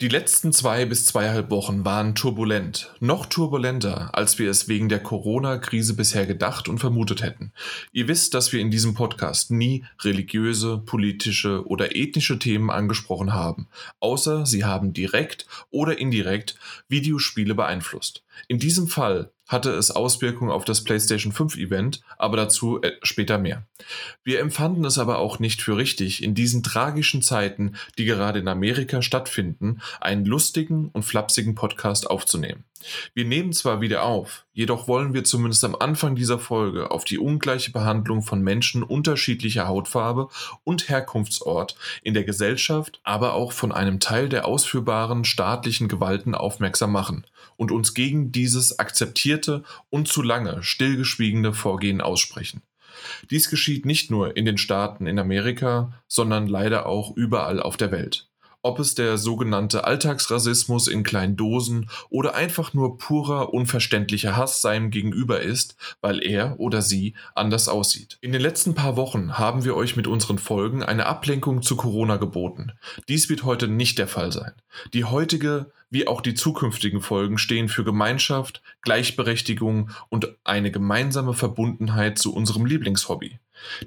[0.00, 5.00] Die letzten zwei bis zweieinhalb Wochen waren turbulent, noch turbulenter, als wir es wegen der
[5.00, 7.52] Corona-Krise bisher gedacht und vermutet hätten.
[7.92, 13.68] Ihr wisst, dass wir in diesem Podcast nie religiöse, politische oder ethnische Themen angesprochen haben,
[13.98, 16.54] außer sie haben direkt oder indirekt
[16.88, 18.24] Videospiele beeinflusst.
[18.48, 23.36] In diesem Fall hatte es Auswirkungen auf das PlayStation 5 Event, aber dazu äh, später
[23.36, 23.66] mehr.
[24.22, 28.46] Wir empfanden es aber auch nicht für richtig, in diesen tragischen Zeiten, die gerade in
[28.46, 32.64] Amerika stattfinden, einen lustigen und flapsigen Podcast aufzunehmen.
[33.12, 37.18] Wir nehmen zwar wieder auf, jedoch wollen wir zumindest am Anfang dieser Folge auf die
[37.18, 40.28] ungleiche Behandlung von Menschen unterschiedlicher Hautfarbe
[40.64, 46.92] und Herkunftsort in der Gesellschaft, aber auch von einem Teil der ausführbaren staatlichen Gewalten aufmerksam
[46.92, 47.26] machen
[47.60, 52.62] und uns gegen dieses akzeptierte und zu lange stillgeschwiegene Vorgehen aussprechen.
[53.30, 57.92] Dies geschieht nicht nur in den Staaten in Amerika, sondern leider auch überall auf der
[57.92, 58.30] Welt
[58.62, 64.90] ob es der sogenannte Alltagsrassismus in kleinen Dosen oder einfach nur purer, unverständlicher Hass seinem
[64.90, 68.18] Gegenüber ist, weil er oder sie anders aussieht.
[68.20, 72.16] In den letzten paar Wochen haben wir euch mit unseren Folgen eine Ablenkung zu Corona
[72.16, 72.72] geboten.
[73.08, 74.52] Dies wird heute nicht der Fall sein.
[74.92, 82.18] Die heutige wie auch die zukünftigen Folgen stehen für Gemeinschaft, Gleichberechtigung und eine gemeinsame Verbundenheit
[82.18, 83.38] zu unserem Lieblingshobby.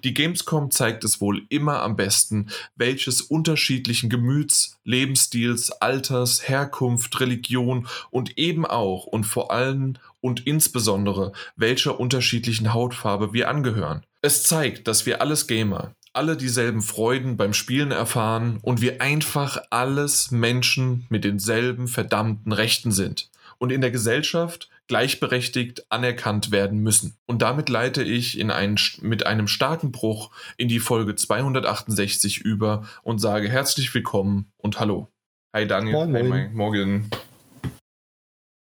[0.03, 7.87] Die Gamescom zeigt es wohl immer am besten, welches unterschiedlichen Gemüts, Lebensstils, Alters, Herkunft, Religion
[8.11, 14.05] und eben auch und vor allem und insbesondere welcher unterschiedlichen Hautfarbe wir angehören.
[14.21, 19.57] Es zeigt, dass wir alles Gamer, alle dieselben Freuden beim Spielen erfahren und wir einfach
[19.71, 27.17] alles Menschen mit denselben verdammten Rechten sind und in der Gesellschaft gleichberechtigt anerkannt werden müssen.
[27.25, 32.87] Und damit leite ich in einen, mit einem starken Bruch in die Folge 268 über
[33.01, 35.09] und sage herzlich willkommen und hallo.
[35.55, 36.53] Hi Daniel, moin, hi moin.
[36.53, 37.09] Morgen.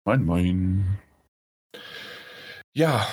[0.05, 0.98] Moin, moin.
[2.75, 3.06] Ja,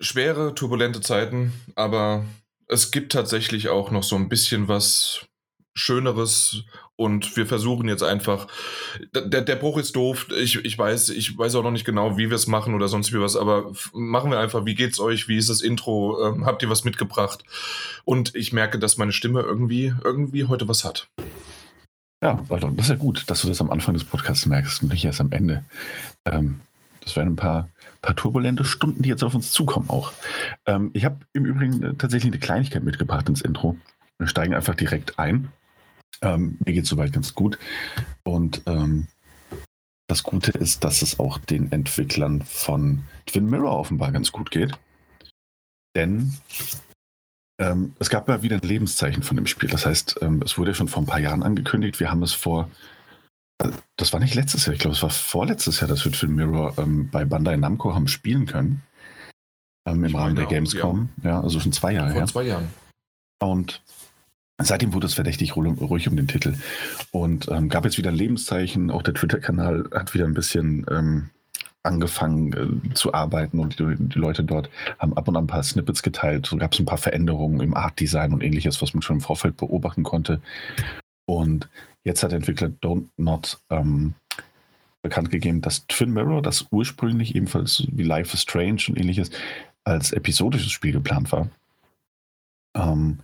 [0.00, 2.24] schwere, turbulente Zeiten, aber
[2.68, 5.26] es gibt tatsächlich auch noch so ein bisschen was
[5.74, 6.64] Schöneres
[6.96, 8.48] und wir versuchen jetzt einfach,
[9.14, 12.28] der, der Bruch ist doof, ich, ich weiß, ich weiß auch noch nicht genau, wie
[12.28, 15.36] wir es machen oder sonst wie was, aber machen wir einfach, wie geht's euch, wie
[15.36, 17.44] ist das Intro, ähm, habt ihr was mitgebracht?
[18.04, 21.08] Und ich merke, dass meine Stimme irgendwie, irgendwie heute was hat.
[22.20, 25.04] Ja, das ist ja gut, dass du das am Anfang des Podcasts merkst und nicht
[25.04, 25.64] erst am Ende.
[26.24, 26.60] Ähm,
[27.00, 27.68] das werden ein paar,
[28.02, 30.12] paar turbulente Stunden, die jetzt auf uns zukommen auch.
[30.66, 33.76] Ähm, ich habe im Übrigen äh, tatsächlich eine Kleinigkeit mitgebracht ins Intro.
[34.18, 35.48] Wir steigen einfach direkt ein.
[36.22, 37.58] Ähm, mir geht es soweit ganz gut.
[38.24, 39.06] Und ähm,
[40.08, 44.72] das Gute ist, dass es auch den Entwicklern von Twin Mirror offenbar ganz gut geht.
[45.94, 46.32] Denn
[47.60, 49.68] ähm, es gab mal wieder ein Lebenszeichen von dem Spiel.
[49.68, 52.00] Das heißt, ähm, es wurde schon vor ein paar Jahren angekündigt.
[52.00, 52.70] Wir haben es vor,
[53.96, 56.74] das war nicht letztes Jahr, ich glaube, es war vorletztes Jahr, dass wir Twin Mirror
[56.78, 58.82] ähm, bei Bandai Namco haben spielen können.
[59.86, 61.08] Ähm, Im Rahmen der Gamescom.
[61.22, 61.30] Ja.
[61.30, 61.40] ja.
[61.40, 62.26] also schon zwei Jahre vor her.
[62.26, 62.68] Vor zwei Jahren.
[63.40, 63.82] Und
[64.60, 66.54] Seitdem wurde es verdächtig ruhig um den Titel.
[67.12, 68.90] Und ähm, gab jetzt wieder ein Lebenszeichen.
[68.90, 71.30] Auch der Twitter-Kanal hat wieder ein bisschen ähm,
[71.84, 75.62] angefangen äh, zu arbeiten und die, die, Leute dort haben ab und an ein paar
[75.62, 76.46] Snippets geteilt.
[76.46, 79.56] So gab es ein paar Veränderungen im Art-Design und ähnliches, was man schon im Vorfeld
[79.56, 80.40] beobachten konnte.
[81.24, 81.68] Und
[82.04, 84.14] jetzt hat der Entwickler Don't Not ähm,
[85.02, 89.30] bekannt gegeben, dass Twin Mirror, das ursprünglich ebenfalls wie Life is Strange und ähnliches
[89.84, 91.48] als episodisches Spiel geplant war,
[92.76, 93.20] ähm,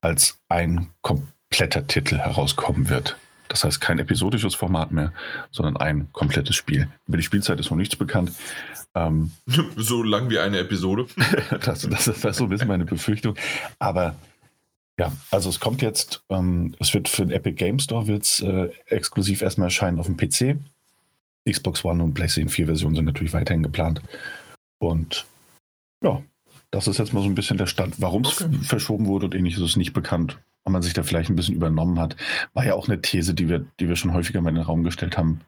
[0.00, 3.16] als ein kompletter Titel herauskommen wird.
[3.48, 5.12] Das heißt kein episodisches Format mehr,
[5.50, 6.88] sondern ein komplettes Spiel.
[7.06, 8.32] Über die Spielzeit ist noch nichts bekannt.
[8.94, 9.32] Ähm,
[9.76, 11.06] so lang wie eine Episode.
[11.50, 13.34] das, das, das, ist so ein bisschen meine Befürchtung.
[13.78, 14.14] Aber
[15.00, 18.68] ja, also es kommt jetzt, ähm, es wird für den Epic Game Store wird's, äh,
[18.84, 20.58] exklusiv erstmal erscheinen auf dem PC.
[21.48, 24.02] Xbox One und PlayStation 4 Versionen sind natürlich weiterhin geplant.
[24.78, 25.24] Und
[26.04, 26.22] ja,
[26.70, 27.94] das ist jetzt mal so ein bisschen der Stand.
[28.02, 28.54] Warum es okay.
[28.62, 30.38] verschoben wurde und ähnliches ist nicht bekannt.
[30.64, 32.16] Ob man sich da vielleicht ein bisschen übernommen hat.
[32.52, 34.84] War ja auch eine These, die wir, die wir schon häufiger mal in den Raum
[34.84, 35.40] gestellt haben.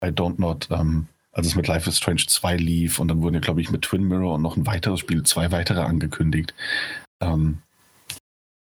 [0.00, 3.34] Bei Don't Not, ähm, als es mit Life is Strange 2 lief und dann wurden
[3.34, 6.54] ja, glaube ich, mit Twin Mirror und noch ein weiteres Spiel, zwei weitere angekündigt.
[7.20, 7.58] Ähm,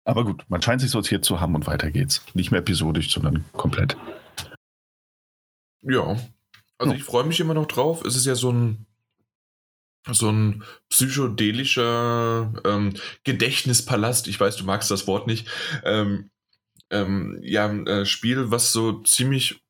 [0.04, 2.24] aber gut, man scheint sich sortiert zu haben und weiter geht's.
[2.34, 3.96] Nicht mehr episodisch, sondern komplett.
[5.82, 6.16] Ja.
[6.78, 6.98] Also ja.
[6.98, 8.04] ich freue mich immer noch drauf.
[8.04, 8.86] Es ist ja so ein
[10.10, 12.92] so ein psychedelischer ähm,
[13.24, 15.48] Gedächtnispalast, ich weiß, du magst das Wort nicht,
[15.82, 16.30] ähm,
[16.90, 19.63] ähm, ja, ein äh, Spiel, was so ziemlich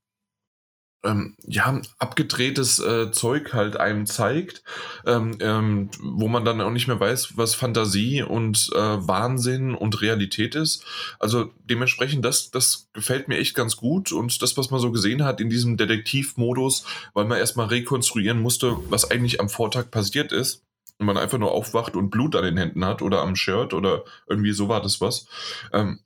[1.04, 4.62] ähm, ja, abgedrehtes äh, Zeug halt einem zeigt,
[5.06, 10.00] ähm, ähm, wo man dann auch nicht mehr weiß, was Fantasie und äh, Wahnsinn und
[10.00, 10.84] Realität ist.
[11.18, 15.24] Also dementsprechend, das, das gefällt mir echt ganz gut und das, was man so gesehen
[15.24, 20.62] hat in diesem Detektivmodus, weil man erstmal rekonstruieren musste, was eigentlich am Vortag passiert ist
[20.98, 24.04] und man einfach nur aufwacht und Blut an den Händen hat oder am Shirt oder
[24.26, 25.26] irgendwie so war das was.
[25.72, 26.00] Ähm,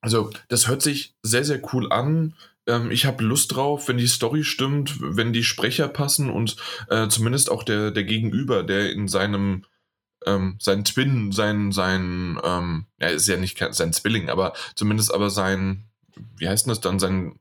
[0.00, 2.34] also das hört sich sehr, sehr cool an
[2.66, 6.56] ähm, ich habe Lust drauf, wenn die Story stimmt, wenn die Sprecher passen und
[6.88, 9.64] äh, zumindest auch der, der Gegenüber, der in seinem
[10.26, 15.30] ähm, sein Twin, sein, sein, ähm, ja, ist ja nicht sein Zwilling, aber zumindest aber
[15.30, 15.88] sein,
[16.36, 17.38] wie heißt das dann, sein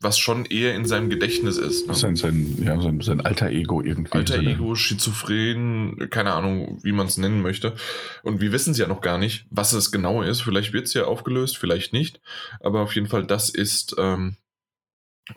[0.00, 1.86] was schon eher in seinem Gedächtnis ist.
[1.86, 1.94] Ne?
[1.94, 4.16] Sein, sein, ja, sein, sein alter Ego irgendwie.
[4.16, 7.74] Alter Ego, Schizophren, keine Ahnung, wie man es nennen möchte.
[8.22, 10.40] Und wir wissen es ja noch gar nicht, was es genau ist.
[10.40, 12.20] Vielleicht wird es ja aufgelöst, vielleicht nicht.
[12.60, 14.36] Aber auf jeden Fall, das ist ähm,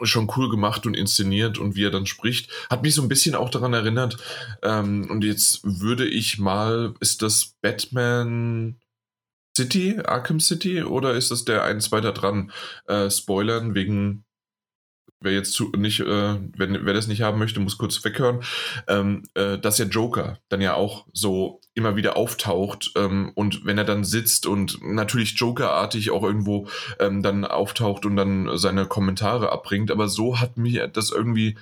[0.02, 2.50] schon cool gemacht und inszeniert und wie er dann spricht.
[2.70, 4.18] Hat mich so ein bisschen auch daran erinnert.
[4.62, 8.80] Ähm, und jetzt würde ich mal, ist das Batman
[9.58, 12.52] City, Arkham City, oder ist das der eins weiter dran?
[12.88, 14.24] Äh, spoilern wegen
[15.24, 18.42] wer jetzt zu, nicht, äh, wenn, wer das nicht haben möchte, muss kurz weghören,
[18.88, 23.78] ähm, äh, dass ja Joker dann ja auch so immer wieder auftaucht ähm, und wenn
[23.78, 26.68] er dann sitzt und natürlich Joker-artig auch irgendwo
[27.00, 31.58] ähm, dann auftaucht und dann seine Kommentare abbringt, aber so hat mir das irgendwie,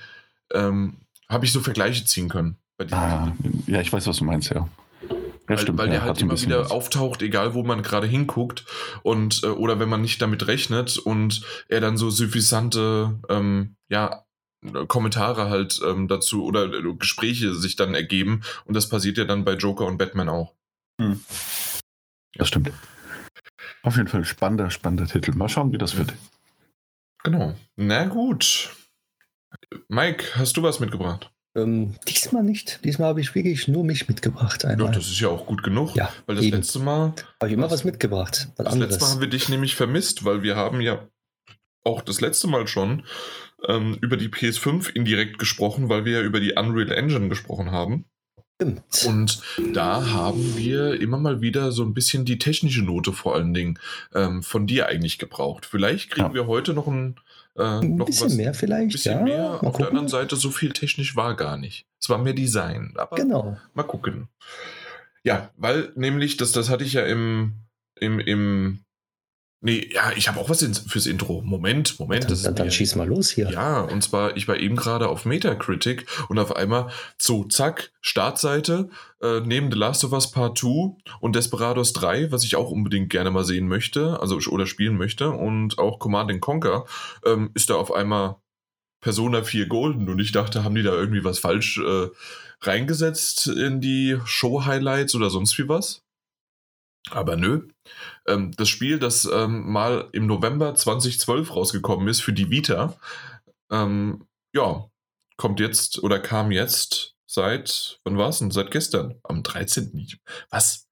[0.54, 0.98] ähm,
[1.30, 2.58] habe ich so Vergleiche ziehen können.
[2.92, 3.32] Ah,
[3.68, 4.68] ja, ich weiß, was du meinst, ja.
[5.52, 6.72] Weil, stimmt, weil ja, der halt immer wieder was.
[6.72, 8.66] auftaucht, egal wo man gerade hinguckt
[9.04, 14.26] und äh, oder wenn man nicht damit rechnet und er dann so suffisante ähm, ja,
[14.88, 19.44] Kommentare halt ähm, dazu oder äh, Gespräche sich dann ergeben und das passiert ja dann
[19.44, 20.54] bei Joker und Batman auch.
[21.02, 21.20] Hm.
[22.36, 22.72] Das stimmt.
[23.84, 25.34] Auf jeden Fall spannender, spannender Titel.
[25.34, 26.14] Mal schauen, wie das wird.
[27.24, 27.56] Genau.
[27.76, 28.70] Na gut.
[29.90, 31.32] Mike, hast du was mitgebracht?
[31.56, 32.80] Ähm, diesmal nicht.
[32.86, 34.64] Diesmal habe ich wirklich nur mich mitgebracht.
[34.64, 34.88] Einmal.
[34.88, 35.96] Ja, das ist ja auch gut genug.
[35.96, 36.58] Ja, weil das eben.
[36.58, 37.14] letzte Mal.
[37.40, 38.50] Habe ich immer was, was mitgebracht.
[38.58, 38.92] Das anderes.
[38.92, 41.08] letzte Mal haben wir dich nämlich vermisst, weil wir haben ja
[41.84, 43.04] auch das letzte Mal schon
[43.68, 48.06] ähm, über die PS5 indirekt gesprochen, weil wir ja über die Unreal Engine gesprochen haben.
[48.62, 49.06] Stimmt.
[49.08, 49.42] Und
[49.74, 53.80] da haben wir immer mal wieder so ein bisschen die technische Note vor allen Dingen
[54.14, 55.66] ähm, von dir eigentlich gebraucht.
[55.66, 56.34] Vielleicht kriegen ja.
[56.34, 57.20] wir heute noch ein
[57.56, 58.84] äh, ein bisschen was, mehr vielleicht.
[58.84, 59.50] Ein bisschen ja, mehr.
[59.54, 59.78] Auf gucken.
[59.80, 61.86] der anderen Seite, so viel technisch war gar nicht.
[62.00, 62.94] Es war mehr Design.
[62.96, 63.58] Aber genau.
[63.74, 64.28] Mal gucken.
[65.24, 67.54] Ja, weil nämlich, das, das hatte ich ja im,
[67.96, 68.84] im, im
[69.64, 71.44] Nee, ja, ich habe auch was fürs Intro.
[71.46, 72.30] Moment, Moment.
[72.30, 73.52] Dann, dann, dann schieß mal los hier.
[73.52, 78.90] Ja, und zwar, ich war eben gerade auf Metacritic und auf einmal so, zack, Startseite,
[79.22, 83.12] äh, neben The Last of Us Part 2 und Desperados 3, was ich auch unbedingt
[83.12, 86.86] gerne mal sehen möchte, also oder spielen möchte, und auch Command Conquer,
[87.24, 88.38] ähm, ist da auf einmal
[89.00, 92.08] Persona 4 Golden und ich dachte, haben die da irgendwie was falsch äh,
[92.62, 96.02] reingesetzt in die Show-Highlights oder sonst wie was?
[97.10, 97.68] Aber nö.
[98.28, 102.96] Ähm, das Spiel, das ähm, mal im November 2012 rausgekommen ist für die Vita,
[103.72, 104.86] ähm, ja,
[105.38, 108.52] kommt jetzt oder kam jetzt seit, wann war es denn?
[108.52, 110.08] Seit gestern, am 13.
[110.50, 110.88] Was?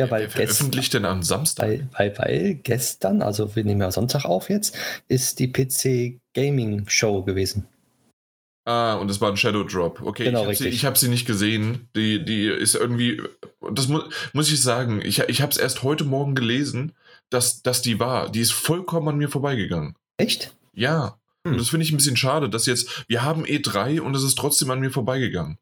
[0.00, 1.66] Ja, weil Wer veröffentlicht denn am Samstag?
[1.66, 4.76] Weil, weil, weil gestern, also wir nehmen ja Sonntag auf jetzt,
[5.08, 7.66] ist die PC Gaming Show gewesen.
[8.68, 10.02] Ah, und es war ein Shadow Drop.
[10.02, 11.88] Okay, genau, ich habe sie, hab sie nicht gesehen.
[11.96, 13.22] Die, die ist irgendwie,
[13.72, 14.00] das mu
[14.34, 16.92] muss ich sagen, ich, ich habe es erst heute Morgen gelesen,
[17.30, 18.30] dass, dass die war.
[18.30, 19.94] Die ist vollkommen an mir vorbeigegangen.
[20.18, 20.54] Echt?
[20.74, 21.16] Ja.
[21.46, 21.52] Hm.
[21.52, 24.36] Und das finde ich ein bisschen schade, dass jetzt, wir haben E3 und es ist
[24.36, 25.56] trotzdem an mir vorbeigegangen.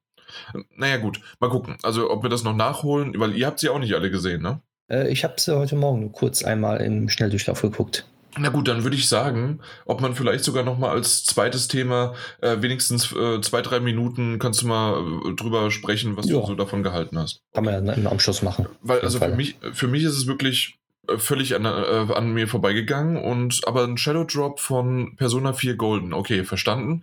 [0.75, 1.77] Naja, gut, mal gucken.
[1.85, 4.63] Also, ob wir das noch nachholen, weil ihr habt sie auch nicht alle gesehen, ne?
[4.91, 8.05] Äh, ich habe sie heute Morgen nur kurz einmal im Schnelldurchlauf geguckt.
[8.39, 12.15] Na gut, dann würde ich sagen, ob man vielleicht sogar noch mal als zweites Thema
[12.41, 16.39] äh, wenigstens äh, zwei, drei Minuten kannst du mal äh, drüber sprechen, was ja.
[16.39, 17.41] du so davon gehalten hast.
[17.53, 18.67] Kann man ja im Anschluss machen.
[18.83, 20.79] Weil also für mich, für mich ist es wirklich
[21.09, 25.77] äh, völlig an, äh, an, mir vorbeigegangen und aber ein Shadow Drop von Persona 4
[25.77, 27.03] Golden, okay, verstanden.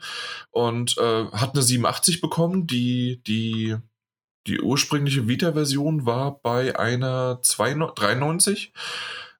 [0.51, 3.75] Und äh, hat eine 87 bekommen, die, die,
[4.47, 8.73] die ursprüngliche Vita-Version war bei einer 2, 93.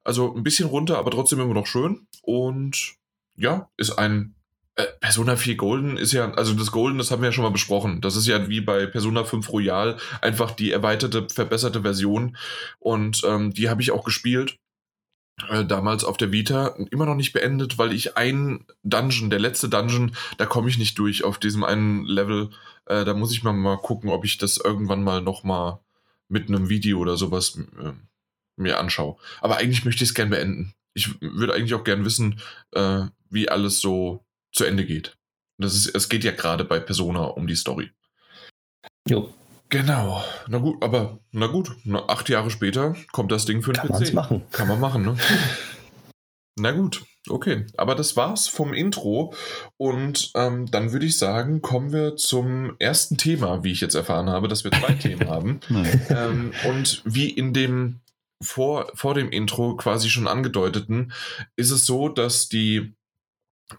[0.04, 2.08] Also ein bisschen runter, aber trotzdem immer noch schön.
[2.22, 2.96] Und
[3.36, 4.36] ja, ist ein
[4.76, 7.52] äh, Persona 4 Golden ist ja, also das Golden, das haben wir ja schon mal
[7.52, 8.02] besprochen.
[8.02, 12.38] Das ist ja wie bei Persona 5 Royal einfach die erweiterte, verbesserte Version.
[12.80, 14.58] Und ähm, die habe ich auch gespielt.
[15.50, 19.68] Äh, damals auf der Vita immer noch nicht beendet, weil ich ein Dungeon, der letzte
[19.70, 22.50] Dungeon, da komme ich nicht durch auf diesem einen Level.
[22.86, 25.80] Äh, da muss ich mal, mal gucken, ob ich das irgendwann mal noch mal
[26.30, 27.94] mit einem Video oder sowas äh,
[28.56, 29.18] mir anschaue.
[29.42, 30.74] Aber eigentlich möchte ich es gern beenden.
[30.94, 32.40] Ich würde eigentlich auch gern wissen,
[32.72, 35.18] äh, wie alles so zu Ende geht.
[35.58, 37.92] Das ist, es geht ja gerade bei Persona um die Story.
[39.08, 39.34] Jo.
[39.70, 40.24] Genau.
[40.48, 43.88] Na gut, aber na gut, na, acht Jahre später kommt das Ding für den Kann
[43.88, 43.94] PC.
[43.94, 44.44] man's machen.
[44.52, 45.18] Kann man machen, ne?
[46.56, 47.66] Na gut, okay.
[47.78, 49.34] Aber das war's vom Intro.
[49.78, 54.30] Und ähm, dann würde ich sagen, kommen wir zum ersten Thema, wie ich jetzt erfahren
[54.30, 55.60] habe, dass wir zwei Themen haben.
[56.10, 58.02] Ähm, und wie in dem
[58.42, 61.14] vor, vor dem Intro quasi schon angedeuteten,
[61.56, 62.94] ist es so, dass die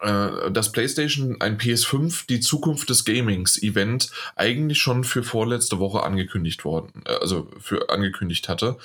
[0.01, 6.03] äh, das PlayStation ein PS5 die Zukunft des Gamings Event eigentlich schon für vorletzte Woche
[6.03, 8.79] angekündigt worden, äh, also für angekündigt hatte.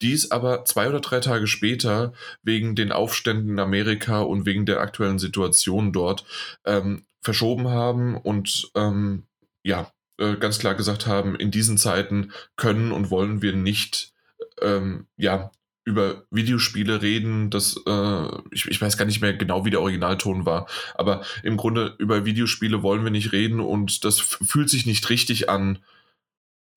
[0.00, 2.12] Dies aber zwei oder drei Tage später
[2.42, 6.24] wegen den Aufständen in Amerika und wegen der aktuellen Situation dort
[6.64, 9.24] ähm, verschoben haben und ähm,
[9.64, 14.13] ja äh, ganz klar gesagt haben, in diesen Zeiten können und wollen wir nicht
[14.60, 15.50] ähm, ja
[15.86, 20.46] über Videospiele reden, das, äh, ich, ich weiß gar nicht mehr genau, wie der Originalton
[20.46, 25.10] war, aber im Grunde über Videospiele wollen wir nicht reden und das fühlt sich nicht
[25.10, 25.84] richtig an,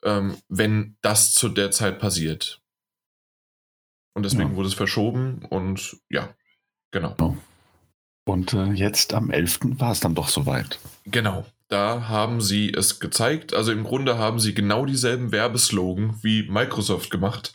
[0.04, 2.62] ähm, wenn das zu der Zeit passiert.
[4.14, 4.56] Und deswegen Ja.
[4.56, 6.36] wurde es verschoben und ja,
[6.92, 7.16] genau.
[8.26, 9.80] Und äh, jetzt am 11.
[9.80, 10.80] war es dann doch soweit.
[11.06, 11.46] Genau.
[11.70, 13.54] Da haben sie es gezeigt.
[13.54, 17.54] Also im Grunde haben sie genau dieselben Werbeslogan wie Microsoft gemacht.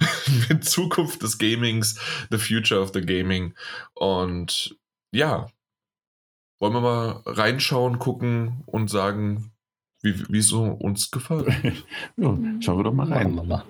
[0.48, 1.98] Mit Zukunft des Gamings,
[2.30, 3.54] the future of the gaming.
[3.94, 4.76] Und
[5.12, 5.48] ja,
[6.58, 9.52] wollen wir mal reinschauen, gucken und sagen,
[10.02, 11.48] wie wie es so uns gefällt.
[12.16, 13.62] ja, schauen wir doch mal rein.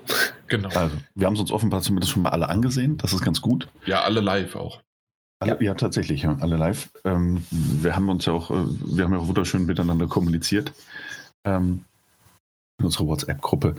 [0.49, 0.69] Genau.
[0.71, 2.97] Also, wir haben es uns offenbar zumindest schon mal alle angesehen.
[2.99, 3.69] Das ist ganz gut.
[3.87, 4.83] Ja, alle live auch.
[5.41, 5.75] Alle, ja.
[5.75, 6.91] tatsächlich, ja, alle live.
[7.05, 10.73] Ähm, wir haben uns ja auch, äh, wir haben ja auch wunderschön miteinander kommuniziert
[11.45, 11.85] ähm,
[12.79, 13.75] in unserer WhatsApp-Gruppe.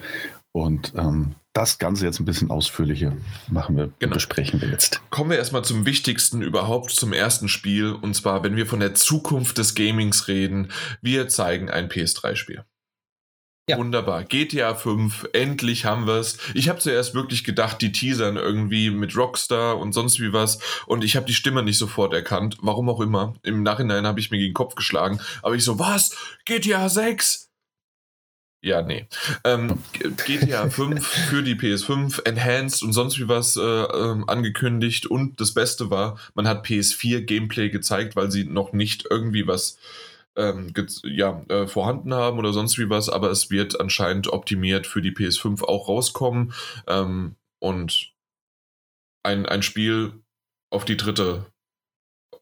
[0.52, 3.14] Und ähm, das Ganze jetzt ein bisschen ausführlicher
[3.50, 4.14] machen wir, Genau.
[4.14, 5.02] besprechen wir jetzt.
[5.10, 7.92] Kommen wir erstmal zum Wichtigsten überhaupt, zum ersten Spiel.
[7.94, 10.72] Und zwar, wenn wir von der Zukunft des Gamings reden,
[11.02, 12.64] wir zeigen ein PS3-Spiel.
[13.68, 13.80] Ja.
[13.80, 14.24] Wunderbar.
[14.26, 16.38] GTA 5, endlich haben wir es.
[16.54, 20.60] Ich habe zuerst wirklich gedacht, die teasern irgendwie mit Rockstar und sonst wie was.
[20.86, 22.58] Und ich habe die Stimme nicht sofort erkannt.
[22.62, 23.34] Warum auch immer.
[23.42, 25.20] Im Nachhinein habe ich mir gegen den Kopf geschlagen.
[25.42, 26.16] Aber ich so, was?
[26.46, 27.50] GTA 6?
[28.62, 29.08] Ja, nee.
[29.44, 29.80] Ähm,
[30.26, 35.08] GTA 5 für die PS5, Enhanced und sonst wie was äh, ähm, angekündigt.
[35.08, 39.80] Und das Beste war, man hat PS4 Gameplay gezeigt, weil sie noch nicht irgendwie was
[40.36, 40.74] ähm,
[41.04, 45.12] ja, äh, vorhanden haben oder sonst wie was, aber es wird anscheinend optimiert für die
[45.12, 46.54] PS5 auch rauskommen.
[46.88, 48.12] Ähm, und
[49.24, 50.14] ein, ein Spiel
[50.70, 51.46] auf die dritte,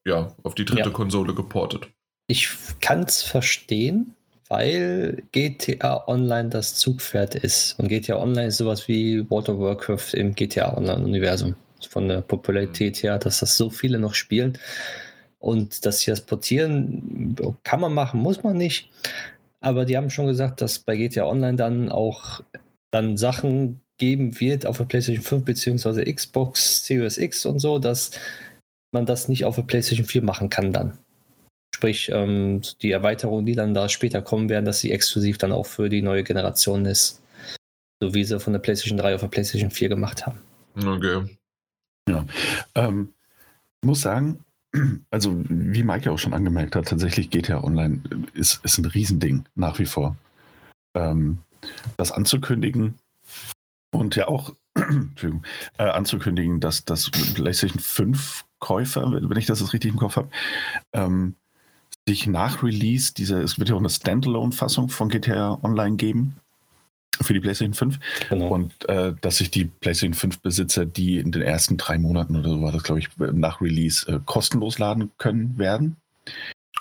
[0.05, 0.89] ja, auf die dritte Ja.
[0.89, 1.87] Konsole geportet.
[2.27, 4.15] Ich kann es verstehen,
[4.47, 7.79] weil GTA Online das Zugpferd ist.
[7.79, 11.55] Und GTA Online ist sowas wie World of Warcraft im GTA Online-Universum.
[11.89, 14.57] Von der Popularität her, dass das so viele noch spielen.
[15.43, 18.89] Und das hier das Portieren kann man machen, muss man nicht.
[19.59, 22.39] Aber die haben schon gesagt, dass bei GTA Online dann auch
[22.91, 26.13] dann Sachen geben wird auf der PlayStation 5 bzw.
[26.13, 28.11] Xbox Series X und so, dass
[28.93, 30.97] man das nicht auf der PlayStation 4 machen kann dann.
[31.75, 35.65] Sprich, ähm, die Erweiterungen, die dann da später kommen werden, dass sie exklusiv dann auch
[35.65, 37.21] für die neue Generation ist.
[38.01, 40.39] So wie sie von der PlayStation 3 auf der PlayStation 4 gemacht haben.
[40.77, 41.37] Okay.
[42.75, 43.13] Ähm,
[43.81, 44.42] ich muss sagen,
[45.11, 48.01] also wie Mike auch schon angemerkt hat, tatsächlich GTA Online
[48.33, 50.15] ist, ist ein Riesending nach wie vor.
[50.95, 51.39] Ähm,
[51.97, 52.95] das anzukündigen
[53.91, 54.53] und ja auch
[55.77, 60.29] äh, anzukündigen, dass das PlayStation 5 Käufer, wenn ich das jetzt richtig im Kopf habe,
[60.93, 61.35] ähm,
[62.07, 66.35] sich nach Release dieser, es wird ja auch eine Standalone-Fassung von GTA Online geben
[67.21, 68.47] für die PlayStation 5 Genau.
[68.47, 72.49] und äh, dass sich die PlayStation 5 Besitzer, die in den ersten drei Monaten oder
[72.49, 75.97] so war das, glaube ich, nach Release äh, kostenlos laden können werden.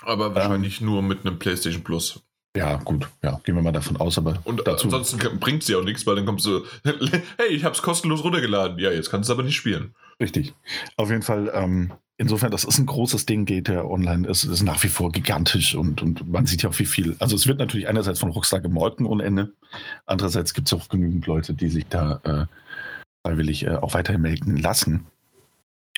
[0.01, 2.21] Aber wahrscheinlich nur mit einem PlayStation Plus.
[2.55, 4.85] Ja, gut, ja, gehen wir mal davon aus, aber Und dazu.
[4.85, 8.77] ansonsten bringt sie auch nichts, weil dann kommst du, hey, ich hab's kostenlos runtergeladen.
[8.77, 9.95] Ja, jetzt kannst du es aber nicht spielen.
[10.19, 10.53] Richtig.
[10.97, 14.27] Auf jeden Fall, ähm, insofern, das ist ein großes Ding, geht der online.
[14.27, 17.15] Es ist nach wie vor gigantisch und, und man sieht ja auch, wie viel.
[17.19, 19.53] Also, es wird natürlich einerseits von Rockstar gemolken ohne Ende.
[20.05, 22.45] Andererseits gibt es auch genügend Leute, die sich da äh,
[23.25, 25.07] freiwillig äh, auch weiterhin melken lassen.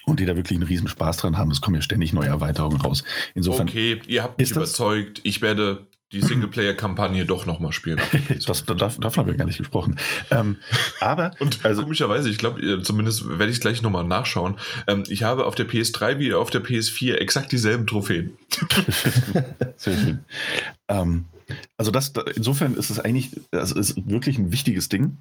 [0.08, 1.50] Und die da wirklich einen riesen Spaß dran haben.
[1.50, 3.04] Es kommen ja ständig neue Erweiterungen raus.
[3.34, 5.20] Insofern, okay, ihr habt mich überzeugt.
[5.24, 8.00] Ich werde die Singleplayer-Kampagne doch nochmal spielen.
[8.30, 9.98] das, das, davon haben wir gar nicht gesprochen.
[10.32, 10.58] Ähm,
[11.00, 14.56] aber, Und also- komischerweise, ich glaube, zumindest werde ich gleich nochmal nachschauen.
[14.88, 18.38] Ähm, ich habe auf der PS3 wie auf der PS4 exakt dieselben Trophäen.
[19.78, 20.20] Sehr schön.
[20.88, 21.26] Ähm,
[21.78, 25.18] also das, da- insofern ist es eigentlich, es ist wirklich ein wichtiges Ding.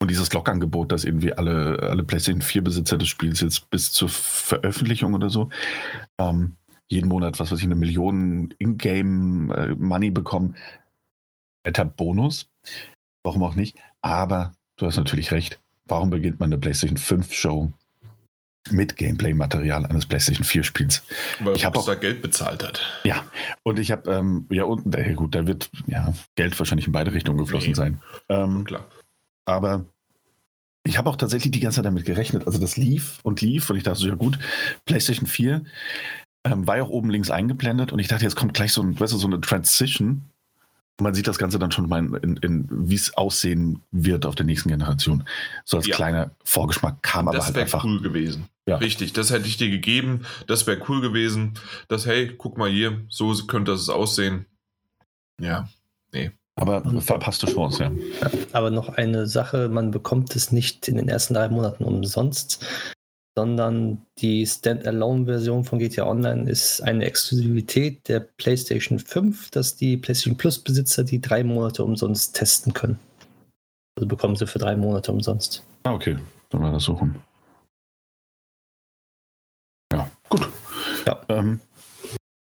[0.00, 4.08] Und dieses Logangebot, dass irgendwie alle, alle PlayStation 4 Besitzer des Spiels jetzt bis zur
[4.08, 5.48] Veröffentlichung oder so
[6.18, 6.56] ähm,
[6.94, 10.56] jeden Monat, was weiß ich, eine Million Ingame-Money bekommen.
[11.66, 12.48] Netter Bonus.
[13.22, 13.76] Warum auch nicht?
[14.02, 15.60] Aber du hast natürlich recht.
[15.86, 17.72] Warum beginnt man eine PlayStation 5 Show
[18.70, 21.02] mit Gameplay-Material eines PlayStation 4-Spiels?
[21.40, 22.80] Weil Ich hab Rockstar Geld bezahlt hat.
[23.04, 23.24] Ja,
[23.62, 27.12] und ich habe, ähm, ja, und äh, gut, da wird ja Geld wahrscheinlich in beide
[27.12, 27.74] Richtungen geflossen Nee.
[27.74, 28.00] sein.
[28.30, 28.86] Ähm, Klar.
[29.46, 29.84] aber
[30.86, 32.46] ich habe auch tatsächlich die ganze Zeit damit gerechnet.
[32.46, 34.38] Also das lief und lief und ich dachte so, ja gut,
[34.84, 35.64] PlayStation 4
[36.44, 38.98] ähm, war ja auch oben links eingeblendet und ich dachte, jetzt kommt gleich so, ein,
[38.98, 40.22] weißt du, so eine Transition.
[41.00, 44.36] Man sieht das Ganze dann schon mal in, in, in wie es aussehen wird auf
[44.36, 45.24] der nächsten Generation.
[45.64, 45.96] So als Ja.
[45.96, 47.84] kleiner Vorgeschmack kam aber Das halt wäre einfach.
[47.84, 48.46] cool gewesen.
[48.66, 48.76] Ja.
[48.76, 50.24] Richtig, das hätte ich dir gegeben.
[50.46, 51.54] Das wäre cool gewesen.
[51.88, 54.46] Das, hey, guck mal hier, so könnte es aussehen.
[55.40, 55.68] Ja.
[56.56, 58.30] Aber verpasste Chance, ja.
[58.52, 62.64] Aber noch eine Sache, man bekommt es nicht in den ersten drei Monaten umsonst,
[63.36, 70.36] sondern die Standalone-Version von GTA Online ist eine Exklusivität der PlayStation 5, dass die PlayStation
[70.36, 72.98] Plus-Besitzer die drei Monate umsonst testen können.
[73.96, 75.64] Also bekommen sie für drei Monate umsonst.
[75.82, 76.16] Ah, okay.
[76.50, 77.16] Dann war das rum.
[79.92, 80.48] Ja, gut.
[81.06, 81.20] Ja.
[81.28, 81.60] Ähm,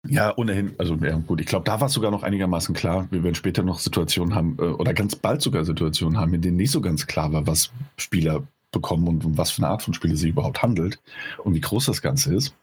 [0.08, 3.08] ja, ohnehin, also ja, gut, ich glaube, da war es sogar noch einigermaßen klar.
[3.10, 6.58] Wir werden später noch Situationen haben, äh, oder ganz bald sogar Situationen haben, in denen
[6.58, 8.44] nicht so ganz klar war, was Spieler
[8.76, 11.00] bekommen und um was für eine Art von Spiele es sich überhaupt handelt
[11.44, 12.54] und wie groß das Ganze ist.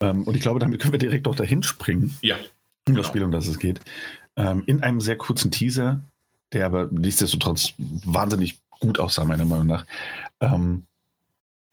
[0.00, 2.36] Ähm, und ich glaube, damit können wir direkt auch dahin springen, Ja.
[2.36, 2.48] um das
[2.86, 3.02] Genau.
[3.04, 3.80] Spiel, um das es geht.
[4.36, 6.00] Ähm, in einem sehr kurzen Teaser,
[6.52, 9.86] der aber nichtsdestotrotz wahnsinnig gut aussah, meiner Meinung nach,
[10.40, 10.84] ähm,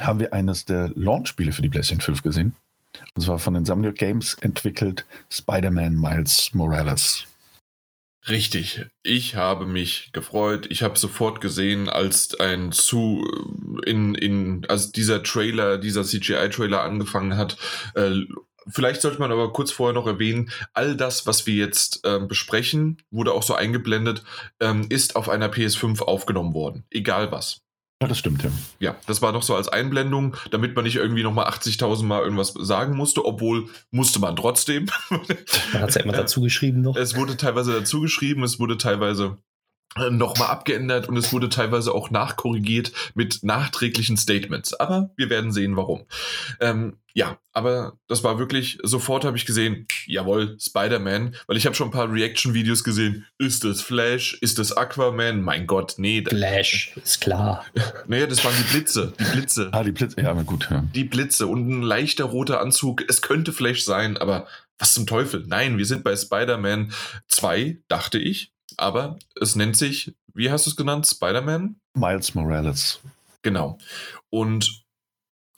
[0.01, 2.55] haben wir eines der Launch-Spiele für die PlayStation 5 gesehen.
[3.15, 7.25] Und zwar von den Samnio Games entwickelt Spider-Man Miles Morales.
[8.27, 8.85] Richtig.
[9.01, 10.67] Ich habe mich gefreut.
[10.69, 13.25] Ich habe sofort gesehen, als ein zu
[13.85, 17.57] in, in, als dieser Trailer, dieser CGI-Trailer angefangen hat.
[17.95, 18.25] Äh,
[18.67, 23.01] vielleicht sollte man aber kurz vorher noch erwähnen, all das, was wir jetzt ähm, besprechen,
[23.09, 24.23] wurde auch so eingeblendet,
[24.59, 26.85] ähm, ist auf einer PS5 aufgenommen worden.
[26.91, 27.61] Egal was.
[28.01, 28.50] Ja, das stimmt, ja.
[28.79, 32.53] Ja, das war noch so als Einblendung, damit man nicht irgendwie nochmal 80.000 Mal irgendwas
[32.58, 34.89] sagen musste, obwohl musste man trotzdem.
[35.10, 36.96] Man hat es ja immer dazu geschrieben noch.
[36.96, 39.38] Es wurde teilweise dazu geschrieben, es wurde teilweise
[40.11, 44.73] nochmal abgeändert und es wurde teilweise auch nachkorrigiert mit nachträglichen Statements.
[44.73, 46.05] Aber wir werden sehen, warum.
[46.59, 51.75] Ähm, ja, aber das war wirklich, sofort habe ich gesehen, jawohl, Spider-Man, weil ich habe
[51.75, 53.25] schon ein paar Reaction-Videos gesehen.
[53.39, 54.37] Ist das Flash?
[54.41, 55.41] Ist das Aquaman?
[55.41, 56.21] Mein Gott, nee.
[56.21, 57.65] da- Flash, ist klar.
[58.07, 59.69] Naja, das waren die Blitze, die Blitze.
[59.71, 60.83] Ah, die Blitze, ja, aber gut, ja.
[60.93, 63.03] Die Blitze und ein leichter roter Anzug.
[63.09, 64.47] Es könnte Flash sein, aber
[64.77, 65.43] was zum Teufel?
[65.47, 66.93] Nein, wir sind bei Spider-Man
[67.27, 68.53] 2, dachte ich.
[68.79, 71.05] Aber es nennt sich, wie hast du es genannt?
[71.07, 71.75] Spider-Man?
[71.96, 73.00] Miles Morales.
[73.42, 73.77] Genau.
[74.29, 74.83] Und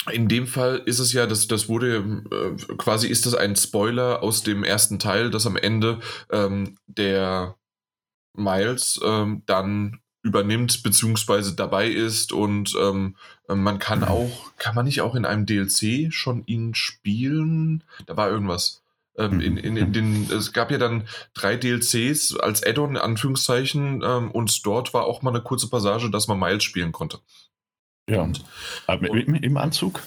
[0.09, 4.23] in dem Fall ist es ja, das, das wurde äh, quasi, ist das ein Spoiler
[4.23, 5.99] aus dem ersten Teil, dass am Ende
[6.31, 7.55] ähm, der
[8.35, 13.15] Miles ähm, dann übernimmt beziehungsweise dabei ist und ähm,
[13.47, 17.83] man kann auch, kann man nicht auch in einem DLC schon ihn spielen?
[18.05, 18.80] Da war irgendwas.
[19.17, 24.01] Ähm, in, in, in den, es gab ja dann drei DLCs als Add-on, in Anführungszeichen,
[24.05, 27.19] ähm, und dort war auch mal eine kurze Passage, dass man Miles spielen konnte.
[28.09, 28.21] Ja.
[28.21, 28.43] Und-
[28.87, 30.01] Aber im, im Anzug?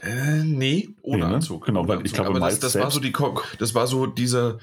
[0.00, 1.34] Äh, nee, ohne Nee, ne?
[1.36, 1.66] Anzug.
[1.66, 3.86] Genau, ohne weil ich glaube, Aber das, Miles das war selbst- so die, das war
[3.86, 4.58] so diese,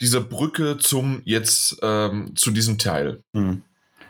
[0.00, 3.22] diese Brücke zum jetzt ähm, zu diesem Teil.
[3.34, 3.62] Hm.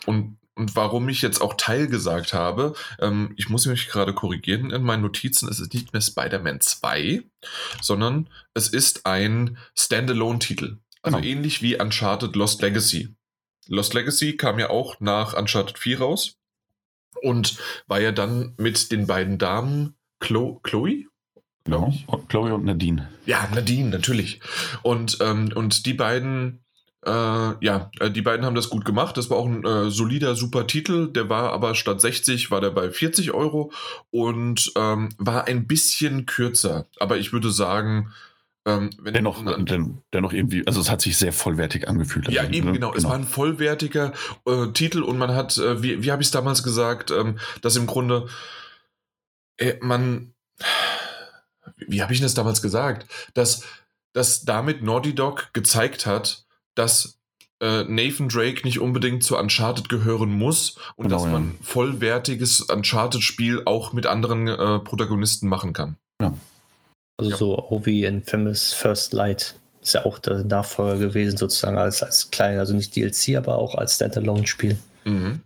[0.07, 4.71] Und, und warum ich jetzt auch Teil gesagt habe, ähm, ich muss mich gerade korrigieren
[4.71, 7.23] in meinen Notizen, es ist nicht mehr Spider-Man 2,
[7.81, 10.79] sondern es ist ein Standalone-Titel.
[11.03, 11.29] Also Genau.
[11.29, 13.15] ähnlich wie Uncharted Lost Legacy.
[13.69, 16.37] Lost Legacy kam ja auch nach Uncharted 4 raus
[17.23, 21.05] und war ja dann mit den beiden Damen Chlo Chloe?
[21.65, 21.93] Genau.
[22.07, 23.09] Und Chloe und Nadine.
[23.27, 24.41] Ja, Nadine, natürlich.
[24.83, 26.65] Und, ähm, und die beiden,
[27.07, 29.17] äh, ja, äh, die beiden haben das gut gemacht.
[29.17, 31.13] Das war auch ein äh, solider, super Titel.
[31.13, 33.73] Der war aber statt 60 war der bei 40 Euro
[34.11, 36.87] und ähm, war ein bisschen kürzer.
[36.99, 38.13] Aber ich würde sagen,
[38.67, 42.29] ähm, wenn Dennoch, den, dennoch irgendwie, also es hat sich sehr vollwertig angefühlt.
[42.29, 42.73] ja, eben ne?
[42.73, 42.93] genau.
[42.95, 44.13] Es war ein vollwertiger
[44.45, 47.77] äh, Titel und man hat, äh, wie, wie habe ich es damals gesagt, ähm, dass
[47.77, 48.27] im Grunde
[49.57, 50.35] äh, man,
[51.77, 53.63] wie habe ich das damals gesagt, dass,
[54.13, 56.45] dass damit Naughty Dog gezeigt hat,
[56.79, 57.19] dass
[57.61, 61.33] äh, Nathan Drake nicht unbedingt zu Uncharted gehören muss und Genau, dass ja.
[61.33, 65.97] man vollwertiges Uncharted-Spiel auch mit anderen äh, Protagonisten machen kann.
[67.19, 67.37] Also Ja.
[67.37, 69.57] so auch wie Infamous First Light.
[69.83, 73.75] Ist ja auch der Nachfolger gewesen, sozusagen als, als klein, also nicht DLC, aber auch
[73.75, 74.77] als Standalone-Spiel.
[75.05, 75.41] Mhm.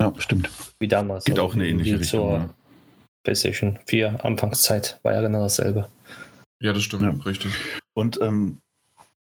[0.00, 0.50] Ja, stimmt.
[0.78, 1.24] Wie damals.
[1.24, 2.32] Geht also auch in eine ähnliche zur Richtung.
[2.34, 2.54] Ja.
[3.24, 5.88] PlayStation 4 Anfangszeit war ja genau dasselbe.
[6.60, 7.10] Ja, das stimmt, Ja.
[7.24, 7.52] richtig.
[7.94, 8.58] Und ähm,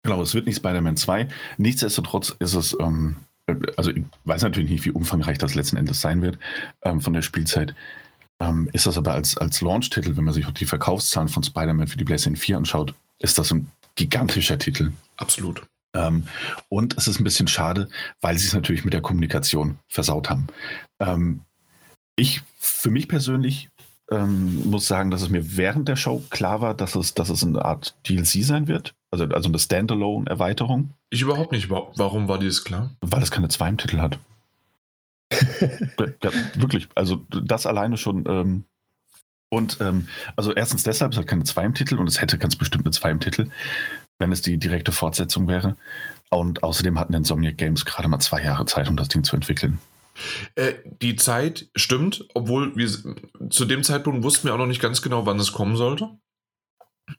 [0.02, 1.28] genau, es wird nicht Spider-Man 2.
[1.58, 3.16] Nichtsdestotrotz ist es, ähm,
[3.76, 6.38] also ich weiß natürlich nicht, wie umfangreich das letzten Endes sein wird
[6.82, 7.74] ähm, von der Spielzeit.
[8.40, 11.88] Ähm, ist das aber als, als Launch-Titel, wenn man sich auch die Verkaufszahlen von Spider-Man
[11.88, 14.92] für die PlayStation 4 anschaut, ist das ein gigantischer Titel.
[15.16, 15.66] Absolut.
[15.94, 16.24] Ähm,
[16.68, 17.88] und es ist ein bisschen schade,
[18.20, 20.46] weil sie es natürlich mit der Kommunikation versaut haben.
[21.00, 21.40] Ähm,
[22.16, 23.68] ich, für mich persönlich,
[24.10, 27.42] ähm, muss sagen, dass es mir während der Show klar war, dass es, dass es
[27.42, 28.94] eine Art DLC sein wird.
[29.10, 31.70] Also, also eine Standalone-Erweiterung, Ich überhaupt nicht.
[31.70, 32.90] Wa- Warum war dir das klar?
[33.00, 34.18] weil es keine zwei im Titel hat.
[35.32, 36.88] ja, wirklich.
[36.94, 38.24] Also das alleine schon.
[38.28, 38.64] Ähm,
[39.48, 42.56] und ähm, also erstens deshalb, es hat keine zwei im Titel und es hätte ganz
[42.56, 43.48] bestimmt eine zwei im Titel,
[44.18, 45.76] wenn es die direkte Fortsetzung wäre.
[46.30, 49.78] Und außerdem hatten Insomniac Games gerade mal zwei Jahre Zeit, um das Ding zu entwickeln.
[50.54, 52.88] Äh, die Zeit stimmt, obwohl wir
[53.50, 56.18] zu dem Zeitpunkt wussten wir auch noch nicht ganz genau, wann es kommen sollte.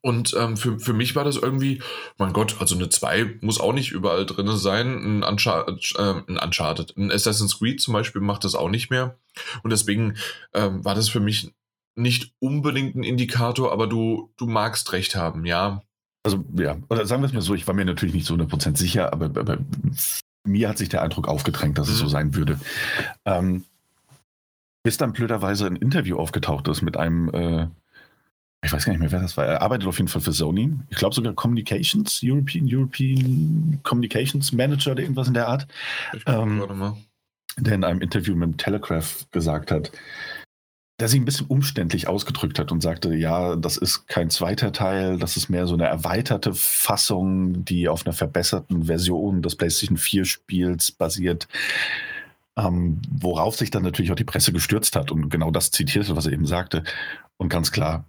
[0.01, 1.81] Und ähm, für, für mich war das irgendwie,
[2.17, 5.21] mein Gott, also eine 2 muss auch nicht überall drin sein.
[5.21, 9.17] Ein, Uncharted, äh, ein Uncharted, ein Assassin's Creed zum Beispiel macht das auch nicht mehr.
[9.63, 10.17] Und deswegen
[10.53, 11.53] ähm, war das für mich
[11.95, 15.81] nicht unbedingt ein Indikator, aber du, du magst recht haben, ja.
[16.23, 18.77] Also ja, oder sagen wir es mal so, ich war mir natürlich nicht so 100%
[18.77, 19.57] sicher, aber, aber
[20.47, 21.99] mir hat sich der Eindruck aufgedrängt, dass es Mhm.
[21.99, 22.59] so sein würde.
[23.25, 23.63] Ähm,
[24.83, 27.67] bis dann blöderweise ein Interview aufgetaucht ist mit einem, äh,
[28.63, 29.45] ich weiß gar nicht mehr, wer das war.
[29.45, 30.73] Er arbeitet auf jeden Fall für Sony.
[30.89, 35.67] Ich glaube sogar Communications, European, European Communications Manager oder irgendwas in der Art,
[36.13, 36.95] Ich Ähm, mal.
[37.57, 39.91] der in einem Interview mit dem Telegraph gesagt hat,
[40.99, 45.19] der sich ein bisschen umständlich ausgedrückt hat und sagte, ja, das ist kein zweiter Teil,
[45.19, 50.25] das ist mehr so eine erweiterte Fassung, die auf einer verbesserten Version des PlayStation 4
[50.25, 51.47] Spiels basiert.
[52.55, 56.25] Ähm, worauf sich dann natürlich auch die Presse gestürzt hat und genau das zitierte, was
[56.25, 56.83] er eben sagte.
[57.37, 58.05] Und ganz klar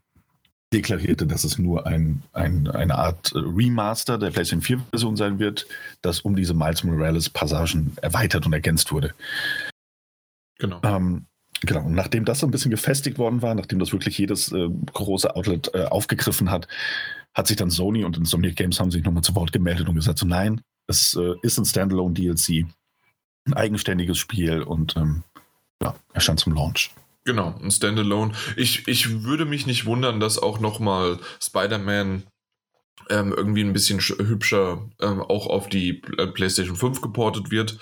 [0.72, 5.38] deklarierte, dass es nur ein, ein, eine Art äh, Remaster der PlayStation 4 Version sein
[5.38, 5.66] wird,
[6.01, 9.14] das um diese Miles Morales Passagen erweitert und ergänzt wurde.
[10.59, 10.81] Genau.
[10.83, 11.27] Ähm,
[11.62, 14.68] genau, und nachdem das so ein bisschen gefestigt worden war, nachdem das wirklich jedes äh,
[14.92, 16.68] große Outlet äh, aufgegriffen hat,
[17.35, 20.18] hat sich dann Sony und Insomniac Games haben sich nochmal zu Wort gemeldet und gesagt,
[20.18, 22.66] so nein, es äh, ist ein Standalone DLC,
[23.47, 25.23] ein eigenständiges Spiel und ähm,
[25.83, 26.90] ja, erscheint zum Launch.
[27.25, 28.33] Genau, ein Standalone.
[28.57, 32.23] Ich, ich würde mich nicht wundern, dass auch nochmal Spider-Man
[33.11, 37.79] ähm, irgendwie ein bisschen sch- hübscher ähm, auch auf die Pl- PlayStation 5 geportet wird.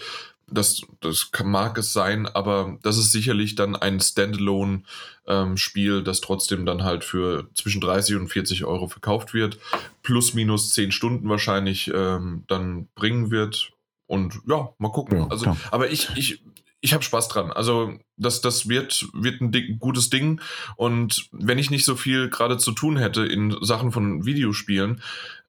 [0.49, 6.67] Das, das kann, mag es sein, aber das ist sicherlich dann ein Standalone-Spiel, das trotzdem
[6.67, 9.59] dann halt für zwischen 30 und 40 Euro verkauft wird,
[10.03, 13.73] plus minus 10 Stunden wahrscheinlich ähm, dann bringen wird.
[14.07, 15.19] Und ja, mal gucken.
[15.19, 15.57] Ja, also, klar.
[15.73, 16.45] aber ich, ich,
[16.81, 17.51] ich habe Spaß dran.
[17.51, 20.41] Also das, das wird, wird ein dick, gutes Ding.
[20.77, 25.03] Und wenn ich nicht so viel gerade zu tun hätte in Sachen von Videospielen,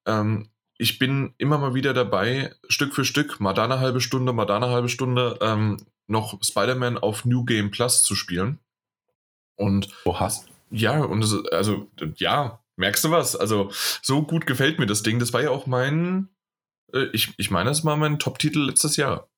[0.08, 0.48] ähm,
[0.78, 4.46] ich bin immer mal wieder dabei, Stück für Stück, mal da eine halbe Stunde, mal
[4.46, 8.60] da eine halbe Stunde, ähm, noch Spider-Man auf New Game Plus zu spielen.
[9.56, 10.32] Und Oha.
[10.70, 13.36] ja, und es, also, ja, merkst du was?
[13.36, 15.20] Also, so gut gefällt mir das Ding.
[15.20, 16.30] Das war ja auch mein,
[16.94, 19.30] äh, ich, ich meine, das war mein Top-Titel letztes Jahr.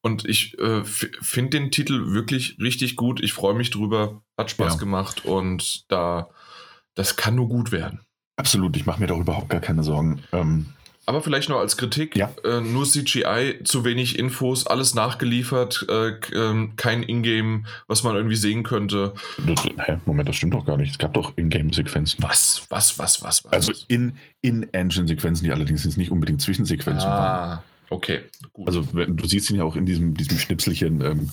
[0.00, 3.20] Und ich äh, finde den Titel wirklich richtig gut.
[3.22, 4.22] Ich freue mich drüber.
[4.38, 4.78] Hat Spaß Ja.
[4.78, 6.30] gemacht und da,
[6.94, 8.00] das kann nur gut werden.
[8.36, 10.20] Absolut, ich mache mir da überhaupt gar keine Sorgen.
[10.32, 10.66] Ähm,
[11.06, 12.30] Aber vielleicht noch als Kritik: Ja.
[12.44, 18.36] äh, nur CGI, zu wenig Infos, alles nachgeliefert, äh, ähm, kein Ingame, was man irgendwie
[18.36, 19.14] sehen könnte.
[19.46, 20.90] das, hä, Moment, das stimmt doch gar nicht.
[20.92, 22.24] Es gab doch Ingame-Sequenzen.
[22.24, 23.52] Was, was, was, was, was?
[23.52, 27.58] Also in, in-Engine-Sequenzen, die allerdings jetzt nicht unbedingt Zwischensequenzen waren.
[27.58, 28.20] ah, okay,
[28.52, 28.66] gut.
[28.66, 31.30] Also du siehst ihn ja auch in diesem, diesem Schnipselchen ähm,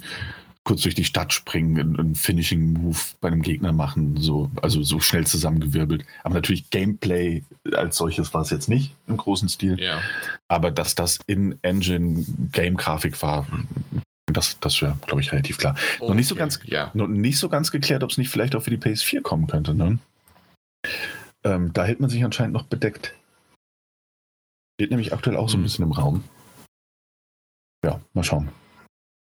[0.63, 4.99] kurz durch die Stadt springen, einen, einen Finishing-Move bei einem Gegner machen, so, also so
[4.99, 6.05] schnell zusammengewirbelt.
[6.23, 7.43] Aber natürlich Gameplay
[7.73, 9.79] als solches war es jetzt nicht im großen Stil.
[9.81, 10.01] ja.
[10.47, 13.47] Aber dass das in Engine Game-Grafik war,
[14.27, 15.75] das, das wäre, glaube ich, relativ klar.
[15.99, 16.91] Noch nicht so ganz- Ja.
[16.93, 19.73] Noch nicht so ganz geklärt, ob es nicht vielleicht auch für die PS4 kommen könnte.
[19.73, 19.97] Ne?
[21.43, 23.15] Ähm, da hält man sich anscheinend noch bedeckt.
[24.79, 25.63] Steht nämlich aktuell auch so ein Mhm.
[25.63, 26.23] bisschen im Raum.
[27.83, 28.49] Ja, mal schauen.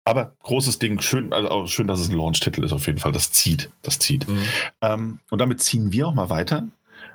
[0.04, 3.12] Aber großes Ding, schön, also auch schön, dass es ein Launch-Titel ist auf jeden Fall.
[3.12, 4.28] Das zieht, das zieht.
[4.28, 4.42] Mhm.
[4.82, 6.68] Ähm, und damit ziehen wir auch mal weiter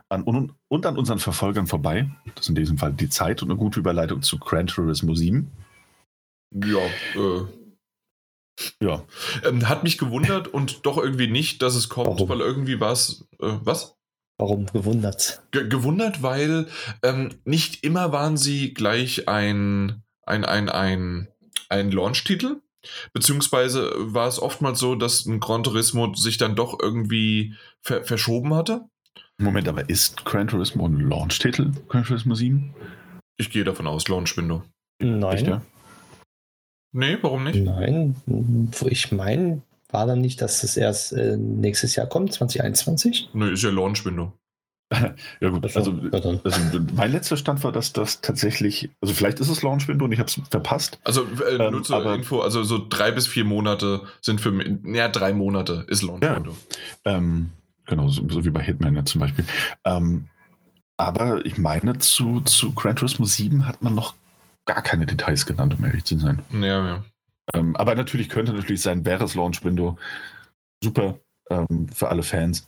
[0.10, 2.10] an, und, und an unseren Verfolgern vorbei.
[2.36, 5.52] Das ist in diesem Fall die Zeit und eine gute Überleitung zu Gran Turismo 7.
[6.52, 6.80] Ja,
[7.16, 7.46] äh.
[8.82, 9.06] Ja,
[9.46, 12.28] Ähm, hat mich gewundert und doch irgendwie nicht, dass es kommt, Warum?
[12.28, 13.96] weil irgendwie war es, äh, was?
[14.38, 15.44] Warum gewundert?
[15.52, 16.68] Ge gewundert, weil
[17.04, 21.28] ähm, nicht immer waren sie gleich ein, ein, ein, ein,
[21.70, 22.58] ein Launch-Titel.
[23.14, 28.54] Beziehungsweise war es oftmals so, dass ein Gran Turismo sich dann doch irgendwie ver verschoben
[28.54, 28.86] hatte.
[29.38, 31.72] Moment, aber ist Gran Turismo ein Launch-Titel?
[31.88, 32.74] Gran Turismo 7?
[33.38, 34.64] Ich gehe davon aus, Launch-Window.
[35.02, 35.34] Nein.
[35.34, 35.62] Echt, ja?
[36.92, 37.64] Nee, warum nicht?
[37.64, 39.62] Nein, wo ich meine,
[39.92, 43.30] war dann nicht, dass es erst äh, nächstes Jahr kommt, 2021?
[43.34, 44.34] Nee, ist ja Launch-Window.
[45.40, 49.62] Ja gut, also, also mein letzter Stand war, dass das tatsächlich, also vielleicht ist es
[49.62, 51.00] Launch-Window und ich habe es verpasst.
[51.04, 54.52] Also äh, Ähm, nur zur aber- Info, also so drei bis vier Monate sind für
[54.52, 56.56] mich, ja, drei Monate ist Launch-Window.
[57.06, 57.52] Ähm,
[57.86, 59.46] genau, so, so wie bei Hitman ja zum Beispiel.
[59.86, 60.28] Ähm,
[60.98, 64.16] aber ich meine, zu, zu Gran Turismo 7 hat man noch
[64.66, 66.40] gar keine Details genannt, um ehrlich zu sein.
[66.52, 67.04] Ja, ja.
[67.54, 69.98] Ähm, aber natürlich könnte natürlich sein, wäre es Launch-Window.
[70.84, 71.20] Super
[71.52, 72.66] ähm, für alle Fans.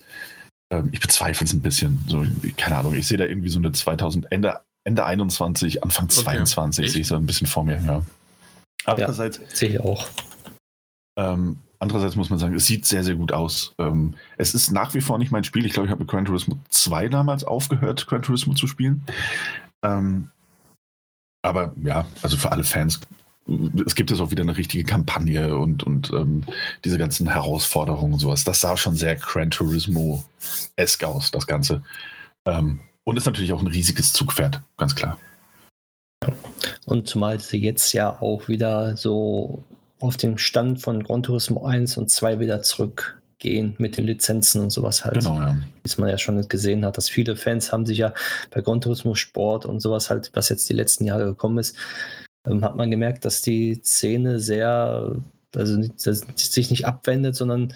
[0.71, 2.03] Ähm, ich bezweifle es ein bisschen.
[2.07, 2.25] So,
[2.57, 6.23] keine Ahnung, ich sehe da irgendwie so eine 2000, Ende, Ende 21, Anfang Okay.
[6.23, 6.93] 22 Echt?
[6.93, 8.01] sehe ich so ein bisschen vor mir, ja.
[8.85, 10.07] Andererseits, Sehe ich auch.
[11.19, 13.75] ähm, andererseits muss man sagen, es sieht sehr, sehr gut aus.
[13.77, 15.65] Ähm, es ist nach wie vor nicht mein Spiel.
[15.65, 19.03] Ich glaube, ich habe mit Gran Turismo 2 damals aufgehört, Gran Turismo zu spielen.
[19.83, 20.31] Ähm,
[21.43, 22.99] aber ja, also für alle Fans,
[23.85, 26.43] es gibt jetzt auch wieder eine richtige Kampagne und, und ähm,
[26.85, 28.43] diese ganzen Herausforderungen und sowas.
[28.43, 31.81] Das sah schon sehr Gran Turismo-esk aus, das Ganze.
[32.45, 35.17] Ähm, und ist natürlich auch ein riesiges Zugpferd, ganz klar.
[36.85, 39.63] Und zumal sie jetzt ja auch wieder so
[39.99, 44.69] auf den Stand von Gran Turismo 1 und 2 wieder zurückgehen mit den Lizenzen und
[44.69, 45.19] sowas halt.
[45.19, 45.57] Genau, ja.
[45.83, 48.13] Wie man ja schon gesehen hat, dass viele Fans haben sich ja
[48.51, 51.75] bei Gran Turismo Sport und sowas halt, was jetzt die letzten Jahre gekommen ist,
[52.45, 55.15] ähm, hat man gemerkt, dass die Szene sehr,
[55.55, 55.81] also
[56.35, 57.73] sich nicht abwendet, sondern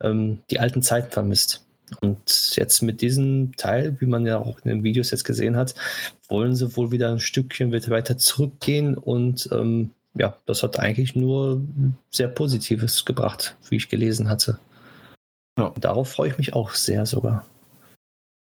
[0.00, 1.64] ähm, die alten Zeiten vermisst.
[2.00, 5.74] Und jetzt mit diesem Teil, wie man ja auch in den Videos jetzt gesehen hat,
[6.28, 11.62] wollen sie wohl wieder ein Stückchen weiter zurückgehen und ähm, ja, das hat eigentlich nur
[12.10, 14.58] sehr Positives gebracht, wie ich gelesen hatte.
[15.58, 15.72] Ja.
[15.80, 17.46] Darauf freue ich mich auch sehr sogar.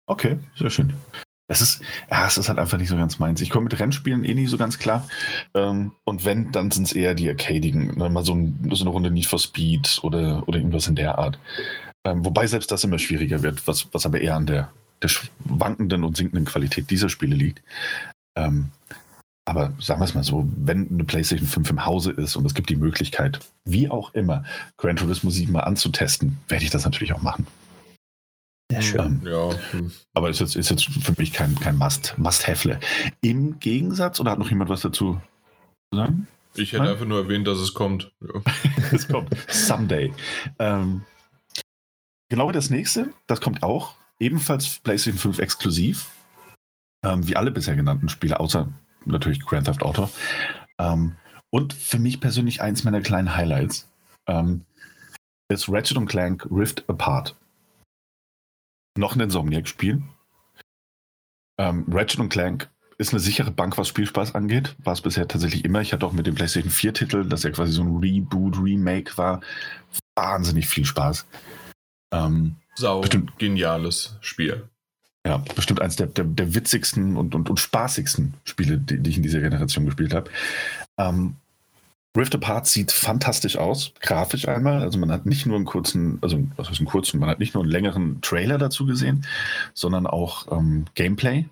[0.07, 0.93] Okay, sehr schön.
[1.47, 3.39] Es ist, ja, es ist halt einfach nicht so ganz meins.
[3.39, 5.07] Ich komme mit Rennspielen eh nicht so ganz klar.
[5.53, 7.97] Ähm, und wenn, dann sind es eher die Arcadigen.
[7.97, 8.09] Ne?
[8.09, 11.37] Mal so, ein, so eine Runde Need for Speed oder, oder irgendwas in der Art.
[12.03, 14.71] Ähm, wobei selbst das immer schwieriger wird, was, was aber eher an der,
[15.03, 17.61] der schwankenden und sinkenden Qualität dieser Spiele liegt.
[18.35, 18.71] Ähm,
[19.47, 22.55] aber sagen wir es mal so, wenn eine PlayStation 5 im Hause ist und es
[22.55, 24.43] gibt die Möglichkeit, wie auch immer,
[24.77, 27.45] Gran Turismo 7 mal anzutesten, werde ich das natürlich auch machen.
[28.71, 29.21] Sehr schön.
[29.23, 29.91] Ähm, Ja, hm.
[30.13, 32.79] aber ist jetzt, ist jetzt für mich kein, kein Must, Must-Have.
[33.21, 35.21] Im Gegensatz, oder hat noch jemand was dazu
[35.91, 36.27] zu sagen?
[36.55, 36.93] ich hätte Nein?
[36.93, 38.11] einfach nur erwähnt, dass es kommt.
[38.21, 38.41] Ja.
[38.91, 40.13] Es kommt someday.
[40.59, 41.01] Ähm,
[42.29, 46.09] genau wie das nächste, das kommt auch ebenfalls PlayStation 5 exklusiv.
[47.03, 48.67] Ähm, wie alle bisher genannten Spiele, außer
[49.05, 50.09] natürlich Grand Theft Auto.
[50.79, 51.15] Ähm,
[51.51, 53.87] und für mich persönlich eins meiner kleinen Highlights
[54.27, 54.65] ähm,
[55.49, 57.35] ist Ratchet Clank Rift Apart.
[58.97, 60.01] Noch ein Insomniac-Spiel.
[61.57, 64.75] Ähm, Ratchet Clank ist eine sichere Bank, was Spielspaß angeht.
[64.83, 65.81] War es bisher tatsächlich immer.
[65.81, 69.41] Ich hatte auch mit dem PlayStation 4-Titel, das ja quasi so ein Reboot, Remake war,
[70.15, 71.25] wahnsinnig viel Spaß.
[72.13, 73.37] Ähm, Sau Bestimmt.
[73.37, 74.69] geniales Spiel.
[75.25, 79.17] ja, bestimmt eins der, der, der witzigsten und, und, und spaßigsten Spiele, die, die ich
[79.17, 80.29] in dieser Generation gespielt habe.
[80.97, 81.35] Ähm,
[82.15, 84.81] Rift Apart sieht fantastisch aus, grafisch einmal.
[84.81, 87.53] Also man hat nicht nur einen kurzen, also was heißt einen kurzen, man hat nicht
[87.53, 89.25] nur einen längeren Trailer dazu gesehen,
[89.73, 91.45] sondern auch ähm, Gameplay.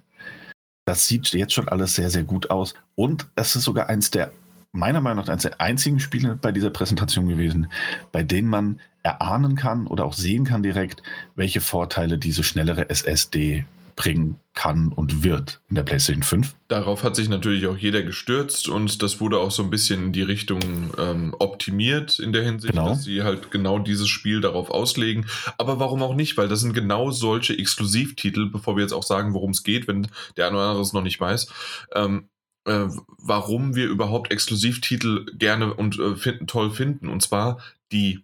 [0.86, 2.74] Das sieht jetzt schon alles sehr, sehr gut aus.
[2.96, 4.32] Und es ist sogar eins der,
[4.72, 7.68] meiner Meinung nach, eins der einzigen Spiele bei dieser Präsentation gewesen,
[8.12, 11.04] bei denen man erahnen kann oder auch sehen kann direkt,
[11.36, 13.66] welche Vorteile diese schnellere SSD
[13.96, 16.56] bringen kann und wird in der PlayStation 5.
[16.68, 20.14] Darauf hat sich natürlich auch jeder gestürzt und das wurde auch so ein bisschen in
[20.14, 20.60] die Richtung
[20.98, 22.90] ähm, optimiert in der Hinsicht, Genau.
[22.90, 25.26] dass sie halt genau dieses Spiel darauf auslegen.
[25.58, 26.38] Aber warum auch nicht?
[26.38, 30.08] Weil das sind genau solche Exklusivtitel, bevor wir jetzt auch sagen, worum es geht, wenn
[30.38, 31.48] der eine oder andere es noch nicht weiß.
[31.96, 32.30] Ähm,
[32.66, 32.86] äh,
[33.18, 37.10] warum wir überhaupt Exklusivtitel gerne und äh, finden, toll finden.
[37.10, 37.60] Und zwar
[37.92, 38.24] die,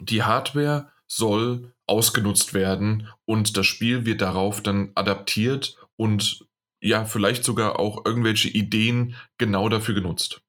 [0.00, 6.46] die Hardware soll ausgenutzt werden und das Spiel wird darauf dann adaptiert und
[6.80, 10.42] ja, vielleicht sogar auch irgendwelche Ideen genau dafür genutzt.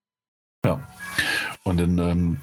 [0.65, 0.85] Ja.
[1.63, 2.41] Und in, ähm,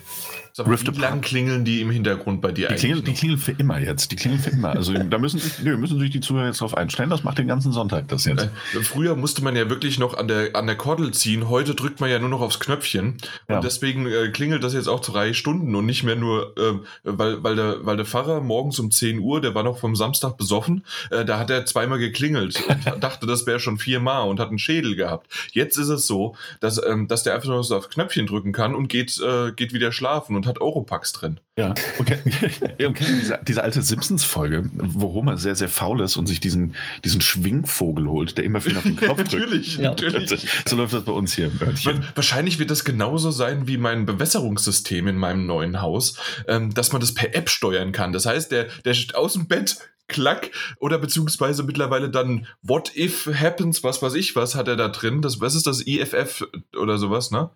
[0.54, 2.80] Sag mal, Rift wie lang klingeln die im Hintergrund bei dir die, eigentlich?
[2.80, 4.12] klingeln, die klingeln für immer jetzt.
[4.12, 4.70] Die klingeln für immer.
[4.70, 7.08] Also da müssen sich, nö, müssen sich die Zuhörer jetzt drauf einstellen.
[7.08, 8.42] Das macht den ganzen Sonntag das jetzt.
[8.42, 11.48] Äh, Früher musste man ja wirklich noch an der, an der Kordel ziehen.
[11.48, 13.16] Heute drückt man ja nur noch aufs Knöpfchen.
[13.48, 13.56] Ja.
[13.56, 17.42] Und deswegen äh, klingelt das jetzt auch drei Stunden und nicht mehr nur, ähm, weil,
[17.42, 20.84] weil, der, weil der Pfarrer morgens um 10 Uhr, der war noch vom Samstag besoffen,
[21.10, 24.58] äh, da hat er zweimal geklingelt und dachte, das wäre schon viermal und hat einen
[24.58, 25.28] Schädel gehabt.
[25.52, 28.74] Jetzt ist es so, dass, ähm, dass der einfach nur so auf Knöpfchen drücken kann
[28.74, 30.36] und geht, äh, geht wieder schlafen.
[30.36, 31.40] Und und hat Europacks drin.
[31.56, 32.18] Ja, okay.
[32.86, 33.04] okay.
[33.20, 36.74] Diese, diese alte Simpsons-Folge, wo Homer sehr, sehr faul ist und sich diesen,
[37.04, 39.32] diesen Schwingvogel holt, der immer viel auf den Kopf drückt.
[39.32, 39.90] natürlich, ja.
[39.90, 40.48] natürlich.
[40.66, 42.04] So läuft das bei uns hier im Örtchen.
[42.14, 46.16] Wahrscheinlich wird das genauso sein wie mein Bewässerungssystem in meinem neuen Haus,
[46.48, 48.12] ähm, dass man das per App steuern kann.
[48.12, 49.76] Das heißt, der, der steht aus dem Bett
[50.08, 54.88] klack oder beziehungsweise mittlerweile dann What if happens, was weiß ich, was hat er da
[54.88, 55.22] drin?
[55.22, 55.86] Das, was ist das?
[55.86, 57.50] IFF oder sowas, ne?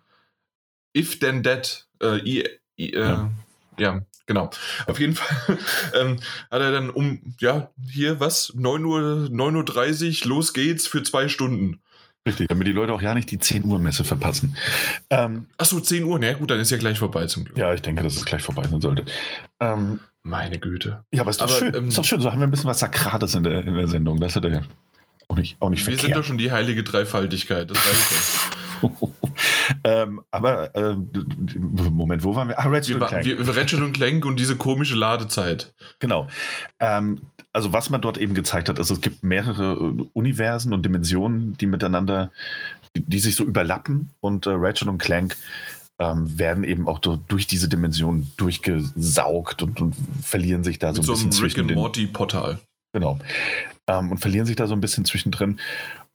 [0.95, 1.87] If then that.
[2.01, 3.31] Äh, I, I, äh, ja.
[3.77, 4.01] ja.
[4.25, 4.49] genau.
[4.85, 5.57] Auf jeden Fall
[5.93, 6.17] ähm,
[6.51, 8.53] hat er dann um, ja, hier was?
[8.55, 11.79] 9 Uhr, 9.30 Uhr, los geht's für zwei Stunden.
[12.27, 14.57] Richtig, damit die Leute auch ja nicht die 10 Uhr Messe verpassen.
[15.09, 17.57] Ähm, Achso, 10 Uhr, na gut, dann ist ja gleich vorbei zum Glück.
[17.57, 19.05] Ja, ich denke, dass es gleich vorbei sein sollte.
[19.61, 21.05] Ähm, meine Güte.
[21.11, 21.73] Ja, aber ist doch aber, schön.
[21.73, 22.19] Ähm, ist doch schön.
[22.19, 24.19] So haben wir ein bisschen was Sakrades in der, in der Sendung.
[24.19, 24.61] Das ist ja
[25.29, 26.01] auch nicht, auch nicht Wir verkehrt.
[26.01, 27.71] sind doch schon die heilige Dreifaltigkeit.
[27.71, 28.56] Das weiß ich
[29.83, 31.09] ähm, aber ähm,
[31.91, 32.59] Moment, wo waren wir?
[32.59, 33.25] Ah, Ratchet wir, und Clank.
[33.25, 35.73] Wir, Ratchet und Clank und diese komische Ladezeit.
[35.99, 36.27] Genau.
[36.79, 37.21] Ähm,
[37.53, 41.57] also was man dort eben gezeigt hat, also es gibt mehrere äh, Universen und Dimensionen,
[41.57, 42.31] die miteinander,
[42.95, 45.35] die, die sich so überlappen und äh, Ratchet und Clank
[45.99, 51.13] ähm, werden eben auch durch diese Dimension durchgesaugt und, und verlieren sich da Mit so
[51.13, 52.59] ein bisschen so einem Rick and Morty Portal.
[52.93, 53.19] Genau.
[53.87, 55.59] Ähm, und verlieren sich da so ein bisschen zwischendrin.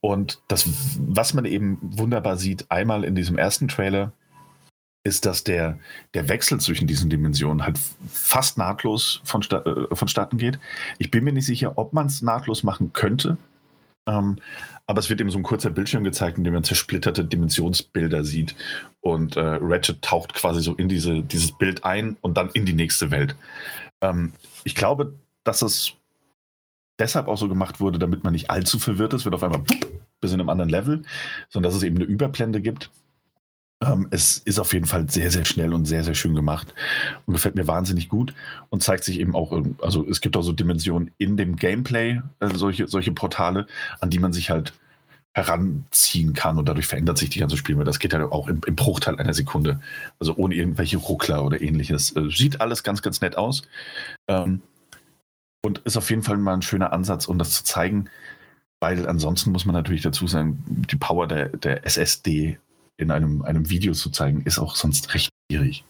[0.05, 4.11] Und das, was man eben wunderbar sieht, einmal in diesem ersten Trailer,
[5.05, 5.79] ist, dass der,
[6.13, 10.59] der Wechsel zwischen diesen Dimensionen halt fast nahtlos von, äh, vonstatten geht.
[10.97, 13.37] Ich bin mir nicht sicher, ob man es nahtlos machen könnte.
[14.05, 14.39] Ähm,
[14.87, 18.55] aber es wird eben so ein kurzer Bildschirm gezeigt, in dem man zersplitterte Dimensionsbilder sieht.
[18.99, 22.73] Und äh, Ratchet taucht quasi so in diese, dieses Bild ein und dann in die
[22.73, 23.37] nächste Welt.
[24.01, 24.33] Ähm,
[24.65, 25.13] ich glaube,
[25.45, 25.93] dass es
[26.99, 29.63] deshalb auch so gemacht wurde, damit man nicht allzu verwirrt ist, wird auf einmal
[30.21, 31.03] bis in einem anderen Level,
[31.49, 32.91] sondern dass es eben eine Überblende gibt.
[33.81, 36.73] Ähm, es ist auf jeden Fall sehr, sehr schnell und sehr, sehr schön gemacht
[37.25, 38.33] und gefällt mir wahnsinnig gut
[38.69, 39.51] und zeigt sich eben auch,
[39.81, 43.67] also es gibt auch so Dimensionen in dem Gameplay, also solche, solche Portale,
[43.99, 44.73] an die man sich halt
[45.33, 47.87] heranziehen kann und dadurch verändert sich die ganze Spielwelt.
[47.87, 49.79] Das geht ja auch im, im, Bruchteil einer Sekunde.
[50.19, 52.15] Also ohne irgendwelche Ruckler oder ähnliches.
[52.15, 53.63] Also sieht alles ganz, ganz nett aus.
[54.27, 54.61] Ähm,
[55.65, 58.09] und ist auf jeden Fall mal ein schöner Ansatz, um das zu zeigen.
[58.79, 62.59] Weil ansonsten muss man natürlich dazu sagen, die Power der, der SSD
[62.97, 65.85] in einem, einem Video zu zeigen, ist auch sonst recht schwierig.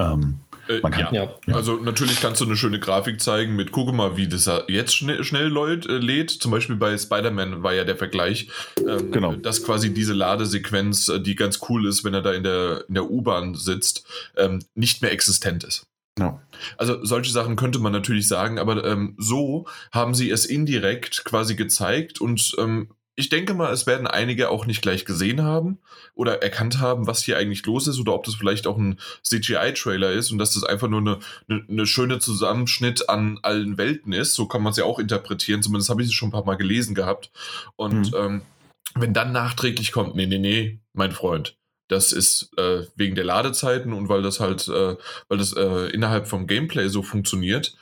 [0.00, 1.34] Ähm, äh, kann, ja.
[1.46, 1.54] ja.
[1.54, 5.22] also natürlich kannst du eine schöne Grafik zeigen mit, gucke mal, wie das jetzt schnell,
[5.22, 6.30] schnell lädt, äh, lädt.
[6.30, 9.34] Zum Beispiel bei Spider-Man war ja der Vergleich, ähm, genau.
[9.36, 12.94] dass quasi diese Ladesequenz, äh, die ganz cool ist, wenn er da in der, in
[12.94, 14.04] der U-Bahn sitzt,
[14.36, 15.86] ähm, nicht mehr existent ist.
[16.18, 16.40] No.
[16.78, 21.56] Also solche Sachen könnte man natürlich sagen, aber ähm, so haben sie es indirekt quasi
[21.56, 25.78] gezeigt und ähm, ich denke mal, es werden einige auch nicht gleich gesehen haben
[26.14, 30.10] oder erkannt haben, was hier eigentlich los ist oder ob das vielleicht auch ein CGI-Trailer
[30.12, 34.34] ist und dass das einfach nur eine, eine, eine, schöne Zusammenschnitt an allen Welten ist.
[34.34, 35.62] So kann man es ja auch interpretieren.
[35.62, 37.30] Zumindest habe ich es schon ein paar Mal gelesen gehabt.
[37.76, 38.18] Und mhm.
[38.18, 38.42] ähm,
[38.96, 41.56] wenn dann nachträglich kommt, nee, nee, nee, mein Freund,
[41.88, 44.96] das ist äh, wegen der Ladezeiten und weil das halt, äh,
[45.28, 47.76] weil das äh, innerhalb vom Gameplay so funktioniert,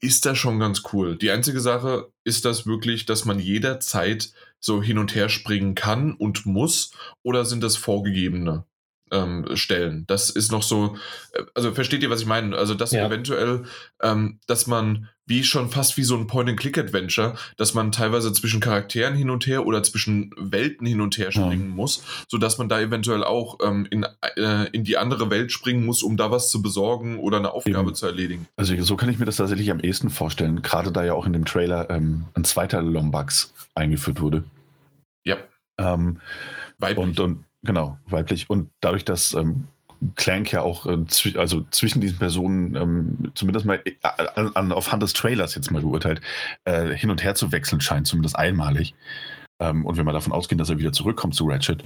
[0.00, 1.16] ist das schon ganz cool.
[1.16, 6.12] Die einzige Sache ist das wirklich, dass man jederzeit so hin und her springen kann
[6.12, 8.64] und muss, oder sind das vorgegebene
[9.10, 10.04] ähm, Stellen?
[10.06, 10.96] Das ist noch so,
[11.32, 12.56] äh, also versteht ihr, was ich meine?
[12.56, 13.06] Also, dass ja.
[13.06, 13.64] eventuell,
[14.02, 19.14] ähm, dass man wie schon fast wie so ein Point-and-Click-Adventure, dass man teilweise zwischen Charakteren
[19.14, 21.74] hin und her oder zwischen Welten hin und her springen ja.
[21.74, 26.02] muss, sodass man da eventuell auch ähm, in, äh, in die andere Welt springen muss,
[26.02, 27.94] um da was zu besorgen oder eine Aufgabe Eben.
[27.94, 28.48] zu erledigen.
[28.56, 31.32] Also so kann ich mir das tatsächlich am ehesten vorstellen, gerade da ja auch in
[31.32, 34.44] dem Trailer ähm, ein zweiter Lombax eingeführt wurde.
[35.24, 35.36] Ja.
[35.78, 36.20] Ähm,
[36.78, 36.98] weiblich.
[36.98, 38.48] Und, und, genau, weiblich.
[38.48, 39.68] Und dadurch, dass ähm,
[40.14, 43.92] Clank ja auch äh, zw also zwischen diesen Personen, ähm, zumindest mal äh,
[44.34, 46.20] an, an, auf Hand des Trailers jetzt mal beurteilt,
[46.64, 48.94] äh, hin und her zu wechseln scheint, zumindest einmalig.
[49.60, 51.82] Ähm, und wenn wir davon ausgehen, dass er wieder zurückkommt zu Ratchet,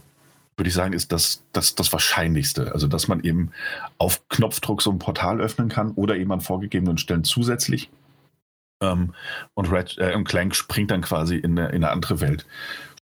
[0.57, 2.73] würde ich sagen, ist das, das das Wahrscheinlichste.
[2.73, 3.53] Also, dass man eben
[3.99, 7.91] auf Knopfdruck so ein Portal öffnen kann oder eben an vorgegebenen Stellen zusätzlich.
[8.83, 9.15] Ähm,
[9.55, 12.45] und, Rat, äh, und Clank springt dann quasi in eine, in eine andere Welt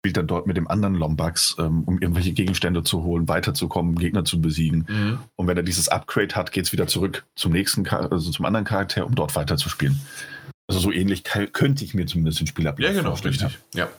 [0.06, 4.24] spielt dann dort mit dem anderen Lombax, ähm, um irgendwelche Gegenstände zu holen, weiterzukommen, Gegner
[4.24, 4.86] zu besiegen.
[4.88, 5.20] Mhm.
[5.36, 8.66] Und wenn er dieses Upgrade hat, geht es wieder zurück zum nächsten, also zum anderen
[8.66, 10.00] Charakter, um dort weiterzuspielen.
[10.68, 13.58] Also so ähnlich könnte ich mir zumindest den Spielablauf Ja, genau, richtig.
[13.74, 13.90] Ja.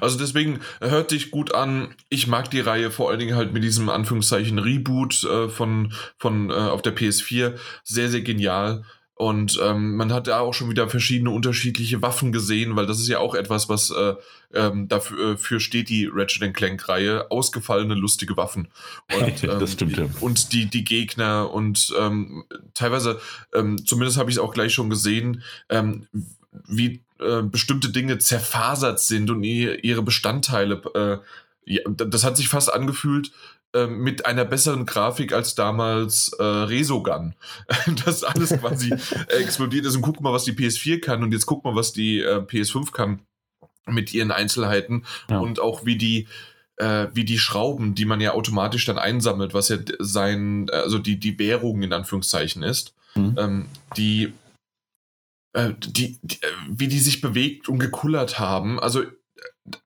[0.00, 1.88] Also deswegen hört sich gut an.
[2.08, 6.50] Ich mag die Reihe vor allen Dingen halt mit diesem Anführungszeichen Reboot äh, von, von
[6.50, 8.84] äh, auf der PS4 sehr, sehr genial.
[9.18, 13.08] Und ähm, man hat da auch schon wieder verschiedene unterschiedliche Waffen gesehen, weil das ist
[13.08, 14.14] ja auch etwas, was äh,
[14.54, 18.68] ähm, dafür äh, für steht die Ratchet Clank-Reihe, ausgefallene lustige Waffen.
[19.12, 20.06] Und, ähm, das stimmt, ja.
[20.20, 22.44] Und die, die Gegner und ähm,
[22.74, 23.20] teilweise,
[23.52, 26.06] ähm, zumindest habe ich es auch gleich schon gesehen, ähm,
[26.68, 30.80] wie äh, bestimmte Dinge zerfasert sind und ihre Bestandteile.
[30.94, 31.18] Äh,
[31.64, 37.34] ja, das hat sich fast angefühlt, ähm, mit einer besseren Grafik als damals äh, Resogun.
[38.06, 38.94] das alles quasi
[39.28, 42.20] explodiert ist und guck mal, was die PS4 kann und jetzt guck mal, was die
[42.20, 43.20] äh, PS5 kann
[43.86, 45.38] mit ihren Einzelheiten ja.
[45.38, 46.28] und auch wie die
[46.78, 51.18] äh, wie die Schrauben, die man ja automatisch dann einsammelt, was ja sein, also die,
[51.18, 53.34] die Währung in Anführungszeichen ist, mhm.
[53.38, 53.66] ähm,
[53.96, 54.32] die,
[55.54, 58.78] äh, die, die, äh, wie die sich bewegt und gekullert haben.
[58.78, 59.02] Also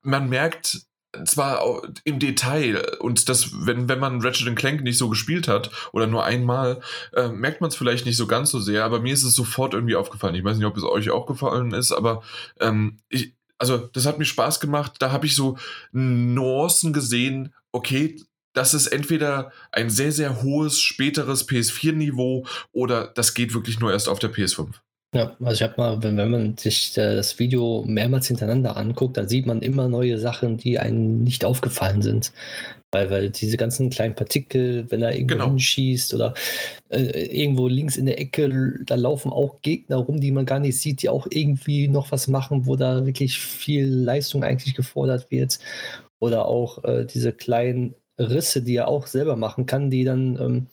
[0.03, 0.83] man merkt,
[1.25, 6.07] zwar im Detail und das, wenn, wenn man Ratchet Clank nicht so gespielt hat oder
[6.07, 6.81] nur einmal,
[7.13, 9.75] äh, merkt man es vielleicht nicht so ganz so sehr, aber mir ist es sofort
[9.75, 10.35] irgendwie aufgefallen.
[10.35, 12.23] Ich weiß nicht, ob es euch auch gefallen ist, aber
[12.61, 14.95] ähm, ich, also das hat mir Spaß gemacht.
[14.99, 15.59] Da habe ich so
[15.93, 18.17] Nuancen gesehen, okay,
[18.55, 24.09] das ist entweder ein sehr, sehr hohes, späteres PS4-Niveau oder das geht wirklich nur erst
[24.09, 24.69] auf der PS5.
[25.15, 29.29] Ja, also ich habe mal, wenn, wenn man sich das Video mehrmals hintereinander anguckt, dann
[29.29, 32.33] sieht man immer neue Sachen, die einem nicht aufgefallen sind.
[32.91, 35.49] Weil, weil diese ganzen kleinen Partikel, wenn er irgendwo genau.
[35.49, 36.33] hinschießt oder
[36.89, 40.79] äh, irgendwo links in der Ecke, da laufen auch Gegner rum, die man gar nicht
[40.79, 45.59] sieht, die auch irgendwie noch was machen, wo da wirklich viel Leistung eigentlich gefordert wird.
[46.21, 50.67] Oder auch äh, diese kleinen Risse, die er auch selber machen kann, die dann ähm,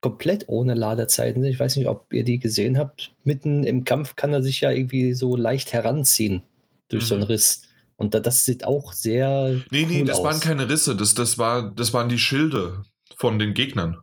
[0.00, 1.44] komplett ohne Ladezeiten.
[1.44, 3.12] Ich weiß nicht, ob ihr die gesehen habt.
[3.24, 6.42] Mitten im Kampf kann er sich ja irgendwie so leicht heranziehen
[6.88, 7.08] durch mhm.
[7.08, 7.30] so einen mhm.
[7.30, 7.62] Riss.
[7.96, 9.60] Und das sieht auch sehr.
[9.70, 10.24] Nee, cool nee, das aus.
[10.24, 12.84] waren keine Risse, das, das, war, das waren die Schilde
[13.16, 13.98] von den Gegnern.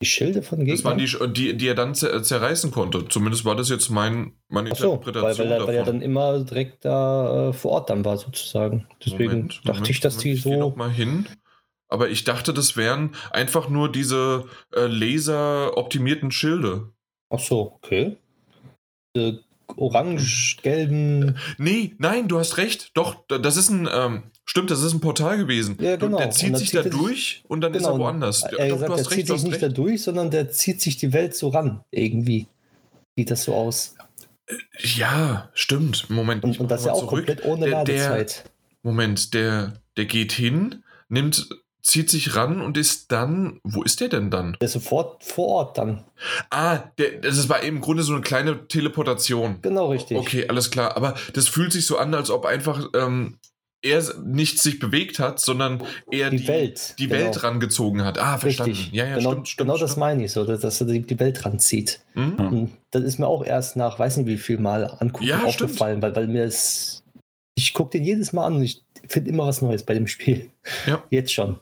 [0.00, 0.76] Die Schilde von Gegnern?
[0.76, 3.08] Das waren die, die, die er dann zerreißen konnte.
[3.08, 5.50] Zumindest war das jetzt mein, meine Ach so, Interpretation.
[5.50, 8.86] Weil, weil, weil er dann immer direkt da äh, vor Ort dann war, sozusagen.
[9.04, 10.52] Deswegen Moment, dachte Moment, ich, dass Moment, die so.
[10.52, 11.26] Ich noch mal hin.
[11.88, 16.92] Aber ich dachte, das wären einfach nur diese äh, laser-optimierten Schilde.
[17.30, 18.16] Ach so, okay.
[19.16, 19.34] Äh,
[19.76, 21.38] orange-gelben.
[21.58, 22.90] Nee, nein, du hast recht.
[22.94, 23.88] Doch, das ist ein.
[23.92, 25.76] Ähm, stimmt, das ist ein Portal gewesen.
[25.80, 26.18] Ja, genau.
[26.18, 27.88] Der zieht sich da durch und dann genau.
[27.88, 28.42] ist er woanders.
[28.42, 31.34] Er, Doch, gesagt, der zieht sich nicht da durch, sondern der zieht sich die Welt
[31.34, 31.82] so ran.
[31.90, 32.46] Irgendwie
[33.16, 33.94] sieht das so aus.
[34.78, 36.10] Ja, stimmt.
[36.10, 36.44] Moment.
[36.44, 37.26] Und, und das ist ja auch zurück.
[37.26, 38.44] komplett ohne der, Ladezeit.
[38.44, 38.50] Der,
[38.82, 41.48] Moment, der, der geht hin, nimmt
[41.84, 44.56] zieht sich ran und ist dann, wo ist der denn dann?
[44.60, 46.04] Der ist sofort vor Ort dann.
[46.50, 49.58] Ah, der, das war im Grunde so eine kleine Teleportation.
[49.60, 50.16] Genau, richtig.
[50.16, 50.96] Okay, alles klar.
[50.96, 53.36] Aber das fühlt sich so an, als ob einfach ähm,
[53.82, 57.20] er nicht sich bewegt hat, sondern er die, die Welt, die genau.
[57.20, 58.18] Welt rangezogen hat.
[58.18, 58.72] Ah, verstanden.
[58.72, 58.92] Richtig.
[58.92, 59.68] Ja, ja, genau, stimmt, stimmt.
[59.68, 62.00] Genau das meine ich so, dass, dass er die, Welt ranzieht.
[62.14, 62.70] Mhm.
[62.92, 66.16] Das ist mir auch erst nach, weiß nicht wie viel Mal angucken ja, aufgefallen, weil,
[66.16, 67.02] weil mir es.
[67.56, 70.50] Ich gucke den jedes Mal an und ich finde immer was Neues bei dem Spiel.
[70.86, 71.04] Ja.
[71.10, 71.60] Jetzt schon.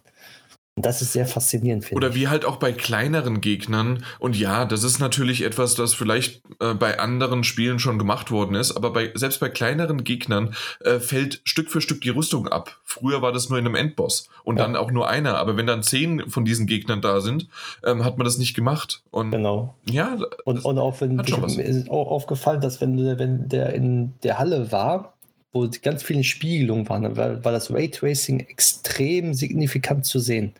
[0.77, 4.05] Das ist sehr faszinierend, finde Oder wie halt auch bei kleineren Gegnern.
[4.19, 8.55] Und ja, das ist natürlich etwas, das vielleicht äh, bei anderen Spielen schon gemacht worden
[8.55, 12.79] ist, aber bei, selbst bei kleineren Gegnern äh, fällt Stück für Stück die Rüstung ab.
[12.85, 14.63] Früher war das nur in einem Endboss und ja.
[14.63, 15.37] dann auch nur einer.
[15.37, 17.49] Aber wenn dann zehn von diesen Gegnern da sind,
[17.85, 19.03] ähm, hat man das nicht gemacht.
[19.11, 19.75] Und genau.
[19.85, 20.17] Ja.
[20.47, 25.13] Und, und auch wenn ist auch aufgefallen, dass wenn, wenn der in der Halle war,
[25.53, 30.55] wo ganz viele Spiegelungen waren, war, war das Raytracing extrem signifikant zu sehen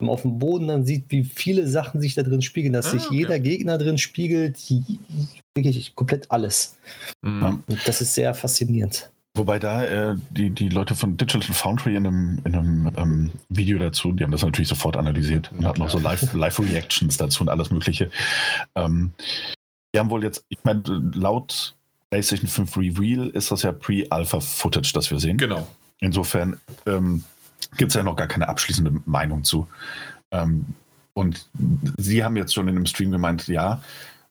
[0.00, 2.86] wenn man auf dem Boden dann sieht, wie viele Sachen sich da drin spiegeln, dass
[2.86, 3.16] ah, sich okay.
[3.16, 4.58] jeder Gegner drin spiegelt,
[5.54, 6.78] wirklich komplett alles.
[7.22, 7.62] Mhm.
[7.66, 9.10] Und das ist sehr faszinierend.
[9.34, 13.78] Wobei da äh, die, die Leute von Digital Foundry in einem, in einem ähm, Video
[13.78, 17.48] dazu, die haben das natürlich sofort analysiert und hatten auch so Live-Reactions Live dazu und
[17.48, 18.10] alles Mögliche.
[18.74, 19.12] Ähm,
[19.94, 20.82] die haben wohl jetzt, ich meine,
[21.14, 21.76] laut
[22.10, 25.36] PlayStation 5 Reveal ist das ja Pre-Alpha-Footage, das wir sehen.
[25.36, 25.66] Genau.
[26.00, 27.24] Insofern ähm,
[27.76, 29.66] gibt es ja noch gar keine abschließende Meinung zu.
[30.30, 30.66] Ähm,
[31.12, 31.48] und
[31.98, 33.82] Sie haben jetzt schon in dem Stream gemeint, ja,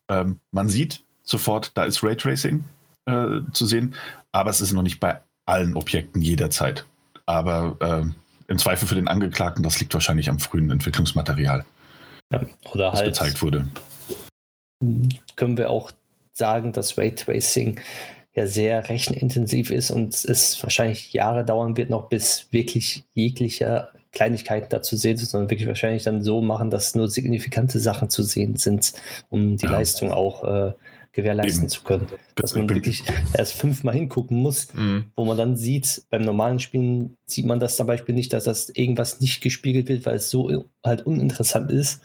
[0.10, 2.64] ähm, man sieht sofort, da ist Raytracing
[3.06, 3.96] äh, zu sehen,
[4.32, 6.86] aber es ist noch nicht bei allen Objekten jederzeit.
[7.26, 11.66] Aber äh, im Zweifel für den Angeklagten, das liegt wahrscheinlich am frühen Entwicklungsmaterial,
[12.32, 13.68] ja, oder das halt, gezeigt wurde.
[15.36, 15.92] Können wir auch
[16.34, 17.80] sagen, dass Raytracing
[18.40, 24.70] ja sehr rechenintensiv ist und es wahrscheinlich Jahre dauern wird, noch bis wirklich jegliche Kleinigkeiten
[24.70, 28.94] dazu sehen, sondern wirklich wahrscheinlich dann so machen, dass nur signifikante Sachen zu sehen sind,
[29.30, 29.72] um die ja.
[29.72, 30.74] Leistung auch äh,
[31.12, 31.70] gewährleisten Eben.
[31.70, 32.08] zu können.
[32.36, 35.12] Dass man wirklich erst fünfmal hingucken muss, mhm.
[35.16, 38.70] wo man dann sieht, beim normalen Spielen sieht man das zum Beispiel nicht, dass das
[38.70, 42.02] irgendwas nicht gespiegelt wird, weil es so halt uninteressant ist,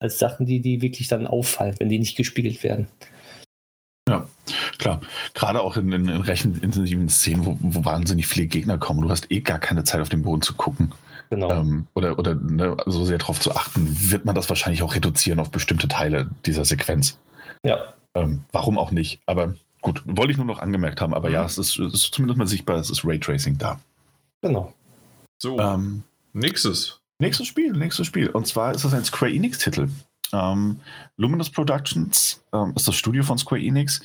[0.00, 2.88] als Sachen, die, die wirklich dann auffallen, wenn die nicht gespiegelt werden.
[4.80, 5.00] Klar,
[5.34, 9.02] gerade auch in, in, in rechenintensiven Szenen, wo, wo, wahnsinnig viele Gegner kommen.
[9.02, 10.92] Du hast eh gar keine Zeit auf den Boden zu gucken.
[11.28, 11.50] Genau.
[11.50, 15.38] Ähm, oder oder ne, so sehr darauf zu achten, wird man das wahrscheinlich auch reduzieren
[15.38, 17.18] auf bestimmte Teile dieser Sequenz.
[17.62, 17.78] Ja.
[18.14, 19.20] Ähm, warum auch nicht?
[19.26, 21.14] Aber gut, wollte ich nur noch angemerkt haben.
[21.14, 21.34] Aber mhm.
[21.34, 23.78] ja, es ist, es ist, zumindest mal sichtbar, es ist Raytracing da.
[24.40, 24.72] Genau.
[25.38, 26.02] So, ähm,
[26.32, 27.00] nächstes.
[27.18, 28.30] Nächstes Spiel, nächstes Spiel.
[28.30, 29.88] Und zwar ist das ein Square Enix-Titel.
[30.32, 30.80] Ähm,
[31.16, 34.00] Luminous Productions ähm, ist das Studio von Square Enix,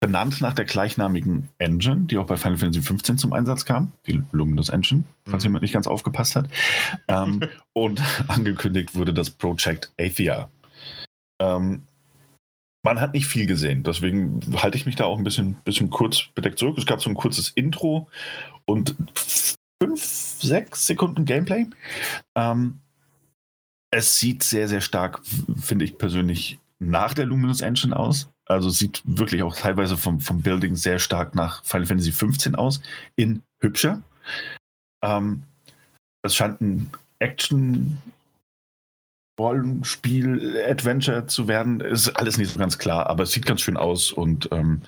[0.00, 4.22] benannt nach der gleichnamigen Engine, die auch bei Final Fantasy XV zum Einsatz kam, die
[4.32, 5.48] Luminous Engine, falls mhm.
[5.48, 6.48] jemand nicht ganz aufgepasst hat.
[7.08, 7.40] Ähm,
[7.72, 10.48] und angekündigt wurde das Project Athia.
[11.40, 11.82] Ähm,
[12.84, 16.24] man hat nicht viel gesehen, deswegen halte ich mich da auch ein bisschen, bisschen kurz
[16.34, 16.76] bedeckt zurück.
[16.78, 18.08] Es gab so ein kurzes Intro
[18.64, 18.96] und
[19.80, 21.66] fünf, sechs Sekunden Gameplay.
[22.36, 22.80] Ähm,
[23.92, 25.20] es sieht sehr, sehr stark,
[25.60, 28.28] finde ich persönlich, nach der Luminous Engine aus.
[28.46, 32.82] Also sieht wirklich auch teilweise vom, vom Building sehr stark nach Final Fantasy 15 aus,
[33.14, 34.02] in hübscher.
[35.04, 35.44] Ähm,
[36.22, 37.98] es scheint ein Action
[39.38, 41.80] Rollenspiel, Adventure zu werden.
[41.80, 44.82] Ist alles nicht so ganz klar, aber es sieht ganz schön aus und ähm,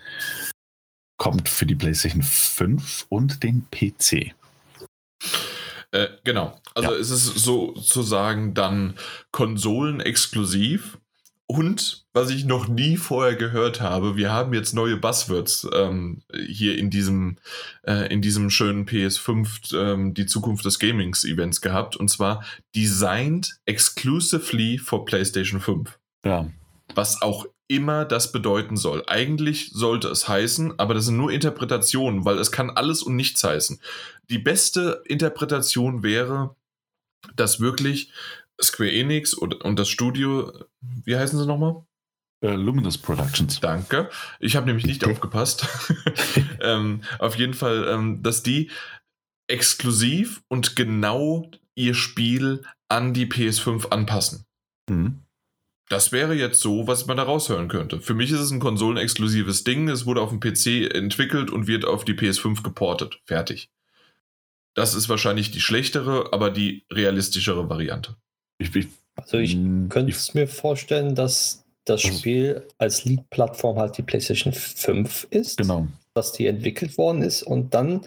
[1.18, 4.34] kommt für die PlayStation 5 und den PC.
[5.94, 6.60] Äh, genau.
[6.74, 6.98] Also ja.
[6.98, 8.94] es ist sozusagen dann
[9.30, 10.98] konsolenexklusiv.
[11.46, 16.76] Und was ich noch nie vorher gehört habe, wir haben jetzt neue Buzzwords ähm, hier
[16.76, 17.36] in diesem,
[17.86, 21.94] äh, in diesem schönen PS5 ähm, die Zukunft des Gamings Events gehabt.
[21.94, 25.96] Und zwar designed exclusively for PlayStation 5.
[26.24, 26.50] Ja.
[26.96, 29.02] Was auch immer das bedeuten soll.
[29.06, 33.42] Eigentlich sollte es heißen, aber das sind nur Interpretationen, weil es kann alles und nichts
[33.42, 33.80] heißen.
[34.30, 36.56] Die beste Interpretation wäre,
[37.36, 38.12] dass wirklich
[38.62, 41.84] Square Enix und, und das Studio, wie heißen sie nochmal?
[42.44, 43.58] Uh, Luminous Productions.
[43.60, 44.10] Danke.
[44.38, 45.66] Ich habe nämlich nicht aufgepasst.
[46.60, 48.70] ähm, auf jeden Fall, ähm, dass die
[49.48, 54.44] exklusiv und genau ihr Spiel an die PS5 anpassen.
[54.88, 55.23] Mhm.
[55.88, 58.00] Das wäre jetzt so, was man da raushören könnte.
[58.00, 59.88] Für mich ist es ein konsolenexklusives Ding.
[59.88, 63.20] Es wurde auf dem PC entwickelt und wird auf die PS5 geportet.
[63.26, 63.70] Fertig.
[64.74, 68.16] Das ist wahrscheinlich die schlechtere, aber die realistischere Variante.
[68.58, 73.98] Ich, ich, also ich hm, könnte es mir vorstellen, dass das Spiel als Lead-Plattform halt
[73.98, 75.58] die PlayStation 5 ist.
[75.58, 75.86] Genau.
[76.14, 78.06] Dass die entwickelt worden ist und dann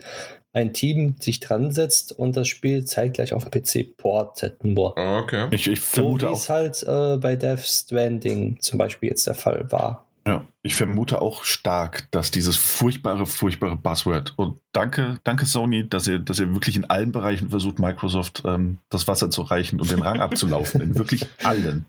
[0.58, 4.98] ein Team sich dran setzt und das Spiel zeitgleich auf dem PC portet nur.
[4.98, 5.48] Ah, okay.
[5.52, 9.36] Ich, ich vermute so wie es halt äh, bei Death Stranding zum Beispiel jetzt der
[9.36, 10.04] Fall war.
[10.28, 16.08] Ja, ich vermute auch stark, dass dieses furchtbare, furchtbare Buzzword und danke, danke Sony, dass
[16.08, 19.92] ihr, dass ihr wirklich in allen Bereichen versucht, Microsoft ähm, das Wasser zu reichen und
[19.92, 20.82] den Rang abzulaufen.
[20.82, 21.86] in wirklich allen.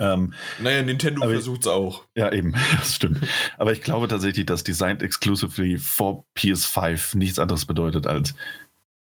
[0.00, 2.04] Ähm, naja, Nintendo versucht es auch.
[2.14, 3.18] Ja, eben, das stimmt.
[3.56, 8.34] Aber ich glaube tatsächlich, dass Designed Exclusively for PS5 nichts anderes bedeutet als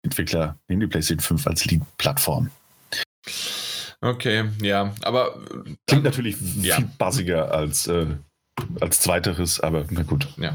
[0.03, 2.51] Entwickler nehmen die PlayStation 5 als Lead-Plattform.
[4.01, 5.43] Okay, ja, aber.
[5.87, 6.76] Klingt natürlich ja.
[6.76, 8.07] viel buzziger als äh,
[8.80, 10.28] als zweiteres, aber na gut.
[10.39, 10.55] Ja.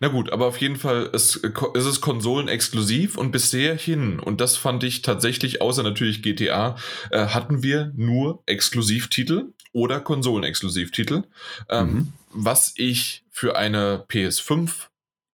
[0.00, 4.56] Na gut, aber auf jeden Fall ist, ist es konsolenexklusiv und bisher hin, und das
[4.56, 6.76] fand ich tatsächlich, außer natürlich GTA,
[7.10, 11.24] äh, hatten wir nur Exklusivtitel oder Konsolenexklusivtitel,
[11.68, 12.12] ähm, mhm.
[12.30, 14.88] was ich für eine PS5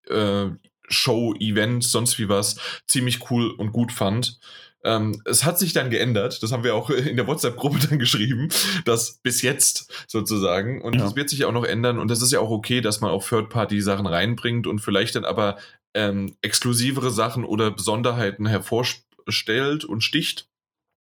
[0.08, 0.50] äh,
[0.88, 4.38] Show, Event, sonst wie was, ziemlich cool und gut fand.
[4.84, 8.48] Ähm, es hat sich dann geändert, das haben wir auch in der WhatsApp-Gruppe dann geschrieben,
[8.84, 11.00] dass bis jetzt sozusagen, und ja.
[11.02, 13.26] das wird sich auch noch ändern, und das ist ja auch okay, dass man auch
[13.26, 15.58] Third-Party-Sachen reinbringt und vielleicht dann aber
[15.94, 20.48] ähm, exklusivere Sachen oder Besonderheiten hervorstellt und sticht,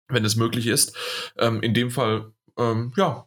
[0.08, 0.94] wenn es möglich ist.
[1.38, 3.26] Ähm, in dem Fall, ähm, ja,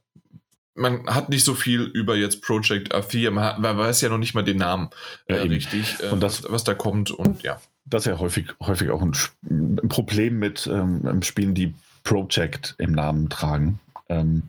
[0.73, 4.33] man hat nicht so viel über jetzt Project A4, man, man weiß ja noch nicht
[4.33, 4.89] mal den Namen
[5.27, 8.47] äh, ja, richtig, äh, und das, was da kommt und ja das ist ja häufig,
[8.61, 9.13] häufig auch ein,
[9.49, 11.73] ein Problem mit ähm, Spielen, die
[12.03, 13.79] Project im Namen tragen.
[14.09, 14.43] Ähm,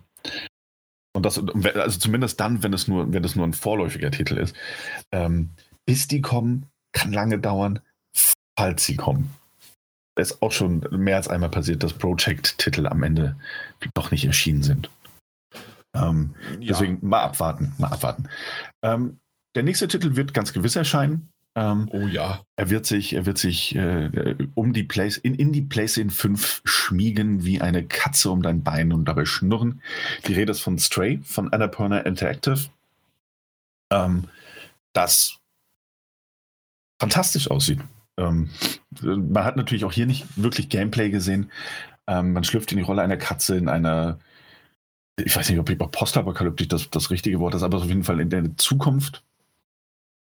[1.12, 4.55] und das, also zumindest dann, wenn es nur, wenn es nur ein vorläufiger Titel ist.
[5.12, 5.51] Ähm,
[5.85, 7.81] bis die kommen, kann lange dauern,
[8.59, 9.31] falls sie kommen.
[10.17, 13.37] Es ist auch schon mehr als einmal passiert, dass Project-Titel am Ende
[13.95, 14.91] doch nicht erschienen sind.
[15.95, 16.69] Ähm, ja.
[16.69, 18.29] Deswegen mal abwarten, mal abwarten.
[18.83, 19.19] Ähm,
[19.55, 21.29] der nächste Titel wird ganz gewiss erscheinen.
[21.55, 22.43] Ähm, oh ja.
[22.57, 26.62] Er wird sich, er wird sich äh, um die Place, in, in die PlayStation 5
[26.64, 29.81] schmiegen wie eine Katze um dein Bein und dabei schnurren.
[30.27, 32.69] Die Rede ist von Stray, von Annapurna Interactive.
[33.91, 34.25] Ähm,
[34.93, 35.39] das
[37.01, 37.81] fantastisch aussieht.
[38.17, 38.51] Ähm,
[39.03, 41.51] man hat natürlich auch hier nicht wirklich Gameplay gesehen.
[42.07, 44.19] Ähm, man schlüpft in die Rolle einer Katze in einer,
[45.23, 48.31] ich weiß nicht, ob postapokalyptisch das, das richtige Wort ist, aber auf jeden Fall in
[48.31, 49.23] der Zukunft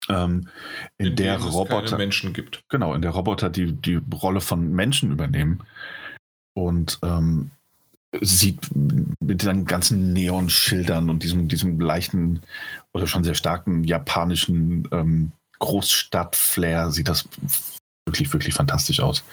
[0.10, 0.50] ähm,
[0.98, 2.64] in, in der Roboter Menschen gibt.
[2.70, 5.64] Genau, in der Roboter die, die Rolle von Menschen übernehmen
[6.54, 7.52] und ähm,
[8.22, 8.60] sieht
[9.20, 12.41] mit den ganzen Neonschildern und diesem, diesem leichten
[12.93, 17.28] oder schon sehr starken japanischen ähm, Großstadt-Flair sieht das
[18.06, 19.24] wirklich, wirklich fantastisch aus.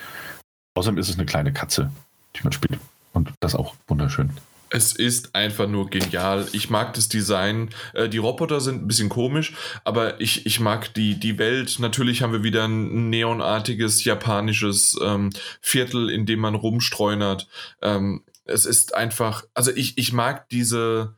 [0.75, 1.91] Außerdem ist es eine kleine Katze,
[2.37, 2.81] die man spielt.
[3.12, 4.31] Und das auch wunderschön.
[4.75, 6.49] Es ist einfach nur genial.
[6.53, 7.68] Ich mag das Design.
[7.93, 9.53] Äh, die Roboter sind ein bisschen komisch,
[9.85, 11.77] aber ich, ich mag die, die Welt.
[11.79, 15.29] Natürlich haben wir wieder ein neonartiges japanisches ähm,
[15.61, 17.49] Viertel, in dem man rumstreunert.
[17.83, 21.16] Ähm, es ist einfach, also ich, ich mag diese,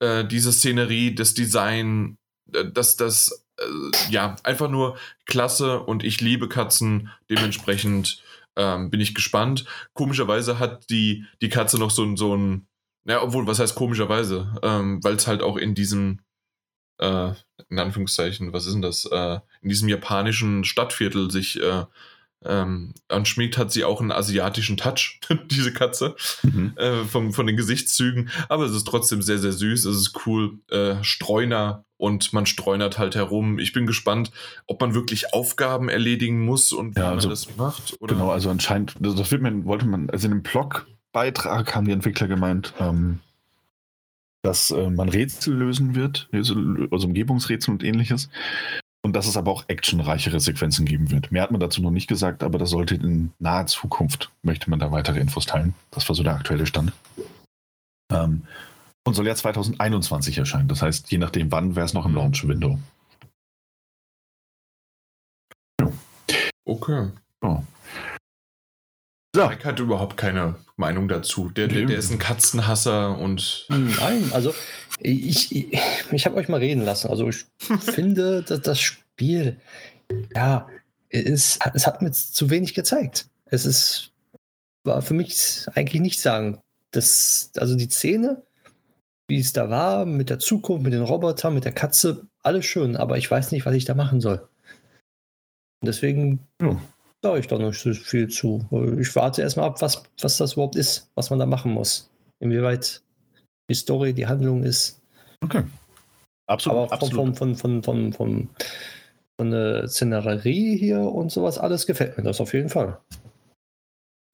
[0.00, 2.18] äh, diese Szenerie, das Design,
[2.52, 4.96] äh, das, das, äh, ja, einfach nur
[5.26, 7.10] klasse und ich liebe Katzen.
[7.30, 8.22] Dementsprechend
[8.56, 9.64] ähm, bin ich gespannt.
[9.94, 12.66] Komischerweise hat die, die Katze noch so, so ein
[13.04, 14.54] ja, obwohl, was heißt komischerweise?
[14.62, 16.20] Ähm, Weil es halt auch in diesem,
[16.98, 17.32] äh,
[17.68, 19.06] in Anführungszeichen, was ist denn das?
[19.06, 21.84] Äh, in diesem japanischen Stadtviertel sich äh,
[22.44, 26.74] ähm, anschmiegt, hat sie auch einen asiatischen Touch, diese Katze, mhm.
[26.76, 28.30] äh, vom, von den Gesichtszügen.
[28.48, 29.84] Aber es ist trotzdem sehr, sehr süß.
[29.84, 30.58] Es ist cool.
[30.70, 33.60] Äh, Streuner und man streunert halt herum.
[33.60, 34.32] Ich bin gespannt,
[34.66, 37.96] ob man wirklich Aufgaben erledigen muss und ja, wie also, man das macht.
[38.00, 38.14] Oder?
[38.14, 41.92] Genau, also anscheinend, das wird man, wollte man, also in dem Blog Beitrag haben die
[41.92, 43.20] Entwickler gemeint, ähm,
[44.42, 46.56] dass äh, man Rätsel lösen wird, also
[47.06, 48.30] Umgebungsrätsel und ähnliches.
[49.04, 51.30] Und dass es aber auch actionreichere Sequenzen geben wird.
[51.30, 54.78] Mehr hat man dazu noch nicht gesagt, aber das sollte in naher Zukunft, möchte man
[54.78, 55.74] da weitere Infos teilen.
[55.92, 56.92] Das war so der aktuelle Stand.
[58.12, 58.42] Ähm,
[59.04, 60.68] und soll ja 2021 erscheinen.
[60.68, 62.78] Das heißt, je nachdem wann, wäre es noch im Launch-Window.
[66.64, 67.10] Okay.
[67.40, 67.62] Oh.
[69.34, 69.48] So.
[69.48, 71.48] Mike hat überhaupt keine Meinung dazu.
[71.48, 73.66] Der, der, der, ist ein Katzenhasser und.
[73.68, 74.54] Nein, also
[75.00, 75.78] ich, ich,
[76.10, 77.08] ich habe euch mal reden lassen.
[77.08, 77.46] Also ich
[77.80, 79.58] finde, dass das Spiel,
[80.34, 80.68] ja,
[81.08, 83.28] es, es hat mir zu wenig gezeigt.
[83.46, 84.12] Es ist,
[84.84, 86.60] war für mich eigentlich nicht sagen.
[86.90, 88.42] Das, also die Szene,
[89.32, 92.96] wie es da war, mit der Zukunft, mit den Robotern, mit der Katze, alles schön,
[92.96, 94.46] aber ich weiß nicht, was ich da machen soll.
[95.80, 96.80] Und deswegen ja
[97.22, 98.66] sage ich da nicht so viel zu.
[98.98, 102.10] Ich warte erstmal ab, was, was das überhaupt ist, was man da machen muss.
[102.40, 103.02] Inwieweit
[103.70, 105.00] die Story, die Handlung ist.
[105.40, 105.62] Okay.
[106.48, 106.78] Absolut.
[106.78, 107.38] Aber von, absolut.
[107.38, 108.48] Von, von, von, von,
[109.38, 112.98] von, der Szenerie hier und sowas, alles gefällt mir das auf jeden Fall.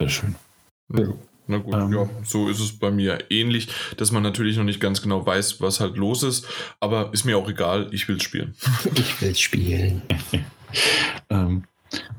[0.01, 0.35] Sehr schön.
[0.95, 1.13] Ja.
[1.49, 4.81] Na gut, ähm, ja, so ist es bei mir ähnlich, dass man natürlich noch nicht
[4.81, 6.47] ganz genau weiß, was halt los ist,
[6.79, 8.55] aber ist mir auch egal, ich will spielen.
[8.95, 10.03] Ich will spielen.
[11.31, 11.65] ähm,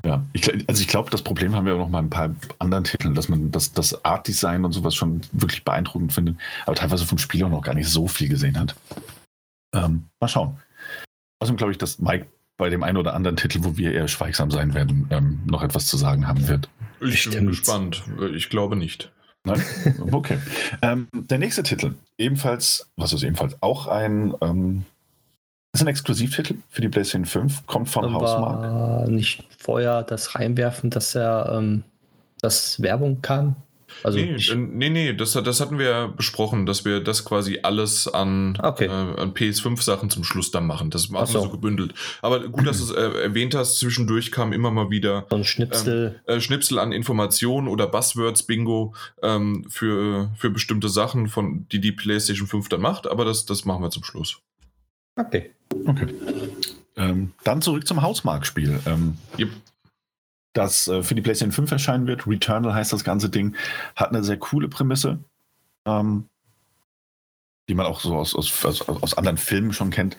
[0.04, 2.84] ja, ich, also ich glaube, das Problem haben wir auch noch mal ein paar anderen
[2.84, 7.18] Titeln, dass man das, das Art-Design und sowas schon wirklich beeindruckend findet, aber teilweise vom
[7.18, 8.74] Spiel auch noch gar nicht so viel gesehen hat.
[9.72, 10.58] Ähm, mal schauen.
[11.38, 12.26] Außerdem glaube ich, dass Mike
[12.56, 15.86] bei dem einen oder anderen Titel, wo wir eher schweigsam sein werden, ähm, noch etwas
[15.86, 16.68] zu sagen haben wird.
[17.00, 17.36] Ich Stimmt.
[17.36, 18.02] bin gespannt.
[18.34, 19.10] Ich glaube nicht.
[19.44, 19.62] Nein?
[20.12, 20.38] Okay.
[20.82, 24.84] ähm, der nächste Titel, ebenfalls, was ist ebenfalls auch ein ähm,
[25.72, 29.08] ist ein Exklusivtitel für die PlayStation 5, kommt von Hausmark.
[29.08, 31.84] Nicht vorher das reinwerfen, dass er ähm,
[32.40, 33.56] dass Werbung kam.
[34.02, 38.58] Also nee, nee, nee, das, das hatten wir besprochen, dass wir das quasi alles an,
[38.62, 38.86] okay.
[38.86, 40.90] äh, an PS5-Sachen zum Schluss dann machen.
[40.90, 41.42] Das machen so.
[41.42, 41.94] so gebündelt.
[42.22, 45.44] Aber gut, dass du es äh, erwähnt hast, zwischendurch kam immer mal wieder so ein
[45.44, 46.20] Schnipsel.
[46.26, 51.92] Ähm, äh, Schnipsel an Informationen oder Buzzwords-Bingo ähm, für, für bestimmte Sachen, von, die die
[51.92, 53.06] PlayStation 5 dann macht.
[53.06, 54.38] Aber das, das machen wir zum Schluss.
[55.16, 55.50] Okay.
[55.86, 56.06] Okay.
[56.96, 58.80] Ähm, dann zurück zum Hausmark-Spiel.
[58.86, 59.50] Ähm, yep.
[60.52, 62.26] Das äh, für die PlayStation 5 erscheinen wird.
[62.26, 63.56] Returnal heißt das ganze Ding.
[63.96, 65.18] Hat eine sehr coole Prämisse.
[65.86, 66.28] Ähm,
[67.70, 70.16] die man auch so aus, aus, aus, aus anderen Filmen schon kennt.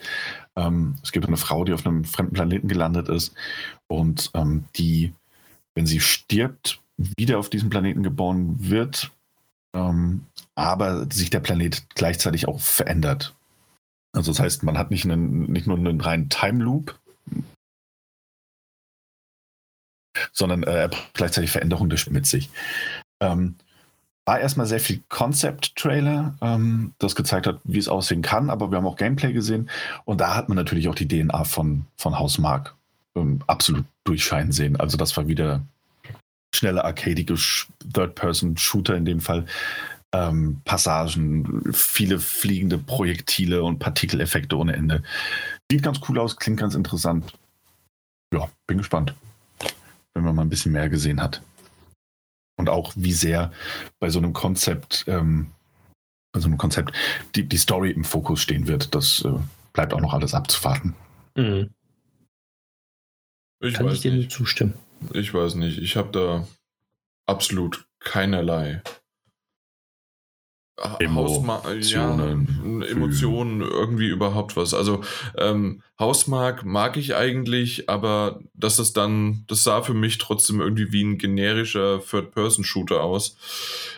[0.56, 3.34] Ähm, es gibt eine Frau, die auf einem fremden Planeten gelandet ist
[3.88, 5.12] und ähm, die,
[5.74, 9.10] wenn sie stirbt, wieder auf diesem Planeten geboren wird,
[9.74, 10.24] ähm,
[10.54, 13.34] aber sich der Planet gleichzeitig auch verändert.
[14.12, 16.98] Also das heißt, man hat nicht, einen, nicht nur einen reinen Time Loop,
[20.32, 22.50] sondern äh, gleichzeitig Veränderung des mit sich.
[23.20, 23.56] Ähm,
[24.24, 28.78] war erstmal sehr viel Concept-Trailer, ähm, das gezeigt hat, wie es aussehen kann, aber wir
[28.78, 29.68] haben auch Gameplay gesehen
[30.04, 32.74] und da hat man natürlich auch die DNA von, von Hausmark
[33.16, 34.78] ähm, absolut durchscheinen sehen.
[34.78, 35.62] Also das war wieder
[36.54, 39.46] schnelle, arcadige Third-Person-Shooter in dem Fall
[40.12, 45.02] ähm, Passagen, viele fliegende Projektile und Partikeleffekte ohne Ende.
[45.70, 47.32] Sieht ganz cool aus, klingt ganz interessant.
[48.32, 49.14] Ja, bin gespannt,
[50.14, 51.42] wenn man mal ein bisschen mehr gesehen hat.
[52.56, 53.52] Und auch, wie sehr
[53.98, 55.50] bei so einem Konzept, ähm,
[56.32, 56.92] bei so einem Konzept
[57.34, 58.94] die, die Story im Fokus stehen wird.
[58.94, 59.32] Das äh,
[59.72, 60.94] bleibt auch noch alles abzuwarten.
[61.36, 61.70] Mhm.
[63.60, 64.30] Ich kann weiß ich dir nicht.
[64.30, 64.74] zustimmen.
[65.12, 65.78] Ich weiß nicht.
[65.78, 66.46] Ich habe da
[67.26, 68.82] absolut keinerlei
[70.80, 74.72] Hausma ja, Emotionen, Emotionen, irgendwie überhaupt was.
[74.74, 75.02] Also
[75.36, 80.90] ähm, Hausmark mag ich eigentlich, aber das ist dann, das sah für mich trotzdem irgendwie
[80.90, 83.36] wie ein generischer Third-Person-Shooter aus.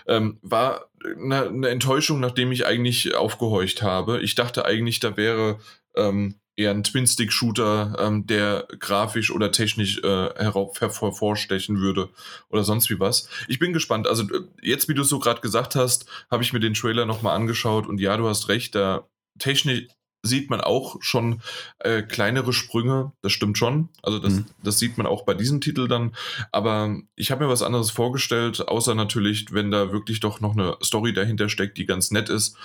[0.07, 4.21] Ähm, war eine, eine Enttäuschung, nachdem ich eigentlich aufgehorcht habe.
[4.21, 5.59] Ich dachte eigentlich, da wäre
[5.95, 12.11] ähm, eher ein Twin-Stick-Shooter, ähm, der grafisch oder technisch äh, herauf- hervorstechen würde
[12.49, 13.29] oder sonst wie was.
[13.49, 14.07] Ich bin gespannt.
[14.07, 17.07] Also äh, jetzt, wie du es so gerade gesagt hast, habe ich mir den Trailer
[17.07, 19.89] nochmal angeschaut und ja, du hast recht, da technisch
[20.27, 21.43] sieht man auch schon
[21.81, 23.91] äh, kleinere Sprünge, das stimmt schon.
[24.03, 24.47] Also das, Mhm.
[24.63, 26.15] das sieht man auch bei diesem Titel dann.
[26.51, 30.79] Aber ich habe mir was anderes vorgestellt, außer natürlich, wenn da wirklich doch noch eine
[30.83, 32.57] Story dahinter steckt, die ganz nett ist,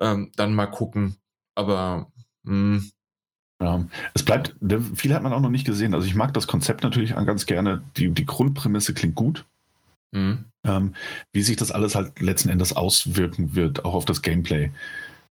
[0.00, 1.16] ähm, dann mal gucken.
[1.54, 2.10] Aber
[2.46, 2.90] hm,
[3.62, 4.56] Ja, es bleibt,
[4.96, 5.94] viel hat man auch noch nicht gesehen.
[5.94, 7.82] Also ich mag das Konzept natürlich ganz gerne.
[7.96, 9.44] Die, die Grundprämisse klingt gut.
[10.14, 10.94] hm, Ähm,
[11.32, 14.70] wie sich das alles halt letzten Endes auswirken wird, auch auf das Gameplay.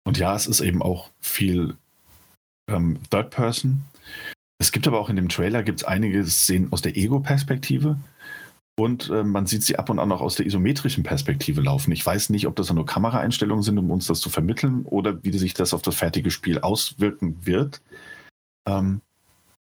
[0.04, 1.76] Und ja, es ist eben auch viel
[2.68, 3.82] ähm, Third Person.
[4.58, 7.96] Es gibt aber auch in dem Trailer gibt's einige Szenen aus der Ego-Perspektive.
[8.78, 11.92] Und äh, man sieht sie ab und an auch aus der isometrischen Perspektive laufen.
[11.92, 15.36] Ich weiß nicht, ob das nur Kameraeinstellungen sind, um uns das zu vermitteln, oder wie
[15.38, 17.80] sich das auf das fertige Spiel auswirken wird.
[18.66, 19.00] Ähm,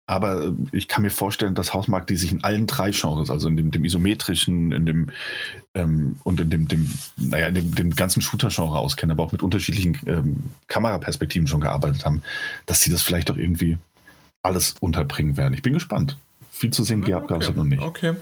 [0.06, 3.48] aber äh, ich kann mir vorstellen, dass Hausmark die sich in allen drei Genres, also
[3.48, 5.10] in dem, dem isometrischen, in dem
[5.74, 9.42] ähm, und in dem, dem, naja, in dem, dem ganzen Shooter-Genre auskennen, aber auch mit
[9.42, 10.36] unterschiedlichen ähm,
[10.68, 12.22] Kameraperspektiven schon gearbeitet haben,
[12.66, 13.78] dass sie das vielleicht auch irgendwie
[14.42, 15.54] alles unterbringen werden.
[15.54, 16.18] Ich bin gespannt.
[16.50, 17.58] Viel zu sehen Ja, gab es okay.
[17.58, 17.82] noch nicht.
[17.82, 18.14] Okay.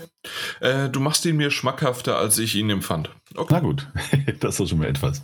[0.61, 3.11] Äh, du machst ihn mir schmackhafter, als ich ihn empfand.
[3.35, 3.55] Okay.
[3.55, 3.89] Na gut,
[4.41, 5.23] das ist schon mal etwas.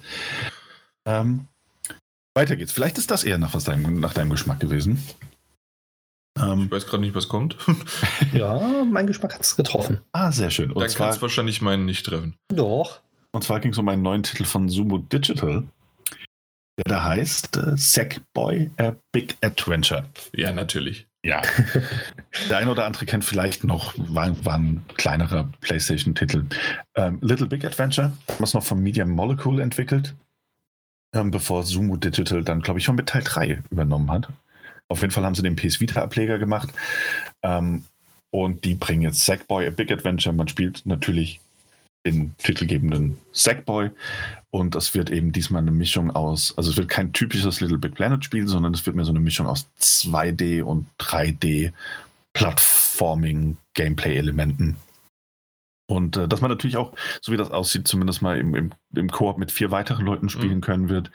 [1.06, 1.46] Ähm,
[2.34, 2.72] weiter geht's.
[2.72, 5.02] Vielleicht ist das eher nach, deinem, nach deinem Geschmack gewesen.
[6.40, 7.56] Ähm, Ich weiß gerade nicht, was kommt.
[8.32, 10.00] Ja, mein Geschmack hat es getroffen.
[10.12, 10.70] ah, sehr schön.
[10.72, 12.36] Und Dann kannst du wahrscheinlich meinen nicht treffen.
[12.48, 13.00] Doch.
[13.32, 15.64] und zwar ging es um einen neuen Titel von Sumo Digital,
[16.78, 20.04] der da heißt äh, Sackboy A Big Adventure.
[20.34, 21.06] Ja, natürlich.
[21.24, 21.42] Ja.
[22.48, 26.44] Der eine oder andere kennt vielleicht noch, war, war ein kleinerer PlayStation-Titel.
[26.94, 30.14] Ähm, Little Big Adventure, was noch von Media Molecule entwickelt,
[31.12, 34.28] ähm, bevor Sumo Digital dann, glaube ich, schon mit Teil 3 übernommen hat.
[34.88, 36.70] Auf jeden Fall haben sie den PS Vita-Ableger gemacht.
[37.42, 37.84] Ähm,
[38.30, 40.34] und die bringen jetzt Sackboy, A Big Adventure.
[40.34, 41.40] Man spielt natürlich
[42.06, 43.90] den titelgebenden Sackboy.
[44.50, 47.94] Und das wird eben diesmal eine Mischung aus, also es wird kein typisches Little Big
[47.94, 51.72] Planet Spiel, sondern es wird mehr so eine Mischung aus 2D und 3D
[52.32, 54.76] Plattforming Gameplay-Elementen.
[55.90, 59.10] Und äh, dass man natürlich auch, so wie das aussieht, zumindest mal im, im, im
[59.10, 61.10] Koop mit vier weiteren Leuten spielen können wird.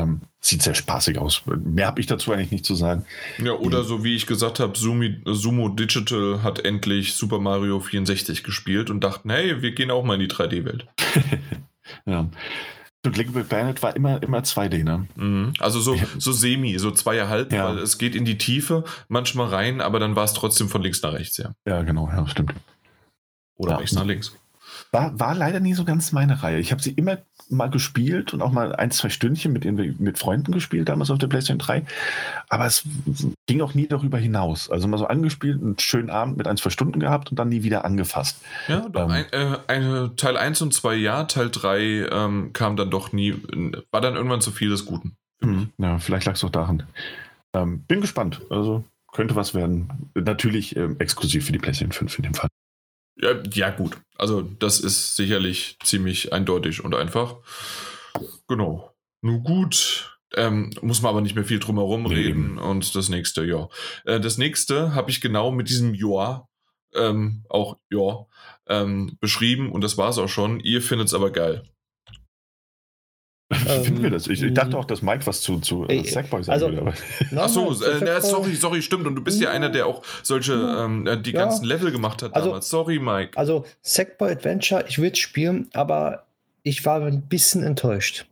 [0.00, 1.42] Ähm, sieht sehr spaßig aus.
[1.46, 3.04] Mehr habe ich dazu eigentlich nicht zu sagen.
[3.38, 8.90] Ja, oder so wie ich gesagt habe, Sumo Digital hat endlich Super Mario 64 gespielt
[8.90, 10.86] und dachten, hey, wir gehen auch mal in die 3D-Welt.
[12.06, 12.28] Ja.
[13.04, 15.08] Und Big Planet war immer, immer 2D, ne?
[15.16, 15.52] Mhm.
[15.58, 17.66] Also so, so semi, so zweieinhalb, Ja.
[17.68, 21.02] weil es geht in die Tiefe manchmal rein, aber dann war es trotzdem von links
[21.02, 21.50] nach rechts, ja.
[21.66, 22.54] Ja, genau, ja, stimmt.
[23.56, 23.76] Oder Ja.
[23.78, 24.32] rechts nach links.
[24.92, 26.60] War, war leider nie so ganz meine Reihe.
[26.60, 27.18] Ich habe sie immer
[27.48, 29.64] mal gespielt und auch mal ein, zwei Stündchen mit,
[30.00, 31.84] mit Freunden gespielt, damals auf der PlayStation 3.
[32.48, 32.84] Aber es
[33.46, 34.70] ging auch nie darüber hinaus.
[34.70, 37.62] Also mal so angespielt, einen schönen Abend mit ein, zwei Stunden gehabt und dann nie
[37.62, 38.42] wieder angefasst.
[38.68, 39.10] Ja, Ähm.
[39.10, 43.34] ein, äh, eine, Teil 1 und 2 ja, Teil 3 ähm, kam dann doch nie,
[43.90, 45.16] war dann irgendwann zu viel des Guten.
[45.78, 46.84] Ja, vielleicht lag es auch daran.
[47.54, 48.40] Ähm, bin gespannt.
[48.50, 50.10] Also könnte was werden.
[50.14, 52.48] Natürlich ähm, exklusiv für die PlayStation 5 in dem Fall.
[53.16, 53.98] Ja, ja, gut.
[54.16, 57.36] Also, das ist sicherlich ziemlich eindeutig und einfach.
[58.48, 58.92] Genau.
[59.20, 60.18] Nun gut.
[60.34, 62.58] Ähm, muss man aber nicht mehr viel drum herum Nee, reden.
[62.58, 63.68] Und das nächste, ja.
[64.04, 66.48] Äh, das nächste habe ich genau mit diesem Ja,
[66.94, 68.26] ähm, auch Ja,
[68.66, 70.60] ähm, beschrieben und das war es auch schon.
[70.60, 71.68] Ihr findet es aber geil.
[73.54, 74.26] Finden wir Ähm, das?
[74.26, 76.80] Ich, ich dachte auch, dass Mike was zu, zu äh, Sackboy sagen also- würde.
[76.82, 76.90] Aber
[77.30, 79.06] Nochmal, Ach so, zu äh, na, sorry, sorry, stimmt.
[79.06, 79.54] Und du bist ja, Ja.
[79.54, 81.40] einer, der auch solche, ähm, äh, die Ja.
[81.44, 82.68] ganzen Level gemacht hat Also- damals.
[82.68, 83.36] Sorry, Mike.
[83.36, 86.24] Also Sackboy Adventure, ich würde spielen, aber
[86.62, 88.26] ich war ein bisschen enttäuscht.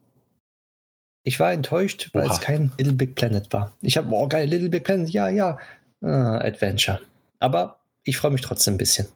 [1.22, 2.32] Ich war enttäuscht, weil Oha.
[2.34, 3.72] es kein Little Big Planet war.
[3.82, 5.58] Ich habe, oh geil, Little Big Planet, ja, ja.
[6.02, 7.00] Ah, Adventure.
[7.40, 9.06] Aber ich freue mich trotzdem ein bisschen.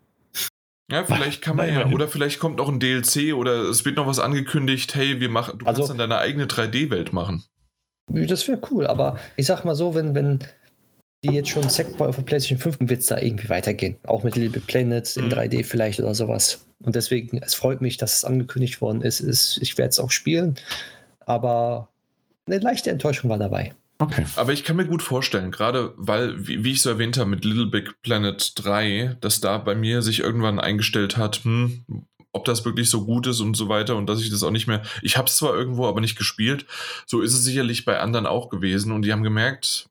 [0.90, 3.96] Ja, vielleicht kann man Na, ja, oder vielleicht kommt noch ein DLC oder es wird
[3.96, 7.42] noch was angekündigt, hey, wir machen, du Also- kannst dann deine eigene 3D-Welt machen.
[8.12, 10.40] Das wäre cool, aber ich sag mal so, wenn, wenn
[11.24, 13.96] die jetzt schon Sackboy auf der PlayStation 5 wird es da irgendwie weitergehen.
[14.06, 15.30] Auch mit Little Big Planet in Mhm.
[15.32, 16.66] 3D vielleicht oder sowas.
[16.82, 19.20] Und deswegen, es freut mich, dass es angekündigt worden ist.
[19.20, 20.56] ist ich werde es auch spielen,
[21.24, 21.88] aber
[22.46, 23.72] eine leichte Enttäuschung war dabei.
[24.04, 24.26] Okay.
[24.36, 27.44] Aber ich kann mir gut vorstellen, gerade weil, wie, wie, ich so erwähnt habe, mit
[27.44, 31.84] Little Big Planet 3, dass da bei mir sich irgendwann eingestellt hat, hm,
[32.32, 34.66] ob das wirklich so gut ist und so weiter und dass ich das auch nicht
[34.66, 34.82] mehr.
[35.00, 36.66] Ich habe es zwar irgendwo, aber nicht gespielt.
[37.06, 39.88] So ist es sicherlich bei anderen auch gewesen und die haben gemerkt,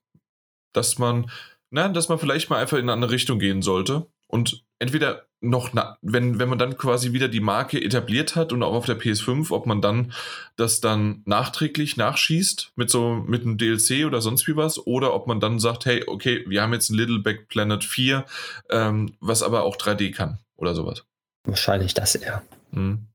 [0.72, 1.30] dass man,
[1.70, 5.72] na, dass man vielleicht mal einfach in eine andere Richtung gehen sollte und entweder noch,
[5.72, 8.98] na, wenn, wenn man dann quasi wieder die Marke etabliert hat und auch auf der
[8.98, 10.12] PS5, ob man dann
[10.56, 15.26] das dann nachträglich nachschießt mit so mit einem DLC oder sonst wie was, oder ob
[15.26, 18.24] man dann sagt, hey, okay, wir haben jetzt ein Little Big Planet 4,
[18.70, 21.04] ähm, was aber auch 3D kann oder sowas.
[21.44, 22.42] Wahrscheinlich das eher.
[22.70, 23.06] Mhm.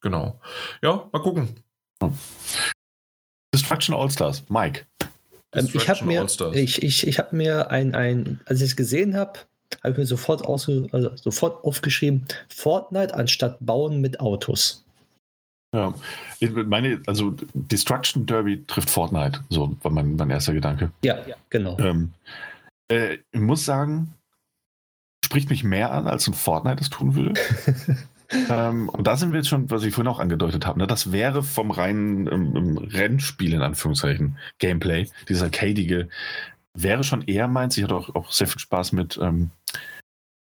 [0.00, 0.40] Genau.
[0.82, 1.62] Ja, mal gucken.
[3.52, 4.86] Destruction All-Stars, Mike.
[5.52, 9.16] Ähm, ich habe mir, ich, ich, ich hab mir ein, ein, als ich es gesehen
[9.16, 9.40] habe,
[9.82, 14.84] habe ich mir sofort, ausge, also sofort aufgeschrieben, Fortnite anstatt Bauen mit Autos.
[15.74, 15.94] Ja,
[16.40, 20.90] meine, also Destruction Derby trifft Fortnite, so war mein, mein erster Gedanke.
[21.04, 21.78] Ja, ja genau.
[21.78, 22.12] Ähm,
[22.90, 24.14] äh, ich muss sagen,
[25.24, 27.38] spricht mich mehr an, als ein Fortnite es tun würde.
[28.50, 30.86] ähm, und da sind wir jetzt schon, was ich vorhin auch angedeutet habe, ne?
[30.86, 36.08] das wäre vom reinen ähm, Rennspiel in Anführungszeichen Gameplay, dieses arcadige,
[36.82, 37.76] wäre schon eher meins.
[37.76, 39.50] Ich hatte auch, auch sehr viel Spaß mit ähm,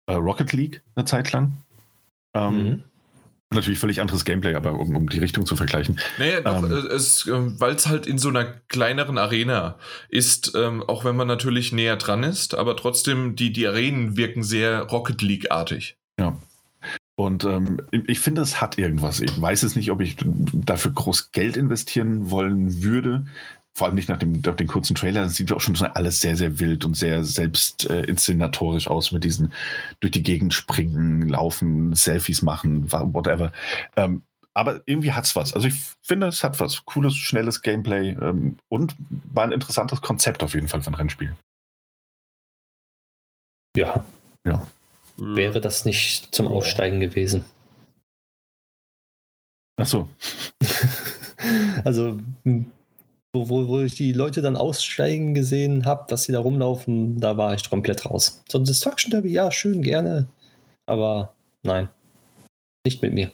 [0.06, 1.52] äh, Rocket League eine Zeit lang.
[2.34, 2.82] Ähm, mhm.
[3.50, 6.00] Natürlich völlig anderes Gameplay, aber um, um die Richtung zu vergleichen.
[6.18, 9.76] Naja, ähm, äh, weil es halt in so einer kleineren Arena
[10.08, 14.42] ist, ähm, auch wenn man natürlich näher dran ist, aber trotzdem, die, die Arenen wirken
[14.42, 15.96] sehr Rocket League-artig.
[16.18, 16.36] Ja.
[17.16, 19.20] Und ähm, ich finde, es hat irgendwas.
[19.20, 20.16] Ich weiß es nicht, ob ich
[20.52, 23.24] dafür groß Geld investieren wollen würde
[23.74, 26.60] vor allem nicht nach dem, nach dem kurzen Trailer, sieht auch schon alles sehr, sehr
[26.60, 29.52] wild und sehr selbst äh, inszenatorisch aus mit diesen
[30.00, 33.52] durch die Gegend springen, laufen, Selfies machen, whatever.
[33.96, 34.22] Ähm,
[34.54, 35.52] aber irgendwie hat es was.
[35.52, 36.84] Also ich finde, es hat was.
[36.84, 38.94] Cooles, schnelles Gameplay ähm, und
[39.32, 41.36] war ein interessantes Konzept auf jeden Fall von Rennspielen.
[43.76, 44.04] Ja.
[44.46, 44.64] Ja.
[45.16, 47.44] Wäre das nicht zum Aufsteigen gewesen?
[49.76, 50.08] Ach so.
[51.84, 52.20] also
[53.34, 57.36] wo, wo, wo ich die Leute dann aussteigen gesehen habe, dass sie da rumlaufen, da
[57.36, 58.42] war ich komplett raus.
[58.48, 60.26] So ein Destruction Derby, ja, schön, gerne.
[60.86, 61.88] Aber nein,
[62.86, 63.30] nicht mit mir.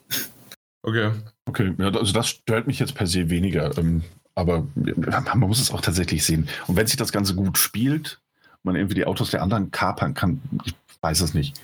[0.82, 1.12] Okay.
[1.46, 3.76] Okay, ja, also das stört mich jetzt per se weniger.
[3.76, 4.02] Ähm,
[4.34, 6.48] aber man muss es auch tatsächlich sehen.
[6.66, 8.20] Und wenn sich das Ganze gut spielt,
[8.62, 11.60] man irgendwie die Autos der anderen kapern kann, ich weiß es nicht.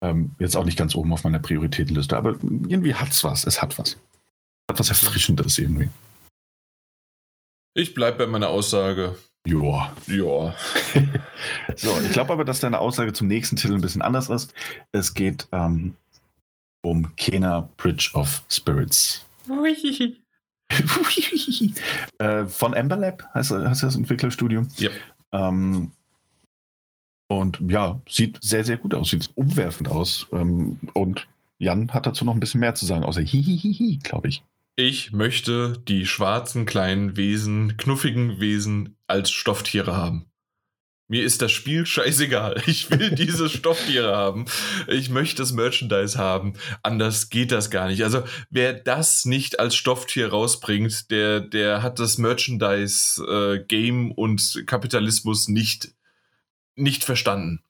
[0.00, 2.36] Ähm, jetzt auch nicht ganz oben auf meiner Prioritätenliste, aber
[2.68, 3.44] irgendwie hat es was.
[3.44, 3.96] Es hat was.
[4.70, 5.90] Hat was Erfrischendes irgendwie.
[7.78, 9.14] Ich bleibe bei meiner Aussage.
[9.46, 9.92] Joa.
[10.08, 10.52] Joa.
[11.76, 14.52] so, ich glaube aber, dass deine Aussage zum nächsten Titel ein bisschen anders ist.
[14.90, 15.94] Es geht ähm,
[16.82, 19.24] um Kena Bridge of Spirits.
[22.18, 24.66] äh, von Ember Lab heißt, heißt das Entwicklerstudio.
[24.78, 24.90] Ja.
[25.30, 25.92] Ähm,
[27.28, 30.26] und ja, sieht sehr, sehr gut aus, sieht umwerfend aus.
[30.32, 34.42] Ähm, und Jan hat dazu noch ein bisschen mehr zu sagen, außer Hihihihi, glaube ich.
[34.80, 40.30] Ich möchte die schwarzen kleinen Wesen, knuffigen Wesen als Stofftiere haben.
[41.08, 42.62] Mir ist das Spiel scheißegal.
[42.68, 44.44] Ich will diese Stofftiere haben.
[44.86, 46.52] Ich möchte das Merchandise haben.
[46.84, 48.04] Anders geht das gar nicht.
[48.04, 55.48] Also wer das nicht als Stofftier rausbringt, der, der hat das Merchandise-Game äh, und Kapitalismus
[55.48, 55.88] nicht,
[56.76, 57.64] nicht verstanden.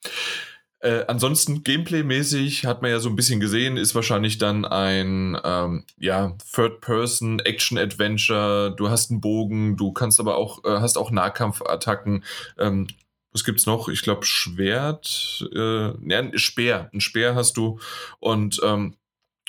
[0.80, 5.84] Äh, ansonsten Gameplay-mäßig hat man ja so ein bisschen gesehen, ist wahrscheinlich dann ein ähm,
[5.96, 8.76] ja, Third-Person-Action-Adventure.
[8.76, 12.22] Du hast einen Bogen, du kannst aber auch, äh, hast auch Nahkampfattacken.
[12.58, 12.86] Ähm,
[13.32, 13.88] was gibt's noch?
[13.88, 16.90] Ich glaube Schwert, äh, ja, ein Speer.
[16.92, 17.80] Ein Speer hast du
[18.20, 18.94] und ähm,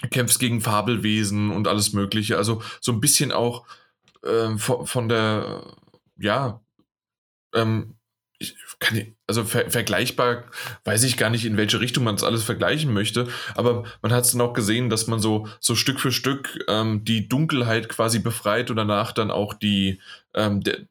[0.09, 2.38] kämpfst gegen Fabelwesen und alles Mögliche.
[2.38, 3.67] Also so ein bisschen auch
[4.23, 5.75] äh, von, von der,
[6.17, 6.59] ja,
[7.53, 7.99] ähm,
[8.40, 10.46] ich kann, also ver vergleichbar
[10.86, 14.24] weiß ich gar nicht, in welche Richtung man es alles vergleichen möchte, aber man hat
[14.24, 18.20] es dann auch gesehen, dass man so, so Stück für Stück ähm, die Dunkelheit quasi
[18.20, 20.00] befreit und danach dann auch die,
[20.34, 20.86] ähm, de,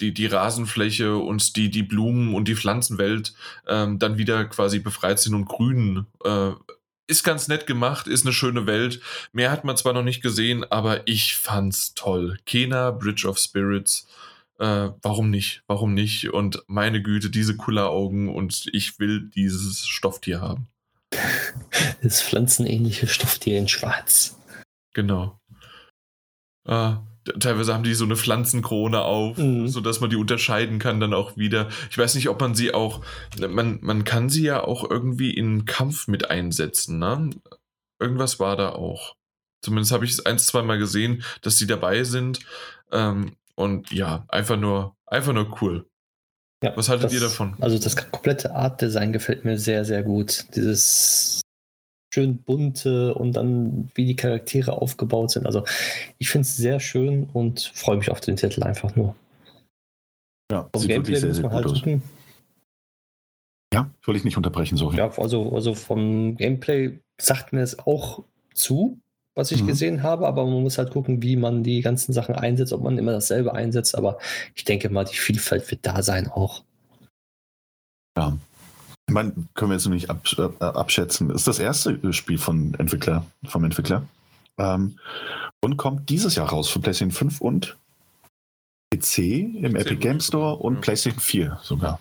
[0.00, 3.32] die, die Rasenfläche und die, die Blumen und die Pflanzenwelt
[3.66, 6.06] ähm, dann wieder quasi befreit sind und grün.
[6.22, 6.52] Äh,
[7.06, 9.00] ist ganz nett gemacht, ist eine schöne Welt.
[9.32, 12.38] Mehr hat man zwar noch nicht gesehen, aber ich fand's toll.
[12.46, 14.06] Kena, Bridge of Spirits
[14.60, 15.62] äh, warum nicht?
[15.66, 16.30] Warum nicht?
[16.32, 20.68] Und meine Güte, diese Kulleraugen und ich will dieses Stofftier haben.
[22.02, 24.38] Das pflanzenähnliche Stofftier in Schwarz.
[24.94, 25.38] Genau.
[26.66, 26.94] Äh,
[27.38, 29.68] teilweise haben die so eine Pflanzenkrone auf, mhm.
[29.68, 31.68] sodass man die unterscheiden kann dann auch wieder.
[31.90, 33.04] Ich weiß nicht, ob man sie auch,
[33.38, 37.30] man, man kann sie ja auch irgendwie in Kampf mit einsetzen, ne?
[37.98, 39.14] Irgendwas war da auch.
[39.62, 42.40] Zumindest habe ich es ein, zwei Mal gesehen, dass die dabei sind.
[42.92, 45.86] Ähm, und ja, einfach nur, Einfach nur cool.
[46.62, 47.56] Ja, Was haltet das, ihr davon?
[47.60, 50.46] Also das komplette Art-Design gefällt mir sehr, sehr gut.
[50.54, 51.40] Dieses
[52.14, 55.46] schön bunte und dann wie die Charaktere aufgebaut sind.
[55.46, 55.64] Also
[56.18, 59.16] ich finde es sehr schön und freue mich auf den Titel einfach nur.
[60.50, 61.78] Ja, Vom sieht wirklich Gameplay sehr, muss sehr man gut halt aus.
[61.78, 62.02] gucken.
[63.72, 64.96] Ja, ich will ich nicht unterbrechen, sorry.
[64.96, 69.00] Ja, also, also vom Gameplay sagt mir es auch zu,
[69.40, 69.66] was ich Mhm.
[69.68, 72.98] gesehen habe, aber man muss halt gucken, wie man die ganzen Sachen einsetzt, ob man
[72.98, 73.94] immer dasselbe einsetzt.
[73.96, 74.18] Aber
[74.54, 76.62] ich denke mal, die Vielfalt wird da sein auch.
[78.16, 78.36] Ja.
[79.08, 81.28] Ich meine, können wir jetzt noch nicht ab, äh, abschätzen.
[81.28, 84.04] Das ist das erste Spiel von Entwickler, vom Entwickler.
[84.58, 84.98] Ähm,
[85.62, 87.76] und kommt dieses Jahr raus für PlayStation 5 und
[88.94, 89.96] PC im Epic.
[89.96, 90.80] Game Store und Ja.
[90.80, 91.98] PlayStation 4 sogar.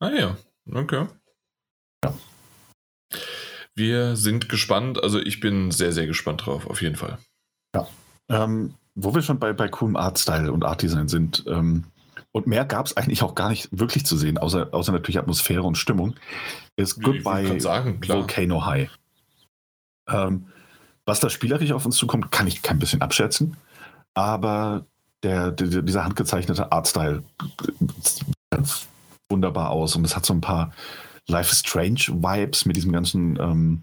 [0.00, 0.36] Ah ja,
[0.72, 1.06] okay.
[2.04, 2.14] Ja.
[3.74, 5.02] Wir sind gespannt.
[5.02, 7.18] Also ich bin sehr, sehr gespannt drauf, auf jeden Fall.
[8.28, 11.84] Ähm, wo wir schon bei, bei coolem Artstyle und Artdesign sind, ähm,
[12.34, 15.62] und mehr gab es eigentlich auch gar nicht wirklich zu sehen, außer, außer natürlich Atmosphäre
[15.62, 16.14] und Stimmung,
[16.76, 18.00] ist Ich Goodbye sagen.
[18.06, 18.90] Volcano High.
[20.08, 20.46] Ähm,
[21.04, 23.56] was da spielerisch auf uns zukommt, kann ich kein bisschen abschätzen,
[24.14, 24.86] aber
[25.22, 27.22] der, der, dieser handgezeichnete Artstyle
[28.02, 28.88] sieht ganz
[29.30, 30.72] wunderbar aus und es hat so ein paar
[31.28, 33.82] Life is Strange Vibes mit diesem ganzen ähm,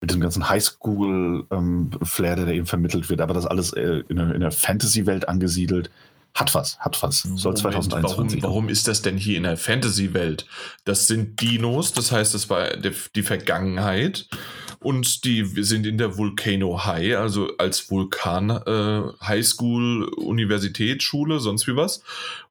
[0.00, 4.34] mit diesem ganzen Highschool-Flair, der da eben vermittelt wird, aber das alles äh, in einer,
[4.34, 5.90] in einer Fantasy-Welt angesiedelt.
[6.34, 7.22] Hat was, hat was.
[7.22, 8.42] Soll Moment, 2021.
[8.42, 10.46] Warum, warum ist das denn hier in der Fantasy-Welt?
[10.84, 14.28] Das sind Dinos, das heißt, das war die, Vergangenheit.
[14.78, 21.66] Und die sind in der Volcano High, also als Vulkan äh, Highschool, Universität, Schule, sonst
[21.66, 22.04] wie was.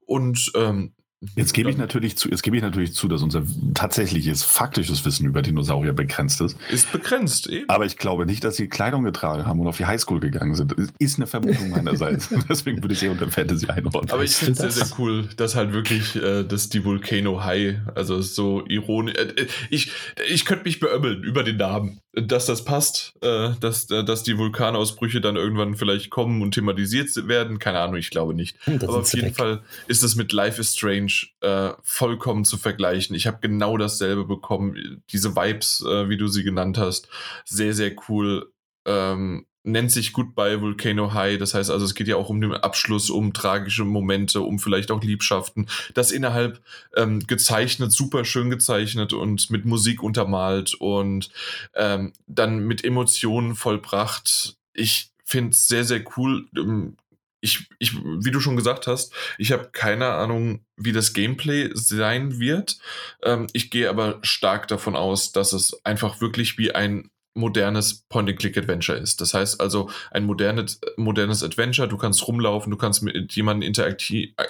[0.05, 0.91] Und ähm,
[1.35, 3.41] Jetzt gebe ich natürlich zu, jetzt gebe ich natürlich zu, dass unser
[3.73, 6.55] tatsächliches faktisches Wissen über Dinosaurier begrenzt ist.
[6.69, 7.67] ist begrenzt eben.
[7.69, 10.75] Aber ich glaube nicht, dass sie Kleidung getragen haben und auf die Highschool gegangen sind.
[10.99, 12.29] Ist eine Vermutung meinerseits.
[12.49, 14.11] Deswegen würde ich sie unter Fantasy einordnen.
[14.11, 17.77] Aber ich finde es sehr, sehr cool, dass halt wirklich, äh, dass die Volcano High,
[17.95, 19.91] also so ironisch, äh, ich,
[20.29, 24.37] ich könnte mich beömmeln über den Namen, dass das passt, äh, dass, äh, dass die
[24.37, 28.57] Vulkanausbrüche dann irgendwann vielleicht kommen und thematisiert werden, keine Ahnung, ich glaube nicht.
[28.65, 29.35] Hm, Aber auf jeden weg.
[29.35, 33.15] Fall ist es mit Life is Strange äh, vollkommen zu vergleichen.
[33.15, 35.03] Ich habe genau dasselbe bekommen.
[35.11, 37.07] Diese Vibes, äh, wie du sie genannt hast,
[37.45, 38.51] sehr, sehr cool.
[38.85, 41.37] Ähm, nennt sich Goodbye Volcano High.
[41.37, 44.89] Das heißt also, es geht ja auch um den Abschluss, um tragische Momente, um vielleicht
[44.89, 45.67] auch Liebschaften.
[45.93, 46.61] Das innerhalb
[46.95, 51.29] ähm, gezeichnet, super schön gezeichnet und mit Musik untermalt und
[51.75, 54.55] ähm, dann mit Emotionen vollbracht.
[54.73, 56.47] Ich finde es sehr, sehr cool.
[56.57, 56.97] Ähm,
[57.39, 62.39] Ich, ich, wie du schon gesagt hast, ich habe keine Ahnung, wie das Gameplay sein
[62.39, 62.79] wird.
[63.21, 68.97] Ähm, ich gehe aber stark davon aus, dass es einfach wirklich wie ein modernes Point-and-Click-Adventure
[68.97, 69.21] ist.
[69.21, 71.87] Das heißt also ein modernes, modernes Adventure.
[71.87, 73.73] Du kannst rumlaufen, du kannst mit jemandem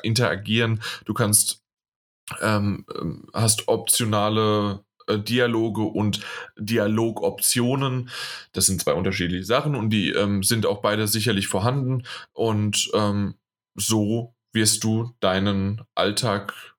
[0.03, 1.61] interagieren, du kannst
[2.41, 6.19] ähm, ähm, hast optionale äh, Dialoge und
[6.57, 8.09] Dialogoptionen.
[8.51, 12.03] Das sind zwei unterschiedliche Sachen und die ähm, sind auch beide sicherlich vorhanden.
[12.33, 13.35] Und ähm,
[13.75, 16.75] so wirst du deinen Alltag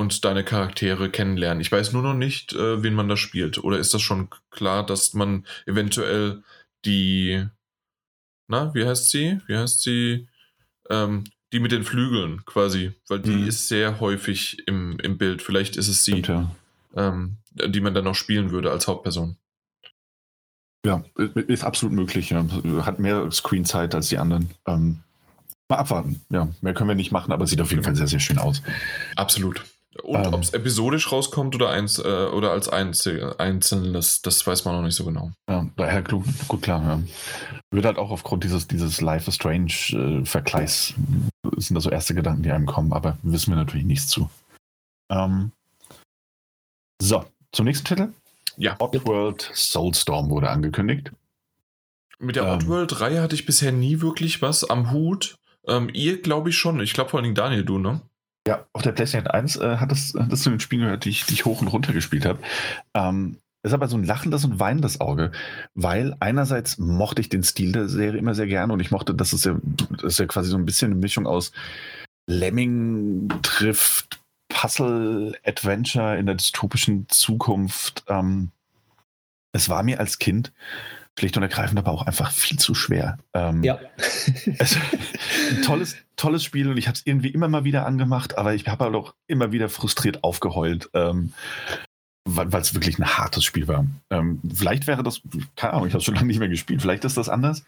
[0.00, 1.60] und deine Charaktere kennenlernen.
[1.60, 3.62] Ich weiß nur noch nicht, äh, wen man da spielt.
[3.62, 6.42] Oder ist das schon klar, dass man eventuell
[6.86, 7.44] die,
[8.48, 9.40] na, wie heißt sie?
[9.46, 10.26] Wie heißt sie?
[10.88, 13.48] Ähm, die mit den Flügeln quasi, weil die Mhm.
[13.48, 15.42] ist sehr häufig im, im Bild.
[15.42, 16.50] Vielleicht ist es sie, ja.
[16.96, 19.36] ähm, die man dann noch spielen würde als Hauptperson.
[20.86, 21.04] Ja,
[21.46, 22.30] ist absolut möglich.
[22.30, 22.46] Ja.
[22.86, 24.50] Hat mehr Screenzeit als die anderen.
[24.66, 25.00] Ähm,
[25.68, 26.22] mal abwarten.
[26.30, 28.62] Ja, mehr können wir nicht machen, aber sieht auf jeden Fall sehr, sehr schön aus.
[29.16, 29.62] Absolut.
[30.02, 30.34] Und Ähm.
[30.34, 34.82] ob es episodisch rauskommt oder, eins, äh, oder als Einzel einzelnes, das weiß man noch
[34.82, 35.32] nicht so genau.
[35.48, 36.82] Ja, daher gut, gut klar.
[36.82, 37.00] Ja.
[37.72, 40.94] Wird halt auch aufgrund dieses, dieses Life is Strange äh, Vergleichs,
[41.56, 44.28] sind da so erste Gedanken, die einem kommen, aber wissen wir natürlich nichts zu.
[45.10, 45.52] Ähm,
[47.00, 48.08] so, zum nächsten Titel.
[48.56, 48.76] Ja.
[48.78, 51.12] Oddworld Soulstorm wurde angekündigt.
[52.18, 52.50] Mit der Ähm.
[52.54, 55.36] Oddworld-Reihe hatte ich bisher nie wirklich was am Hut.
[55.66, 56.80] Ähm, ihr glaube ich schon.
[56.80, 58.00] Ich glaube vor allen Dingen Daniel, du, ne?
[58.48, 61.10] Ja, auf der PlayStation 1 äh, hat das, hat das zu den Spielen gehört, die
[61.10, 62.40] ich, die ich hoch und runter gespielt habe.
[62.94, 65.32] Ähm, ist aber so ein lachendes und weinendes Auge,
[65.74, 69.34] weil einerseits mochte ich den Stil der Serie immer sehr gerne und ich mochte, dass
[69.34, 69.56] es ja,
[69.90, 71.52] das ist ja quasi so ein bisschen eine Mischung aus
[72.26, 78.04] Lemming trifft Puzzle Adventure in der dystopischen Zukunft.
[78.08, 78.50] Ähm,
[79.52, 80.52] es war mir als Kind
[81.20, 83.18] schlicht und ergreifend aber auch einfach viel zu schwer.
[83.34, 83.78] Ähm, Ja.
[84.58, 84.76] es,
[85.50, 88.66] ein tolles, tolles Spiel und ich habe es irgendwie immer mal wieder angemacht, aber ich
[88.66, 91.32] habe halt auch immer wieder frustriert aufgeheult, ähm,
[92.26, 93.84] weil es wirklich ein hartes Spiel war.
[94.10, 95.20] Ähm, vielleicht wäre das,
[95.56, 97.64] keine Ahnung, ich habe schon lange nicht mehr gespielt, vielleicht ist das anders.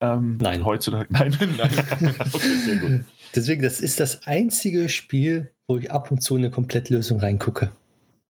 [0.00, 0.64] Ähm, nein.
[0.64, 1.70] Heutzutage, nein, nein.
[2.32, 3.04] okay, sehr gut.
[3.34, 7.72] Deswegen, das ist das einzige Spiel, wo ich ab und zu in eine Komplettlösung reingucke.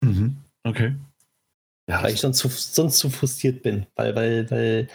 [0.03, 0.37] Mhm.
[0.63, 0.93] Okay.
[1.91, 4.87] Ja, weil ich sonst zu, sonst zu frustriert bin, weil, weil, weil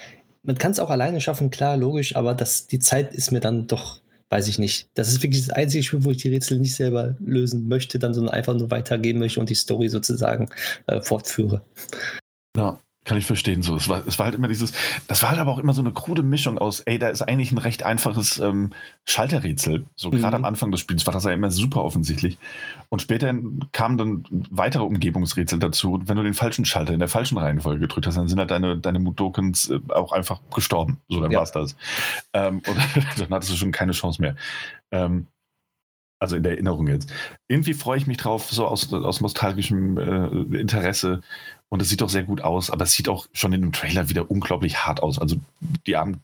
[0.42, 3.66] man kann es auch alleine schaffen, klar, logisch, aber das, die Zeit ist mir dann
[3.66, 4.88] doch weiß ich nicht.
[4.94, 8.12] Das ist wirklich das einzige Spiel, wo ich die Rätsel nicht selber lösen möchte, dann
[8.12, 10.48] sondern einfach nur weitergeben möchte und die Story sozusagen
[10.88, 11.62] äh, fortführe.
[12.56, 13.62] Ja, kann ich verstehen.
[13.62, 14.72] So, es war, es war halt immer dieses,
[15.06, 17.52] das war halt aber auch immer so eine krude Mischung aus, ey, da ist eigentlich
[17.52, 18.72] ein recht einfaches ähm,
[19.04, 19.86] Schalterrätsel.
[19.94, 20.18] So mhm.
[20.18, 22.36] gerade am Anfang des Spiels war das ja immer super offensichtlich.
[22.88, 23.34] Und später
[23.72, 25.94] kamen dann weitere Umgebungsrätsel dazu.
[25.94, 28.50] Und wenn du den falschen Schalter in der falschen Reihenfolge gedrückt hast, dann sind halt
[28.50, 30.98] deine, deine Mudokens äh, auch einfach gestorben.
[31.08, 31.38] So, dann ja.
[31.38, 31.76] war's das.
[32.32, 32.76] Ähm, und
[33.18, 34.36] dann hattest du schon keine Chance mehr.
[34.90, 35.26] Ähm,
[36.18, 37.12] also in der Erinnerung jetzt.
[37.46, 41.20] Irgendwie freue ich mich drauf, so aus, aus nostalgischem äh, Interesse,
[41.68, 44.08] und es sieht doch sehr gut aus, aber es sieht auch schon in dem Trailer
[44.08, 45.18] wieder unglaublich hart aus.
[45.18, 45.36] Also
[45.86, 46.20] die armen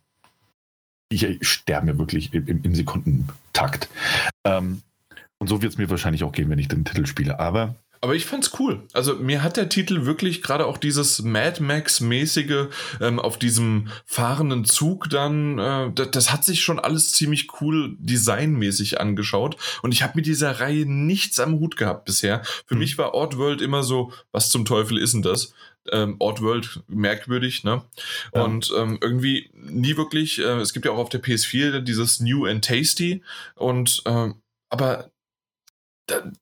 [1.12, 3.88] Viecher sterben ja wirklich im, im Sekundentakt.
[4.44, 4.82] Ähm,
[5.42, 7.40] und so wird es mir wahrscheinlich auch gehen, wenn ich den Titel spiele.
[7.40, 8.82] Aber aber ich fand's cool.
[8.92, 12.66] Also mir hat der Titel wirklich gerade auch dieses Mad Max-mäßige
[13.00, 17.96] ähm, auf diesem fahrenden Zug dann, äh, das, das, hat sich schon alles ziemlich cool
[17.98, 19.56] designmäßig angeschaut.
[19.82, 22.42] Und ich habe mit dieser Reihe nichts am Hut gehabt bisher.
[22.66, 22.80] Für mhm.
[22.80, 25.54] mich war Oddworld immer so, was zum Teufel ist denn das?
[25.90, 27.82] Ähm, Oddworld merkwürdig, ne?
[28.32, 28.42] Ja.
[28.42, 32.46] Und ähm, irgendwie nie wirklich, äh, es gibt ja auch auf der PS4 dieses New
[32.46, 33.22] and Tasty
[33.56, 35.11] und ähm, aber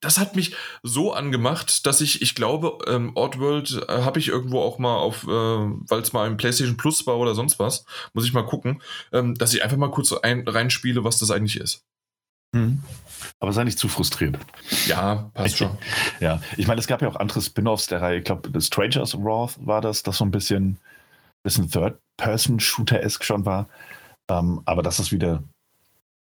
[0.01, 4.61] das hat mich so angemacht, dass ich, ich glaube, ähm, Oddworld äh, habe ich irgendwo
[4.61, 8.25] auch mal auf, äh, weil es mal im PlayStation Plus war oder sonst was, muss
[8.25, 11.85] ich mal gucken, ähm, dass ich einfach mal kurz ein, reinspiele, was das eigentlich ist.
[12.53, 12.83] Mhm.
[13.39, 14.39] Aber sei nicht zu frustriert.
[14.87, 15.77] Ja, passt schon.
[16.21, 18.18] Ja, ich meine, es gab ja auch andere Spin-offs der Reihe.
[18.18, 20.79] Ich glaube, Strangers Wrath war das, das so ein bisschen,
[21.43, 23.68] bisschen Third-Person-Shooter-esque schon war.
[24.29, 25.43] Ähm, aber das ist wieder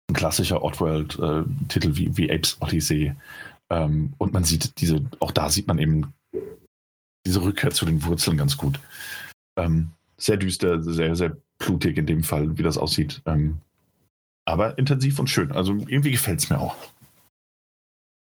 [0.08, 3.14] ein klassischer Oddworld-Titel wie, wie Apes Odyssey.
[3.70, 6.12] Ähm, und man sieht diese, auch da sieht man eben
[7.26, 8.80] diese Rückkehr zu den Wurzeln ganz gut.
[9.58, 13.20] Ähm, sehr düster, sehr, sehr blutig in dem Fall, wie das aussieht.
[13.26, 13.58] Ähm,
[14.46, 15.52] aber intensiv und schön.
[15.52, 16.74] Also irgendwie gefällt es mir auch.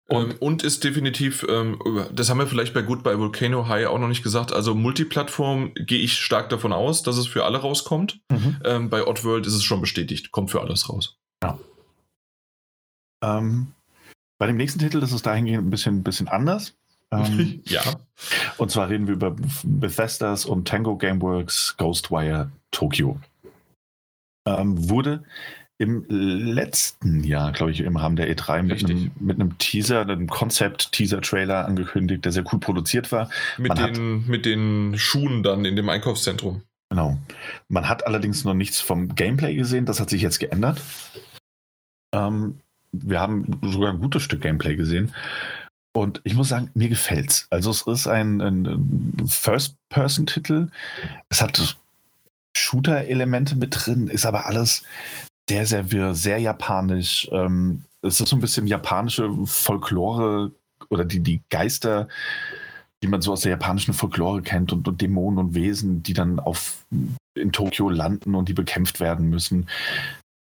[0.07, 1.79] Und, ähm, und, ist definitiv, ähm,
[2.13, 5.99] das haben wir vielleicht bei Goodbye Volcano High auch noch nicht gesagt, also Multiplattform gehe
[5.99, 8.19] ich stark davon aus, dass es für alle rauskommt.
[8.29, 8.57] Mhm.
[8.65, 11.17] Ähm, bei Oddworld ist es schon bestätigt, kommt für alles raus.
[11.41, 11.57] Ja.
[13.23, 13.73] Ähm,
[14.39, 16.75] bei dem nächsten Titel ist es dahingehend ein bisschen, bisschen anders.
[17.11, 17.81] Ähm, ja.
[18.57, 23.19] Und zwar reden wir über Bethesdas und Tango Gameworks Ghostwire Tokyo.
[24.47, 25.23] Ähm, wurde
[25.77, 30.27] im letzten Jahr, glaube ich, im Rahmen der E3 mit einem, mit einem, Teaser, einem
[30.27, 33.31] Konzept-Teaser-Trailer angekündigt, der sehr cool produziert war.
[33.57, 36.61] Mit den, mit den Schuhen dann in dem Einkaufszentrum.
[36.91, 37.17] Genau.
[37.67, 40.79] Man hat allerdings noch nichts vom Gameplay gesehen, das hat sich jetzt geändert.
[42.13, 42.59] Ähm,
[42.91, 45.13] wir haben sogar ein gutes Stück Gameplay gesehen.
[45.93, 47.47] Und ich muss sagen, mir gefällt's.
[47.49, 50.69] Also es ist ein, ein First-Person-Titel.
[51.29, 51.77] Es hat
[52.55, 54.83] Shooter-Elemente mit drin, ist aber alles
[55.49, 57.27] sehr, sehr wirr, sehr japanisch.
[57.31, 60.51] Ähm, es ist so ein bisschen japanische Folklore
[60.89, 62.07] oder die, die Geister,
[63.03, 66.39] die man so aus der japanischen Folklore kennt und, und Dämonen und Wesen, die dann
[66.39, 66.85] auf,
[67.35, 69.67] in Tokio landen und die bekämpft werden müssen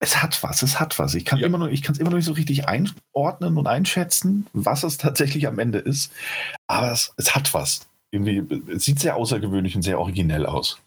[0.00, 1.14] es hat was, es hat was.
[1.14, 1.46] Ich kann ja.
[1.46, 4.96] immer noch, ich kann es immer noch nicht so richtig einordnen und einschätzen, was es
[4.96, 6.10] tatsächlich am Ende ist.
[6.66, 7.86] Aber es, es hat was.
[8.10, 8.42] Irgendwie,
[8.72, 10.78] es sieht sehr außergewöhnlich und sehr originell aus.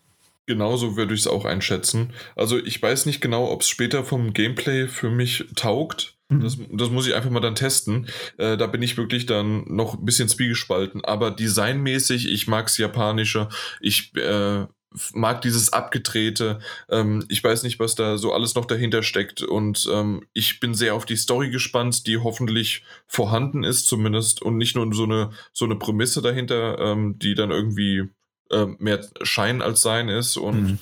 [0.45, 2.11] Genauso würde ich es auch einschätzen.
[2.35, 6.17] Also ich weiß nicht genau, ob es später vom Gameplay für mich taugt.
[6.29, 6.41] Mhm.
[6.41, 8.07] Das, das, muss ich einfach mal dann testen.
[8.37, 11.05] Äh, da bin ich wirklich dann noch ein bisschen zwiegespalten.
[11.05, 13.47] Aber designmäßig, ich mag es japanische.
[13.79, 14.65] Ich äh,
[15.13, 16.59] mag dieses abgedrehte.
[16.89, 19.41] Ähm, ich weiß nicht, was da so alles noch dahinter steckt.
[19.41, 24.41] Und ähm, ich bin sehr auf die Story gespannt, die hoffentlich vorhanden ist, zumindest.
[24.41, 28.09] Und nicht nur so eine, so eine Prämisse dahinter, ähm, die dann irgendwie
[28.51, 30.37] ähm, mehr Schein als Sein ist.
[30.37, 30.79] Und mhm.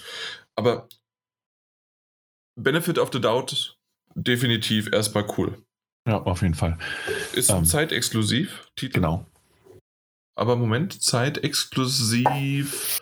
[0.55, 0.87] aber
[2.55, 3.77] Benefit of the Doubt
[4.15, 5.57] definitiv erstmal cool.
[6.07, 6.77] Ja, auf jeden Fall.
[7.33, 8.95] Ist ähm, zeitexklusiv, Titel.
[8.95, 9.25] Genau.
[10.35, 12.99] Aber Moment, zeitexklusiv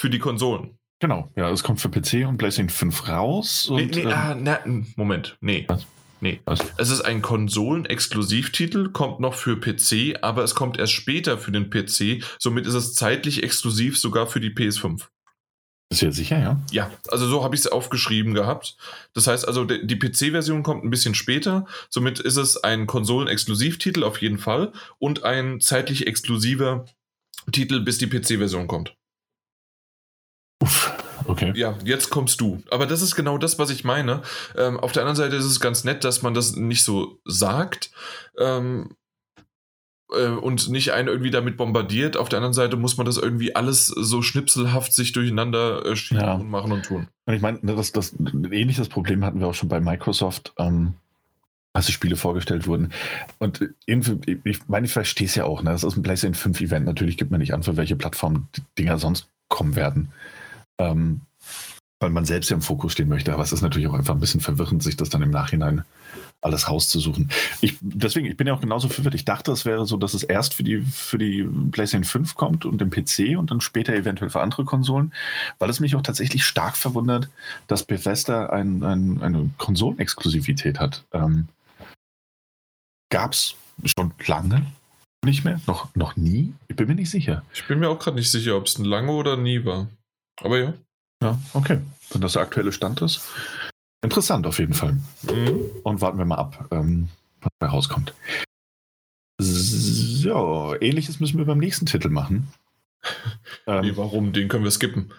[0.00, 0.78] für die Konsolen.
[0.98, 3.68] Genau, ja, es kommt für PC und PlayStation 5 raus.
[3.68, 4.60] Und, nee, nee, ähm, ah, na,
[4.96, 5.64] Moment, nee.
[5.68, 5.86] Was?
[6.22, 6.40] Nee.
[6.46, 6.60] Was?
[6.78, 11.68] Es ist ein Konsolen-Exklusivtitel, kommt noch für PC, aber es kommt erst später für den
[11.68, 12.24] PC.
[12.38, 15.06] Somit ist es zeitlich exklusiv sogar für die PS5.
[15.90, 16.60] Ist ja sicher, ja?
[16.70, 18.76] Ja, also so habe ich es aufgeschrieben gehabt.
[19.12, 21.66] Das heißt also, die PC-Version kommt ein bisschen später.
[21.90, 26.86] Somit ist es ein Konsolen-Exklusivtitel auf jeden Fall und ein zeitlich exklusiver
[27.52, 28.94] Titel, bis die PC-Version kommt.
[30.60, 30.92] Uff,
[31.26, 31.52] okay.
[31.56, 32.62] Ja, jetzt kommst du.
[32.70, 34.22] Aber das ist genau das, was ich meine.
[34.56, 37.90] Ähm, auf der anderen Seite ist es ganz nett, dass man das nicht so sagt.
[38.38, 38.90] Ähm,
[40.12, 42.16] äh, und nicht einen irgendwie damit bombardiert.
[42.16, 46.22] Auf der anderen Seite muss man das irgendwie alles so schnipselhaft sich durcheinander äh, schieben
[46.22, 46.34] Ja.
[46.34, 47.08] und machen und tun.
[47.26, 50.52] Und ich meine, ne, das, das ein ähnliches Problem hatten wir auch schon bei Microsoft,
[50.58, 50.94] ähm,
[51.72, 52.92] als die Spiele vorgestellt wurden.
[53.38, 55.70] Und ich meine, ich verstehe es ja auch, ne?
[55.70, 56.84] Das ist ein PlayStation 5 Event.
[56.86, 60.10] Natürlich gibt man nicht an, für welche Plattform die Dinger sonst kommen werden.
[60.80, 61.20] Ähm,
[62.00, 63.32] weil man selbst ja im Fokus stehen möchte.
[63.32, 65.84] Aber es ist natürlich auch einfach ein bisschen verwirrend, sich das dann im Nachhinein
[66.40, 67.30] alles rauszusuchen.
[67.60, 69.14] Ich, deswegen, ich bin ja auch genauso verwirrt.
[69.14, 72.64] Ich dachte, es wäre so, dass es erst für die, für die PlayStation 5 kommt
[72.64, 75.12] und den PC und dann später eventuell für andere Konsolen,
[75.58, 77.28] weil es mich auch tatsächlich stark verwundert,
[77.66, 81.04] dass Bethesda ein, ein, eine Konsolenexklusivität hat.
[81.12, 81.48] Ähm,
[83.12, 84.64] Gab es schon lange
[85.22, 85.60] nicht mehr?
[85.66, 86.54] Noch, noch nie?
[86.68, 87.42] Ich bin mir nicht sicher.
[87.52, 89.88] Ich bin mir auch gerade nicht sicher, ob es ein lange oder nie war.
[90.42, 90.74] Aber ja.
[91.22, 91.80] Ja, okay.
[92.10, 93.20] Wenn das der aktuelle Stand ist.
[94.02, 94.96] Interessant auf jeden Fall.
[95.22, 95.60] Mhm.
[95.82, 97.08] Und warten wir mal ab, ähm,
[97.42, 98.14] was da rauskommt.
[99.42, 102.48] So, ähnliches müssen wir beim nächsten Titel machen.
[103.66, 104.32] Nee, Ähm, warum?
[104.34, 105.10] Den können wir skippen.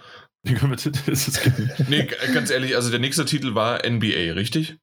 [0.46, 4.78] den können wir gibt- Nee, ganz ehrlich, also der nächste Titel war NBA, richtig?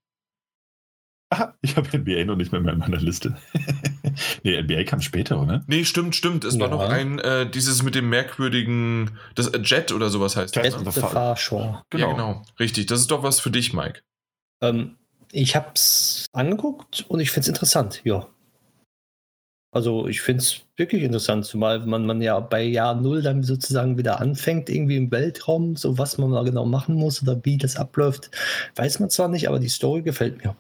[1.31, 3.37] Aha, ich habe NBA noch nicht mehr in meiner Liste.
[4.45, 5.63] nee, NBA kam später, oder?
[5.67, 6.45] Nee, stimmt, stimmt.
[6.45, 6.75] Es war Ja.
[6.75, 10.79] noch ein, äh, dieses mit dem merkwürdigen, das äh, Jet oder sowas heißt Jet das.
[10.79, 10.85] Ne?
[10.87, 11.83] the the Fa- Far Shore.
[11.95, 12.43] Ja, genau.
[12.59, 12.87] Richtig.
[12.87, 14.01] Das ist doch was für dich, Mike.
[14.63, 14.97] Ähm,
[15.31, 18.27] ich habe es angeguckt und ich finde es interessant, ja.
[19.71, 23.99] Also ich finde es wirklich interessant, zumal man, man ja bei Jahr Null dann sozusagen
[23.99, 27.77] wieder anfängt, irgendwie im Weltraum, so was man mal genau machen muss oder wie das
[27.77, 28.31] abläuft,
[28.77, 30.57] weiß man zwar nicht, aber die Story gefällt mir.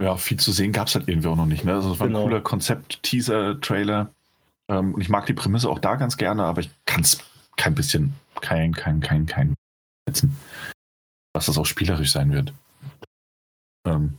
[0.00, 1.64] Ja, viel zu sehen gab es halt irgendwie auch noch nicht.
[1.64, 1.74] Ne?
[1.74, 2.20] Also es war Genau.
[2.20, 4.10] ein cooler Konzept-Teaser-Trailer.
[4.70, 7.18] Ähm, und ich mag die Prämisse auch da ganz gerne, aber ich kann es
[7.56, 9.54] kein bisschen, kein, kein, kein, kein
[10.08, 10.36] setzen,
[11.34, 12.52] dass das auch spielerisch sein wird.
[13.86, 14.16] Ähm,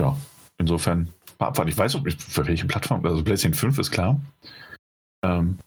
[0.00, 0.16] ja,
[0.58, 1.08] insofern
[1.40, 1.70] mal abwarten.
[1.70, 4.20] Ich weiß auch nicht, für welche Plattform, also PlayStation 5 ist klar.
[5.24, 5.58] Ähm,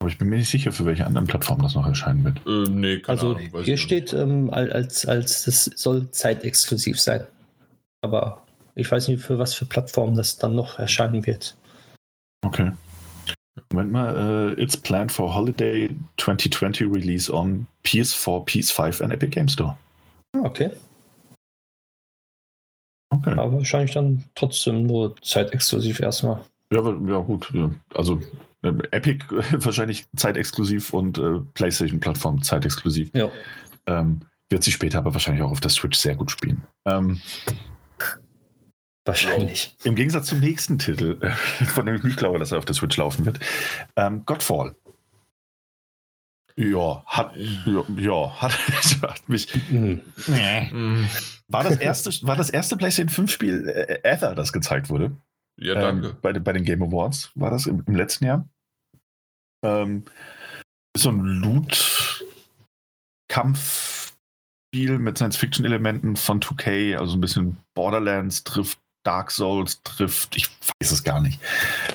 [0.00, 2.46] aber ich bin mir nicht sicher, für welche anderen Plattformen das noch erscheinen wird.
[2.46, 3.52] Äh, nee, keine Also Ahnung.
[3.52, 7.26] weiß hier steht ähm, al- als, als das soll zeitexklusiv sein.
[8.02, 8.42] Aber
[8.74, 11.56] ich weiß nicht, für was für Plattformen das dann noch erscheinen wird.
[12.44, 12.72] Okay.
[13.70, 19.48] Moment mal, äh, it's planned for Holiday 2020 release on PS4, PS5 and Epic Game
[19.48, 19.76] Store.
[20.34, 20.70] Ah, Okay.
[23.10, 23.32] Okay.
[23.32, 26.40] Aber wahrscheinlich dann trotzdem nur zeitexklusiv erstmal.
[26.72, 27.50] Ja, ja gut.
[27.52, 27.70] Ja.
[27.94, 28.22] Also
[28.62, 33.10] äh, Epic wahrscheinlich zeitexklusiv und äh, PlayStation-Plattform zeitexklusiv.
[33.14, 33.30] Ja.
[33.86, 36.62] Ähm, wird sie später aber wahrscheinlich auch auf der Switch sehr gut spielen.
[36.86, 37.20] Ähm,
[39.04, 39.76] Wahrscheinlich.
[39.84, 41.18] Im Gegensatz zum nächsten Titel,
[41.74, 43.40] von dem ich nicht glaube, dass er auf der Switch laufen wird,
[43.96, 44.76] ähm, Godfall.
[46.54, 48.52] Ja, hat, ja, ja hat,
[49.02, 49.52] hat mich.
[49.70, 50.02] Hm.
[50.26, 51.08] Mm,
[51.48, 55.16] War das erste, war das erste PlayStation 5 Spiel äh, ever, das gezeigt wurde?
[55.58, 56.08] Ja, danke.
[56.08, 58.46] Ähm, bei, den- bei den Game Awards war das im, im letzten Jahr.
[59.64, 60.04] Ähm,
[60.96, 61.20] so ein
[63.32, 70.48] Loot-Kampfspiel mit Science-Fiction-Elementen von 2K, also ein bisschen Borderlands trifft, Dark Souls trifft, ich
[70.80, 71.40] weiß es gar nicht.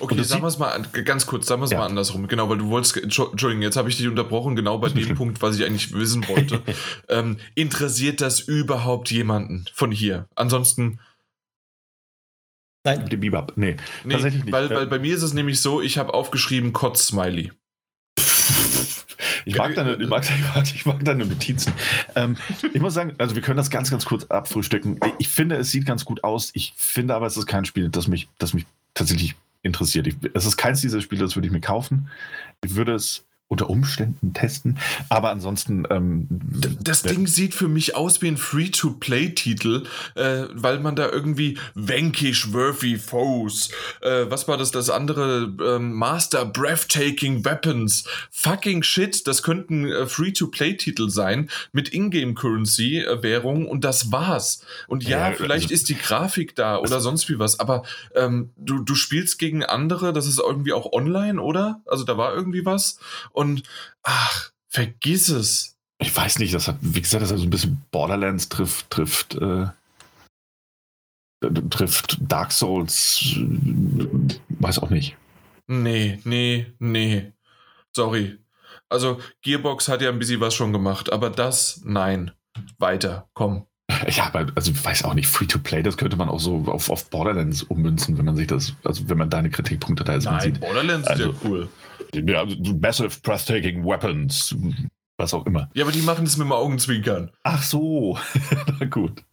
[0.02, 1.80] Okay, sagen wir es mal an- ganz kurz, sagen wir es Ja.
[1.80, 2.28] mal andersrum.
[2.28, 5.16] Genau, weil du wolltest, Entschu- Entschuldigung, jetzt habe ich dich unterbrochen, genau bei dem schlimm.
[5.18, 6.62] Punkt, was ich eigentlich wissen wollte.
[7.10, 10.28] ähm, interessiert das überhaupt jemanden von hier?
[10.36, 11.00] Ansonsten,
[12.86, 13.76] Nein, Die Bebop, nee.
[14.06, 14.54] nee, Tatsächlich nicht.
[14.54, 17.52] weil, Äh, weil bei mir ist es nämlich so, ich habe aufgeschrieben Kotz-Smiley.
[19.48, 21.72] Ich mag deine, ich mag, ich mag, ich mag deine Notizen.
[22.16, 22.36] Ähm,
[22.74, 25.00] ich muss sagen, also wir können das ganz, ganz kurz abfrühstücken.
[25.20, 26.52] Ich finde, es sieht ganz gut aus.
[26.54, 30.08] Ich finde aber, es ist kein Spiel, das mich, das mich tatsächlich interessiert.
[30.08, 32.10] Ich, es ist keins dieser Spiele, das würde ich mir kaufen.
[32.64, 34.78] Ich würde es unter Umständen testen.
[35.10, 35.86] Aber ansonsten.
[35.90, 36.28] Ähm,
[36.82, 39.84] Das Ding sieht für mich aus wie ein Free-to-Play-Titel,
[40.16, 43.70] äh, weil man da irgendwie Vanquish Worthy Foes,
[44.02, 50.08] äh, was war das, das andere, ähm, Master Breathtaking Weapons, fucking shit, das könnten äh,
[50.08, 54.62] Free-to-Play-Titel sein mit Ingame-Currency-Währung und das war's.
[54.88, 57.84] Und ja, Ja, vielleicht also- ist die Grafik da oder sonst wie was, aber
[58.16, 61.82] ähm, du, du spielst gegen andere, das ist irgendwie auch online, oder?
[61.86, 63.00] Also da war irgendwie was
[63.38, 63.64] und
[64.04, 65.78] ach, vergiss es.
[66.00, 69.36] Ich weiß nicht, das hat, wie gesagt, das hat so ein bisschen Borderlands trifft, trifft,
[69.36, 69.68] äh,
[71.70, 75.16] trifft Dark Souls, äh, weiß auch nicht.
[75.68, 77.32] Nee, nee, nee.
[77.96, 78.38] Sorry.
[78.90, 82.32] Also, Gearbox hat ja ein bisschen was schon gemacht, aber das, nein.
[82.80, 83.66] Weiter, komm.
[84.10, 87.10] Ja, aber also ich weiß auch nicht, Free-to-Play, das könnte man auch so auf, auf
[87.10, 90.60] Borderlands ummünzen, wenn man sich das, also wenn man deine Kritikpunkte da jetzt Nein, sieht.
[90.60, 91.70] Borderlands Also- ist ja cool.
[92.14, 92.46] Ja,
[92.80, 94.56] massive breathtaking weapons,
[95.18, 95.70] was auch immer.
[95.74, 97.32] Ja, aber die machen das mit dem Augenzwinkern.
[97.44, 98.18] Ach so,
[98.80, 99.24] na gut.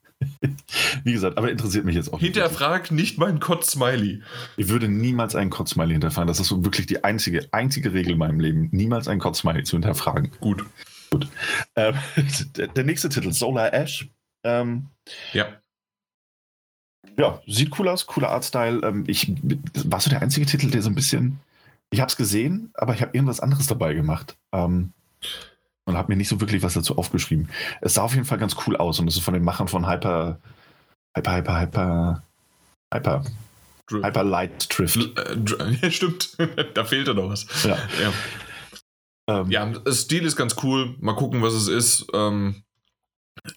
[1.03, 2.35] Wie gesagt, aber interessiert mich jetzt auch nicht.
[2.35, 4.23] Hinterfrag nicht mein Kotz-Smiley.
[4.57, 6.29] Ich würde niemals einen Kotzsmiley hinterfragen.
[6.29, 8.69] Das ist so wirklich die einzige, einzige Regel in meinem Leben.
[8.73, 10.31] Niemals einen Kotzsmiley zu hinterfragen.
[10.41, 10.65] Gut.
[11.77, 11.95] Ähm,
[12.57, 14.09] der, der nächste Titel, Solar Ash.
[14.45, 14.87] Ähm,
[15.33, 15.47] Ja.
[17.19, 18.81] ja, sieht cool aus, cooler Artstyle.
[18.83, 19.33] Ähm, ich,
[19.85, 21.39] warst du der einzige Titel, der so ein bisschen.
[21.95, 24.37] Ich habe es gesehen, aber ich habe irgendwas anderes dabei gemacht.
[24.53, 24.93] Ähm,
[25.85, 27.49] und habe mir nicht so wirklich was dazu aufgeschrieben.
[27.83, 29.89] Es sah auf jeden Fall ganz cool aus und das ist von den Machern von
[29.89, 30.41] Hyper.
[31.17, 32.23] Hyper, Hyper, Hyper.
[32.93, 33.25] Hyper.
[33.87, 34.97] Dr- Hyper Light Drift.
[34.97, 35.37] Äh,
[35.83, 36.37] Ja, stimmt.
[36.75, 37.47] da fehlte noch was.
[37.63, 37.79] Ja.
[38.03, 38.13] Ja.
[39.41, 40.97] Ähm, ja, Stil ist ganz cool.
[40.99, 42.07] Mal gucken, was es ist.
[42.13, 42.65] Ähm,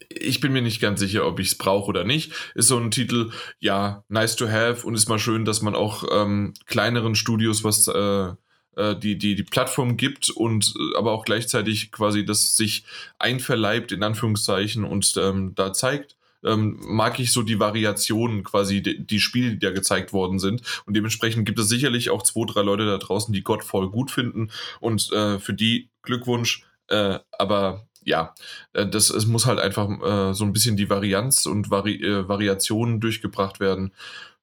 [0.09, 2.33] ich bin mir nicht ganz sicher, ob ich es brauche oder nicht.
[2.55, 6.03] Ist so ein Titel, ja, nice to have und ist mal schön, dass man auch
[6.11, 8.33] ähm, kleineren Studios was äh,
[8.75, 12.85] äh, die, die, die Plattform gibt und äh, aber auch gleichzeitig quasi das sich
[13.19, 16.15] einverleibt, in Anführungszeichen, und ähm, da zeigt.
[16.43, 20.61] Ähm, mag ich so die Variationen quasi, die, die Spiele, die da gezeigt worden sind.
[20.85, 24.51] Und dementsprechend gibt es sicherlich auch zwei, drei Leute da draußen, die Godfall gut finden.
[24.79, 26.63] Und äh, für die Glückwunsch.
[26.89, 28.33] Äh, aber ja,
[28.73, 32.27] äh, das, es muss halt einfach äh, so ein bisschen die Varianz und Vari äh,
[32.27, 33.91] Variationen durchgebracht werden.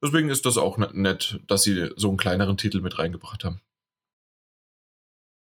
[0.03, 3.61] Deswegen ist das auch net, nett, dass sie so einen kleineren Titel mit reingebracht haben.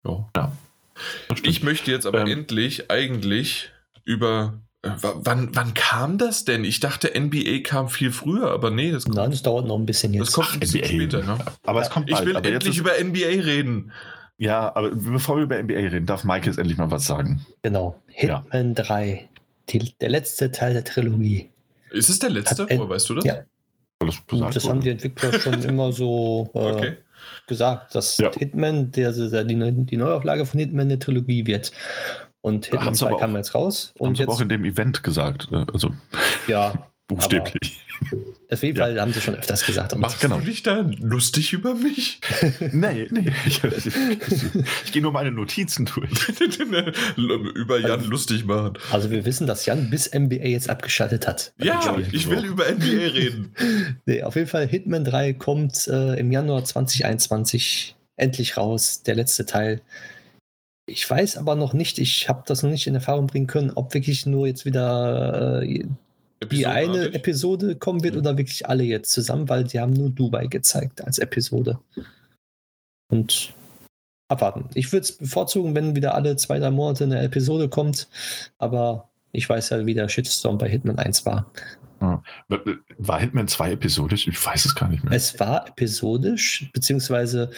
[0.05, 0.29] Ja.
[0.33, 1.47] das stimmt.
[1.47, 2.27] Ich möchte jetzt aber Ähm.
[2.27, 3.69] endlich eigentlich
[4.03, 4.59] über.
[4.83, 6.63] Äh, wa- wann, wann kam das denn?
[6.63, 9.85] Ich dachte, NBA kam viel früher, aber nee, das kommt, Nein, das dauert noch ein
[9.85, 10.33] bisschen das jetzt.
[10.35, 11.23] kommt ein bisschen später.
[11.23, 11.37] Ne?
[11.63, 12.27] aber es kommt Ich bald.
[12.27, 13.91] will aber jetzt endlich über NBA reden.
[14.37, 17.45] Ja, aber bevor wir über NBA reden, darf Mike jetzt endlich mal was sagen.
[17.63, 17.99] Genau.
[18.07, 19.27] Hitman 3.
[19.69, 21.49] Die, der letzte Teil der Trilogie.
[21.89, 22.65] Ist es der letzte?
[22.69, 23.25] Woher weißt du das?
[23.25, 23.35] Ja.
[23.99, 26.97] Weil das das haben die Entwickler schon immer so äh, Okay.
[27.47, 28.31] gesagt, dass Ja.
[28.31, 31.71] Hitman der, der, die, die Neuauflage von Hitman eine Trilogie wird.
[32.41, 33.93] Und Hitman Haben sie 2 aber kam jetzt raus.
[33.99, 35.49] Haben Und sie aber auch jetzt, in dem Event gesagt.
[35.51, 35.91] äh, Also
[36.47, 37.83] ja, buchstäblich.
[38.49, 38.85] Auf jeden Ja.
[38.85, 39.93] Fall haben sie schon öfters gesagt.
[39.93, 40.39] Und Machst Genau.
[40.39, 42.19] du dich da lustig über mich?
[42.71, 43.31] nee, nee.
[43.45, 43.85] Ich, ich,
[44.85, 46.09] ich gehe nur meine Notizen durch.
[47.17, 48.73] über Jan lustig machen.
[48.91, 51.53] also wir wissen, dass Jan bis NBA jetzt abgeschaltet hat.
[51.61, 53.53] Ja, ich will über NBA reden.
[54.05, 59.45] Nee, auf jeden Fall Hitman 3 kommt äh, im Januar 2021 endlich raus, der letzte
[59.45, 59.81] Teil.
[60.89, 63.93] Ich weiß aber noch nicht, ich habe das noch nicht in Erfahrung bringen können, ob
[63.93, 65.85] wirklich nur jetzt wieder äh,
[66.51, 67.13] die eine?
[67.13, 68.21] Episode kommen wird Mhm.
[68.21, 71.79] oder wirklich alle jetzt zusammen, weil die haben nur Dubai gezeigt als Episode.
[73.09, 73.53] Und
[74.29, 74.69] abwarten.
[74.73, 78.07] Ich würde es bevorzugen, wenn wieder alle zwei, drei Monate eine Episode kommt,
[78.57, 81.49] aber ich weiß ja, wie der Shitstorm bei Hitman 1 war.
[81.99, 84.27] War Hitman 2 episodisch?
[84.27, 85.13] Ich weiß es gar nicht mehr.
[85.13, 87.49] Es war episodisch, beziehungsweise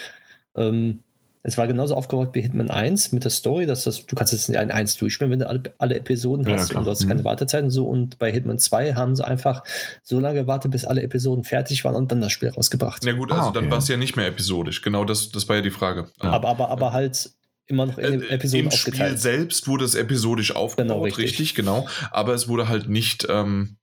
[0.56, 0.99] ähm,
[1.41, 4.49] es war genauso aufgebaut wie Hitman 1 mit der Story, dass das, du kannst jetzt
[4.49, 6.80] in 1 durchspielen, wenn du alle, alle Episoden Ja, hast klar.
[6.82, 7.10] und du hast Mhm.
[7.10, 7.88] keine Wartezeit und so.
[7.88, 9.64] Und bei Hitman 2 haben sie einfach
[10.03, 13.03] so lange gewartet, bis alle Episoden fertig waren und dann das Spiel rausgebracht.
[13.06, 13.60] Na gut, Ah, also okay.
[13.61, 14.82] dann war es ja nicht mehr episodisch.
[14.82, 16.07] Genau das, das war ja die Frage.
[16.22, 16.30] Ja.
[16.32, 17.32] Aber, aber, aber halt
[17.68, 19.20] immer noch in den Äh, Episoden Im Spiel aufgeteilt.
[19.20, 21.26] selbst wurde es episodisch aufgebaut, Genau, richtig.
[21.26, 21.56] richtig.
[21.56, 21.88] genau.
[22.11, 23.78] Aber es wurde halt nicht ähm,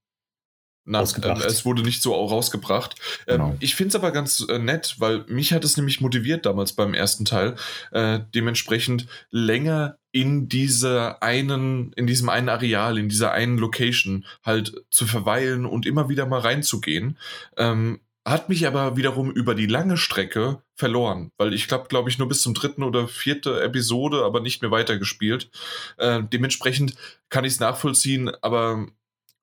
[0.87, 1.43] na, Rausgebracht.
[1.43, 2.95] ähm, es wurde nicht so auch rausgebracht.
[3.27, 3.51] Genau.
[3.51, 6.73] Ähm, ich finde es aber ganz äh, nett, weil mich hat es nämlich motiviert damals
[6.73, 7.57] beim ersten Teil,
[7.91, 14.85] äh, dementsprechend länger in dieser einen, in diesem einen Areal, in dieser einen Location halt
[14.91, 17.19] zu verweilen und immer wieder mal reinzugehen.
[17.57, 22.19] Ähm, hat mich aber wiederum über die lange Strecke verloren, weil ich glaube, glaube ich,
[22.19, 25.49] nur bis zum dritten oder vierte Episode, aber nicht mehr weitergespielt.
[25.97, 26.97] Äh, dementsprechend
[27.29, 28.89] kann ich es nachvollziehen, aber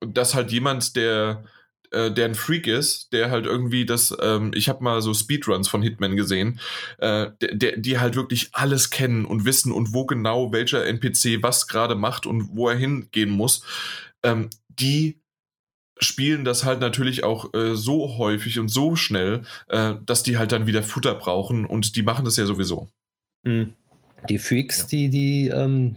[0.07, 1.43] dass halt jemand, der
[1.93, 5.67] äh, der ein Freak ist, der halt irgendwie das, ähm, ich habe mal so Speedruns
[5.67, 6.59] von Hitman gesehen,
[6.97, 11.43] äh, der, der, die halt wirklich alles kennen und wissen und wo genau welcher NPC
[11.43, 13.63] was gerade macht und wo er hingehen muss,
[14.23, 15.21] ähm, die
[15.99, 20.51] spielen das halt natürlich auch äh, so häufig und so schnell, äh, dass die halt
[20.51, 22.89] dann wieder Futter brauchen und die machen das ja sowieso.
[23.43, 23.73] Mhm.
[24.29, 24.85] Die Freaks, Ja.
[24.91, 25.95] die, die ähm,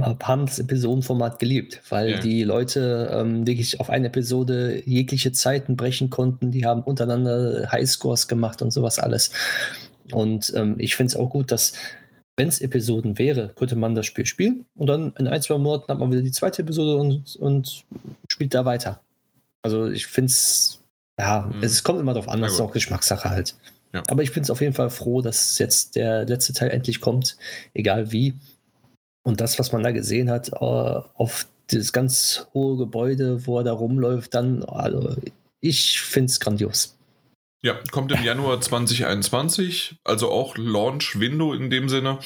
[0.00, 2.20] haben das Episodenformat geliebt, weil Ja.
[2.20, 6.50] die Leute ähm, wirklich auf eine Episode jegliche Zeiten brechen konnten.
[6.50, 9.30] Die haben untereinander Highscores gemacht und sowas alles.
[10.12, 11.72] Und ähm, ich finde es auch gut, dass,
[12.36, 15.88] wenn es Episoden wäre, könnte man das Spiel spielen und dann in ein, zwei Monaten
[15.92, 17.84] hat man wieder die zweite Episode und, und
[18.28, 19.00] spielt da weiter.
[19.62, 20.80] Also ich finde es,
[21.18, 21.62] ja, Mhm.
[21.62, 23.54] es kommt immer darauf an, das ist auch Geschmackssache halt.
[23.92, 24.02] Ja.
[24.08, 27.36] Aber ich bin es auf jeden Fall froh, dass jetzt der letzte Teil endlich kommt,
[27.74, 28.34] egal wie.
[29.22, 33.64] Und das, was man da gesehen hat, äh, auf dieses ganz hohe Gebäude, wo er
[33.64, 35.16] da rumläuft, dann, also
[35.60, 36.96] ich finde es grandios.
[37.62, 42.18] Ja, kommt im Januar 2021, also auch Launch-Window in dem Sinne.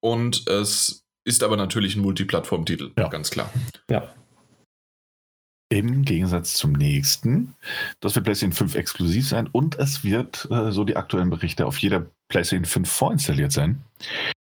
[0.00, 3.08] Und es ist aber natürlich ein Multiplattform-Titel, Ja.
[3.08, 3.50] ganz klar.
[3.88, 4.12] Ja.
[5.72, 7.54] Im Gegensatz zum nächsten.
[8.00, 11.78] Das wird PlayStation 5 exklusiv sein und es wird, äh, so die aktuellen Berichte, auf
[11.78, 13.82] jeder PlayStation 5 vorinstalliert sein.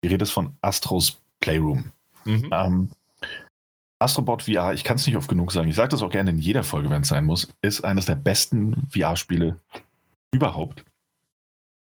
[0.05, 1.91] Die Rede ist von Astros Playroom.
[2.27, 2.51] Mhm.
[2.53, 2.91] Ähm,
[3.99, 6.39] Astrobot VR, ich kann es nicht oft genug sagen, ich sage das auch gerne in
[6.39, 9.57] jeder Folge, wenn es sein muss, ist eines der besten VR-Spiele
[10.33, 10.85] überhaupt.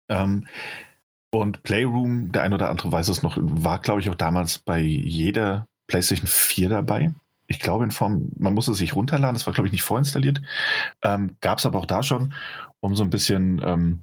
[0.08, 0.46] Ähm,
[1.30, 4.80] und Playroom, der ein oder andere weiß es noch, war, glaube ich, auch damals bei
[4.80, 7.12] jeder PlayStation 4 dabei.
[7.46, 10.40] Ich glaube, in Form, man musste es sich runterladen, das war, glaube ich, nicht vorinstalliert.
[11.02, 12.34] Ähm, Gab es aber auch da schon,
[12.80, 14.00] um so ein bisschen ähm,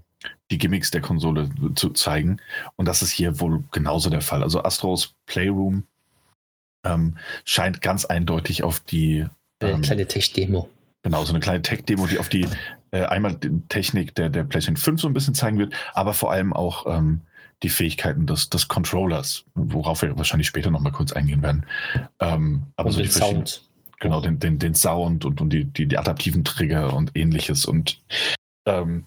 [0.52, 2.38] die Gimmicks der Konsole zu zeigen.
[2.76, 4.44] Und das ist hier wohl genauso der Fall.
[4.44, 5.84] Also Astros Playroom
[6.86, 9.26] ähm, scheint ganz eindeutig auf die,
[9.60, 10.70] Eine Ähm, kleine Tech-Demo.
[11.02, 12.48] genau, so eine kleine Tech-Demo, die auf die
[12.92, 16.32] äh, einmal die Technik der, der PlayStation 5 so ein bisschen zeigen wird, aber vor
[16.32, 17.22] allem auch ähm,
[17.64, 21.66] die Fähigkeiten des, des Controllers, worauf wir wahrscheinlich später nochmal kurz eingehen werden.
[22.20, 23.64] Ähm, aber Und so die den Sound.
[24.00, 28.02] genau, den, den, den Sound und, und die, die, die adaptiven Trigger und ähnliches und
[28.66, 29.06] ähm,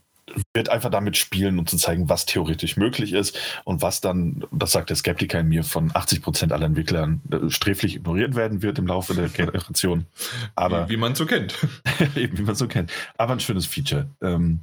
[0.55, 4.73] wird einfach damit spielen, um zu zeigen, was theoretisch möglich ist und was dann, das
[4.73, 8.79] sagt der Skeptiker in mir, von 80 Prozent aller Entwicklern äh, sträflich ignoriert werden wird
[8.79, 10.07] im Laufe der Generation.
[10.55, 11.57] Aber wie, wie man so kennt.
[12.17, 12.93] eben, wie man so kennt.
[13.17, 14.09] Aber ein schönes Feature.
[14.21, 14.61] Ähm,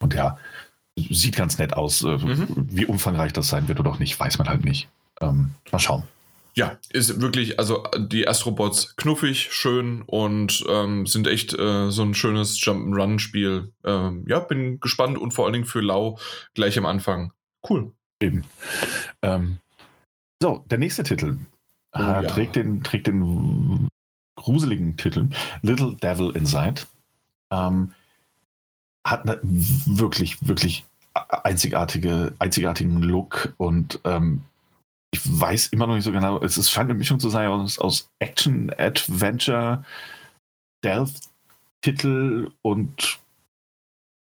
[0.00, 0.38] und ja,
[0.96, 2.02] sieht ganz nett aus.
[2.02, 2.66] Äh, Mhm.
[2.70, 4.88] Wie umfangreich das sein wird oder auch nicht, weiß man halt nicht.
[5.20, 6.04] Ähm, mal schauen.
[6.54, 12.14] Ja, ist wirklich, also die Astrobots knuffig, schön und ähm, sind echt äh, so ein
[12.14, 13.72] schönes Jump'n'Run-Spiel.
[13.84, 16.18] Ähm, ja, bin gespannt und vor allen Dingen für Lau
[16.54, 17.32] gleich am Anfang.
[17.68, 17.92] Cool.
[18.20, 18.44] Eben.
[19.22, 19.58] Ähm,
[20.42, 21.38] so, der nächste Titel
[21.94, 22.22] Oh, äh, ja.
[22.22, 23.88] trägt, den, trägt den
[24.36, 25.28] gruseligen Titel
[25.62, 26.82] Little Devil Inside.
[27.50, 27.92] Ähm,
[29.06, 30.84] hat eine wirklich, wirklich
[31.14, 34.42] einzigartige, einzigartigen Look und ähm,
[35.14, 37.78] ich weiß immer noch nicht so genau, es, es scheint eine Mischung zu sein aus,
[37.78, 39.84] aus Action, Adventure,
[40.78, 43.20] Stealth-Titel und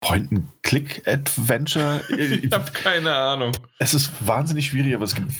[0.02, 2.02] Point-and-Click-Adventure.
[2.10, 3.52] Ich habe keine Ahnung.
[3.80, 5.32] Es ist wahnsinnig schwierig, aber es gibt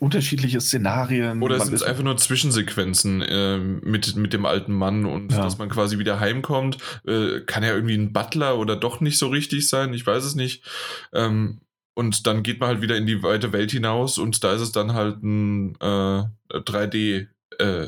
[0.00, 1.42] unterschiedliche Szenarien.
[1.42, 5.42] Oder es sind einfach nur Zwischensequenzen ähm, mit, mit dem alten Mann und Ja.
[5.42, 6.78] dass man quasi wieder heimkommt.
[7.06, 10.34] Äh, kann ja irgendwie ein Butler oder doch nicht so richtig sein, ich weiß es
[10.34, 10.64] nicht.
[11.12, 11.60] Ähm,
[11.94, 14.72] und dann geht man halt wieder in die weite Welt hinaus und da ist es
[14.72, 17.28] dann halt ein äh, 3D
[17.58, 17.86] äh.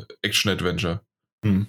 [1.44, 1.66] Hm.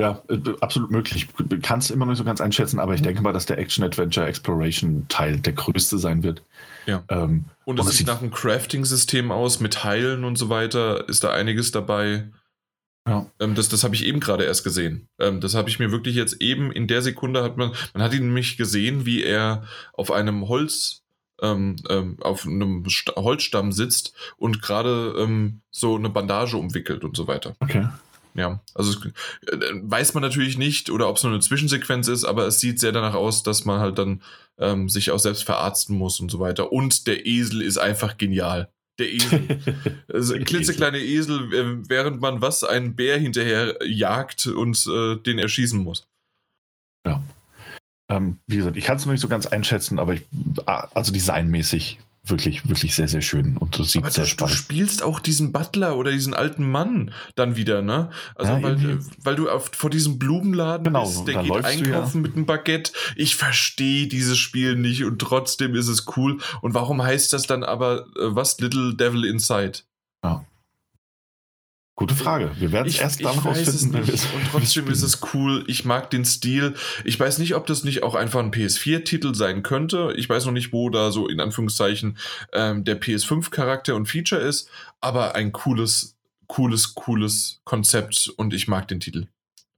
[0.00, 1.28] Ja, äh, absolut möglich.
[1.50, 3.04] Ich kann es immer noch nicht so ganz einschätzen, aber ich Mhm.
[3.04, 6.42] denke mal, dass der Action-Adventure-Exploration-Teil der größte sein wird.
[6.86, 7.02] Ja.
[7.08, 11.08] Ähm, Und es sieht nach einem Crafting-System aus mit Heilen und so weiter.
[11.08, 12.28] Ist da einiges dabei.
[13.06, 13.26] Ja.
[13.38, 15.08] Ähm, das das habe ich eben gerade erst gesehen.
[15.20, 18.14] Ähm, das habe ich mir wirklich jetzt eben in der Sekunde hat man, man hat
[18.14, 21.02] ihn nämlich gesehen, wie er auf einem Holz,
[21.42, 27.16] ähm, ähm, auf einem Sta Holzstamm sitzt und gerade ähm, so eine Bandage umwickelt und
[27.16, 27.54] so weiter.
[27.60, 27.86] okay.
[28.36, 28.98] Ja, also
[29.46, 32.80] äh, weiß man natürlich nicht oder ob es nur eine Zwischensequenz ist, aber es sieht
[32.80, 34.22] sehr danach aus, dass man halt dann
[34.58, 36.72] ähm, sich auch selbst verarzten muss und so weiter.
[36.72, 38.68] Und der Esel ist einfach genial.
[38.98, 39.60] Der Esel.
[40.12, 45.80] Also, klitzekleine Esel, äh, während man was einen Bär hinterher jagt und äh, den erschießen
[45.80, 46.06] muss.
[48.10, 50.22] Ähm, wie gesagt, ich kann es noch nicht so ganz einschätzen, aber ich,
[50.66, 54.32] ah, also designmäßig wirklich, wirklich sehr, sehr schön und das sieht Aber sehr du, du
[54.32, 54.54] spannend.
[54.56, 58.10] spielst auch diesen Butler oder diesen alten Mann dann wieder, ne?
[58.34, 59.06] Also Ja, weil, irgendwie.
[59.22, 61.64] weil du auf, vor diesem Blumenladen Genau, bist, der geht du ja.
[61.64, 62.92] einkaufen mit einem Baguette.
[63.16, 66.38] Ich verstehe dieses Spiel nicht und trotzdem ist es cool.
[66.62, 69.80] Und warum heißt das dann aber äh, was Little Devil Inside?
[71.96, 72.50] Gute Frage.
[72.58, 74.34] Wir werden es erst dann rausfinden, wenn wir nicht.
[74.34, 75.64] Und trotzdem ist es cool.
[75.68, 76.74] Ich mag den Stil.
[77.04, 80.12] Ich weiß nicht, ob das nicht auch einfach ein PS4-Titel sein könnte.
[80.16, 82.18] Ich weiß noch nicht, wo da so in Anführungszeichen
[82.52, 84.68] ähm, der PS5-Charakter und Feature ist.
[85.00, 86.16] Aber ein cooles,
[86.48, 89.28] cooles, cooles Konzept und ich mag den Titel.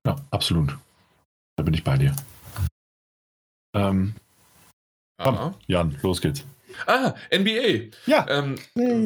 [0.07, 0.75] Ja, absolut.
[1.57, 2.17] Da bin ich bei dir.
[3.75, 4.15] Ähm,
[5.19, 6.45] Ah, Jan, los geht's.
[6.87, 7.91] Ah NBA.
[8.07, 8.57] Ja, Ähm.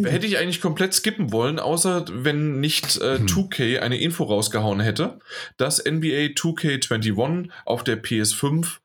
[0.04, 3.26] Hätte ich eigentlich komplett skippen wollen, außer wenn nicht äh, Hm.
[3.26, 5.18] 2K eine Info rausgehauen hätte,
[5.56, 8.78] dass NBA 2K21 auf der PS5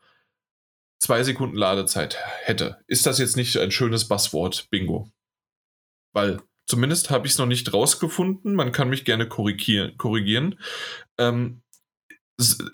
[0.99, 2.77] zwei Sekunden Ladezeit hätte.
[2.87, 5.09] Ist das jetzt nicht ein schönes Buzzword, Bingo?
[6.13, 8.55] Weil zumindest habe ich es noch nicht rausgefunden.
[8.55, 9.97] Man kann mich gerne korrigieren.
[9.97, 10.59] korrigieren.
[11.17, 11.61] Ähm,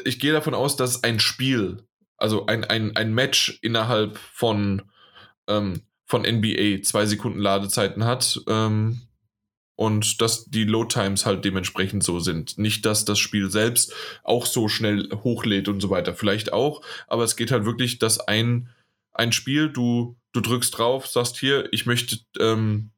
[0.05, 1.83] ich gehe davon aus, dass ein Spiel,
[2.17, 4.83] also ein, ein, ein Match innerhalb von,
[5.47, 5.81] ähm,
[6.11, 8.41] von NBA zwei Sekunden Ladezeiten hat.
[8.47, 9.01] Ähm,
[9.77, 12.57] und dass die Load Times halt dementsprechend so sind.
[12.59, 16.13] Nicht, dass das Spiel selbst auch so schnell hochlädt und so weiter.
[16.13, 18.69] Vielleicht auch, aber es geht halt wirklich, dass ein,
[19.13, 22.91] ein Spiel, du, du drückst drauf, sagst hier, ich möchte ähm,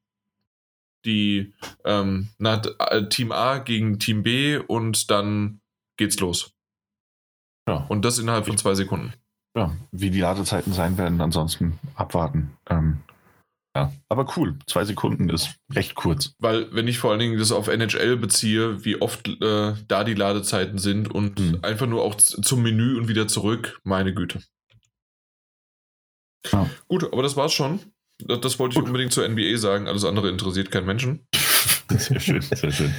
[1.05, 1.53] die
[1.85, 5.61] ähm, na, äh, Team A gegen Team B und dann
[5.97, 6.51] geht's los.
[7.67, 7.85] Ja.
[7.87, 9.13] Und das innerhalb von zwei Sekunden.
[9.55, 12.57] Ja, wie die Ladezeiten sein werden, ansonsten abwarten.
[12.69, 12.99] Ähm,
[13.75, 14.57] ja, aber cool.
[14.67, 16.35] Zwei Sekunden ist recht kurz.
[16.37, 20.13] Weil, wenn ich vor allen Dingen das auf NHL beziehe, wie oft äh, da die
[20.13, 21.59] Ladezeiten sind und mhm.
[21.63, 24.41] einfach nur auch zum Menü und wieder zurück, meine Güte.
[26.51, 26.69] Ja.
[26.87, 27.79] Gut, aber das war's schon.
[28.19, 29.87] Das, das wollte ich unbedingt zur NBA sagen.
[29.87, 31.27] Alles andere interessiert keinen Menschen.
[31.89, 32.93] Sehr schön, sehr schön.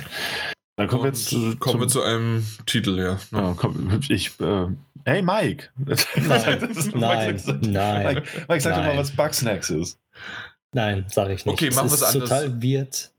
[0.77, 3.19] Dann kommen wir jetzt zu, kommen wir zu einem Titel, ja.
[3.31, 4.67] ja komm, ich, äh,
[5.05, 5.69] hey Mike!
[5.77, 8.07] Nein, nein, nein.
[8.07, 9.99] Mike, Mike sag doch mal, was Bugsnacks ist.
[10.73, 11.53] Nein, sage ich nicht.
[11.53, 12.29] Okay, machen wir es anders.
[12.29, 13.11] total weird.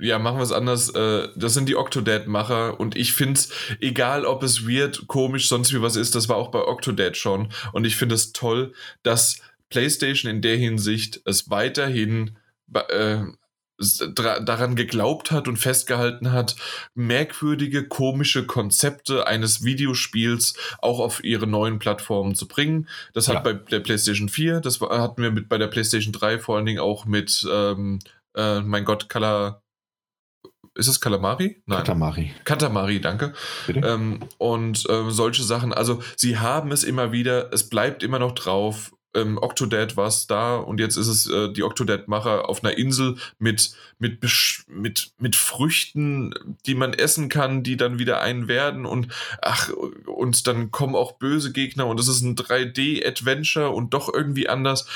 [0.00, 0.90] Ja, machen wir es anders.
[0.90, 5.72] Äh, das sind die Octodad-Macher und ich finde es, egal ob es weird, komisch, sonst
[5.72, 7.50] wie was ist, das war auch bei Octodad schon.
[7.72, 8.72] Und ich finde es toll,
[9.04, 12.36] dass PlayStation in der Hinsicht es weiterhin
[12.74, 13.22] äh,
[13.80, 16.56] daran geglaubt hat und festgehalten hat,
[16.94, 22.88] merkwürdige, komische Konzepte eines Videospiels auch auf ihre neuen Plattformen zu bringen.
[23.14, 23.40] Das hat ja.
[23.40, 26.80] bei der PlayStation 4, das hatten wir mit bei der PlayStation 3 vor allen Dingen
[26.80, 28.00] auch mit, ähm,
[28.34, 29.62] äh, mein Gott, Kala.
[30.76, 31.62] Ist es Kalamari?
[31.66, 31.78] Nein.
[31.78, 32.32] Katamari.
[32.44, 33.34] Katamari, danke.
[33.68, 35.72] Ähm, und äh, solche Sachen.
[35.72, 40.26] Also, sie haben es immer wieder, es bleibt immer noch drauf ähm, Octodad war es
[40.26, 44.20] da und jetzt ist es äh, die Octodad-Macher auf einer Insel mit, mit,
[44.68, 46.34] mit, mit Früchten,
[46.66, 49.08] die man essen kann, die dann wieder einen werden und
[49.42, 49.70] ach,
[50.06, 54.86] und dann kommen auch böse Gegner und es ist ein 3D-Adventure und doch irgendwie anders.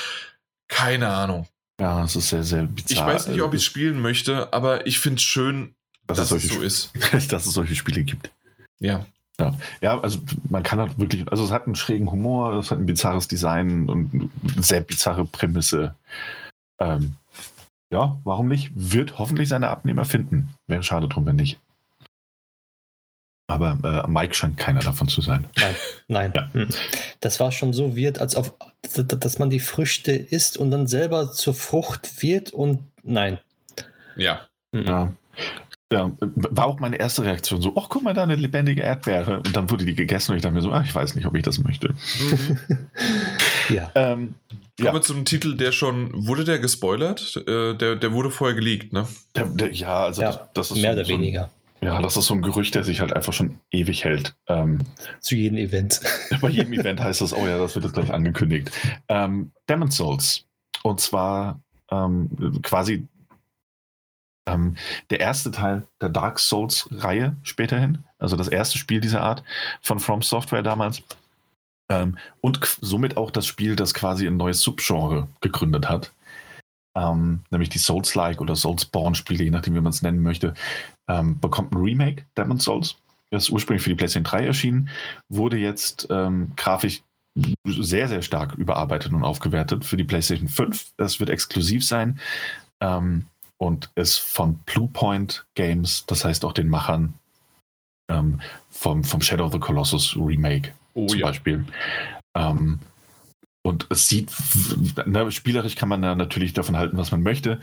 [0.67, 1.47] Keine Ahnung.
[1.79, 2.89] Ja, es ist sehr, sehr bizarr.
[2.89, 5.75] Ich weiß nicht, ob ich es spielen möchte, aber ich finde es schön,
[6.07, 6.91] dass, dass es so ist.
[7.31, 8.31] dass es solche Spiele gibt.
[8.79, 9.05] Ja.
[9.39, 9.53] Ja.
[9.81, 12.85] ja, also man kann halt wirklich, also es hat einen schrägen Humor, es hat ein
[12.85, 15.95] bizarres Design und eine sehr bizarre Prämisse.
[16.79, 17.15] Ähm,
[17.91, 18.71] ja, warum nicht?
[18.73, 20.53] Wird hoffentlich seine Abnehmer finden.
[20.67, 21.59] Wäre schade drum, wenn nicht.
[23.47, 25.45] Aber äh, Mike scheint keiner davon zu sein.
[25.55, 25.75] Nein,
[26.07, 26.33] nein.
[26.35, 26.53] Ja.
[26.53, 26.69] Hm.
[27.19, 31.31] Das war schon so wird, als auf, dass man die Früchte isst und dann selber
[31.31, 33.39] zur Frucht wird und nein.
[34.15, 34.47] Ja.
[34.71, 35.13] Ja.
[35.93, 39.37] Ja, war auch meine erste Reaktion so, ach guck mal, da eine lebendige Erdbeere.
[39.37, 41.35] Und dann wurde die gegessen und ich dachte mir so, ach, ich weiß nicht, ob
[41.35, 41.89] ich das möchte.
[41.89, 42.57] Mhm.
[43.75, 43.91] ja.
[43.93, 44.33] Ähm,
[44.77, 44.93] Kommen ja.
[44.93, 47.37] wir zum Titel, der schon, wurde der gespoilert?
[47.47, 49.07] Äh, der, der wurde vorher geleakt, ne?
[49.35, 51.49] Der, der, ja, also ja, das, das, ist mehr so, oder weniger.
[51.79, 54.35] So ja, das ist so ein Gerücht, der sich halt einfach schon ewig hält.
[54.47, 54.79] Ähm,
[55.21, 56.01] Zu jedem Event.
[56.41, 58.71] Bei jedem Event heißt das, oh ja, das wird jetzt gleich angekündigt.
[59.07, 60.45] Ähm, Demon Souls.
[60.83, 63.07] Und zwar ähm, quasi
[64.45, 64.75] ähm,
[65.09, 69.43] der erste Teil der Dark Souls-Reihe späterhin, also das erste Spiel dieser Art
[69.81, 71.03] von From Software damals.
[71.89, 76.11] Ähm, und somit auch das Spiel, das quasi ein neues Subgenre gegründet hat.
[76.95, 80.53] Ähm, nämlich die Souls-like oder Soulsborne-Spiele, je nachdem, wie man es nennen möchte,
[81.07, 82.95] ähm, bekommt ein Remake, Demon Souls.
[83.31, 84.89] Das ist ursprünglich für die PlayStation 3 erschienen,
[85.29, 87.01] wurde jetzt ähm, grafisch
[87.65, 90.93] sehr, sehr stark überarbeitet und aufgewertet für die PlayStation 5.
[90.95, 92.19] Das wird exklusiv sein.
[92.79, 93.25] Ähm,
[93.57, 97.13] und ist von Bluepoint Games, das heißt auch den Machern
[98.09, 101.27] ähm, vom, vom Shadow of the Colossus Remake oh, zum ja.
[101.27, 101.65] Beispiel.
[102.35, 102.79] Ähm,
[103.63, 104.31] und es sieht,
[105.05, 107.59] ne, spielerisch kann man da natürlich davon halten, was man möchte.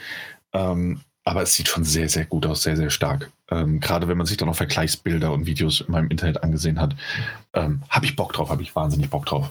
[0.52, 3.30] Ähm, aber es sieht schon sehr, sehr gut aus, sehr, sehr stark.
[3.50, 6.96] Ähm, gerade wenn man sich dann auch Vergleichsbilder und Videos in meinem Internet angesehen hat,
[7.52, 9.50] ähm, habe ich Bock drauf, habe ich wahnsinnig Bock drauf.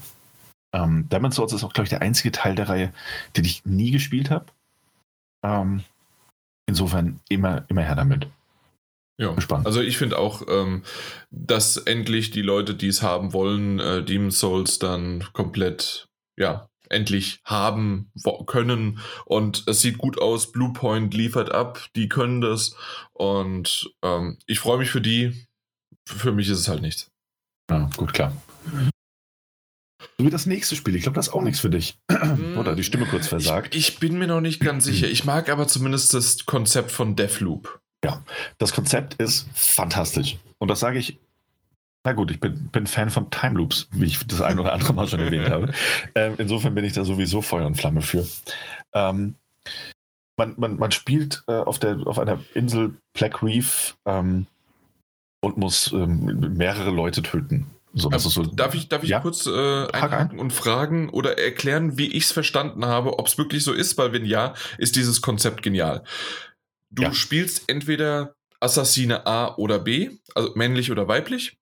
[0.74, 2.94] Ähm, Demon's Souls ist auch, glaube ich, der einzige Teil der Reihe,
[3.38, 4.46] den ich nie gespielt habe.
[5.44, 5.84] Ähm,
[6.68, 8.28] Insofern immer, immer her damit.
[9.18, 9.68] Ja, Gespannt.
[9.68, 10.84] also ich finde auch, ähm,
[11.30, 16.08] dass endlich die Leute, die es haben wollen, äh, Demon Souls dann komplett,
[16.40, 18.12] ja, endlich haben
[18.46, 19.00] können.
[19.26, 20.52] Und es sieht gut aus.
[20.52, 22.76] Bluepoint liefert ab, die können das.
[23.14, 25.48] Und ähm, ich freue mich für die.
[26.08, 27.10] Für mich ist es halt nichts.
[27.70, 28.34] Ja, gut, klar.
[30.18, 30.96] So wie das nächste Spiel.
[30.96, 31.98] Ich glaube, das ist auch nichts für dich.
[32.10, 32.58] Mm.
[32.58, 33.76] Oder die Stimme kurz versagt.
[33.76, 35.08] Ich, ich, bin mir noch nicht ganz sicher.
[35.08, 37.80] Ich mag aber zumindest das Konzept von Deathloop.
[38.04, 38.24] Ja,
[38.58, 40.38] das Konzept ist fantastisch.
[40.60, 41.20] Und das sage ich.
[42.04, 44.94] Na gut, ich bin, bin Fan von Time Loops, wie ich das ein oder andere
[44.94, 45.72] Mal schon erwähnt habe.
[46.16, 48.28] Ähm, insofern bin ich da sowieso Feuer und Flamme für.
[48.94, 49.36] Ähm,
[50.38, 54.48] man, man, man spielt äh, auf, der, auf einer Insel Black Reef ähm,
[55.42, 57.68] und muss ähm, mehrere Leute töten.
[57.94, 59.20] So, also, so, darf ich, darf ich ja?
[59.20, 63.64] kurz äh, einhaken und fragen oder erklären, wie ich es verstanden habe, ob es wirklich
[63.64, 63.98] so ist?
[63.98, 66.04] Weil wenn ja, ist dieses Konzept genial.
[66.90, 67.14] Du Ja.
[67.14, 71.58] spielst entweder Assassine A oder B, also männlich oder weiblich.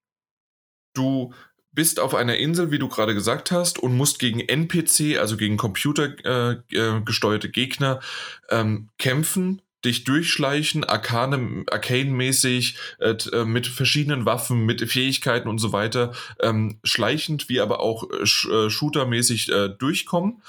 [0.94, 1.34] Du
[1.72, 5.58] bist auf einer Insel, wie du gerade gesagt hast, und musst gegen NPC, also gegen
[5.58, 8.02] computergesteuerte äh, äh, Gegner,
[8.50, 15.72] ähm, kämpfen, dich durchschleichen, Arcane, Arcane-mäßig, äh, äh, mit verschiedenen Waffen, mit Fähigkeiten und so
[15.72, 20.42] weiter, ähm, schleichend wie aber auch äh, äh, shootermäßig äh, durchkommen.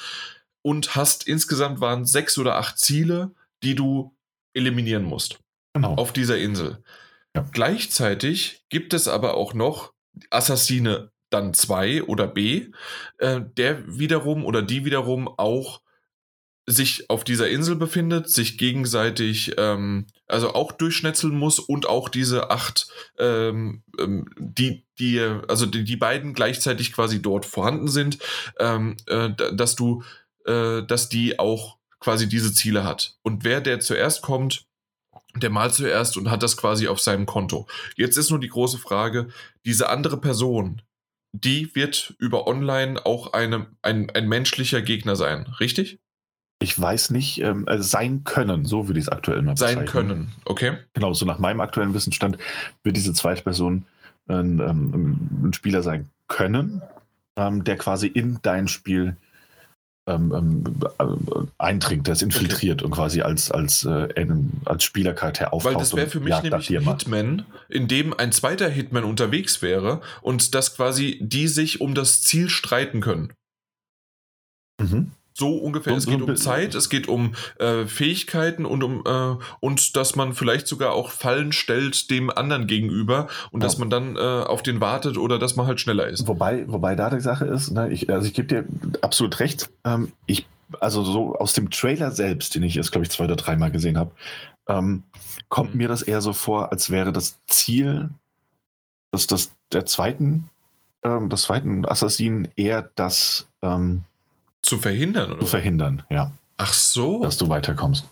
[0.63, 3.33] Und hast insgesamt waren sechs oder acht Ziele,
[3.63, 4.15] die du
[4.53, 5.39] eliminieren musst
[5.75, 5.95] Genau.
[5.95, 6.83] auf dieser Insel.
[7.35, 7.47] Ja.
[7.53, 9.93] Gleichzeitig gibt es aber auch noch
[10.31, 12.67] Assassine dann 2 oder B,
[13.19, 15.81] äh, der wiederum oder die wiederum auch
[16.71, 22.51] sich auf dieser Insel befindet, sich gegenseitig, ähm, also auch durchschnetzeln muss und auch diese
[22.51, 22.89] acht,
[23.19, 28.19] ähm, ähm, die, die, also die, die beiden gleichzeitig quasi dort vorhanden sind,
[28.59, 30.03] ähm, äh, da- dass du,
[30.47, 33.17] äh, dass die auch quasi diese Ziele hat.
[33.23, 34.67] Und wer der zuerst kommt,
[35.35, 37.69] der malt zuerst und hat das quasi auf seinem Konto.
[37.97, 39.29] Jetzt ist nur die große Frage,
[39.65, 40.83] diese andere Person,
[41.33, 45.99] die wird über online auch eine, ein, ein menschlicher Gegner sein, richtig?
[46.63, 50.09] Ich weiß nicht, ähm, also sein können, so würde ich es aktuell mal Sein bezeichnen.
[50.09, 50.77] können, okay?
[50.93, 52.37] Genau, so nach meinem aktuellen Wissensstand
[52.83, 53.87] wird diese zweite Person
[54.29, 56.83] ein, ähm, ein Spieler sein können,
[57.37, 59.17] ähm, der quasi in dein Spiel
[60.07, 60.65] ähm, ähm,
[60.99, 64.09] äh, eindringt, der ist infiltriert und quasi als, als, äh,
[64.65, 65.75] als Spielercharakter auftaucht.
[65.75, 66.85] Weil das wäre für mich nämlich ein.
[66.85, 72.23] Hitman, in dem ein zweiter Hitman unterwegs wäre und dass quasi die sich um das
[72.23, 73.33] Ziel streiten können.
[74.81, 75.13] Mhm.
[75.33, 75.97] So ungefähr.
[75.97, 80.33] Es geht um Zeit, es geht um äh, Fähigkeiten und um äh, und dass man
[80.35, 83.67] vielleicht sogar auch Fallen stellt dem anderen gegenüber und Ja.
[83.69, 86.27] dass man dann äh, auf den wartet oder dass man halt schneller ist.
[86.29, 88.65] Wobei, wobei da die Sache ist, ne, ich, also ich gebe dir
[89.03, 89.71] absolut recht.
[89.85, 90.47] Ähm, ich,
[90.81, 93.97] also so aus dem Trailer selbst, den ich jetzt, glaube ich, zwei oder dreimal gesehen
[93.99, 94.11] habe,
[94.69, 95.05] ähm,
[95.49, 95.79] kommt Mhm.
[95.79, 98.11] mir das eher so vor, als wäre das Ziel
[99.13, 100.49] dass das der zweiten,
[101.03, 104.05] ähm, des zweiten Assassinen eher das ähm,
[104.63, 105.41] Zu verhindern, oder?
[105.41, 107.23] zu verhindern, ja, Ach so.
[107.23, 108.07] dass du weiterkommst.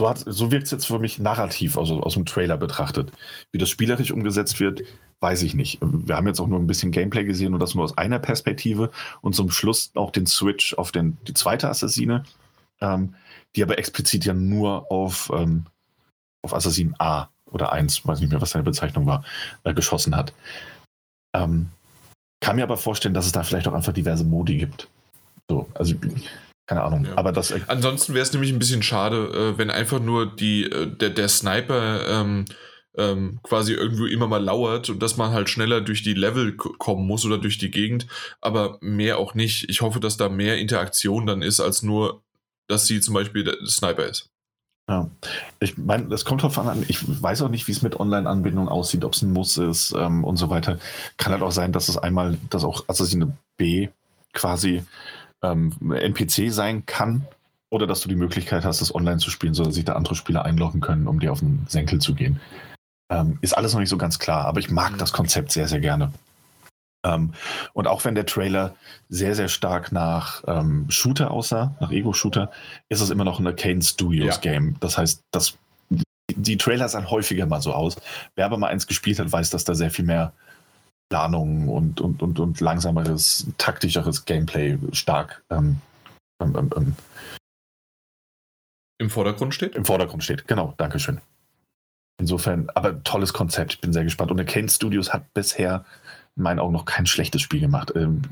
[0.00, 3.12] So, hat- so wirkt es jetzt für mich narrativ, also aus dem Trailer betrachtet.
[3.52, 4.82] Wie das spielerisch umgesetzt wird,
[5.20, 5.78] weiß ich nicht.
[5.82, 8.90] Wir haben jetzt auch nur ein bisschen Gameplay gesehen und das nur aus einer Perspektive
[9.20, 12.24] und zum Schluss auch den Switch auf den, die zweite Assassine,
[12.80, 13.14] ähm,
[13.54, 15.66] die aber explizit ja nur auf, ähm,
[16.42, 19.22] auf Assassin A oder 1, weiß nicht mehr, was seine Bezeichnung war,
[19.62, 20.32] äh, geschossen hat.
[21.36, 21.68] Ähm,
[22.40, 24.88] kann mir aber vorstellen, dass es da vielleicht auch einfach diverse Modi gibt.
[25.52, 25.94] So, also
[26.66, 27.04] keine Ahnung.
[27.04, 27.12] Ja.
[27.16, 30.86] Aber das Ansonsten wäre es nämlich ein bisschen schade, äh, wenn einfach nur die, äh,
[30.86, 32.46] der, der Sniper ähm,
[32.96, 37.06] ähm, quasi irgendwo immer mal lauert und dass man halt schneller durch die Level kommen
[37.06, 38.06] muss oder durch die Gegend,
[38.40, 39.68] aber mehr auch nicht.
[39.68, 42.22] Ich hoffe, dass da mehr Interaktion dann ist, als nur,
[42.66, 44.30] dass sie zum Beispiel der Sniper ist.
[44.88, 45.10] Ja,
[45.60, 46.84] ich meine, das kommt drauf an.
[46.88, 50.24] Ich weiß auch nicht, wie es mit Online-Anbindung aussieht, ob es ein Muss ist ähm,
[50.24, 50.78] und so weiter.
[51.18, 53.88] Kann halt auch sein, dass es einmal, dass auch Assassine B
[54.32, 54.82] quasi
[55.42, 57.26] ähm, NPC sein kann
[57.70, 60.44] oder dass du die Möglichkeit hast, das online zu spielen, sodass sich da andere Spieler
[60.44, 62.40] einloggen können, um dir auf den Senkel zu gehen.
[63.10, 64.98] Ähm, ist alles noch nicht so ganz klar, aber ich mag Mhm.
[64.98, 66.12] das Konzept sehr, sehr gerne.
[67.04, 67.32] Ähm,
[67.72, 68.74] und auch wenn der Trailer
[69.08, 72.50] sehr, sehr stark nach ähm, Shooter aussah, nach Ego-Shooter,
[72.88, 74.40] ist es immer noch ein Arcane Studios Ja.
[74.40, 74.76] Game.
[74.80, 75.54] Das heißt, das,
[75.90, 76.04] die,
[76.36, 77.96] die Trailer sahen häufiger mal so aus.
[78.36, 80.32] Wer aber mal eins gespielt hat, weiß, dass da sehr viel mehr
[81.12, 85.76] Planung und, und, und, und langsameres, taktischeres Gameplay stark ähm,
[86.40, 86.96] ähm, ähm, ähm,
[88.96, 89.74] Im Vordergrund steht.
[89.74, 90.48] im Vordergrund steht.
[90.48, 91.20] Genau, Dankeschön.
[92.18, 93.74] Insofern, aber tolles Konzept.
[93.74, 94.30] Ich bin sehr gespannt.
[94.30, 95.84] Und Arcane Studios hat bisher
[96.34, 97.92] in meinen Augen noch kein schlechtes Spiel gemacht.
[97.94, 98.22] Ähm,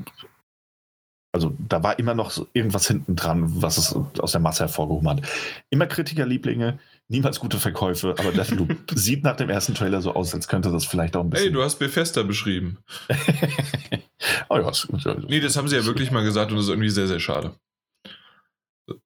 [1.33, 5.21] Also da war immer noch irgendwas hinten dran, was es aus der Masse hervorgehoben hat.
[5.69, 6.79] Immer Kritikerlieblinge,
[7.11, 10.85] niemals gute Verkäufe, aber Deathloop sieht nach dem ersten Trailer so aus, als könnte das
[10.85, 11.47] vielleicht auch ein bisschen.
[11.47, 12.79] Ey, du hast Bethesda beschrieben.
[14.49, 15.29] oh ja, ist gut.
[15.29, 17.53] Nee, das haben sie ja wirklich mal gesagt und das ist irgendwie sehr, sehr schade.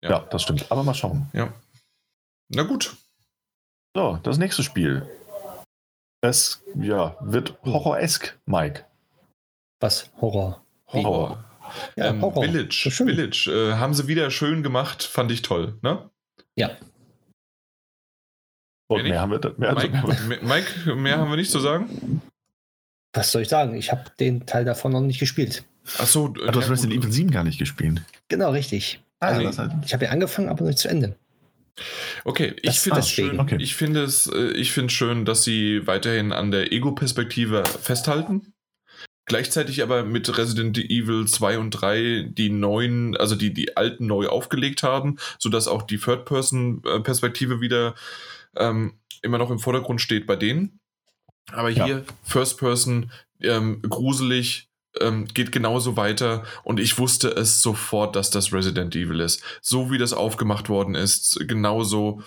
[0.02, 0.72] ja, das stimmt.
[0.72, 1.28] Aber mal schauen.
[1.34, 1.52] Ja.
[2.50, 2.96] Na gut.
[3.96, 5.08] So, das nächste Spiel.
[6.22, 8.86] Es ja, wird horroresk, Mike.
[9.80, 10.12] Was?
[10.22, 10.64] Horror.
[10.88, 11.44] Horror.
[11.96, 12.44] Ja, ähm, Horror.
[12.44, 12.90] Village.
[12.92, 13.52] Village.
[13.52, 15.78] Äh, haben sie wieder schön gemacht, fand ich toll.
[15.82, 16.10] Ne?
[16.56, 16.78] Ja.
[18.88, 21.60] Und Mehr mehr haben wir, mehr, also, Mike, Me- Mike, mehr haben wir nicht zu
[21.60, 22.22] sagen?
[23.14, 23.76] Was soll ich sagen?
[23.76, 25.64] Ich habe den Teil davon noch nicht gespielt.
[25.98, 28.02] Achso, du hast Resident Evil 7 gar nicht gespielt.
[28.28, 29.00] Genau, richtig.
[29.20, 29.72] Ah, Also, das halt.
[29.86, 31.16] Ich habe ja angefangen, aber nicht zu Ende.
[32.24, 33.40] Okay, ich finde es schön.
[33.40, 33.58] Okay.
[33.60, 38.54] Ich finde es, äh, ich finde schön, dass sie weiterhin an der Ego-Perspektive festhalten.
[39.28, 44.28] Gleichzeitig aber mit Resident Evil 2 und 3 die neuen, also die, die alten neu
[44.28, 47.96] aufgelegt haben, sodass auch die Third-Person-Perspektive wieder
[48.58, 50.80] ähm, immer noch im Vordergrund steht bei denen.
[51.52, 52.04] Aber hier Ja.
[52.24, 53.12] First Person,
[53.42, 54.70] ähm, gruselig,
[55.00, 59.44] ähm, geht genauso weiter und ich wusste es sofort, dass das Resident Evil ist.
[59.62, 62.24] So wie das aufgemacht worden ist, genauso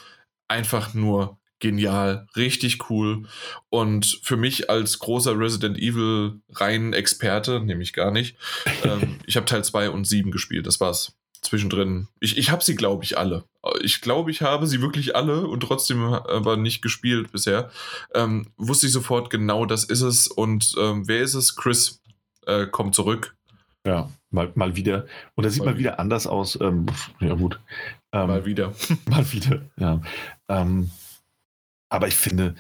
[0.48, 3.24] einfach nur genial, richtig cool.
[3.68, 8.36] Und für mich als großer Resident Evil rein Experte, nämlich gar nicht,
[8.84, 11.16] ähm, ich habe Teil 2 und 7 gespielt, das war's.
[11.42, 12.08] Zwischendrin.
[12.20, 13.44] Ich, ich habe sie, glaube ich, alle.
[13.82, 17.70] Ich glaube, ich habe sie wirklich alle und trotzdem aber nicht gespielt bisher.
[18.14, 20.26] Ähm, wusste ich sofort genau, das ist es.
[20.26, 21.56] Und ähm, wer ist es?
[21.56, 22.00] Chris
[22.46, 23.36] äh, kommt zurück.
[23.86, 25.06] Ja, mal, mal wieder.
[25.34, 26.58] Und das sieht Mal mal, wieder anders aus.
[26.60, 26.86] Ähm,
[27.20, 27.60] ja, gut.
[28.12, 28.74] Ähm, Mal wieder.
[29.08, 30.00] Mal wieder, ja.
[30.48, 30.90] Ähm,
[31.88, 32.54] aber ich finde,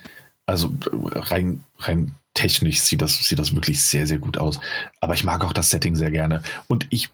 [0.46, 0.72] also
[1.14, 4.60] rein, rein technisch sieht das, sieht das wirklich sehr, sehr gut aus.
[5.00, 6.42] Aber ich mag auch das Setting sehr gerne.
[6.68, 7.10] Und ich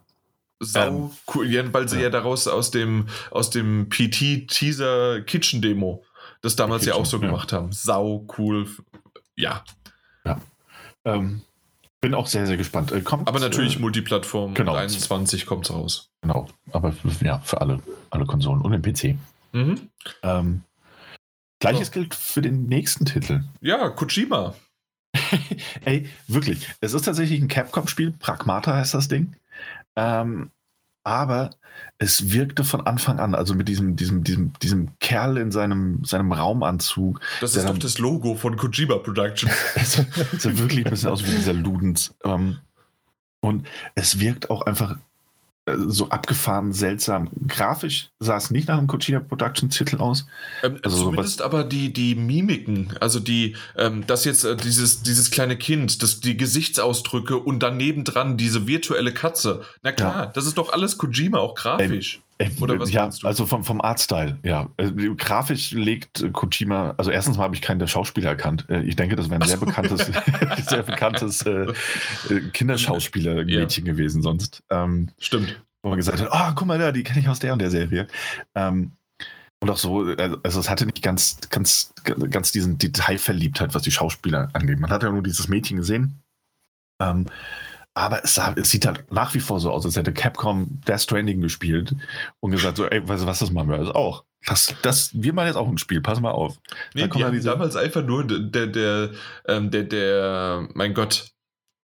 [0.60, 2.02] Sau Ähm, cool, ja, weil sie ja.
[2.04, 2.10] ja.
[2.10, 6.04] daraus aus dem, aus dem PT-Teaser Kitchen Demo
[6.44, 7.28] das damals ja auch so Kitchen, ja.
[7.30, 7.72] gemacht haben.
[7.72, 8.68] Sau cool.
[9.34, 9.64] Ja,
[11.04, 11.42] Ähm,
[12.00, 12.92] bin auch sehr, sehr gespannt.
[12.92, 14.54] Äh, kommt, aber natürlich Äh, Multiplattform.
[14.54, 14.72] genau.
[14.72, 16.10] Mit 21 kommt es raus.
[16.20, 19.16] genau, aber ja, für alle, alle Konsolen und den PC.
[19.52, 19.88] Mhm.
[20.22, 20.62] Ähm,
[21.70, 21.92] Gleiches So.
[21.92, 23.44] gilt für den nächsten Titel.
[23.60, 24.54] Ja, Kojima.
[25.84, 26.68] Ey, wirklich.
[26.80, 28.12] Es ist tatsächlich ein Capcom-Spiel.
[28.12, 29.34] Pragmata heißt das Ding.
[29.96, 30.50] Ähm,
[31.04, 31.50] aber
[31.98, 36.32] es wirkte von Anfang an, also mit diesem, diesem, diesem, diesem Kerl in seinem, seinem
[36.32, 39.50] Raumanzug, Das ist doch das Logo von Kojima Production.
[39.74, 39.92] Es
[40.38, 42.14] sieht wirklich ein bisschen aus wie dieser Ludens.
[42.24, 42.58] Ähm,
[43.40, 44.96] und es wirkt auch einfach
[45.66, 47.30] so abgefahren, seltsam.
[47.48, 50.26] Grafisch sah es nicht nach einem Kojima Production Titel aus.
[50.62, 55.30] Ähm, Also zumindest aber die, die Mimiken, also die, ähm, das jetzt äh, dieses, dieses
[55.30, 59.62] kleine Kind, das, die Gesichtsausdrücke und dann nebendran diese virtuelle Katze.
[59.82, 62.16] Na klar, das ist doch alles Kojima, auch grafisch.
[62.16, 62.23] Äh,
[62.60, 64.68] Oder was ja, also vom, vom Artstyle, ja.
[64.76, 68.66] Äh, grafisch legt äh, Kojima, also erstens mal habe ich keinen der Schauspieler erkannt.
[68.68, 70.06] Äh, ich denke, das wäre ein sehr bekanntes,
[70.68, 71.72] sehr bekanntes äh,
[72.30, 74.64] äh, Kinderschauspieler-Mädchen gewesen sonst.
[74.70, 75.62] Ähm, Stimmt.
[75.82, 77.70] wo man gesagt hat, oh, guck mal da, die kenne ich aus der und der
[77.70, 78.08] Serie.
[78.56, 78.92] Ähm,
[79.60, 84.50] und auch so, also es hatte nicht ganz, ganz, ganz diesen Detailverliebtheit, was die Schauspieler
[84.52, 84.78] angeht.
[84.78, 86.20] Man hat ja nur dieses Mädchen gesehen.
[87.00, 87.26] Ähm,
[87.94, 91.02] aber es, sah, es sieht halt nach wie vor so aus, als hätte Capcom Death
[91.02, 91.94] Stranding gespielt
[92.40, 94.24] und gesagt so, ey, weißt du was, das machen wir also auch.
[94.46, 96.58] Das, das, wir machen jetzt auch ein Spiel, pass mal auf.
[96.94, 99.10] Nee, Dann die haben diese- damals einfach nur der, der,
[99.48, 101.30] ähm, der, der, mein Gott,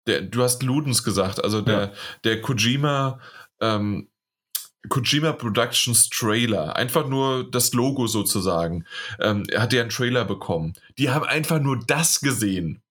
[0.08, 1.92] der, du hast Ludens gesagt, also der, Ja.
[2.24, 3.20] der Kojima,
[3.62, 4.10] ähm,
[4.90, 8.86] Kojima Productions Trailer, einfach nur das Logo sozusagen.
[9.20, 10.74] Ähm, hat ja einen Trailer bekommen.
[10.98, 12.82] Die haben einfach nur das gesehen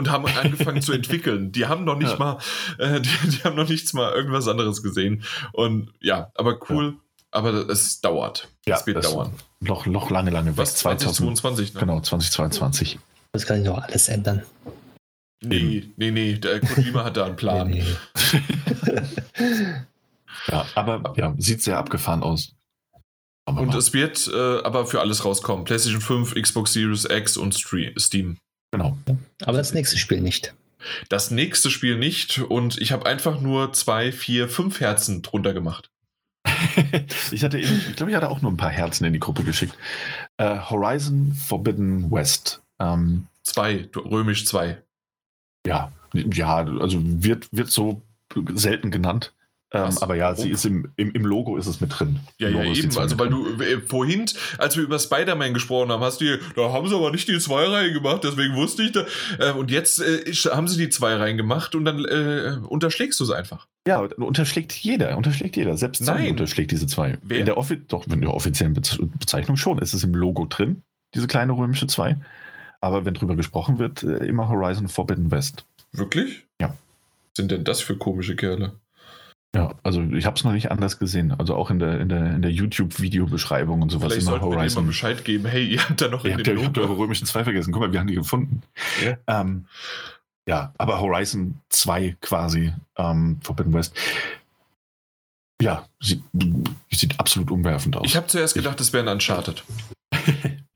[0.00, 1.52] und haben angefangen zu entwickeln.
[1.52, 2.16] Die haben noch nicht Ja.
[2.18, 2.38] mal,
[2.78, 5.22] äh, die, die haben noch nichts mal irgendwas anderes gesehen.
[5.52, 6.96] Und ja, aber cool,
[7.30, 8.48] aber es dauert.
[8.64, 9.32] es wird das dauern.
[9.60, 10.56] Noch, noch lange, lange.
[10.56, 11.80] Was 2022, ne?
[11.80, 12.98] Genau, 2022.
[13.32, 14.42] Das kann ich noch alles ändern.
[15.42, 17.68] Nee, nee, nee, der Kojima hat da einen Plan.
[17.70, 18.40] Nee, nee.
[20.46, 22.54] Ja, aber ja, sieht sehr abgefahren aus.
[23.44, 25.64] Aber und es wird äh, aber für alles rauskommen.
[25.64, 28.38] PlayStation 5, Xbox Series X und Steam.
[28.70, 28.96] Genau.
[29.42, 30.54] Aber das nächste Spiel nicht.
[31.08, 32.38] Das nächste Spiel nicht.
[32.38, 35.90] Und ich habe einfach nur zwei, vier, fünf Herzen drunter gemacht.
[37.30, 39.44] ich hatte eben, ich glaube, ich hatte auch nur ein paar Herzen in die Gruppe
[39.44, 39.76] geschickt.
[40.40, 42.62] Uh, Horizon Forbidden West.
[42.78, 44.82] Ähm, zwei, römisch zwei.
[45.66, 48.02] Ja, ja, also wird, wird so
[48.54, 49.34] selten genannt.
[49.72, 52.18] Ähm, aber ja, sie ist im, im, im, Logo ist es mit drin.
[52.38, 52.96] Ja, ja, eben.
[52.98, 54.26] Also, weil du äh, vorhin,
[54.58, 57.66] als wir über Spider-Man gesprochen haben, hast du, da haben sie aber nicht die zwei
[57.66, 59.04] Reihen gemacht, deswegen wusste ich da.
[59.38, 63.24] Äh, und jetzt äh, haben sie die zwei Reihen gemacht und dann äh, unterschlägst du
[63.24, 63.68] es einfach.
[63.86, 65.76] Ja, unterschlägt jeder, unterschlägt jeder.
[65.76, 67.18] Selbst Sony unterschlägt diese zwei.
[67.22, 67.38] Wer?
[67.38, 67.54] In der,
[67.86, 70.82] doch, in der offiziellen Bezeichnung schon ist es im Logo drin,
[71.14, 72.16] diese kleine römische zwei.
[72.80, 75.64] Aber wenn drüber gesprochen wird, äh, immer Horizon Forbidden West.
[75.92, 76.44] Wirklich?
[76.60, 76.68] Ja.
[76.70, 78.72] Was sind denn das für komische Kerle?
[79.54, 81.34] Ja, also ich habe es noch nicht anders gesehen.
[81.36, 84.12] Also auch in der, in der, in der YouTube-Videobeschreibung und sowas.
[84.12, 84.84] Vielleicht immer Horizon.
[84.84, 85.46] mal Bescheid geben.
[85.46, 87.72] Hey, ihr habt da noch ihr habt ja, eure römischen zwei vergessen.
[87.72, 88.62] Guck mal, wir haben die gefunden.
[89.04, 89.66] Ja, ähm,
[90.46, 93.92] ja aber Horizon 2 quasi, ähm, Forbidden West.
[95.60, 96.22] Ja, sieht,
[96.90, 98.06] sieht absolut umwerfend aus.
[98.06, 99.64] Ich habe zuerst gedacht, es wäre ein Uncharted.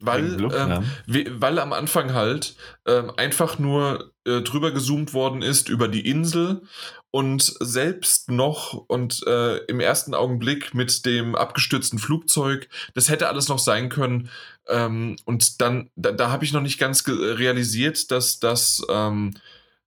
[0.06, 1.24] Weil, Glück, ähm, ja.
[1.40, 2.56] weil am Anfang halt
[2.86, 6.62] ähm, einfach nur äh, drüber gezoomt worden ist über die Insel
[7.10, 13.48] und selbst noch und äh, im ersten Augenblick mit dem abgestürzten Flugzeug, das hätte alles
[13.48, 14.30] noch sein können.
[14.66, 19.34] Ähm, und dann, da, da habe ich noch nicht ganz realisiert, dass das ähm,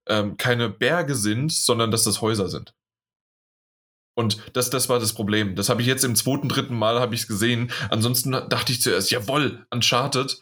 [0.06, 2.72] ähm, keine Berge sind, sondern dass das Häuser sind.
[4.18, 5.54] Und das, das war das Problem.
[5.54, 7.70] Das habe ich jetzt im zweiten, dritten Mal habe ich es gesehen.
[7.88, 10.40] Ansonsten dachte ich zuerst, jawoll, Uncharted.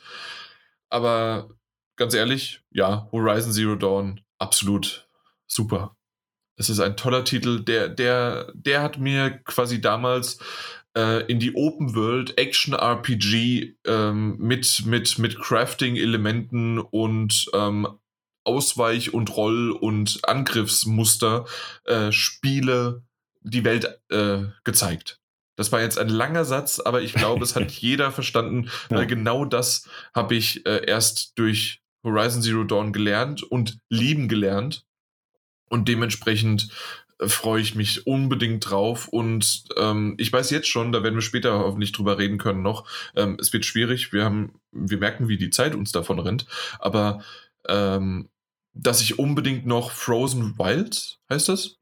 [0.88, 1.50] Aber
[1.96, 5.06] ganz ehrlich, ja, Horizon Zero Dawn, absolut
[5.46, 5.94] super.
[6.58, 7.64] Es ist ein toller Titel.
[7.64, 10.38] Der, der, der hat mir quasi damals
[10.96, 17.86] äh, in die Open World Action RPG ähm, mit, mit, mit Crafting-Elementen und ähm,
[18.42, 21.44] Ausweich- und Roll- und Angriffsmuster
[21.84, 23.02] äh, Spiele
[23.46, 25.20] die Welt äh, gezeigt.
[25.56, 29.04] Das war jetzt ein langer Satz, aber ich glaube, es hat jeder verstanden, weil ja.
[29.06, 34.84] genau das habe ich äh, erst durch Horizon Zero Dawn gelernt und lieben gelernt.
[35.68, 36.68] Und dementsprechend
[37.18, 39.08] äh, freue ich mich unbedingt drauf.
[39.08, 42.86] Und ähm, ich weiß jetzt schon, da werden wir später hoffentlich drüber reden können noch.
[43.14, 44.12] Ähm, es wird schwierig.
[44.12, 46.46] Wir haben, wir merken, wie die Zeit uns davon rennt.
[46.78, 47.22] Aber
[47.66, 48.28] ähm,
[48.74, 51.78] dass ich unbedingt noch Frozen Wild, heißt das?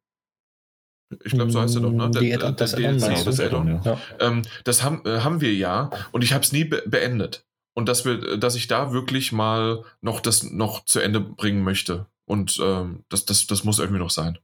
[1.24, 2.10] Ich glaube, so heißt er doch, ne?
[2.10, 3.80] Die der, das, der, DLC, das Add-on.
[3.84, 3.98] Ja.
[4.20, 7.46] Ähm, das haben, äh, haben wir ja und ich habe es nie be beendet.
[7.76, 12.06] Und dass, wir, dass ich da wirklich mal noch das noch zu Ende bringen möchte.
[12.24, 14.38] Und ähm, das, das, das muss irgendwie noch sein.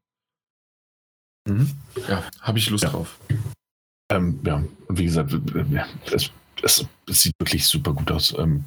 [1.48, 1.70] Mhm.
[2.08, 2.90] Ja, habe ich Lust ja.
[2.90, 3.18] drauf.
[4.10, 5.32] Ähm, ja, und wie gesagt,
[6.10, 6.30] es,
[6.62, 8.34] es, es, sieht wirklich super gut aus.
[8.36, 8.64] Ähm,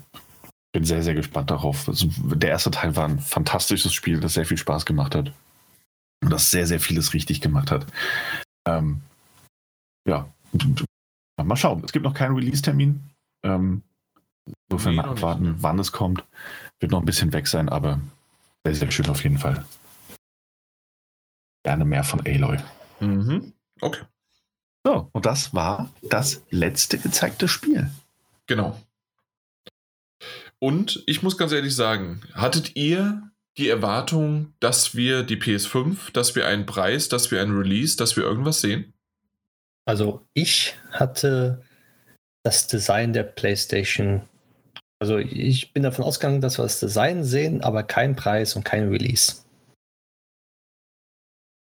[0.72, 1.90] bin sehr, sehr gespannt darauf.
[1.90, 5.34] Also, der erste Teil war ein fantastisches Spiel, das sehr viel Spaß gemacht hat
[6.24, 7.86] und das sehr, sehr vieles richtig gemacht hat.
[8.66, 9.02] Ähm,
[10.08, 10.28] ja,
[11.38, 11.84] mal schauen.
[11.84, 13.02] Es gibt noch keinen Release-Termin.
[13.44, 13.84] Ähm,
[14.70, 15.64] insofern nee, mal abwarten, nicht.
[15.64, 16.24] wann es kommt.
[16.80, 18.00] Wird noch ein bisschen weg sein, aber
[18.64, 19.66] sehr, sehr schön auf jeden Fall.
[21.64, 22.58] Gerne mehr von Aloy.
[23.00, 23.54] Mhm.
[23.82, 24.02] Okay.
[24.86, 27.90] So, und das war das letzte gezeigte Spiel.
[28.48, 28.78] Genau.
[30.60, 36.36] Und ich muss ganz ehrlich sagen, hattet ihr die Erwartung, dass wir die PS5, dass
[36.36, 38.94] wir einen Preis, dass wir einen Release, dass wir irgendwas sehen?
[39.86, 41.62] Also ich hatte
[42.44, 44.22] das Design der PlayStation.
[45.00, 48.90] Also ich bin davon ausgegangen, dass wir das Design sehen, aber kein Preis und kein
[48.90, 49.44] Release.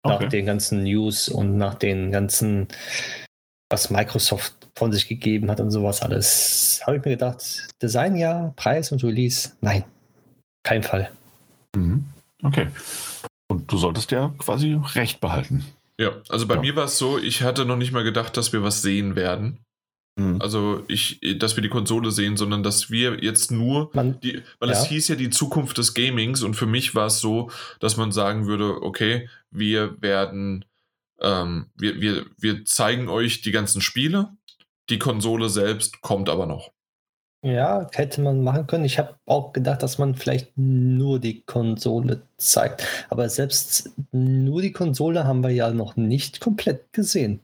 [0.04, 0.24] Okay.
[0.24, 2.68] Nach den ganzen News und nach den ganzen,
[3.72, 8.54] was Microsoft von sich gegeben hat und sowas alles, habe ich mir gedacht, Design ja,
[8.56, 9.84] Preis und Release, nein,
[10.64, 11.10] kein Fall.
[11.76, 12.06] Mhm.
[12.44, 12.68] Okay.
[13.48, 15.66] Und du solltest ja quasi recht behalten.
[15.98, 16.62] Ja, also bei ja.
[16.62, 19.60] mir war es so, ich hatte noch nicht mal gedacht, dass wir was sehen werden.
[20.18, 20.42] Mhm.
[20.42, 24.70] Also ich, dass wir die Konsole sehen, sondern dass wir jetzt nur, man, die, weil
[24.70, 24.76] ja.
[24.76, 28.12] es hieß ja die Zukunft des Gamings und für mich war es so, dass man
[28.12, 30.66] sagen würde, okay, wir werden,
[31.22, 34.30] ähm, wir, wir, wir zeigen euch die ganzen Spiele,
[34.90, 36.72] die Konsole selbst kommt aber noch.
[37.46, 38.86] Ja, hätte man machen können.
[38.86, 42.88] Ich habe auch gedacht, dass man vielleicht nur die Konsole zeigt.
[43.10, 47.40] Aber selbst nur die Konsole haben wir ja noch nicht komplett gesehen.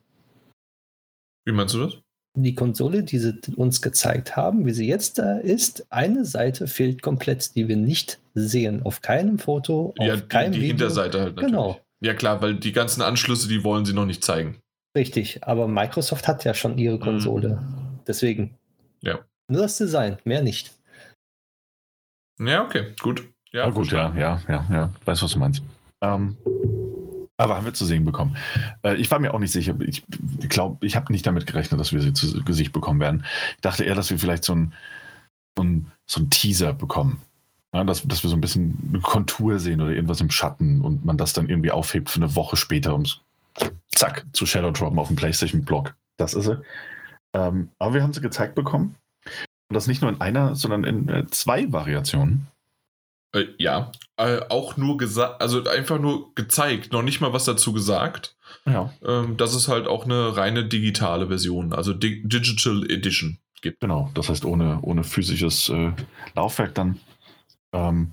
[1.45, 1.98] Wie meinst du das?
[2.36, 7.02] Die Konsole, die sie uns gezeigt haben, wie sie jetzt da ist, eine Seite fehlt
[7.02, 8.84] komplett, die wir nicht sehen.
[8.84, 10.78] Auf keinem Foto, auf ja, keinem die, die Video.
[10.78, 11.52] Hinterseite halt natürlich.
[11.52, 11.80] Genau.
[11.99, 14.60] Ja klar, weil die ganzen Anschlüsse, die wollen sie noch nicht zeigen.
[14.98, 17.61] Richtig, aber Microsoft hat ja schon ihre Konsole.
[17.61, 18.57] Mhm deswegen.
[19.02, 19.19] Ja.
[19.52, 20.72] Nur das Design, mehr nicht.
[22.40, 23.28] Ja, okay, gut.
[23.52, 24.94] Ja, ja gut, ja, ja, ja, ja.
[25.03, 25.61] Weiß, was du meinst.
[25.99, 26.38] Ähm,
[27.36, 28.38] aber haben wir zu sehen bekommen.
[28.82, 29.76] Äh, ich war mir auch nicht sicher.
[29.82, 30.03] Ich
[30.48, 33.26] glaube, ich habe nicht damit gerechnet, dass wir sie zu Gesicht bekommen werden.
[33.56, 34.73] Ich dachte eher, dass wir vielleicht so ein,
[35.57, 37.22] so ein, so ein Teaser bekommen.
[37.76, 41.03] Ja, dass, dass wir so ein bisschen eine Kontur sehen oder irgendwas im Schatten und
[41.03, 43.03] man das dann irgendwie aufhebt für eine Woche später, um
[43.90, 45.94] zack, zu Shadow Droppen auf dem PlayStation-Blog.
[46.18, 46.61] Das ist sie.
[47.34, 48.95] Ähm, aber wir haben sie gezeigt bekommen.
[49.72, 52.48] Und das nicht nur in einer, sondern in äh, zwei Variationen.
[53.34, 57.72] Äh, ja, äh, auch nur gesagt, also einfach nur gezeigt, noch nicht mal was dazu
[57.72, 58.35] gesagt.
[58.65, 58.93] Ja.
[59.02, 63.80] Ähm, dass es halt auch eine reine digitale Version, also Di Digital Edition gibt.
[63.80, 65.93] Genau, das heißt ohne, ohne physisches äh,
[66.35, 66.99] Laufwerk dann.
[67.72, 68.11] Ähm,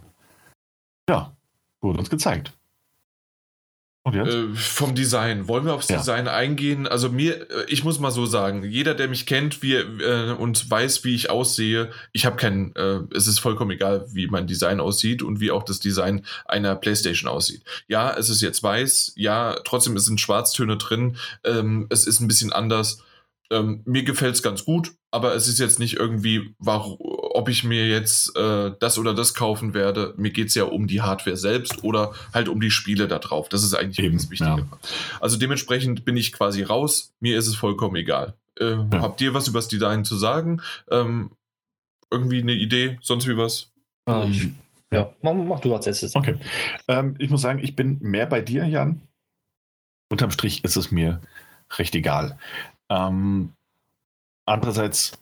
[1.10, 1.36] ja,
[1.80, 2.52] wurde uns gezeigt.
[4.14, 5.48] Äh, vom Design.
[5.48, 5.98] Wollen wir aufs ja.
[5.98, 6.86] Design eingehen?
[6.86, 10.70] Also mir, äh, ich muss mal so sagen, jeder, der mich kennt wie, äh, und
[10.70, 14.80] weiß, wie ich aussehe, ich habe keinen, äh, es ist vollkommen egal, wie mein Design
[14.80, 17.62] aussieht und wie auch das Design einer Playstation aussieht.
[17.86, 22.52] Ja, es ist jetzt weiß, ja, trotzdem sind Schwarztöne drin, ähm, es ist ein bisschen
[22.52, 23.02] anders.
[23.51, 26.98] Ähm, mir gefällt es ganz gut, aber es ist jetzt nicht irgendwie, warum,
[27.39, 30.12] ob ich mir jetzt äh, das oder das kaufen werde.
[30.16, 33.48] Mir geht es ja um die Hardware selbst oder halt um die Spiele da drauf.
[33.48, 34.51] Das ist eigentlich Eben, das Wichtige.
[34.51, 34.78] Ja.
[35.20, 37.15] Also dementsprechend bin ich quasi raus.
[37.20, 38.35] Mir ist es vollkommen egal.
[38.59, 38.89] Äh, ja.
[38.90, 40.62] Habt ihr was über das Design zu sagen?
[40.90, 41.31] Ähm,
[42.10, 43.70] irgendwie eine Idee, sonst wie was?
[44.09, 44.56] Ähm,
[44.93, 46.16] ja, mach, mach, du als erstes.
[46.16, 46.35] Okay.
[46.89, 49.01] Ähm, ich muss sagen, ich bin mehr bei dir, Jan.
[50.10, 51.20] Unterm Strich ist es mir
[51.77, 52.36] recht egal.
[52.89, 53.52] Ähm,
[54.44, 55.12] andererseits,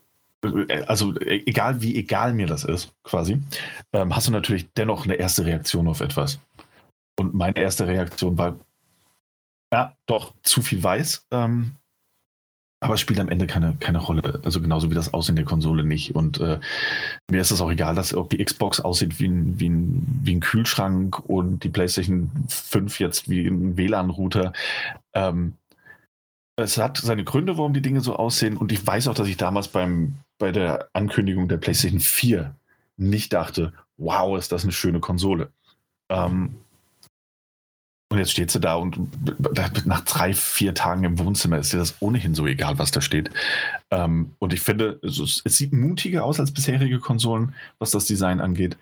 [0.87, 3.41] also e-, egal wie egal mir das ist, quasi,
[3.93, 6.41] ähm, hast du natürlich dennoch eine erste Reaktion auf etwas.
[7.19, 8.57] Und meine erste Reaktion war,
[9.73, 11.27] ja, doch, zu viel weiß.
[11.31, 11.77] Ähm,
[12.81, 14.41] aber es spielt am Ende keine, keine Rolle.
[14.45, 16.15] Also genauso wie das Aussehen der Konsole nicht.
[16.15, 16.61] Und äh,
[17.31, 20.35] mir ist es auch egal, dass ob die Xbox aussieht wie ein, wie, ein, wie
[20.37, 24.53] ein Kühlschrank und die PlayStation 5 jetzt wie ein WLAN-Router.
[25.15, 25.55] Ähm,
[26.57, 28.57] es hat seine Gründe, warum die Dinge so aussehen.
[28.59, 32.55] Und ich weiß auch, dass ich damals beim, bei der Ankündigung der PlayStation 4
[32.97, 35.51] nicht dachte, wow, ist das eine schöne Konsole.
[36.09, 36.57] Ähm,
[38.09, 38.99] und jetzt steht sie da und
[39.87, 43.31] nach drei, vier Tagen im Wohnzimmer ist dir das ohnehin so egal, was da steht.
[43.91, 48.41] Ähm, und ich finde, es, es, sieht mutiger aus als bisherige Konsolen, was das Design
[48.41, 48.77] angeht.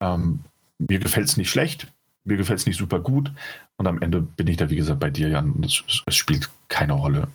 [0.00, 0.40] Ähm,
[0.78, 1.88] mir gefällt es nicht schlecht
[2.24, 3.32] mir gefällt es nicht super gut.
[3.76, 5.52] Und am Ende bin ich da, wie gesagt, bei dir, Jan.
[5.52, 7.28] Und es, es, spielt keine Rolle,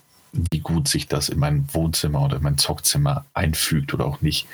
[0.51, 4.47] wie gut sich das in mein Wohnzimmer oder in mein Zockzimmer einfügt oder auch nicht.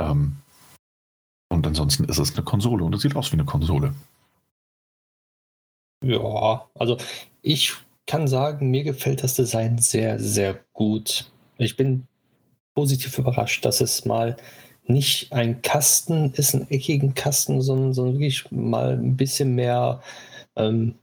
[0.00, 0.36] Ähm,
[1.50, 3.94] und ansonsten ist es eine Konsole und es sieht aus wie eine Konsole.
[6.04, 6.98] Ja, also
[7.42, 7.72] ich
[8.06, 11.30] kann sagen, mir gefällt das Design sehr, sehr gut.
[11.56, 12.06] Ich bin
[12.74, 14.36] positiv überrascht, dass es mal
[14.86, 20.02] nicht ein Kasten ist, ein eckigen Kasten, sondern, sondern wirklich mal ein bisschen mehr,
[20.56, 20.96] ähm,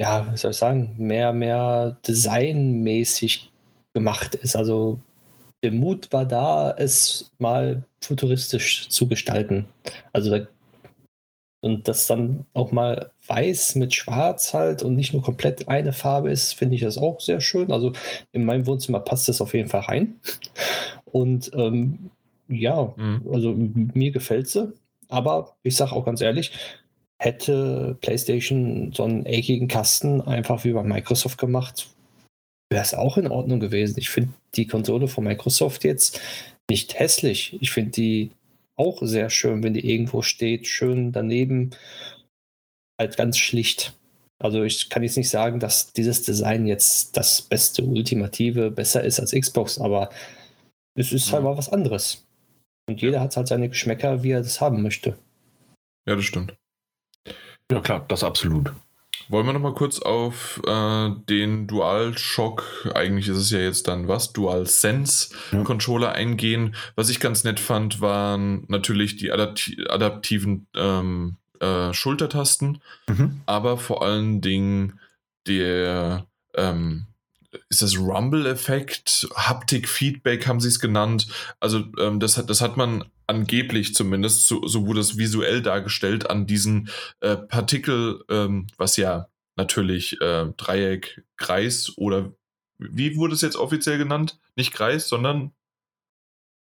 [0.00, 3.52] ja, wie soll ich sagen, mehr, mehr designmäßig
[3.92, 4.56] gemacht ist.
[4.56, 4.98] Also
[5.62, 9.66] der Mut war da, es mal futuristisch zu gestalten.
[10.14, 10.46] Also da,
[11.60, 16.30] und das dann auch mal weiß mit schwarz halt und nicht nur komplett eine Farbe
[16.30, 17.70] ist, finde ich das auch sehr schön.
[17.70, 17.92] Also
[18.32, 20.18] in meinem Wohnzimmer passt das auf jeden Fall rein.
[21.04, 22.10] Und ähm,
[22.48, 23.28] ja, mhm.
[23.30, 24.72] also mir gefällt sie.
[25.08, 26.52] Aber ich sage auch ganz ehrlich,
[27.20, 31.90] hätte PlayStation so einen eckigen Kasten einfach wie bei Microsoft gemacht,
[32.70, 33.98] wäre es auch in Ordnung gewesen.
[33.98, 36.18] Ich finde die Konsole von Microsoft jetzt
[36.70, 37.58] nicht hässlich.
[37.60, 38.30] Ich finde die
[38.76, 41.70] auch sehr schön, wenn die irgendwo steht, schön daneben,
[42.98, 43.92] halt ganz schlicht.
[44.42, 49.20] Also ich kann jetzt nicht sagen, dass dieses Design jetzt das beste, ultimative, besser ist
[49.20, 50.08] als Xbox, aber
[50.94, 52.26] es ist halt mal was anderes.
[52.88, 55.18] Und jeder hat halt seine Geschmäcker, wie er das haben möchte.
[56.08, 56.54] Ja, das stimmt.
[57.70, 58.72] Ja, klar, das absolut.
[59.28, 64.32] Wollen wir nochmal kurz auf äh, den DualShock, eigentlich ist es ja jetzt dann was,
[64.32, 65.62] DualSense ja.
[65.62, 66.74] Controller eingehen.
[66.96, 73.42] Was ich ganz nett fand, waren natürlich die adapti adaptiven ähm, äh, Schultertasten, mhm.
[73.46, 74.98] aber vor allen Dingen
[75.46, 76.26] der
[76.56, 77.06] ähm,
[77.68, 81.26] ist das Rumble-Effekt, Haptik-Feedback haben sie es genannt.
[81.58, 86.30] Also ähm, das, hat, das hat man angeblich zumindest, so, so wurde es visuell dargestellt,
[86.30, 86.90] an diesen
[87.20, 92.32] äh, Partikel, ähm, was ja natürlich äh, Dreieck, Kreis oder
[92.78, 94.38] wie wurde es jetzt offiziell genannt?
[94.56, 95.52] Nicht Kreis, sondern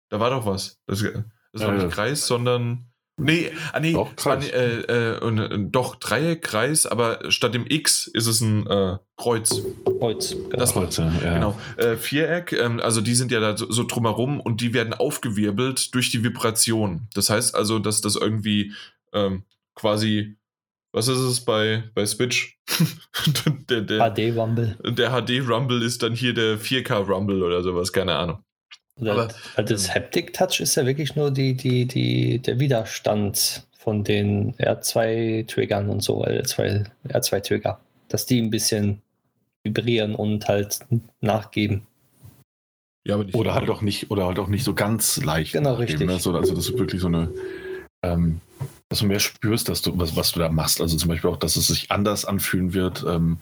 [0.08, 0.80] da war doch was.
[0.86, 1.02] Das,
[1.52, 4.48] das war ja, nicht Kreis, sondern Nee, ah, nee, Doch, Kreis.
[4.50, 4.80] äh,
[5.14, 9.60] äh, und, äh, doch Dreieck, Kreis, aber statt dem X ist es ein äh, Kreuz.
[9.98, 10.30] Kreuz.
[10.30, 10.48] Genau.
[10.56, 11.10] Das war- Kreuz, ja.
[11.34, 11.58] Genau.
[11.76, 15.94] Äh, Viereck, ähm, also die sind ja da so, so drumherum und die werden aufgewirbelt
[15.94, 17.08] durch die Vibration.
[17.14, 18.72] Das heißt also, dass das irgendwie
[19.12, 19.42] ähm,
[19.74, 20.36] quasi,
[20.92, 22.58] was ist es bei, bei Switch?
[23.68, 24.76] der, der, HD Rumble.
[24.84, 28.44] der HD-Rumble ist dann hier der 4K-Rumble oder sowas, keine Ahnung.
[29.00, 33.66] Oder Aber- weil das Haptic Touch ist ja wirklich nur die, die, die, der Widerstand
[33.78, 37.80] von den R2-Triggern und so, R2, R2-Trigger.
[38.08, 39.00] Dass die ein bisschen
[39.62, 40.80] vibrieren und halt
[41.20, 41.86] nachgeben.
[43.06, 45.52] Ja, aber Oder halt auch nicht, oder halt auch nicht so ganz leicht.
[45.52, 46.06] Genau, richtig.
[46.06, 46.18] Ne?
[46.18, 47.30] So, also das ist wirklich so eine,
[48.02, 48.40] ähm,
[48.88, 50.80] dass du mehr spürst, dass du, was, was du da machst.
[50.80, 53.38] Also zum Beispiel auch, dass es sich anders anfühlen wird, ähm,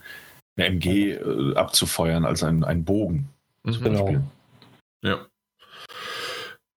[0.56, 3.28] eine MG äh, abzufeuern als ein, ein Bogen.
[3.64, 3.80] Mhm.
[3.82, 4.04] Genau.
[4.04, 4.22] Beispiel.
[5.02, 5.26] Ja.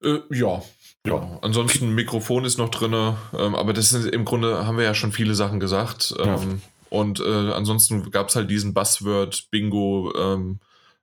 [0.03, 0.61] Äh, ja.
[1.05, 1.15] Ja.
[1.15, 1.39] Ja.
[1.41, 5.11] Ansonsten Mikrofon ist noch drin, ähm, aber das ist im Grunde haben wir ja schon
[5.11, 6.13] viele Sachen gesagt.
[6.17, 6.35] Ja.
[6.41, 10.59] Ähm, und äh, ansonsten gab es halt diesen Buzzword Bingo ähm,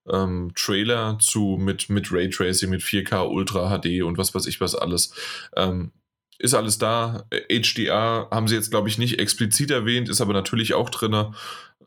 [0.09, 4.74] ähm, Trailer zu mit, mit Raytracing, mit 4K Ultra HD und was weiß ich was
[4.74, 5.12] alles.
[5.56, 5.93] Ähm,
[6.39, 7.24] ist alles da.
[7.31, 11.35] HDR haben sie jetzt, glaube ich, nicht explizit erwähnt, ist aber natürlich auch drin.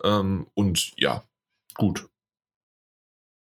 [0.03, 1.23] Ähm, und ja,
[1.75, 2.07] gut.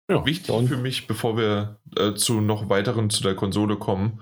[0.10, 0.26] Ja.
[0.26, 4.22] Wichtig für mich, bevor wir äh, zu noch weiteren zu der Konsole kommen,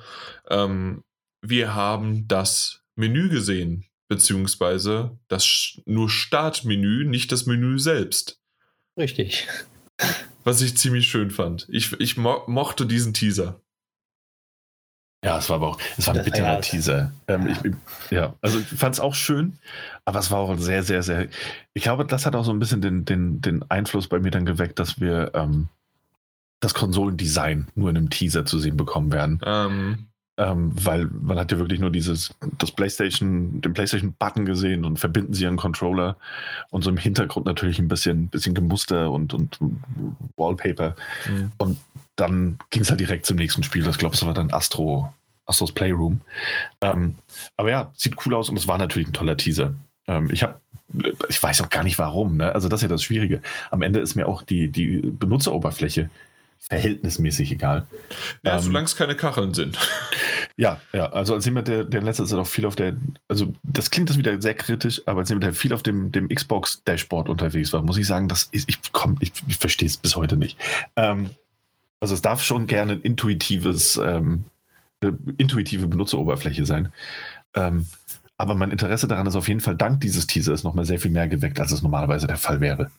[0.49, 1.03] ähm,
[1.41, 8.41] wir haben das Menü gesehen, beziehungsweise das Sch- nur Startmenü, nicht das Menü selbst,
[8.97, 9.47] Richtig.
[10.43, 11.67] was ich ziemlich schön fand.
[11.69, 13.61] Ich, ich mo mochte diesen Teaser.
[15.23, 17.13] Ja, es war aber auch, es war ein bitterer ja- Teaser.
[17.27, 19.57] Ähm, ich, ja, also ich fand es auch schön,
[20.05, 21.27] aber es war auch sehr, sehr, sehr.
[21.73, 24.45] Ich glaube, das hat auch so ein bisschen den, den, den Einfluss bei mir dann
[24.45, 25.69] geweckt, dass wir ähm,
[26.59, 29.39] das Konsolendesign nur in einem Teaser zu sehen bekommen werden.
[29.45, 30.07] Ähm,
[30.39, 32.29] Ähm, weil man hat ja wirklich nur dieses,
[32.59, 36.15] das PlayStation, den PlayStation-Button gesehen und verbinden sie an Controller
[36.69, 39.57] und so im Hintergrund natürlich ein bisschen, bisschen Gemuster und, und
[40.35, 40.95] Wallpaper.
[41.27, 41.75] mh.
[42.17, 43.83] Dann ging es halt direkt zum nächsten Spiel.
[43.83, 45.11] Das glaube ich war dann Astro,
[45.47, 46.21] Astros Playroom.
[46.81, 47.15] Ähm,
[47.55, 49.73] aber ja, sieht cool aus und es war natürlich ein toller Teaser.
[50.07, 50.59] Ähm, ich habe,
[51.29, 52.37] ich weiß auch gar nicht warum.
[52.37, 52.53] Ne?
[52.53, 53.41] Also das ist ja das Schwierige.
[53.71, 56.11] Am Ende ist mir auch die, die Benutzeroberfläche
[56.59, 57.87] verhältnismäßig egal.
[58.43, 59.77] ja, Ähm, solange es keine Kacheln sind.
[60.59, 62.97] Ja, ja, also als jemand, der, der in letzter Zeit auch viel auf der,
[63.27, 66.29] also das klingt das wieder sehr kritisch, aber als jemand, der viel auf dem, dem
[66.29, 70.15] Xbox-Dashboard unterwegs war, muss ich sagen, das ist, ich, komm, ich, ich verstehe es bis
[70.15, 70.57] heute nicht.
[70.95, 71.29] Ähm,
[71.99, 74.45] also es darf schon gerne ein intuitives, ähm,
[75.01, 76.91] eine intuitive Benutzeroberfläche sein.
[77.53, 77.85] Ähm,
[78.37, 81.27] aber mein Interesse daran ist auf jeden Fall dank dieses Teasers nochmal sehr viel mehr
[81.27, 82.89] geweckt, als es normalerweise der Fall wäre.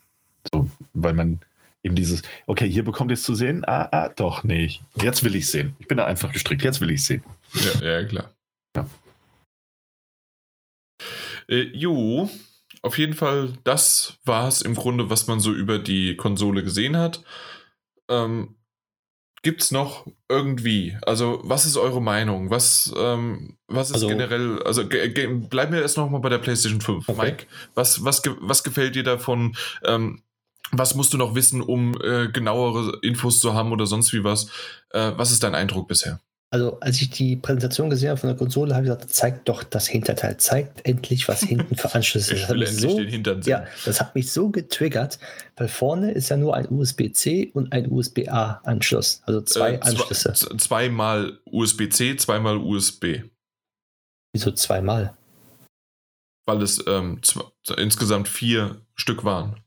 [0.52, 1.40] So, weil man
[1.82, 4.82] eben dieses, okay, hier bekommt ihr es zu sehen, ah, ah, doch, nicht.
[5.00, 5.76] Jetzt will ich es sehen.
[5.78, 7.22] Ich bin da einfach gestrickt, jetzt will ich es sehen.
[7.54, 8.30] Ja, ja klar.
[8.76, 8.88] Ja.
[11.48, 12.28] Äh, jo,
[12.82, 16.96] auf jeden Fall, das war es im Grunde, was man so über die Konsole gesehen
[16.96, 17.22] hat.
[18.10, 18.54] Ähm,
[19.42, 22.50] Gibt es noch irgendwie, also was ist eure Meinung?
[22.50, 26.28] Was, ähm, was ist Also- generell, also ge ge bleiben wir erst noch mal bei
[26.28, 27.08] der PlayStation 5.
[27.08, 27.22] Okay.
[27.22, 29.56] Mike, was, was, ge was gefällt dir davon?
[29.84, 30.22] Ähm,
[30.72, 34.48] was musst du noch wissen, um äh, genauere Infos zu haben oder sonst wie was?
[34.90, 36.20] Äh, was ist dein Eindruck bisher?
[36.50, 39.62] Also, als ich die Präsentation gesehen habe von der Konsole, habe ich gesagt, zeigt doch
[39.64, 43.08] das Hinterteil, zeigt endlich, was hinten für Anschlüsse Ich Das hat will endlich so, den
[43.08, 43.50] Hintern sehen.
[43.50, 45.18] Ja, das hat mich so getriggert,
[45.56, 49.20] weil vorne ist ja nur ein USB-C und ein USB-A-Anschluss.
[49.26, 50.32] Also zwei Äh, Anschlüsse.
[50.32, 53.24] Zwei, zweimal USB-C, zweimal USB.
[54.32, 55.14] Wieso zweimal?
[56.46, 57.20] Weil es ähm,
[57.76, 59.60] insgesamt vier Stück waren.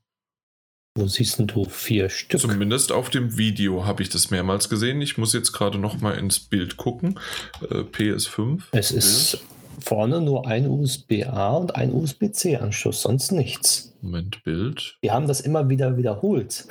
[0.97, 2.41] Wo siehst denn du vier Stück?
[2.41, 5.01] Zumindest auf dem Video habe ich das mehrmals gesehen.
[5.01, 7.18] Ich muss jetzt gerade noch mal ins Bild gucken.
[7.61, 8.63] Äh, PS5.
[8.73, 9.41] es ist
[9.80, 13.93] vorne nur ein USB-A und ein USB-C-Anschluss, sonst nichts.
[14.01, 14.97] Moment, Bild.
[15.01, 16.68] Die haben das immer wieder wiederholt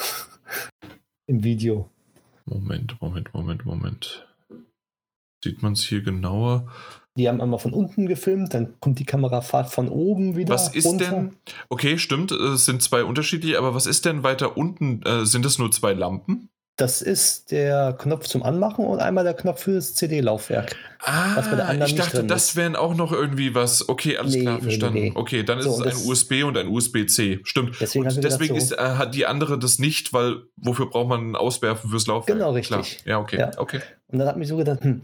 [1.26, 1.88] im Video.
[2.44, 4.28] Moment, Moment, Moment, Moment.
[5.42, 6.70] Sieht man es hier genauer?
[7.20, 10.54] Die haben einmal von unten gefilmt, dann kommt die Kamerafahrt von oben wieder.
[10.54, 11.10] Was ist runter.
[11.10, 11.36] denn?
[11.68, 15.02] Okay, stimmt, es sind zwei unterschiedliche, aber was ist denn weiter unten?
[15.02, 16.48] Äh, sind das nur zwei Lampen?
[16.76, 20.76] Das ist der Knopf zum Anmachen und einmal der Knopf für das CD-Laufwerk.
[21.04, 22.56] Ah, Was bei der anderen ich dachte, das ist.
[22.56, 23.86] wären auch noch irgendwie was.
[23.86, 24.94] Okay, alles Nee, klar, verstanden.
[24.94, 25.12] nee, nee.
[25.14, 27.40] Okay, dann ist So, es und ein USB und ein USB-C.
[27.42, 27.76] Stimmt.
[27.82, 31.32] Deswegen und deswegen gedacht, ist, äh, hat die andere das nicht, weil wofür braucht man
[31.32, 32.38] ein Auswerfen fürs Laufwerk?
[32.38, 33.02] Genau, richtig.
[33.02, 33.06] Klar.
[33.06, 33.38] Ja, okay.
[33.40, 33.50] Ja.
[33.58, 33.80] okay.
[34.08, 35.02] Und dann hat mich so gedacht, hm,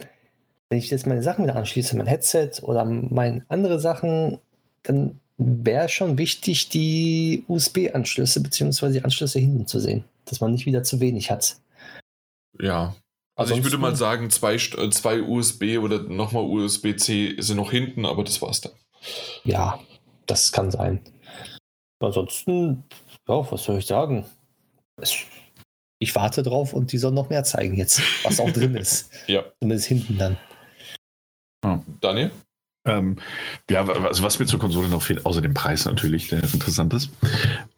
[0.69, 4.39] wenn ich jetzt meine Sachen wieder anschließe, mein Headset oder meine andere Sachen,
[4.83, 8.93] dann wäre schon wichtig, die USB-Anschlüsse bzw.
[8.93, 11.57] die Anschlüsse hinten zu sehen, dass man nicht wieder zu wenig hat.
[12.61, 12.97] Ja.
[13.39, 18.07] Also ich würde mal sagen, zwei, äh, zwei USB oder nochmal USB-C sind noch hinten,
[18.07, 18.73] aber das war's dann.
[19.45, 19.79] Ja,
[20.25, 21.01] das kann sein.
[22.01, 22.85] Ansonsten,
[23.29, 24.25] ja, was soll ich sagen?
[25.99, 29.11] Ich warte drauf und die sollen noch mehr zeigen jetzt, was auch drin ist.
[29.27, 29.45] Ja.
[29.61, 30.39] Zumindest hinten dann.
[32.01, 32.31] Daniel?
[32.87, 33.17] Ähm,
[33.69, 37.11] ja, also was mir zur Konsole noch fehlt, außer dem Preis natürlich, der interessant ist,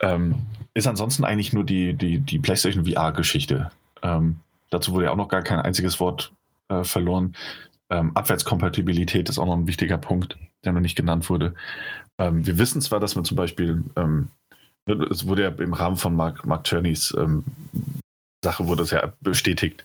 [0.00, 0.34] ähm,
[0.74, 3.70] ist ansonsten eigentlich nur die, die, die PlayStation VR-Geschichte.
[4.02, 4.40] Ähm,
[4.70, 6.32] dazu wurde ja auch noch gar kein einziges Wort
[6.68, 7.34] äh, verloren.
[7.90, 11.54] Ähm, Abwärtskompatibilität ist auch noch ein wichtiger Punkt, der noch nicht genannt wurde.
[12.18, 14.28] Ähm, wir wissen zwar, dass man zum Beispiel, ähm,
[15.10, 17.44] es wurde ja im Rahmen von Mark, Mark Turney's ähm,
[18.44, 19.82] Sache wurde es ja bestätigt,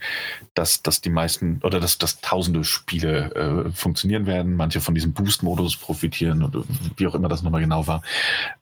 [0.54, 5.14] dass, dass die meisten oder dass, dass tausende Spiele äh, funktionieren werden, manche von diesem
[5.14, 6.64] Boost-Modus profitieren oder
[6.98, 8.04] wie auch immer das nochmal genau war.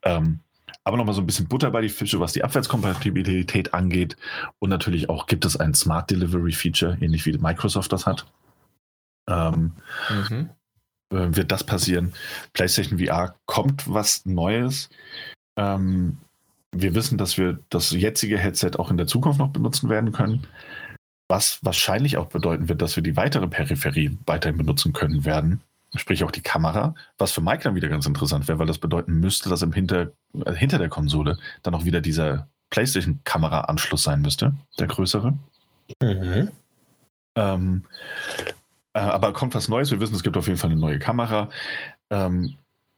[0.03, 0.39] Ähm,
[0.83, 4.15] aber nochmal so ein bisschen Butter bei die Fische, was die Abwärtskompatibilität angeht.
[4.59, 8.25] Und natürlich auch gibt es ein Smart Delivery Feature, ähnlich wie Microsoft das hat.
[9.27, 9.73] Ähm,
[10.09, 10.49] Mhm.
[11.11, 12.13] äh, wird das passieren.
[12.53, 14.89] PlayStation VR kommt was Neues.
[15.57, 16.17] Ähm,
[16.71, 20.47] wir wissen, dass wir das jetzige Headset auch in der Zukunft noch benutzen werden können.
[21.27, 25.61] Was wahrscheinlich auch bedeuten wird, dass wir die weitere Peripherie weiterhin benutzen können werden.
[25.95, 29.19] Sprich auch die Kamera, was für Mike dann wieder ganz interessant wäre, weil das bedeuten
[29.19, 30.11] müsste, dass im Hinter,
[30.45, 35.33] äh, hinter der Konsole dann auch wieder dieser PlayStation-Kamera-Anschluss sein müsste, der größere.
[36.01, 36.49] Mhm.
[37.35, 37.83] Ähm,
[38.93, 39.91] äh, aber kommt was Neues.
[39.91, 41.49] Wir wissen, es gibt auf jeden Fall eine neue Kamera.
[42.09, 42.55] Ähm,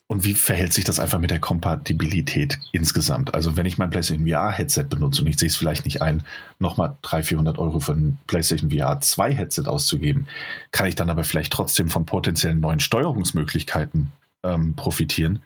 [0.07, 3.33] und wie verhält sich das einfach mit der Kompatibilität insgesamt?
[3.33, 6.23] Also, wenn ich mein PlayStation VR-Headset benutze und ich sehe es vielleicht nicht ein,
[6.59, 10.27] nochmal 300, 400 Euro für ein PlayStation VR 2 Headset auszugeben,
[10.71, 14.11] kann ich dann aber vielleicht trotzdem von potenziellen neuen Steuerungsmöglichkeiten
[14.43, 15.39] ähm, profitieren?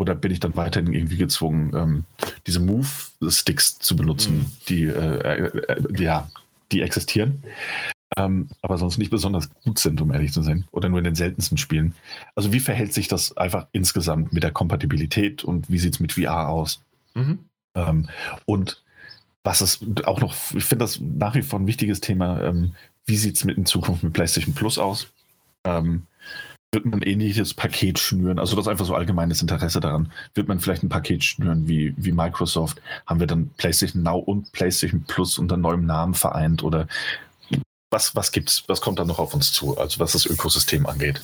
[0.00, 2.04] Oder bin ich dann weiterhin irgendwie gezwungen, ähm,
[2.46, 4.46] diese Move-Sticks zu benutzen, Mhm.
[4.68, 6.30] die, äh, äh, äh, ja,
[6.70, 7.42] die existieren?
[8.16, 10.66] Ähm, aber sonst nicht besonders gut sind, um ehrlich zu sein.
[10.70, 11.94] Oder nur in den seltensten Spielen.
[12.34, 16.12] Also wie verhält sich das einfach insgesamt mit der Kompatibilität und wie sieht es mit
[16.12, 16.82] VR aus?
[17.14, 17.40] Mhm.
[17.74, 18.08] Ähm,
[18.46, 18.82] und
[19.44, 22.74] was ist auch noch, ich finde das nach wie vor ein wichtiges Thema, ähm,
[23.06, 25.08] wie sieht es mit in Zukunft mit PlayStation Plus aus?
[25.64, 26.02] Ähm,
[26.72, 28.38] wird man ein ähnliches Paket schnüren?
[28.38, 30.12] Also das ist einfach so allgemeines Interesse daran.
[30.34, 32.82] Wird man vielleicht ein Paket schnüren wie, wie Microsoft?
[33.06, 36.62] Haben wir dann PlayStation Now und PlayStation Plus unter neuem Namen vereint?
[36.62, 36.86] Oder
[37.90, 41.20] was, was gibt's, was kommt da noch auf uns zu, also was das Ökosystem angeht?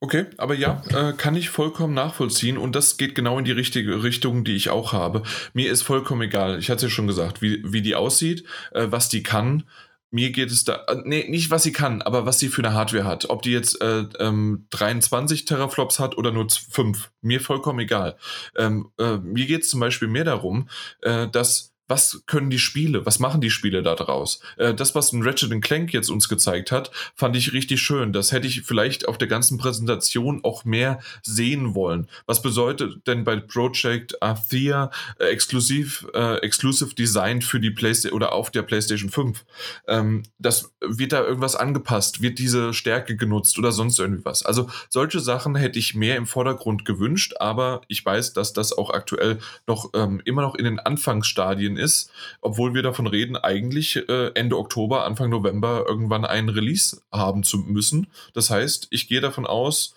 [0.00, 4.02] Okay, aber ja, äh, kann ich vollkommen nachvollziehen und das geht genau in die richtige
[4.02, 5.22] Richtung, die ich auch habe.
[5.54, 8.88] Mir ist vollkommen egal, ich hatte es ja schon gesagt, wie, wie die aussieht, äh,
[8.90, 9.64] was die kann.
[10.10, 12.74] Mir geht es da, äh, nee, nicht was sie kann, aber was sie für eine
[12.74, 13.30] Hardware hat.
[13.30, 18.18] Ob die jetzt äh, ähm, 23 Teraflops hat oder nur 5, mir vollkommen egal.
[18.54, 20.68] Ähm, äh, mir geht es zum Beispiel mehr darum,
[21.00, 24.40] äh, dass was können die Spiele, was machen die Spiele da draus?
[24.56, 28.12] Äh, das, was ein Ratchet Clank jetzt uns gezeigt hat, fand ich richtig schön.
[28.12, 32.08] Das hätte ich vielleicht auf der ganzen Präsentation auch mehr sehen wollen.
[32.26, 38.32] Was bedeutet denn bei Project Athea äh, exklusiv, äh, exclusive Design für die PlayStation oder
[38.32, 39.44] auf der PlayStation 5?
[39.86, 42.22] Ähm, das wird da irgendwas angepasst?
[42.22, 44.44] Wird diese Stärke genutzt oder sonst irgendwie was?
[44.44, 48.90] Also solche Sachen hätte ich mehr im Vordergrund gewünscht, aber ich weiß, dass das auch
[48.90, 54.30] aktuell noch ähm, immer noch in den Anfangsstadien ist, obwohl wir davon reden, eigentlich äh,
[54.34, 58.08] Ende Oktober, Anfang November irgendwann einen Release haben zu müssen.
[58.34, 59.94] Das heißt, ich gehe davon aus,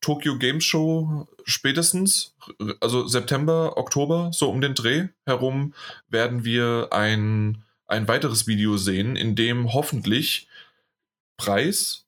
[0.00, 2.36] Tokyo Game Show spätestens,
[2.80, 5.74] also September, Oktober, so um den Dreh herum,
[6.08, 10.48] werden wir ein, ein weiteres Video sehen, in dem hoffentlich
[11.36, 12.06] Preis,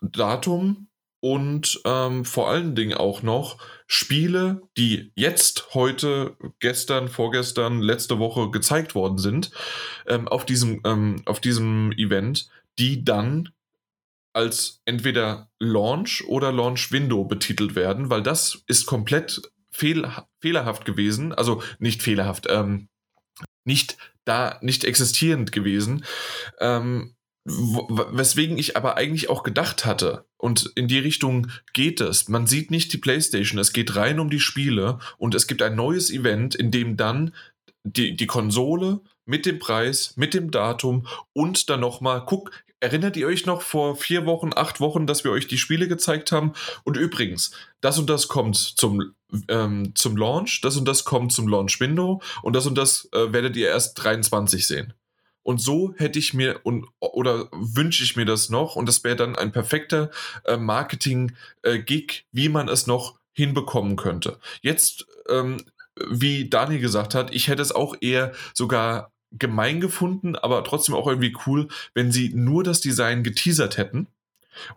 [0.00, 0.88] Datum
[1.20, 3.58] und ähm, vor allen Dingen auch noch
[3.90, 9.50] Spiele, die jetzt, heute, gestern, vorgestern, letzte Woche gezeigt worden sind,
[10.06, 13.48] ähm, auf, diesem, ähm, auf diesem Event, die dann
[14.34, 19.40] als entweder Launch oder Launch Window betitelt werden, weil das ist komplett
[19.70, 20.06] fehl,
[20.40, 22.88] fehlerhaft gewesen, also nicht fehlerhaft, ähm,
[23.64, 23.96] nicht
[24.26, 26.04] da, nicht existierend gewesen.
[26.60, 27.16] Ähm,
[27.48, 32.28] weswegen ich aber eigentlich auch gedacht hatte, und in die Richtung geht es.
[32.28, 35.74] Man sieht nicht die PlayStation, es geht rein um die Spiele und es gibt ein
[35.74, 37.34] neues Event, in dem dann
[37.82, 42.50] die, die Konsole mit dem Preis, mit dem Datum und dann nochmal, guck,
[42.80, 46.30] erinnert ihr euch noch vor vier Wochen, acht Wochen, dass wir euch die Spiele gezeigt
[46.32, 46.52] haben?
[46.84, 47.50] Und übrigens,
[47.80, 49.14] das und das kommt zum,
[49.48, 53.56] ähm, zum Launch, das und das kommt zum Launch-Window und das und das äh, werdet
[53.56, 54.94] ihr erst 23 sehen.
[55.48, 59.16] Und so hätte ich mir und oder wünsche ich mir das noch und das wäre
[59.16, 60.10] dann ein perfekter
[60.44, 64.38] äh, Marketing-Gig, wie man es noch hinbekommen könnte.
[64.60, 65.64] Jetzt, ähm,
[66.06, 71.06] wie Dani gesagt hat, ich hätte es auch eher sogar gemein gefunden, aber trotzdem auch
[71.06, 74.06] irgendwie cool, wenn sie nur das Design geteasert hätten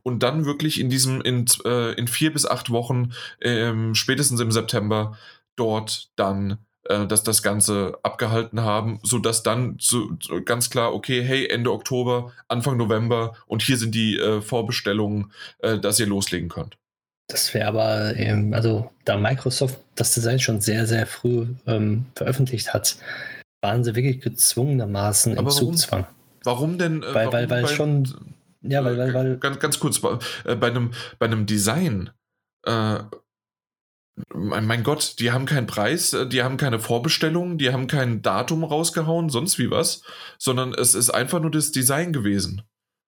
[0.04, 3.12] und dann wirklich in diesem, in, äh, in vier bis acht Wochen,
[3.42, 5.18] ähm, spätestens im September,
[5.58, 11.22] dort dann äh, dass das Ganze abgehalten haben, sodass dann so, so, ganz klar, okay,
[11.24, 16.50] hey, Ende Oktober, Anfang November und hier sind die äh, Vorbestellungen, äh, dass ihr loslegen
[16.50, 16.78] könnt.
[17.28, 22.74] Das wäre aber, ähm, also da Microsoft das Design schon sehr, sehr früh ähm, veröffentlicht
[22.74, 22.98] hat,
[23.62, 26.08] waren sie wirklich gezwungenermaßen im Zugzwang.
[26.44, 27.04] Warum denn?
[27.04, 29.38] Äh, weil, warum weil, weil schon, ja, weil, weil, weil.
[29.38, 32.10] Ganz, ganz kurz, bei, äh, bei, einem, bei einem Design,
[32.66, 33.00] äh,
[34.34, 38.64] mein Gott, die haben keinen Preis, äh, die haben keine Vorbestellung, die haben kein Datum
[38.64, 40.04] rausgehauen, sonst wie was,
[40.38, 42.64] sondern es ist einfach nur das Design gewesen.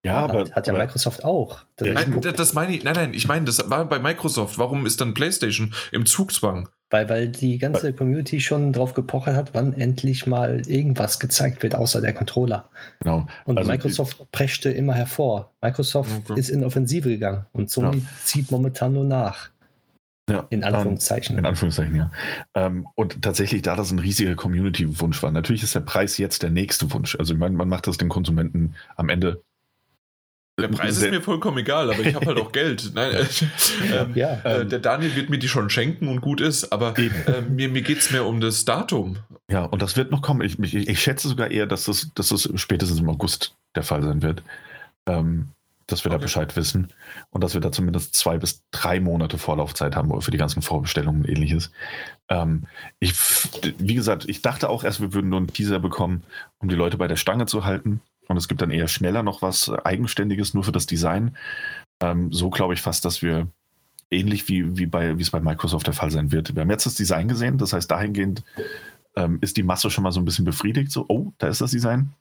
[0.06, 0.50] Ja, aber.
[0.52, 1.60] Hat ja Microsoft auch.
[1.78, 4.58] Das, nein, das meine ich, nein, nein, ich meine, das war bei Microsoft.
[4.58, 6.68] Warum ist dann PlayStation im Zugzwang?
[6.90, 11.74] Weil, weil die ganze Community schon drauf gepochert hat, wann endlich mal irgendwas gezeigt wird,
[11.74, 12.70] außer der Controller.
[13.00, 13.26] Genau.
[13.46, 15.54] Und also Microsoft die, preschte immer hervor.
[15.62, 16.40] Microsoft okay.
[16.40, 18.04] ist in Offensive gegangen und Sony ja.
[18.26, 19.50] zieht momentan nur nach.
[20.30, 21.38] Ja, in Anführungszeichen.
[21.38, 22.12] in Anführungszeichen, ja.
[22.56, 26.50] Ähm, und tatsächlich, da das ein riesiger Community-Wunsch war, natürlich ist der Preis jetzt der
[26.50, 27.18] nächste Wunsch.
[27.20, 29.42] Also ich meine, man macht das den Konsumenten am Ende
[30.60, 32.92] der Preis ist mir vollkommen egal, aber ich habe halt auch Geld.
[32.94, 33.26] Nein, äh,
[33.92, 36.96] ähm, ja, äh, ähm, der Daniel wird mir die schon schenken und gut ist, aber
[36.98, 37.10] äh,
[37.50, 39.18] mir, mir geht es mehr um das Datum.
[39.50, 40.42] Ja, und das wird noch kommen.
[40.42, 44.04] Ich, ich, ich schätze sogar eher, dass das, dass das spätestens im August der Fall
[44.04, 44.44] sein wird.
[45.08, 45.50] Ähm,
[45.94, 46.20] dass wir okay.
[46.20, 46.90] da Bescheid wissen
[47.30, 51.22] und dass wir da zumindest zwei bis drei Monate Vorlaufzeit haben für die ganzen Vorbestellungen
[51.22, 51.72] und ähnliches.
[52.30, 52.66] Ähm,
[53.00, 53.14] ich,
[53.78, 56.24] wie gesagt, ich dachte auch erst, wir würden nur einen Teaser bekommen,
[56.58, 58.02] um die Leute bei der Stange zu halten.
[58.28, 61.38] Und es gibt dann eher schneller noch was Eigenständiges nur für das Design.
[62.02, 63.48] Ähm, so glaube ich fast, dass wir
[64.10, 66.56] ähnlich wie, wie, bei, wie es bei Microsoft der Fall sein wird.
[66.56, 68.44] Wir haben jetzt das Design gesehen, das heißt, dahingehend
[69.16, 70.92] ähm, ist die Masse schon mal so ein bisschen befriedigt.
[70.92, 72.14] So, oh, da ist das Design.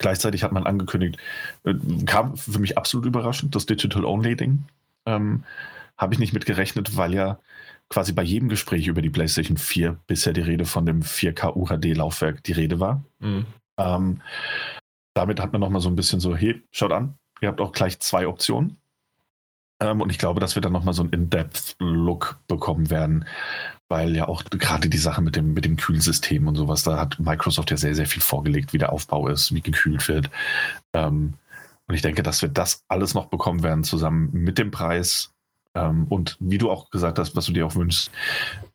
[0.00, 1.18] Gleichzeitig hat man angekündigt,
[1.64, 1.74] äh,
[2.06, 4.64] kam für mich absolut überraschend, das Digital-Only-Ding.
[5.04, 5.44] Ähm,
[5.98, 7.38] Habe ich nicht mit gerechnet, weil ja
[7.90, 12.42] quasi bei jedem Gespräch über die PlayStation 4 bisher die Rede von dem 4K UHD-Laufwerk
[12.44, 13.04] die Rede war.
[13.18, 13.44] Mhm.
[13.76, 14.22] Ähm,
[15.12, 18.00] damit hat man nochmal so ein bisschen so, hey, schaut an, ihr habt auch gleich
[18.00, 18.78] zwei Optionen.
[19.80, 23.26] Ähm, und ich glaube, dass wir dann nochmal so einen In-Depth-Look bekommen werden,
[23.90, 27.18] weil ja auch gerade die Sache mit dem, mit dem Kühlsystem und sowas, da hat
[27.18, 30.30] Microsoft ja sehr, sehr viel vorgelegt, wie der Aufbau ist, wie gekühlt wird.
[30.92, 31.34] Ähm,
[31.88, 35.32] und ich denke, dass wir das alles noch bekommen werden, zusammen mit dem Preis.
[35.74, 38.12] Ähm, und wie du auch gesagt hast, was du dir auch wünschst,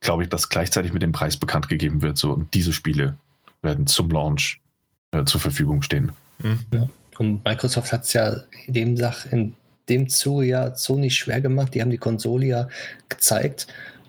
[0.01, 2.17] glaube ich, dass gleichzeitig mit dem Preis bekannt gegeben wird.
[2.17, 3.17] So, und diese Spiele
[3.61, 4.59] werden zum Launch
[5.11, 6.11] äh, zur Verfügung stehen.
[6.39, 6.59] Mhm.
[6.73, 6.89] Ja.
[7.19, 8.35] Und Microsoft hat es ja
[8.67, 9.55] in dem Sach, in
[9.87, 11.73] dem Zuge ja so nicht schwer gemacht.
[11.73, 12.67] Die haben die Konsole ja
[13.07, 13.67] gezeigt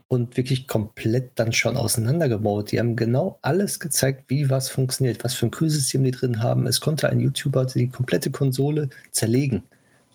[0.08, 2.70] und wirklich komplett dann schon auseinandergebaut.
[2.72, 6.66] Die haben genau alles gezeigt, wie was funktioniert, was für ein Kühlsystem die drin haben.
[6.66, 9.64] Es konnte ein YouTuber die komplette Konsole zerlegen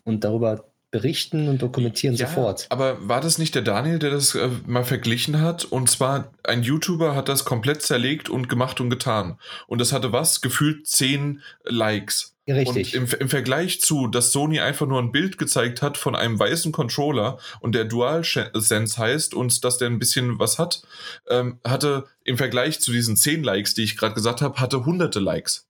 [0.04, 2.68] und darüber berichten und dokumentieren ja, sofort.
[2.70, 5.64] Aber war das nicht der Daniel, der das äh, mal verglichen hat?
[5.64, 9.38] Und zwar ein YouTuber hat das komplett zerlegt und gemacht und getan.
[9.68, 10.42] Und das hatte was?
[10.42, 12.31] Gefühlt zehn Likes.
[12.48, 12.98] Richtig.
[12.98, 16.40] Und im, im Vergleich zu, dass Sony einfach nur ein Bild gezeigt hat von einem
[16.40, 20.82] weißen Controller und der DualSense heißt und dass der ein bisschen was hat,
[21.30, 25.20] ähm, hatte im Vergleich zu diesen 10 Likes, die ich gerade gesagt habe, hatte hunderte
[25.20, 25.70] Likes.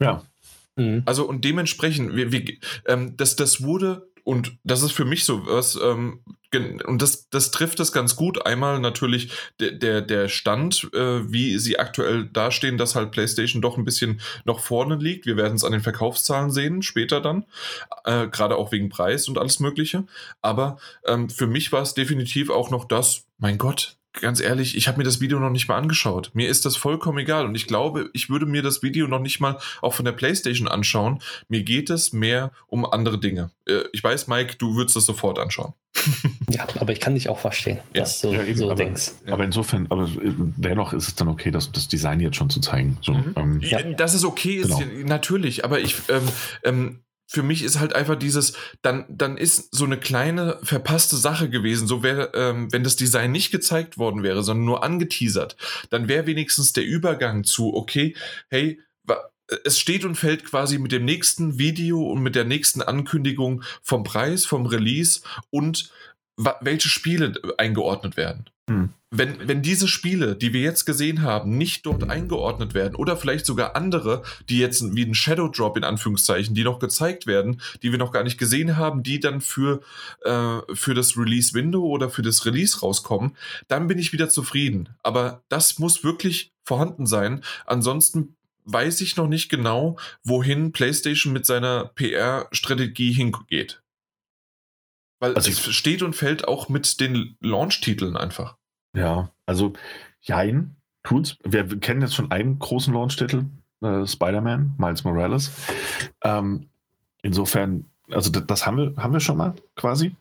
[0.00, 0.24] Ja.
[0.76, 1.02] Mhm.
[1.06, 2.44] Also und dementsprechend, wir, wir,
[2.86, 6.20] ähm, das, das wurde und das ist für mich so was, ähm,
[6.54, 8.46] und das, das trifft das ganz gut.
[8.46, 13.76] Einmal natürlich der, der, der Stand, äh, wie sie aktuell dastehen, dass halt PlayStation doch
[13.76, 15.26] ein bisschen noch vorne liegt.
[15.26, 17.44] Wir werden es an den Verkaufszahlen sehen, später dann.
[18.04, 20.04] Äh, Gerade auch wegen Preis und alles Mögliche.
[20.42, 24.88] Aber ähm, für mich war es definitiv auch noch das, mein Gott, ganz ehrlich, ich
[24.88, 26.30] habe mir das Video noch nicht mal angeschaut.
[26.34, 29.40] Mir ist das vollkommen egal und ich glaube, ich würde mir das Video noch nicht
[29.40, 31.20] mal auch von der PlayStation anschauen.
[31.48, 33.50] Mir geht es mehr um andere Dinge.
[33.66, 35.74] Äh, ich weiß, Mike, du würdest das sofort anschauen.
[36.50, 38.02] ja, aber ich kann dich auch verstehen, ja.
[38.02, 39.12] dass du ja, eben, so aber, denkst.
[39.26, 42.98] Aber insofern, aber dennoch ist es dann okay, das, das Design jetzt schon zu zeigen.
[43.02, 43.34] So, mhm.
[43.36, 43.82] ähm, ja.
[43.82, 45.08] Dass es okay ist, genau.
[45.08, 46.28] natürlich, aber ich ähm,
[46.64, 47.00] ähm,
[47.30, 51.86] für mich ist halt einfach dieses, dann, dann ist so eine kleine verpasste Sache gewesen.
[51.86, 55.56] So wäre, ähm, wenn das Design nicht gezeigt worden wäre, sondern nur angeteasert,
[55.90, 58.16] dann wäre wenigstens der Übergang zu, okay,
[58.48, 58.80] hey,
[59.64, 64.04] es steht und fällt quasi mit dem nächsten Video und mit der nächsten Ankündigung vom
[64.04, 65.90] Preis, vom Release und
[66.36, 68.46] welche Spiele eingeordnet werden.
[68.70, 68.90] Hm.
[69.10, 73.44] Wenn, wenn diese Spiele, die wir jetzt gesehen haben, nicht dort eingeordnet werden oder vielleicht
[73.44, 77.90] sogar andere, die jetzt wie ein Shadow Drop in Anführungszeichen, die noch gezeigt werden, die
[77.90, 79.80] wir noch gar nicht gesehen haben, die dann für,
[80.22, 83.36] äh, für das Release-Window oder für das Release rauskommen,
[83.66, 84.90] dann bin ich wieder zufrieden.
[85.02, 87.42] Aber das muss wirklich vorhanden sein.
[87.66, 88.36] Ansonsten
[88.66, 93.82] weiß ich noch nicht genau, wohin PlayStation mit seiner PR-Strategie hingeht.
[95.18, 98.59] Weil also es steht und fällt auch mit den Launch-Titeln einfach.
[98.94, 99.72] Ja, also
[100.22, 101.36] Jein, tut's.
[101.44, 103.46] Wir kennen jetzt schon einen großen Launch-Titel,
[103.82, 105.50] äh, Spider-Man, Miles Morales.
[106.22, 106.66] Ähm,
[107.22, 110.14] insofern, also das, das, haben, wir, haben wir schon mal quasi.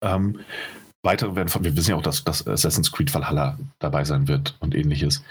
[0.00, 0.40] Ähm,
[1.02, 4.56] weitere werden von, wir wissen ja auch, dass, dass Assassin's Creed Valhalla dabei sein wird
[4.60, 5.22] und ähnliches.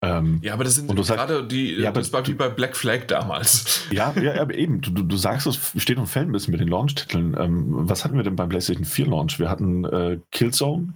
[0.00, 3.86] Ähm, ja, aber das sind gerade die, ja, das war wie bei Black Flag damals.
[3.90, 6.68] Ja, ja, ja eben, du, du sagst es, steht und fällt ein bisschen mit den
[6.68, 7.36] Launch-Titeln.
[7.38, 9.38] Ähm, was hatten wir denn beim PlayStation 4 Launch?
[9.40, 10.94] Wir hatten äh, Killzone,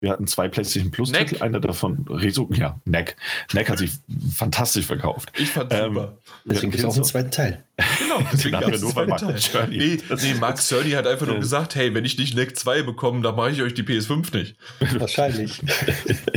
[0.00, 3.16] wir hatten zwei PlayStation Plus Titel, einer davon Rezo, ja, Neck.
[3.52, 3.92] Neck hat sich
[4.34, 5.30] fantastisch verkauft.
[5.38, 6.18] Ich fand ähm, super.
[6.46, 7.64] Deswegen gibt es auch einen zweiten Teil.
[7.98, 9.76] Genau, deswegen haben wir nur bei Mark Cerny.
[9.76, 13.20] Nee, nee, Mark Cerny hat einfach nur gesagt, hey, wenn ich nicht Neck 2 bekomme,
[13.20, 14.56] dann mache ich euch die PS5 nicht.
[14.98, 15.60] Wahrscheinlich.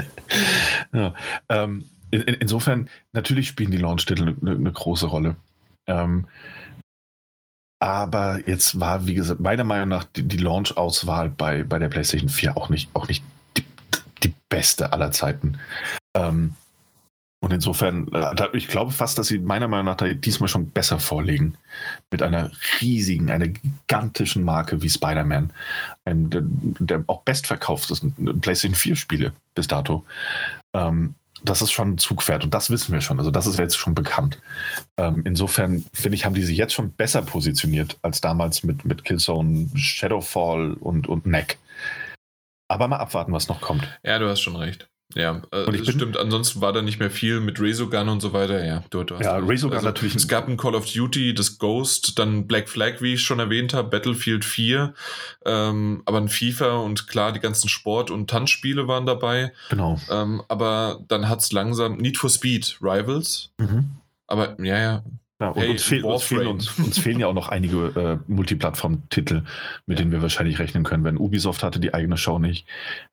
[0.93, 1.13] ja,
[1.47, 5.37] ähm, in, insofern, natürlich spielen die Launch-Titel eine, eine große Rolle.
[5.87, 6.27] Ähm,
[7.79, 12.29] aber jetzt war, wie gesagt, meiner Meinung nach die, die Launch-Auswahl bei, bei der PlayStation
[12.29, 13.23] 4 auch nicht, auch nicht
[14.23, 15.57] die beste aller Zeiten.
[16.15, 16.55] Ähm,
[17.43, 21.57] und insofern, äh, ich glaube fast, dass sie meiner Meinung nach diesmal schon besser vorlegen.
[22.09, 25.51] Mit einer riesigen, einer gigantischen Marke wie Spider-Man.
[26.07, 30.05] Der, der, auch bestverkauftesten PlayStation 4-Spiele bis dato.
[30.73, 33.19] Ähm, das ist schon ein Zugpferd und das wissen wir schon.
[33.19, 34.39] Also das ist jetzt schon bekannt.
[34.97, 39.03] Ähm, insofern finde ich, haben die sich jetzt schon besser positioniert als damals mit, mit
[39.03, 41.59] Killzone, Shadowfall und, und Neck.
[42.73, 43.87] Aber mal abwarten, was noch kommt.
[44.03, 44.89] Ja, du hast schon recht.
[45.15, 46.17] Ja, äh, und ich bin, stimmt.
[46.17, 48.65] Ansonsten war da nicht mehr viel mit Resogun und so weiter.
[48.65, 50.15] Ja, du, du ja Resogun also, natürlich.
[50.15, 53.73] Es gab ein Call of Duty, das Ghost, dann Black Flag, wie ich schon erwähnt
[53.73, 54.93] habe, Battlefield 4,
[55.45, 59.51] ähm, aber ein FIFA und klar, die ganzen Sport- und Tanzspiele waren dabei.
[59.69, 59.99] Genau.
[60.09, 63.51] Ähm, aber dann hat es langsam Need for Speed Rivals.
[63.59, 63.91] Mhm.
[64.25, 65.03] Aber ja, ja,
[65.43, 68.31] ja, und hey, uns, fehl, uns, fehlen, uns, uns, fehlen ja auch noch einige äh,
[68.31, 69.43] Multiplattform-Titel,
[69.85, 70.01] mit ja.
[70.01, 71.03] denen wir wahrscheinlich rechnen können.
[71.03, 72.65] Wenn Ubisoft hatte die eigene Show nicht,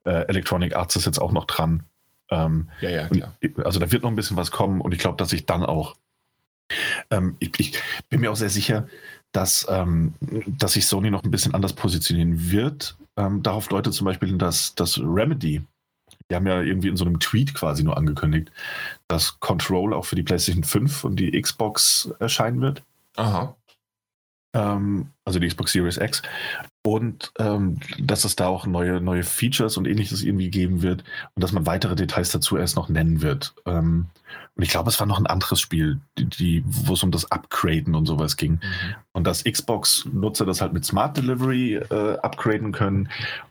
[0.05, 1.83] äh, Electronic Arts ist jetzt auch noch dran.
[2.31, 3.37] Ähm, ja, ja, klar.
[3.43, 5.65] Und, also da wird noch ein bisschen was kommen und ich glaube, dass ich dann
[5.65, 5.97] auch,
[7.11, 8.87] ähm, ich, ich, bin mir auch sehr sicher,
[9.33, 10.15] dass, ähm,
[10.47, 12.97] dass sich Sony noch ein bisschen anders positionieren wird.
[13.17, 15.65] Ähm, darauf deutet zum Beispiel das, das Remedy
[16.31, 18.51] die haben ja irgendwie in so einem Tweet quasi nur angekündigt,
[19.11, 22.83] dass Control auch für die PlayStation 5 und die Xbox erscheinen wird.
[23.17, 23.57] Aha.
[24.53, 26.23] Ähm, also die Xbox Series X.
[26.83, 31.05] Und ähm, dass es da auch neue, neue Features und ähnliches irgendwie geben wird
[31.35, 33.55] und dass man weitere Details dazu erst noch nennen wird.
[33.67, 34.07] Ähm,
[34.57, 37.31] und ich glaube, es war noch ein anderes Spiel, die, die, wo es um das
[37.31, 38.53] Upgraden und sowas ging.
[38.53, 38.95] Mhm.
[39.13, 43.09] Und dass Xbox-Nutzer das halt mit Smart Delivery äh, upgraden können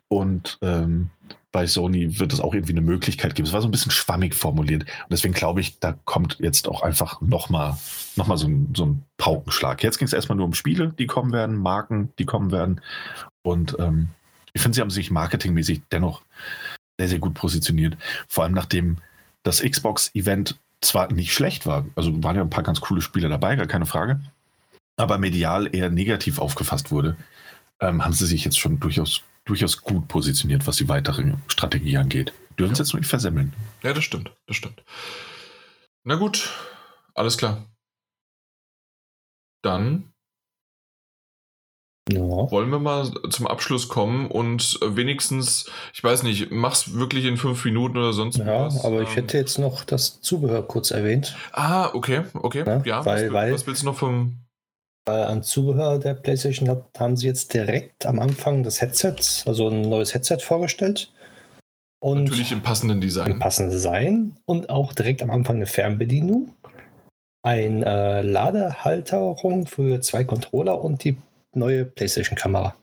[0.08, 1.10] und ähm,
[1.52, 3.48] bei Sony wird es auch irgendwie eine Möglichkeit geben.
[3.48, 4.84] Es war so ein bisschen schwammig formuliert.
[4.84, 7.78] Und deswegen glaube ich, da kommt jetzt auch einfach nochmal
[8.16, 9.84] noch mal so, ein, so ein Paukenschlag.
[9.84, 12.82] Jetzt ging es erstmal nur um Spiele, die kommen werden, Marken, die kommen werden.
[13.42, 14.10] Und ähm,
[14.54, 16.22] ich finde, sie haben sich marketingmäßig dennoch
[17.00, 17.98] sehr, sehr gut positioniert.
[18.28, 18.98] Vor allem nachdem
[19.44, 23.56] das Xbox-Event zwar nicht schlecht war, also waren ja ein paar ganz coole Spiele dabei,
[23.56, 24.20] gar keine Frage,
[24.98, 27.16] aber medial eher negativ aufgefasst wurde,
[27.80, 32.34] ähm, haben sie sich jetzt schon durchaus durchaus gut positioniert, was die weitere Strategie angeht.
[32.58, 32.84] Dürfen es ja.
[32.84, 33.54] jetzt nur nicht versemmeln.
[33.84, 34.84] Ja, das stimmt, das stimmt.
[36.04, 36.50] Na gut,
[37.16, 37.66] alles klar.
[39.64, 40.14] Dann
[42.12, 42.20] ja.
[42.20, 47.66] wollen wir mal zum Abschluss kommen und wenigstens, ich weiß nicht, mach's wirklich in fünf
[47.66, 48.76] Minuten oder sonst ja, was.
[48.76, 51.36] Ja, aber ich ähm, hätte jetzt noch das Zubehör kurz erwähnt.
[51.54, 52.64] Ah, okay, okay.
[52.66, 54.40] Ja, ja weil, was, weil, was willst du noch vom
[55.10, 59.82] an Zubehör der PlayStation hat, haben sie jetzt direkt am Anfang des Headsets, also ein
[59.82, 61.12] neues Headset vorgestellt.
[62.02, 63.32] Und Natürlich im passenden Design.
[63.32, 66.54] Im passenden Design und auch direkt am Anfang eine Fernbedienung,
[67.44, 71.18] eine äh, Ladehalterung für zwei Controller und die
[71.54, 72.76] neue PlayStation-Kamera.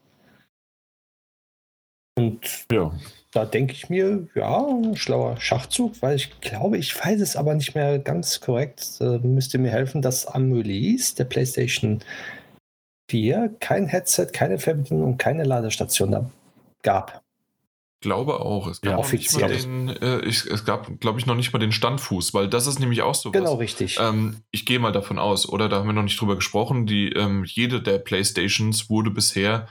[2.18, 2.92] Und ja
[3.36, 7.74] da denke ich mir, ja, schlauer Schachzug, weil ich glaube, ich weiß es aber nicht
[7.74, 8.96] mehr ganz korrekt.
[8.98, 12.02] Äh, müsst ihr mir helfen, dass am Release der PlayStation
[13.10, 16.30] 4 kein Headset, keine Verbindung und keine Ladestation da
[16.82, 17.22] gab.
[18.00, 18.68] Ich glaube auch.
[18.68, 19.58] Es gab, ja, offiziell.
[19.58, 22.78] Den, äh, ich, es gab, glaube ich, noch nicht mal den Standfuß, weil das ist
[22.78, 23.32] nämlich auch so.
[23.32, 23.98] Genau, richtig.
[24.00, 27.10] Ähm, ich gehe mal davon aus, oder da haben wir noch nicht drüber gesprochen, die,
[27.10, 29.68] ähm, jede der Playstations wurde bisher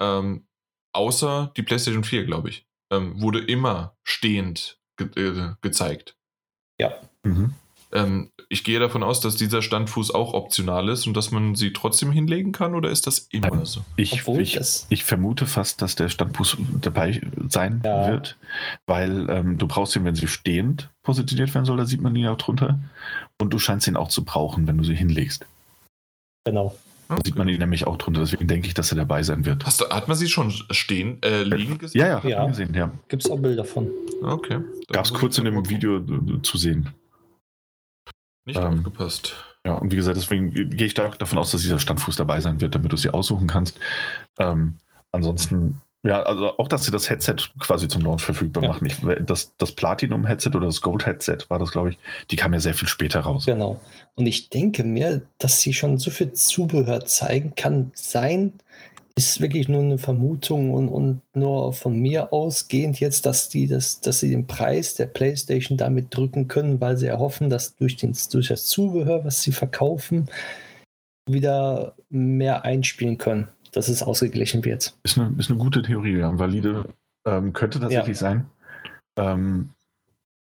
[0.00, 0.44] ähm,
[0.92, 6.16] außer die PlayStation 4, glaube ich ähm, wurde immer stehend ge äh, gezeigt.
[6.80, 6.94] Ja.
[7.22, 7.54] Mhm.
[7.92, 11.72] Ähm, ich gehe davon aus, dass dieser Standfuß auch optional ist und dass man sie
[11.72, 13.82] trotzdem hinlegen kann, oder ist das immer so?
[13.96, 18.08] Ich, Obwohl ich, das- ich vermute fast, dass der Standfuß dabei sein Ja.
[18.08, 18.36] wird,
[18.86, 22.26] weil ähm, du brauchst ihn, wenn sie stehend positioniert werden soll, da sieht man ihn
[22.26, 22.78] auch drunter.
[23.40, 25.46] Und du scheinst ihn auch zu brauchen, wenn du sie hinlegst.
[26.44, 26.76] Genau.
[27.08, 28.20] Da sieht man ihn nämlich auch drunter.
[28.20, 29.64] Deswegen denke ich, dass er dabei sein wird.
[29.64, 32.00] Hast du, hat man sie schon stehen, äh, liegen gesehen?
[32.00, 32.46] Ja, ja, hat Ja.
[32.46, 32.90] gesehen, ja.
[33.08, 33.88] Gibt es auch Bilder von.
[34.22, 34.60] Okay.
[34.90, 35.70] Gab es kurz in dem gucken.
[35.70, 36.90] Video äh, zu sehen.
[38.44, 39.34] Nicht Ähm, aufgepasst.
[39.64, 42.60] Ja, und wie gesagt, deswegen gehe ich da davon aus, dass dieser Standfuß dabei sein
[42.60, 43.78] wird, damit du sie aussuchen kannst.
[44.38, 44.76] Ähm,
[45.10, 48.68] ansonsten, ja, also auch, dass sie das Headset quasi zum Launch verfügbar Ja.
[48.70, 48.86] machen.
[48.86, 48.96] Ich,
[49.26, 51.98] das das Platinum-Headset oder das Gold-Headset war das, glaube ich,
[52.30, 53.46] die kam ja sehr viel später raus.
[53.46, 53.80] Genau.
[54.14, 58.52] Und ich denke mir, dass sie schon so viel Zubehör zeigen, kann sein,
[59.18, 64.00] ist wirklich nur eine Vermutung und, und nur von mir ausgehend jetzt, dass die das,
[64.00, 68.14] dass sie den Preis der PlayStation damit drücken können, weil sie erhoffen, dass durch, den,
[68.30, 70.28] durch das Zubehör, was sie verkaufen,
[71.28, 74.96] wieder mehr einspielen können, dass es ausgeglichen wird.
[75.02, 76.38] Ist eine, ist eine gute Theorie, ja.
[76.38, 76.86] Valide
[77.26, 78.46] ähm, könnte tatsächlich sein.
[79.18, 79.70] Ähm,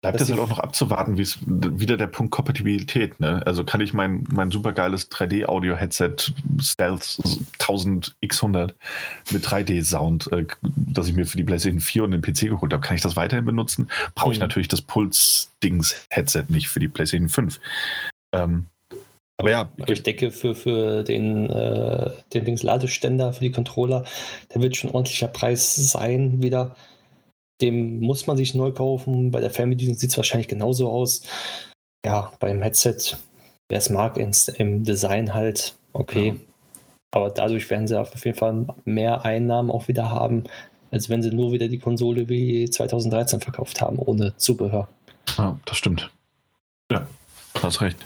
[0.02, 3.20] bleibt es halt auch noch abzuwarten, wie es wieder der Punkt Kompatibilität.
[3.20, 3.40] Ne?
[3.46, 7.02] Also kann ich mein, mein supergeiles 3D-Audio-Headset Stealth
[7.58, 8.72] 1000x100
[9.30, 12.80] mit 3D-Sound, äh, das ich mir für die PlayStation 4 und den PC geholt habe,
[12.80, 13.88] kann ich das weiterhin benutzen?
[14.16, 14.44] Brauche ich Mhm.
[14.44, 17.60] natürlich das Puls-Dings-Headset nicht für die PlayStation 5.
[18.32, 18.66] Ähm,
[19.40, 24.04] aber ja, ich denke, für, für den, äh, den Dings Ladeständer, für die Controller,
[24.50, 26.76] da wird schon ein ordentlicher Preis sein wieder.
[27.62, 29.30] Dem muss man sich neu kaufen.
[29.30, 31.22] Bei der Fernbedienung sieht es wahrscheinlich genauso aus.
[32.04, 33.16] Ja, beim Headset,
[33.70, 36.28] wer es mag, ins, im Design halt, okay.
[36.28, 36.34] Ja.
[37.12, 40.44] Aber dadurch werden sie auf jeden Fall mehr Einnahmen auch wieder haben,
[40.90, 44.88] als wenn sie nur wieder die Konsole wie 2013 verkauft haben, ohne Zubehör.
[45.38, 46.10] Ja, das stimmt.
[46.92, 47.06] Ja,
[47.54, 47.96] du hast recht.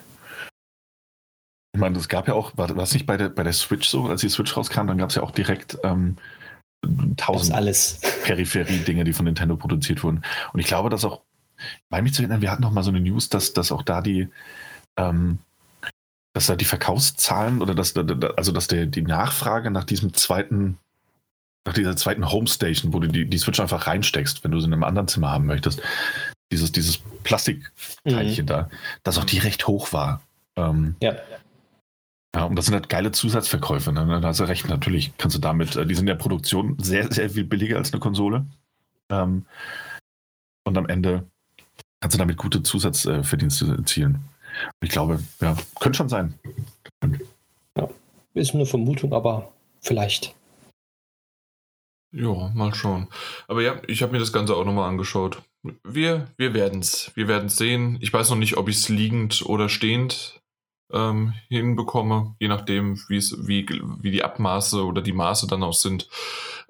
[1.74, 4.06] Ich meine, es gab ja auch, war das nicht bei der, bei der Switch so,
[4.06, 6.16] als die Switch rauskam, dann gab es ja auch direkt ähm,
[7.16, 8.00] tausend alles.
[8.24, 10.22] Peripherie-Dinge, die von Nintendo produziert wurden.
[10.52, 11.22] Und ich glaube, dass auch,
[11.58, 13.82] ich meine mich zu erinnern, wir hatten noch mal so eine News, dass, dass auch
[13.82, 14.28] da die,
[14.96, 15.40] ähm,
[16.32, 20.78] dass da die Verkaufszahlen oder dass, also dass der, die Nachfrage nach diesem zweiten,
[21.66, 24.74] nach dieser zweiten Homestation, wo du die, die Switch einfach reinsteckst, wenn du sie in
[24.74, 25.82] einem anderen Zimmer haben möchtest,
[26.52, 28.70] dieses, dieses Plastikteilchen da,
[29.02, 30.20] dass auch die recht hoch war.
[30.56, 31.16] Ähm, Ja.
[32.34, 33.92] Ja, und das sind halt geile Zusatzverkäufe.
[33.92, 34.20] Ne?
[34.20, 37.10] Da hast du recht, natürlich kannst du damit, äh, die sind in der Produktion sehr,
[37.12, 38.44] sehr viel billiger als eine Konsole.
[39.08, 39.46] Ähm,
[40.64, 41.28] und am Ende
[42.00, 44.24] kannst du damit gute Zusatzverdienste erzielen.
[44.82, 46.34] Ich glaube, ja, könnte schon sein.
[48.34, 50.34] Ist eine Vermutung, aber vielleicht.
[52.12, 53.08] Ja, mal schauen.
[53.46, 55.42] Aber ja, ich habe mir das Ganze auch nochmal angeschaut.
[55.84, 57.12] Wir, wir werden es.
[57.14, 57.98] Wir werden es sehen.
[58.00, 60.40] Ich weiß noch nicht, ob ich es liegend oder stehend
[60.92, 63.66] ähm, hinbekomme, je nachdem, wie's, wie,
[64.00, 66.08] wie die Abmaße oder die Maße dann auch sind.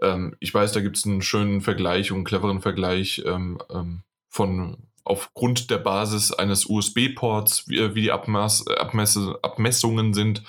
[0.01, 4.03] Ähm, ich weiß, da gibt es einen schönen Vergleich und einen cleveren Vergleich ähm, ähm,
[4.28, 10.43] von aufgrund der Basis eines USB-Ports, wie, wie die Abmaß, Abmesse, Abmessungen sind.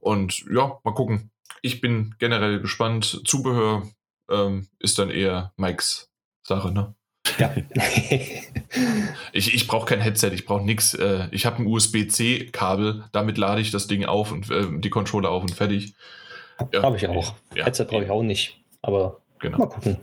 [0.00, 1.30] Und ja, mal gucken.
[1.62, 3.22] Ich bin generell gespannt.
[3.24, 3.82] Zubehör
[4.30, 6.10] ähm, ist dann eher Mikes
[6.42, 6.94] Sache, ne?
[7.38, 7.54] Ja.
[9.32, 10.94] Ich, ich brauche kein Headset, ich brauche nichts.
[10.94, 15.30] Äh, ich habe ein USB-C-Kabel, damit lade ich das Ding auf und äh, die Controller
[15.30, 15.94] auf und fertig.
[16.72, 16.82] Ja.
[16.82, 17.34] Habe ich auch.
[17.54, 18.58] Ja, Headset brauche ich auch nicht.
[18.82, 19.58] Aber Genau.
[19.58, 19.98] mal gucken.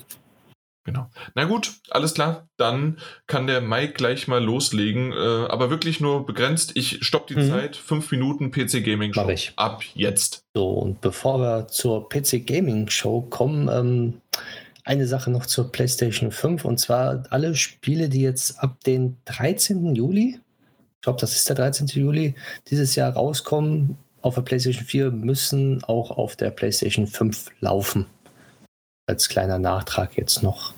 [0.85, 1.09] Genau.
[1.33, 2.47] Na gut, alles klar.
[2.57, 5.15] Dann kann der Mike gleich mal loslegen, äh,
[5.49, 6.73] aber wirklich nur begrenzt.
[6.75, 7.49] Ich stopp die Mhm.
[7.49, 7.75] Zeit.
[7.75, 9.27] Fünf Minuten PC Gaming Show.
[9.29, 9.53] Ich.
[9.55, 10.43] Ab jetzt.
[10.53, 14.21] So, und bevor wir zur PC Gaming Show kommen, ähm,
[14.83, 19.95] eine Sache noch zur PlayStation 5 und zwar alle Spiele, die jetzt ab den 13.
[19.95, 20.39] Juli,
[20.95, 21.87] ich glaube, das ist der 13.
[21.87, 22.35] Juli,
[22.69, 28.05] dieses Jahr rauskommen auf der PlayStation 4, müssen auch auf der PlayStation 5 laufen.
[29.05, 30.73] Als kleiner Nachtrag jetzt noch.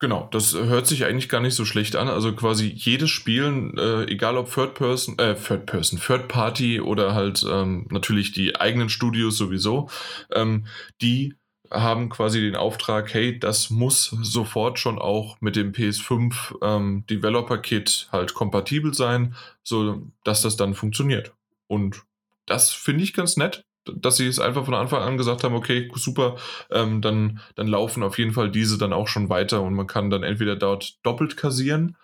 [0.00, 2.08] Genau, das hört sich eigentlich gar nicht so schlecht an.
[2.08, 7.14] Also quasi jedes Spiel, äh, egal ob Third Person, äh, Third Person, Third Party oder
[7.14, 9.90] halt ähm, natürlich die eigenen Studios sowieso,
[10.32, 10.66] ähm,
[11.02, 11.34] die
[11.70, 17.58] haben quasi den Auftrag, hey, das muss sofort schon auch mit dem PS5 ähm, Developer
[17.58, 21.32] Kit halt kompatibel sein, so dass das dann funktioniert.
[21.66, 22.02] Und
[22.46, 25.90] das finde ich ganz nett, dass sie es einfach von Anfang an gesagt haben, okay,
[25.94, 26.36] super,
[26.70, 30.10] ähm, dann, dann laufen auf jeden Fall diese dann auch schon weiter und man kann
[30.10, 31.96] dann entweder dort doppelt kassieren,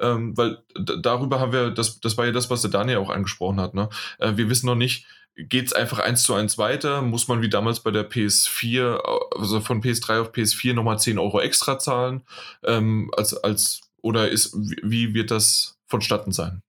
[0.00, 3.60] ähm, weil darüber haben wir, das, das war ja das, was der Daniel auch angesprochen
[3.60, 3.88] hat, ne?
[4.18, 5.06] Äh, wir wissen noch nicht,
[5.36, 7.02] geht es einfach eins zu eins weiter?
[7.02, 8.98] Muss man wie damals bei der PS4,
[9.36, 12.22] also von PS3 auf PS4 nochmal 10 Euro extra zahlen?
[12.64, 16.62] Ähm, als, als, oder ist, wie, wird das vonstatten sein?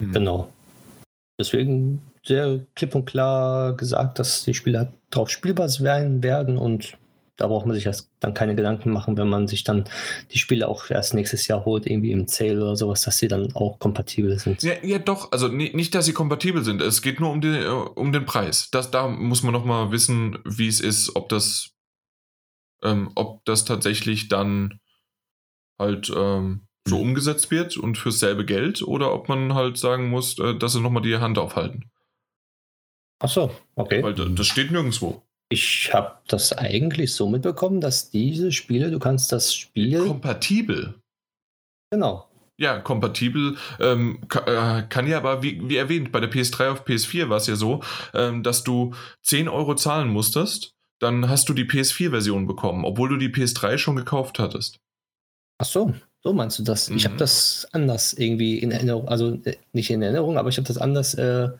[0.00, 0.12] Mhm.
[0.12, 0.52] Genau.
[1.38, 6.96] Deswegen sehr klipp und klar gesagt, dass die Spiele drauf spielbar sein werden und
[7.42, 9.82] da braucht man sich erst dann keine Gedanken machen, wenn man sich dann
[10.30, 13.52] die Spiele auch erst nächstes Jahr holt, irgendwie im Sale oder sowas, dass sie dann
[13.56, 14.62] auch kompatibel sind.
[14.62, 16.80] Ja, ja doch, also nicht, dass sie kompatibel sind.
[16.80, 17.66] Es geht nur um, die,
[17.96, 18.70] um den Preis.
[18.70, 21.72] Das, da muss man noch mal wissen, wie es ist, ob das,
[22.84, 24.78] ähm, ob das tatsächlich dann
[25.80, 27.02] halt ähm, so mhm.
[27.02, 30.80] umgesetzt wird und fürs selbe Geld oder ob man halt sagen muss, äh, dass sie
[30.80, 31.90] noch mal die Hand aufhalten.
[33.18, 34.00] Ach so, okay.
[34.00, 35.24] Weil das steht nirgendwo.
[35.52, 40.06] Ich habe das eigentlich so mitbekommen, dass diese Spiele, du kannst das Spiel.
[40.06, 40.94] Kompatibel.
[41.90, 42.26] Genau.
[42.58, 46.86] Ja, kompatibel ähm, kann, äh, kann, ja aber, wie, wie, erwähnt, bei der PS3 auf
[46.86, 47.82] PS4 war es ja so,
[48.14, 53.18] ähm, dass du 10 Euro zahlen musstest, dann hast du die PS4-Version bekommen, obwohl du
[53.18, 54.78] die PS3 schon gekauft hattest.
[55.58, 55.92] Ach so,
[56.22, 56.88] so meinst du das?
[56.88, 56.96] Mhm.
[56.96, 60.68] Ich habe das anders irgendwie in Erinnerung, also äh, nicht in Erinnerung, aber ich habe
[60.68, 61.50] das anders äh,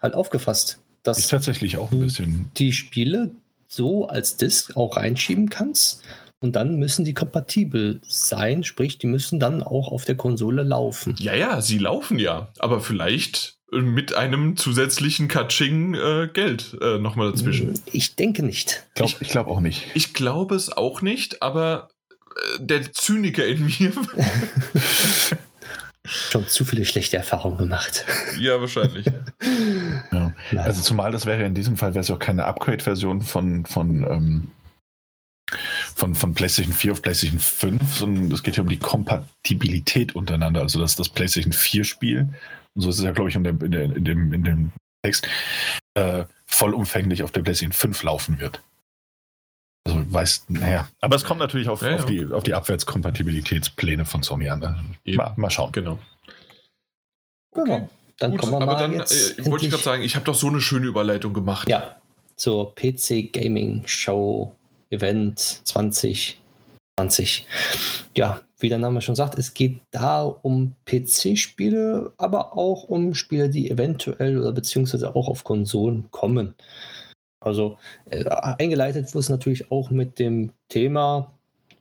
[0.00, 3.30] halt aufgefasst dass ich tatsächlich auch ein bisschen die Spiele
[3.68, 6.02] so als Disk auch reinschieben kannst
[6.40, 11.14] und dann müssen die kompatibel sein, sprich, die müssen dann auch auf der Konsole laufen.
[11.18, 17.30] Ja, ja, sie laufen ja, aber vielleicht mit einem zusätzlichen Katsching äh, Geld äh, nochmal
[17.32, 17.80] dazwischen.
[17.92, 18.86] Ich denke nicht.
[18.94, 19.86] Glaub, ich glaube auch nicht.
[19.94, 21.88] Ich glaube es auch nicht, aber
[22.36, 23.92] äh, der Zyniker in mir
[26.06, 28.04] schon zu viele schlechte Erfahrungen gemacht.
[28.38, 29.06] Ja, wahrscheinlich.
[30.12, 30.34] ja.
[30.56, 34.50] Also zumal das wäre in diesem Fall wäre es auch keine Upgrade-Version von, von, ähm,
[35.94, 40.60] von, von PlayStation 4 auf PlayStation 5, sondern es geht ja um die Kompatibilität untereinander.
[40.60, 42.28] Also dass das PlayStation 4-Spiel,
[42.74, 44.72] und so ist es ja, glaube ich, in dem, in, dem, in, dem, in dem
[45.02, 45.26] Text,
[45.94, 48.62] äh, vollumfänglich auf der PlayStation 5 laufen wird.
[49.84, 50.88] Also weiß, naja.
[51.00, 54.60] Aber es kommt natürlich auf, ja, auf, Die, auf die Abwärtskompatibilitätspläne von Sony an.
[54.60, 55.14] Ne?
[55.14, 55.72] Mal, mal, schauen.
[55.72, 55.98] Genau.
[57.54, 57.88] Genau.
[58.18, 60.34] Dann Gut, kommen wir aber mal dann äh, wollte ich gerade sagen, ich habe doch
[60.34, 61.68] so eine schöne Überleitung gemacht.
[61.68, 61.96] Ja,
[62.36, 64.54] zur PC Gaming Show
[64.90, 67.46] Event 2020.
[68.16, 73.50] Ja, wie der Name schon sagt, es geht da um PC-Spiele, aber auch um Spiele,
[73.50, 76.54] die eventuell oder beziehungsweise auch auf Konsolen kommen.
[77.44, 77.78] Also
[78.10, 81.32] äh, eingeleitet wurde es natürlich auch mit dem Thema,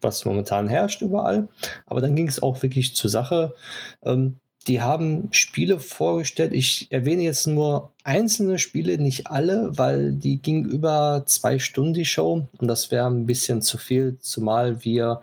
[0.02, 1.48] was momentan herrscht überall.
[1.85, 3.56] Aber dann ging es auch wirklich zur Sache.
[4.03, 4.38] Ähm,
[4.68, 6.53] die haben Spiele vorgestellt.
[6.53, 12.06] Ich erwähne jetzt nur einzelne Spiele, nicht alle, weil die ging über zwei Stunden die
[12.06, 15.22] Show und das wäre ein bisschen zu viel, zumal wir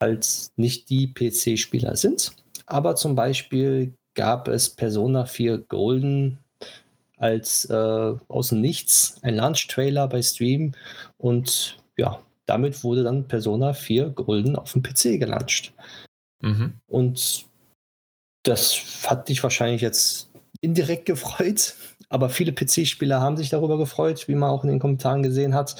[0.00, 2.32] halt nicht die PC-Spieler sind.
[2.66, 6.38] Aber zum Beispiel gab es Persona 4 Golden
[7.16, 10.72] als äh, aus dem Nichts ein Launch-Trailer bei Stream
[11.16, 15.72] und ja, damit wurde dann Persona 4 Golden auf dem PC gelauncht.
[16.42, 16.74] Mhm.
[16.86, 17.46] Und
[18.42, 20.30] das hat dich wahrscheinlich jetzt
[20.60, 21.74] indirekt gefreut,
[22.08, 25.76] aber viele PC-Spieler haben sich darüber gefreut, wie man auch in den Kommentaren gesehen hat.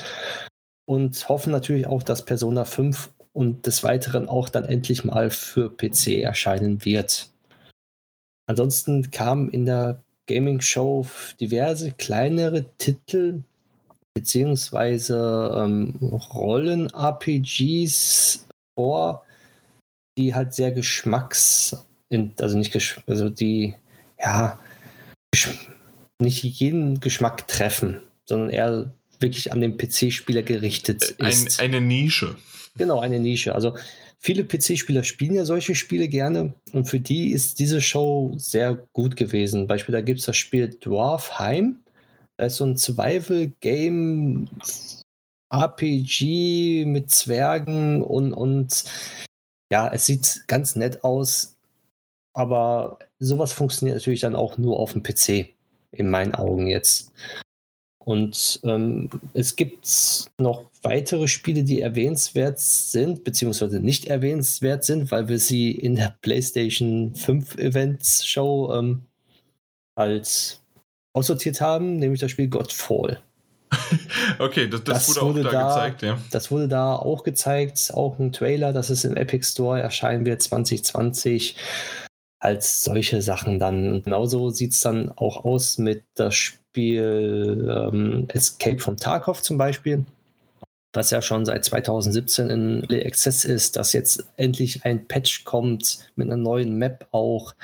[0.87, 5.75] Und hoffen natürlich auch, dass Persona 5 und des Weiteren auch dann endlich mal für
[5.75, 7.31] PC erscheinen wird.
[8.47, 11.07] Ansonsten kam in der Gaming Show
[11.41, 13.43] diverse kleinere Titel
[14.15, 15.95] beziehungsweise ähm,
[16.35, 18.47] Rollen-RPGs
[18.79, 19.25] vor,
[20.17, 21.77] die halt sehr geschmacks,
[22.41, 23.75] also nicht gesch also die
[24.21, 24.59] ja
[26.21, 31.61] nicht jeden Geschmack treffen, sondern eher wirklich an den PC-Spieler gerichtet ist.
[31.61, 32.37] Ein, eine Nische.
[32.77, 33.53] Genau, eine Nische.
[33.55, 33.77] Also
[34.25, 39.17] Viele PC-Spieler spielen ja solche Spiele gerne und für die ist diese Show sehr gut
[39.17, 39.67] gewesen.
[39.67, 41.81] Beispielsweise gibt es das Spiel Dwarfheim.
[42.39, 44.49] Da ist so ein Survival-Game
[45.53, 48.85] RPG mit Zwergen und, und
[49.71, 51.59] ja, es sieht ganz nett aus,
[52.33, 55.51] aber sowas funktioniert natürlich dann auch nur auf dem PC,
[55.93, 57.13] in meinen Augen jetzt.
[58.05, 65.29] Und ähm, es gibt noch weitere Spiele, die erwähnenswert sind, beziehungsweise nicht erwähnenswert sind, weil
[65.29, 69.07] wir sie in der PlayStation 5 Events Show ähm,
[69.95, 70.61] als
[71.15, 73.21] aussortiert haben, nämlich das Spiel Godfall.
[74.39, 76.19] okay, das, das, das wurde, wurde, auch da, gezeigt, ja.
[76.31, 80.43] Das wurde da auch gezeigt, auch ein Trailer, dass es im Epic Store erscheinen wird
[80.43, 81.57] 2020
[82.45, 84.03] als solche Sachen dann.
[84.03, 90.05] genauso sieht es dann auch aus mit das Spiel ähm, Escape from Tarkov zum Beispiel
[90.95, 95.99] was ja schon seit 2017 in Early Access ist, dass jetzt endlich ein Patch kommt
[96.17, 97.55] mit einer neuen Map auch.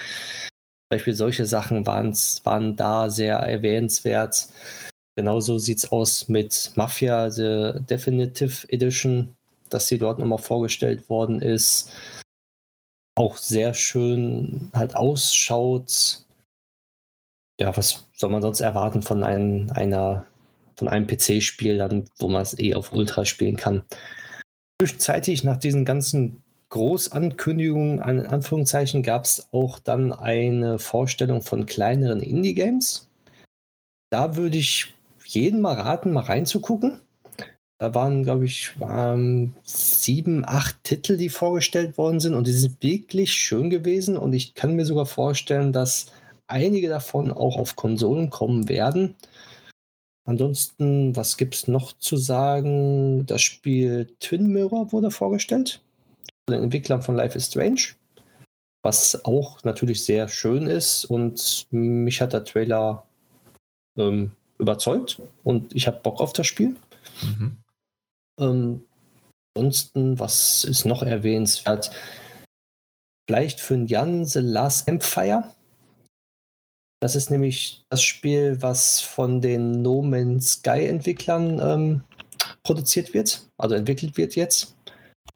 [0.91, 4.49] Beispiel solche Sachen waren da sehr erwähnenswert.
[5.17, 9.36] Genauso sieht es aus mit Mafia, The Definitive Edition,
[9.68, 11.92] dass sie dort nochmal vorgestellt worden ist.
[13.16, 16.24] Auch sehr schön halt ausschaut.
[17.60, 20.26] ja, was soll man sonst erwarten von einem, einer,
[20.76, 23.82] von einem PC-Spiel, dann, wo man es eh auf Ultra spielen kann.
[24.80, 32.20] Zwischenzeitlich nach diesen ganzen Großankündigungen, an Anführungszeichen, gab es auch dann eine Vorstellung von kleineren
[32.20, 33.08] Indie-Games.
[34.10, 37.00] Da würde ich jeden mal raten, mal reinzugucken.
[37.81, 42.83] Da waren, glaube ich, waren sieben, acht Titel, die vorgestellt worden sind und die sind
[42.83, 46.12] wirklich schön gewesen und ich kann mir sogar vorstellen, dass
[46.47, 49.15] einige davon auch auf Konsolen kommen werden.
[50.26, 53.25] Ansonsten, was gibt es noch zu sagen?
[53.25, 55.81] Das Spiel Twin Mirror wurde vorgestellt.
[56.47, 57.81] Von den Entwicklern von Life is Strange.
[58.83, 61.07] Was auch natürlich sehr schön ist.
[61.07, 63.07] Und mich hat der Trailer
[63.97, 65.23] ähm, überzeugt.
[65.44, 66.76] Und ich habe Bock auf das Spiel.
[67.23, 67.57] Mhm.
[68.40, 68.84] Ähm,
[69.56, 71.90] ansonsten, was ist noch erwähnenswert?
[73.28, 75.54] Vielleicht für Jan The Last Empire
[77.00, 82.04] das ist nämlich das Spiel, was von den No Man's Sky Entwicklern ähm,
[82.62, 84.76] produziert wird, also entwickelt wird jetzt.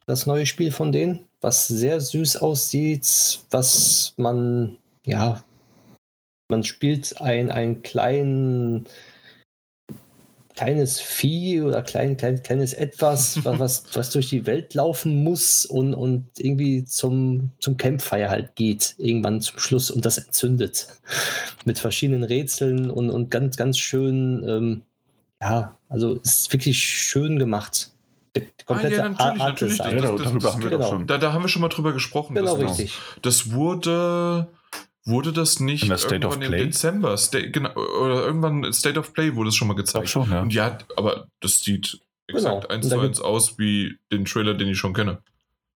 [0.05, 4.77] Das neue Spiel von denen, was sehr süß aussieht, was man,
[5.07, 5.43] ja,
[6.49, 8.85] man spielt ein, einen kleinen
[10.55, 15.93] kleines Vieh oder klein, klein, kleines Etwas, was, was durch die Welt laufen muss und,
[15.93, 20.87] und irgendwie zum, zum Campfire halt geht, irgendwann zum Schluss und das entzündet.
[21.65, 24.81] Mit verschiedenen Rätseln und, und ganz, ganz schön, ähm,
[25.41, 27.91] ja, also ist wirklich schön gemacht.
[28.65, 30.17] Komplette ah, ja, natürlich, Art natürlich.
[30.17, 30.89] Das, das, das, darüber haben wir genau.
[30.89, 31.07] schon.
[31.07, 32.35] Da, da haben wir schon mal drüber gesprochen.
[32.35, 32.97] Genau, richtig.
[33.21, 34.47] Das wurde
[35.05, 36.61] Wurde das nicht in State irgendwann of Play?
[36.61, 37.17] im Dezember?
[37.17, 40.09] State, genau, oder irgendwann State of Play wurde es schon mal gezeigt.
[40.09, 40.41] Schon, ja.
[40.41, 42.73] Und ja, aber das sieht exakt genau.
[42.73, 45.19] eins zu eins aus wie den Trailer, den ich schon kenne.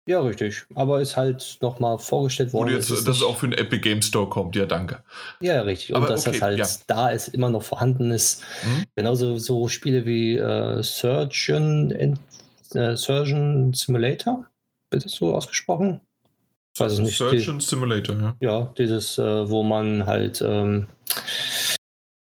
[0.08, 0.66] Ja, richtig.
[0.74, 2.70] Aber ist halt nochmal vorgestellt worden.
[2.70, 5.04] Und jetzt, dass es auch für den Epic Game Store kommt, ja, danke.
[5.40, 5.96] Ja, richtig.
[5.96, 6.68] Und dass okay, das halt ja.
[6.88, 8.42] da ist, immer noch vorhanden ist.
[8.64, 8.86] Mhm.
[8.96, 14.48] Genauso so Spiele wie äh, Surgeon, äh, Surgeon Simulator.
[14.90, 16.02] Wird das so ausgesprochen?
[16.80, 17.18] Weiß ich nicht.
[17.18, 18.36] Surgeon Simulator, ja.
[18.40, 20.88] Ja, dieses, äh, wo man halt ähm,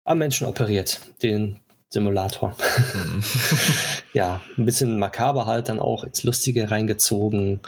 [0.04, 1.60] am Menschen operiert, den
[1.90, 2.56] Simulator.
[2.94, 3.22] Mhm.
[4.12, 7.60] ja, ein bisschen makaber halt dann auch ins Lustige reingezogen.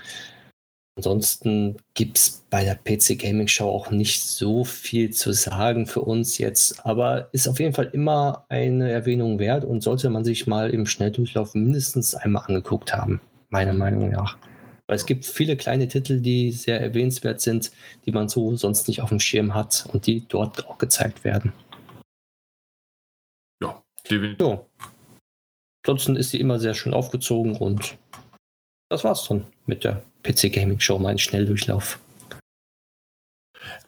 [0.98, 6.00] Ansonsten gibt es bei der PC Gaming Show auch nicht so viel zu sagen für
[6.00, 10.47] uns jetzt, aber ist auf jeden Fall immer eine Erwähnung wert und sollte man sich
[10.47, 14.39] mal im Schnelldurchlauf mindestens einmal angeguckt haben, meiner Meinung nach.
[14.86, 17.73] Weil es gibt viele kleine Titel, die sehr erwähnenswert sind,
[18.05, 21.52] die man so sonst nicht auf dem Schirm hat und die dort auch gezeigt werden.
[23.60, 24.47] Ja, definitiv.
[24.47, 24.65] Ja.
[25.84, 27.97] Ansonsten ist sie immer sehr schön aufgezogen und
[28.89, 31.98] das war's dann mit der PC Gaming Show, mein Schnelldurchlauf.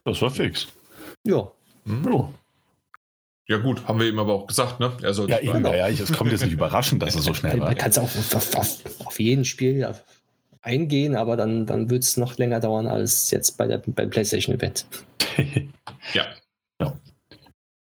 [0.05, 0.69] Das war fix.
[1.25, 1.51] Ja.
[1.85, 2.13] Mhm.
[2.13, 2.35] ja.
[3.51, 4.95] Ja, gut, haben wir ihm aber auch gesagt, ne?
[5.01, 7.69] Er soll ja, eben, ja, es kommt jetzt nicht überraschend, dass er so schnell war.
[7.69, 9.79] Man kann es auch auf, auf, auf, jeden Spiel
[10.63, 14.87] eingehen, aber dann, dann wird es noch länger dauern als jetzt bei der, beim PlayStation-Event.
[16.15, 16.27] ja.
[16.81, 16.99] ja.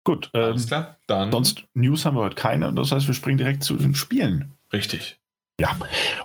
[0.04, 0.98] Gut, ähm, alles klar.
[1.08, 2.72] Dann sonst News haben wir heute keine.
[2.74, 4.52] Das heißt, wir springen direkt zu den Spielen.
[4.72, 5.20] Richtig.
[5.60, 5.78] Ja,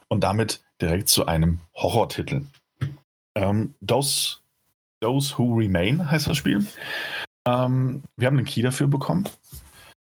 [0.08, 2.42] und damit direkt zu einem Horrortitel.
[3.36, 4.38] Ähm, Those,
[5.00, 6.66] Those Who Remain heißt das Spiel.
[7.46, 9.28] Ähm, wir haben einen Key dafür bekommen.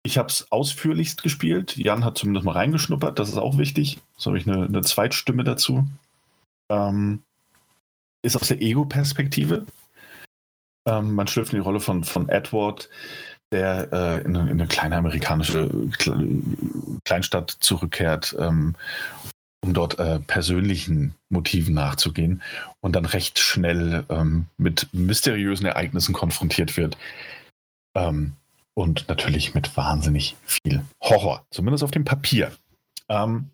[0.03, 1.77] Ich habe es ausführlichst gespielt.
[1.77, 3.99] Jan hat zumindest mal reingeschnuppert, das ist auch wichtig.
[4.17, 5.87] So habe ich eine, eine Zweitstimme dazu
[6.71, 7.23] ähm,
[8.23, 9.65] ist aus der Ego-Perspektive.
[10.87, 12.89] Ähm, man schlüpft in die Rolle von, von Edward,
[13.51, 15.69] der äh, in, eine, in, eine, kleine amerikanische
[17.03, 18.75] Kleinstadt zurückkehrt, ähm,
[19.63, 22.41] um dort äh, persönlichen Motiven nachzugehen
[22.79, 26.97] und dann recht schnell ähm, mit mysteriösen Ereignissen konfrontiert wird.
[27.95, 28.33] Ähm,
[28.73, 32.51] und natürlich mit wahnsinnig viel Horror, zumindest auf dem Papier.
[33.09, 33.49] Ähm,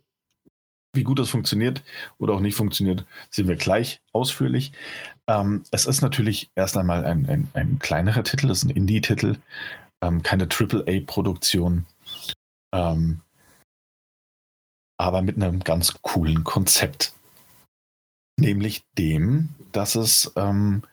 [0.94, 1.84] wie gut das funktioniert
[2.18, 4.72] oder auch nicht funktioniert, sehen wir gleich ausführlich.
[5.28, 9.38] Ähm, es ist natürlich erst einmal ein, ein, ein kleinerer Titel, es ist ein Indie-Titel,
[10.02, 11.86] ähm, keine AAA-Produktion,
[12.74, 13.22] ähm,
[14.98, 17.14] aber mit einem ganz coolen Konzept.
[18.40, 20.84] Nämlich dem, dass es, ähm,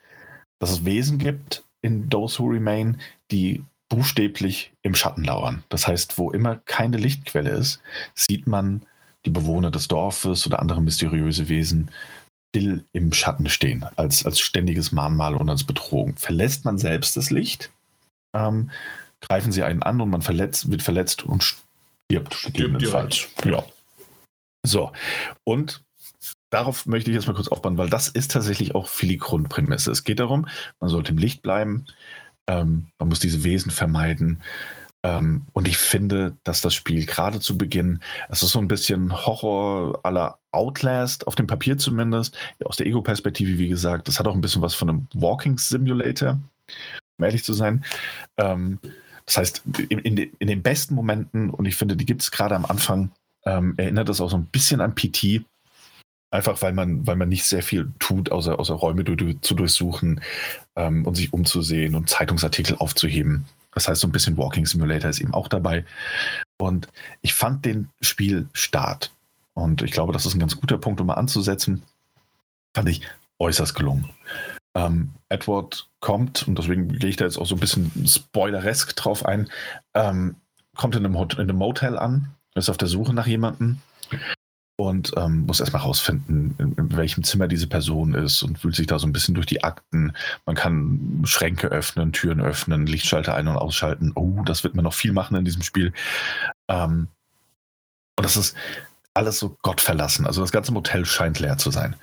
[0.58, 3.00] dass es Wesen gibt in Those Who Remain,
[3.30, 5.62] die buchstäblich im Schatten lauern.
[5.68, 7.80] Das heißt, wo immer keine Lichtquelle ist,
[8.14, 8.84] sieht man
[9.26, 11.90] die Bewohner des Dorfes oder andere mysteriöse Wesen
[12.54, 16.16] still im Schatten stehen, als, als ständiges Mahnmal und als Bedrohung.
[16.16, 17.70] Verlässt man selbst das Licht,
[18.34, 18.70] ähm,
[19.20, 23.28] greifen sie einen an und man verletzt, wird verletzt und stirbt gegebenenfalls.
[23.44, 23.64] Ja.
[24.64, 24.92] So.
[25.44, 25.82] Und
[26.50, 29.90] darauf möchte ich jetzt mal kurz aufbauen, weil das ist tatsächlich auch für die Grundprämisse.
[29.90, 30.46] Es geht darum,
[30.80, 31.86] man sollte im Licht bleiben,
[32.46, 34.42] Ähm, man muss diese Wesen vermeiden.
[35.04, 38.00] Ähm, und ich finde, dass das Spiel gerade zu Beginn,
[38.30, 43.58] es ist so ein bisschen Horror aller Outlast, auf dem Papier zumindest, aus der Ego-Perspektive,
[43.58, 44.08] wie gesagt.
[44.08, 46.40] Das hat auch ein bisschen was von einem Walking Simulator,
[47.18, 47.84] um ehrlich zu sein.
[48.38, 48.78] Ähm,
[49.26, 52.56] das heißt, in, in, in, den besten Momenten, und ich finde, die gibt es gerade
[52.56, 53.10] am Anfang,
[53.44, 55.44] ähm, erinnert das auch so ein bisschen an PT.
[56.30, 59.04] Einfach weil man, weil man nicht sehr viel tut, außer, außer Räume
[59.40, 60.20] zu durchsuchen
[60.76, 63.44] ähm, und sich umzusehen und Zeitungsartikel aufzuheben.
[63.74, 65.84] Das heißt, so ein bisschen Walking Simulator ist eben auch dabei.
[66.58, 66.88] Und
[67.22, 69.10] ich fand den Spielstart,
[69.54, 71.82] und ich glaube, das ist ein ganz guter Punkt, um mal anzusetzen,
[72.74, 73.02] fand ich
[73.38, 74.10] äußerst gelungen.
[74.74, 79.24] Ähm, Edward kommt, und deswegen gehe ich da jetzt auch so ein bisschen spoileresk drauf
[79.24, 79.48] ein,
[79.94, 80.36] ähm,
[80.76, 83.80] kommt in einem, in einem Motel an, ist auf der Suche nach jemandem
[84.76, 88.86] und ähm, muss erstmal rausfinden, in, in, welchem Zimmer diese Person ist und fühlt sich
[88.86, 90.12] da so ein bisschen durch die Akten.
[90.46, 94.12] Man kann Schränke öffnen, Türen öffnen, Lichtschalter ein- und ausschalten.
[94.16, 95.92] Oh, das wird man noch viel machen in diesem Spiel.
[96.68, 97.08] Ähm,
[98.16, 98.56] und das ist
[99.14, 100.26] alles so gottverlassen.
[100.26, 101.94] Also das ganze Motel scheint leer zu sein.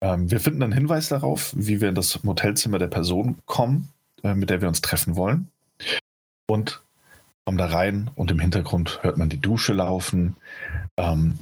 [0.00, 3.88] Ähm, wir finden einen Hinweis darauf, wie wir in das Motelzimmer der Person kommen,
[4.22, 5.50] äh, mit der wir uns treffen wollen.
[6.46, 6.82] Und
[7.44, 10.36] kommen da rein und im Hintergrund hört man die Dusche laufen.
[10.96, 11.38] Ähm,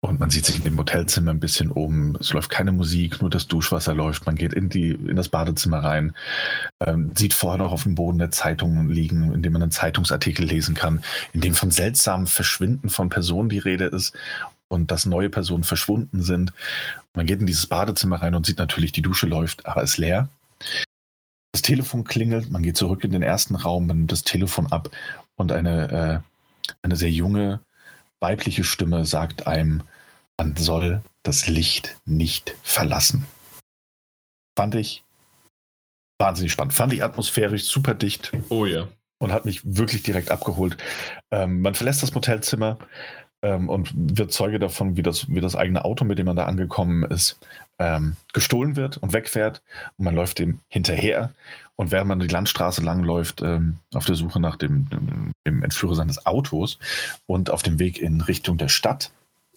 [0.00, 2.16] und man sieht sich in dem Hotelzimmer ein bisschen um.
[2.20, 4.26] Es läuft keine Musik, nur das Duschwasser läuft.
[4.26, 6.14] Man geht in, die, in das Badezimmer rein,
[6.80, 10.46] ähm, sieht vorher noch auf dem Boden der Zeitung liegen, in dem man einen Zeitungsartikel
[10.46, 11.02] lesen kann,
[11.32, 14.16] in dem von seltsamen Verschwinden von Personen die Rede ist
[14.68, 16.52] und dass neue Personen verschwunden sind.
[17.14, 20.28] Man geht in dieses Badezimmer rein und sieht natürlich, die Dusche läuft, aber ist leer.
[21.52, 24.90] Das Telefon klingelt, man geht zurück in den ersten Raum, man nimmt das Telefon ab
[25.36, 27.60] und eine, äh, eine sehr junge,
[28.20, 29.82] weibliche Stimme sagt einem,
[30.36, 33.26] man soll das Licht nicht verlassen.
[34.56, 35.04] Fand ich
[36.18, 36.74] wahnsinnig spannend.
[36.74, 38.32] Fand ich atmosphärisch super dicht.
[38.48, 38.88] Oh ja.
[39.18, 40.76] Und hat mich wirklich direkt abgeholt.
[41.30, 42.78] Ähm, man verlässt das Motelzimmer
[43.42, 46.46] ähm, und wird Zeuge davon, wie das, wie das eigene Auto, mit dem man da
[46.46, 47.38] angekommen ist,
[47.78, 49.62] ähm, gestohlen wird und wegfährt.
[49.96, 51.32] Und man läuft dem hinterher.
[51.80, 54.88] Und während man die Landstraße langläuft, ähm, auf der Suche nach dem,
[55.46, 56.78] dem, Entführer seines Autos
[57.26, 59.12] und auf dem Weg in Richtung der Stadt,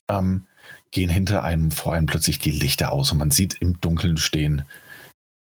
[0.08, 0.45] ähm,
[0.91, 4.66] gehen hinter einem vor allem plötzlich die Lichter aus und man sieht im Dunkeln stehen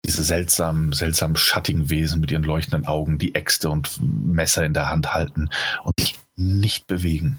[0.07, 4.89] diese seltsamen, seltsam schattigen Wesen mit ihren leuchtenden Augen, die Äxte und Messer in der
[4.89, 5.51] Hand halten
[5.83, 7.39] und sich nicht bewegen.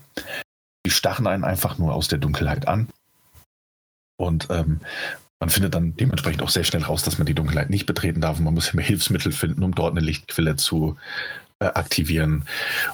[0.86, 2.90] Die starren einen einfach nur aus der Dunkelheit an.
[4.18, 4.82] Und ähm,
[5.40, 8.40] man findet dann dementsprechend auch sehr schnell raus, dass man die Dunkelheit nicht betreten darf.
[8.40, 10.98] Man muss immer Hilfsmittel finden, um dort eine Lichtquelle zu
[11.60, 12.46] äh, aktivieren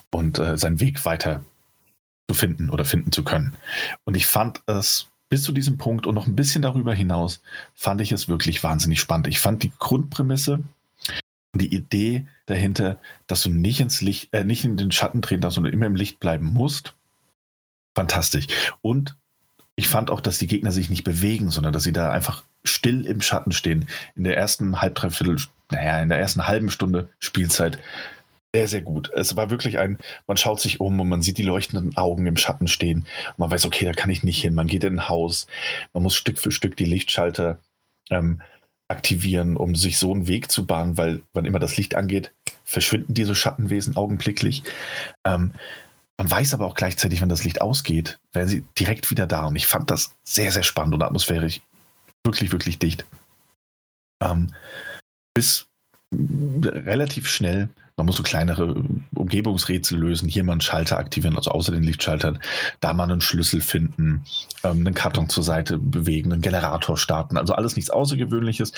[0.09, 1.43] und äh, seinen Weg weiter
[2.29, 3.55] zu finden oder finden zu können.
[4.05, 7.41] Und ich fand es bis zu diesem Punkt und noch ein bisschen darüber hinaus,
[7.73, 9.27] fand ich es wirklich wahnsinnig spannend.
[9.27, 10.63] Ich fand die Grundprämisse
[11.53, 15.41] und die Idee dahinter, dass du nicht ins Licht, äh, nicht in den Schatten drehen
[15.41, 16.93] darfst, sondern immer im Licht bleiben musst,
[17.95, 18.47] fantastisch.
[18.81, 19.15] Und
[19.75, 23.05] ich fand auch, dass die Gegner sich nicht bewegen, sondern dass sie da einfach still
[23.05, 23.87] im Schatten stehen.
[24.15, 25.37] In der ersten halb, dreiviertel,
[25.71, 27.79] naja, in der ersten halben Stunde Spielzeit
[28.55, 29.11] sehr, sehr gut.
[29.15, 32.37] Es war wirklich ein, man schaut sich um und man sieht die leuchtenden Augen im
[32.37, 32.99] Schatten stehen.
[33.29, 34.53] Und man weiß, okay, da kann ich nicht hin.
[34.53, 35.47] Man geht in ein Haus.
[35.91, 37.57] Man muss Stück für Stück die Lichtschalter
[38.11, 38.41] ähm,
[38.87, 42.31] aktivieren, um sich so einen Weg zu bahnen, weil wann immer das Licht angeht,
[42.63, 44.61] verschwinden diese Schattenwesen augenblicklich.
[45.25, 45.53] Ähm,
[46.17, 49.45] man weiß aber auch gleichzeitig, wenn das Licht ausgeht, werden sie direkt wieder da.
[49.45, 51.61] Und ich fand das sehr, sehr spannend und atmosphärisch
[52.23, 53.05] wirklich, wirklich dicht.
[54.21, 54.53] Ähm,
[55.33, 55.67] bis
[56.11, 58.83] relativ schnell man muss so kleinere
[59.13, 62.39] Umgebungsrätsel lösen, hier mal einen Schalter aktivieren, also außer den Lichtschaltern,
[62.79, 64.25] da mal einen Schlüssel finden,
[64.63, 67.37] ähm, einen Karton zur Seite bewegen, einen Generator starten.
[67.37, 68.73] Also alles nichts Außergewöhnliches,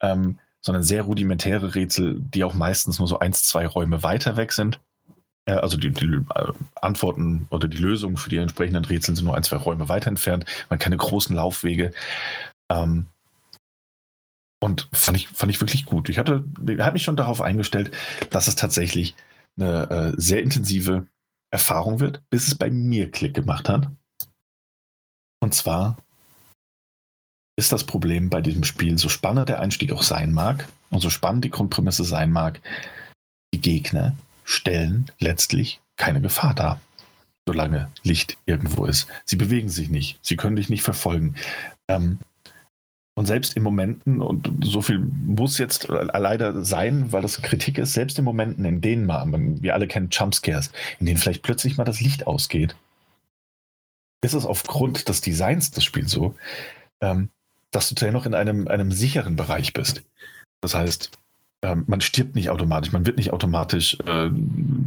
[0.00, 4.52] ähm, sondern sehr rudimentäre Rätsel, die auch meistens nur so eins, zwei Räume weiter weg
[4.52, 4.78] sind.
[5.46, 9.36] Äh, also die, die äh, Antworten oder die Lösungen für die entsprechenden Rätsel sind nur
[9.36, 10.44] ein, zwei Räume weiter entfernt.
[10.70, 11.92] Man keine großen Laufwege.
[12.70, 13.06] Ähm,
[14.60, 16.08] und fand ich, fand ich wirklich gut.
[16.08, 16.44] Ich hatte,
[16.78, 17.90] hatte mich schon darauf eingestellt,
[18.30, 19.16] dass es tatsächlich
[19.56, 21.06] eine äh, sehr intensive
[21.50, 23.90] Erfahrung wird, bis es bei mir Klick gemacht hat.
[25.40, 25.98] Und zwar
[27.58, 31.10] ist das Problem bei diesem Spiel, so spannend der Einstieg auch sein mag und so
[31.10, 32.60] spannend die Grundprämisse sein mag,
[33.52, 34.16] die Gegner
[34.52, 36.80] stellen letztlich keine Gefahr dar,
[37.46, 39.08] solange Licht irgendwo ist.
[39.24, 41.34] Sie bewegen sich nicht, sie können dich nicht verfolgen.
[41.88, 42.18] Ähm,
[43.14, 47.92] und selbst in Momenten, und so viel muss jetzt leider sein, weil das Kritik ist,
[47.92, 51.84] selbst in Momenten, in denen man, wir alle kennen Jumpscares, in denen vielleicht plötzlich mal
[51.84, 52.74] das Licht ausgeht,
[54.22, 56.34] ist es aufgrund des Designs des Spiels so,
[57.02, 57.28] ähm,
[57.70, 60.04] dass du dennoch in einem, einem sicheren Bereich bist.
[60.62, 61.10] Das heißt,
[61.62, 64.30] ähm, man stirbt nicht automatisch, man wird nicht automatisch äh,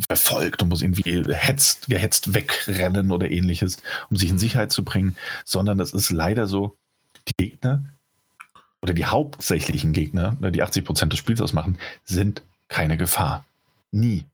[0.08, 3.78] verfolgt und muss irgendwie hetzt, gehetzt wegrennen oder ähnliches,
[4.10, 6.76] um sich in Sicherheit zu bringen, sondern es ist leider so,
[7.28, 7.84] die Gegner
[8.82, 13.46] oder die hauptsächlichen Gegner, ne, die 80 Prozent des Spiels ausmachen, sind keine Gefahr.
[13.92, 14.26] Nie.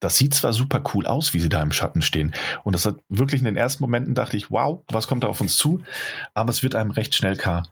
[0.00, 2.32] Das sieht zwar super cool aus, wie sie da im Schatten stehen.
[2.62, 5.40] Und das hat wirklich in den ersten Momenten dachte ich, wow, was kommt da auf
[5.40, 5.82] uns zu?
[6.34, 7.66] Aber es wird einem recht schnell klar.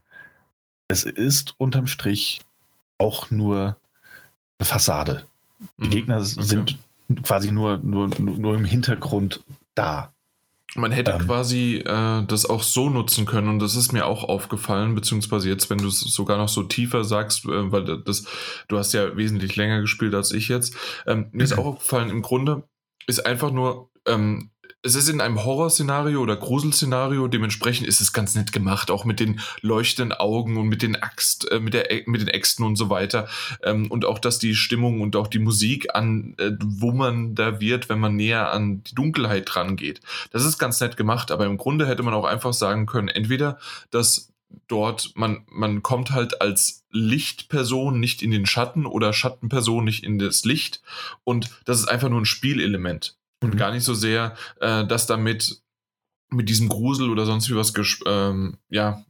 [0.88, 2.40] Es ist unterm Strich
[2.98, 3.76] auch nur
[4.58, 5.24] eine Fassade.
[5.78, 6.42] Die mhm, Gegner okay.
[6.42, 6.78] sind
[7.22, 9.42] quasi nur, nur, nur im Hintergrund
[9.74, 10.12] da.
[10.74, 14.24] Man hätte ähm, quasi äh, das auch so nutzen können und das ist mir auch
[14.24, 18.24] aufgefallen, beziehungsweise jetzt, wenn du es sogar noch so tiefer sagst, äh, weil das,
[18.68, 20.76] du hast ja wesentlich länger gespielt als ich jetzt.
[21.06, 22.64] Ähm, mir ist auch aufgefallen, im Grunde
[23.06, 24.50] ist einfach nur ähm,
[24.86, 29.18] es ist in einem Horrorszenario oder Gruselszenario, dementsprechend ist es ganz nett gemacht, auch mit
[29.18, 32.88] den leuchtenden Augen und mit den Axt, äh, mit, der, mit den Äxten und so
[32.88, 33.28] weiter.
[33.64, 36.52] Ähm, und auch, dass die Stimmung und auch die Musik an, äh,
[37.34, 40.00] da wird, wenn man näher an die Dunkelheit dran geht.
[40.30, 43.58] Das ist ganz nett gemacht, aber im Grunde hätte man auch einfach sagen können, entweder,
[43.90, 44.32] dass
[44.68, 50.20] dort, man, man kommt halt als Lichtperson nicht in den Schatten oder Schattenperson nicht in
[50.20, 50.80] das Licht
[51.24, 53.58] und das ist einfach nur ein Spielelement und mhm.
[53.58, 55.62] gar nicht so sehr, äh, dass damit
[56.30, 59.04] mit diesem Grusel oder sonst wie was ges ähm, ja,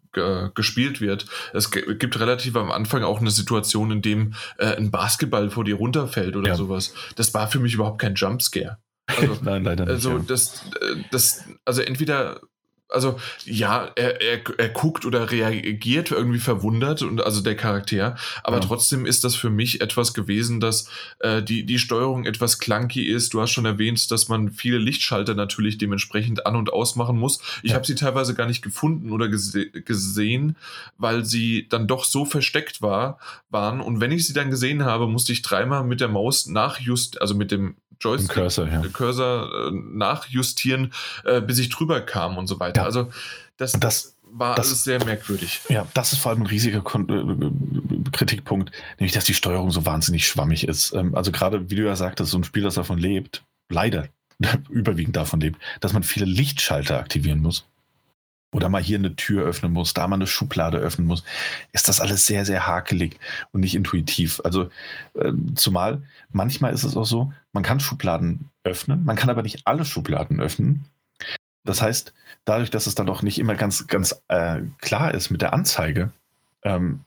[0.55, 1.27] gespielt wird.
[1.53, 5.77] Es gibt relativ am Anfang auch eine Situation, in dem äh, ein Basketball vor dir
[5.77, 6.55] runterfällt oder ja.
[6.55, 6.95] sowas.
[7.17, 8.79] Das war für mich überhaupt kein Jumpscare.
[9.09, 9.95] Also, Nein, leider nicht.
[9.95, 10.25] Also, ja.
[10.27, 12.41] das, äh, das, also entweder
[12.89, 18.58] also ja, er, er, er guckt oder reagiert irgendwie verwundert und also der Charakter, aber
[18.58, 18.62] ja.
[18.62, 20.89] trotzdem ist das für mich etwas gewesen, dass
[21.20, 23.34] äh, die, die Steuerung etwas clunky ist.
[23.34, 27.40] Du hast schon erwähnt, dass man viele Lichtschalter natürlich dementsprechend an- und ausmachen muss.
[27.62, 27.76] Ich ja.
[27.76, 30.56] habe sie teilweise gar nicht gefunden oder gese gesehen,
[30.98, 33.18] weil sie dann doch so versteckt war,
[33.50, 33.81] waren.
[33.81, 37.34] Und wenn ich sie dann gesehen habe, musste ich dreimal mit der Maus nachjust, also
[37.34, 38.83] mit dem Joystick, Cursor, ja.
[38.92, 40.92] Cursor äh, nachjustieren,
[41.25, 42.83] äh, bis ich drüber kam und so weiter.
[42.83, 42.86] Ja.
[42.86, 43.10] Also
[43.57, 45.60] das, das war das, alles sehr merkwürdig.
[45.68, 49.86] Ja, das ist vor allem ein riesiger Kon äh, Kritikpunkt, nämlich dass die Steuerung so
[49.86, 50.92] wahnsinnig schwammig ist.
[50.92, 54.08] Ähm, also gerade, wie du ja sagtest, so ein Spiel, das davon lebt, leider
[54.68, 57.66] überwiegend davon lebt, dass man viele Lichtschalter aktivieren muss
[58.52, 61.25] oder mal hier eine Tür öffnen muss, da mal eine Schublade öffnen muss,
[61.73, 63.18] ist das alles sehr, sehr hakelig
[63.52, 64.41] und nicht intuitiv.
[64.44, 64.70] Also
[65.15, 69.62] äh, zumal manchmal ist es auch so, man kann Schubladen öffnen, man kann aber nicht
[69.65, 70.85] alle Schubladen öffnen.
[71.65, 72.12] Das heißt,
[72.44, 76.12] dadurch, dass es dann auch nicht immer ganz, ganz äh, klar ist mit der Anzeige,
[76.65, 77.01] ähm,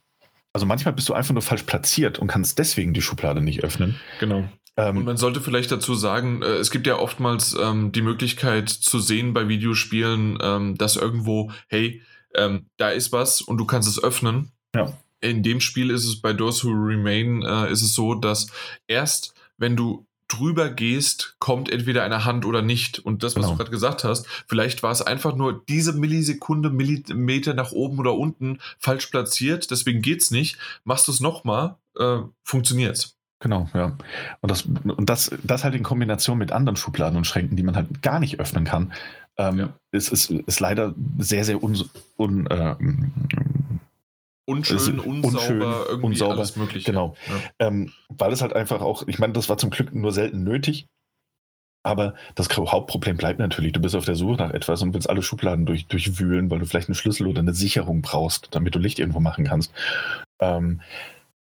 [0.52, 3.94] also manchmal bist du einfach nur falsch platziert und kannst deswegen die Schublade nicht öffnen.
[4.18, 4.48] Genau.
[4.76, 8.68] Ähm, und man sollte vielleicht dazu sagen, äh, es gibt ja oftmals ähm, die Möglichkeit
[8.68, 12.02] zu sehen bei Videospielen, ähm, dass irgendwo, hey,
[12.34, 14.50] ähm, da ist was und du kannst es öffnen.
[14.74, 14.98] Ja.
[15.20, 18.48] In dem Spiel ist es bei Those Who Remain äh, ist es so, dass
[18.88, 22.98] erst wenn du drüber gehst, kommt entweder eine Hand oder nicht.
[22.98, 23.52] Und das, was genau.
[23.52, 28.14] du gerade gesagt hast, vielleicht war es einfach nur diese Millisekunde, Millimeter nach oben oder
[28.14, 30.58] unten falsch platziert, deswegen geht es nicht.
[30.84, 33.16] Machst du es nochmal, äh, funktioniert's.
[33.40, 33.96] Genau, ja.
[34.40, 37.74] Und das, und das, das halt in Kombination mit anderen Schubladen und Schränken, die man
[37.74, 38.92] halt gar nicht öffnen kann,
[39.38, 39.68] ähm, ja.
[39.92, 41.82] ist, ist, ist leider sehr, sehr un,
[42.18, 42.76] un, äh,
[44.50, 46.86] unschön, unsauber, unschön, irgendwie unsauber, alles mögliche.
[46.90, 47.14] Genau.
[47.28, 47.66] Ja.
[47.66, 50.86] Ähm, weil es halt einfach auch, ich meine, das war zum Glück nur selten nötig,
[51.82, 55.22] aber das Hauptproblem bleibt natürlich, du bist auf der Suche nach etwas und willst alle
[55.22, 58.98] Schubladen durch, durchwühlen, weil du vielleicht einen Schlüssel oder eine Sicherung brauchst, damit du Licht
[58.98, 59.72] irgendwo machen kannst.
[60.40, 60.82] Ähm,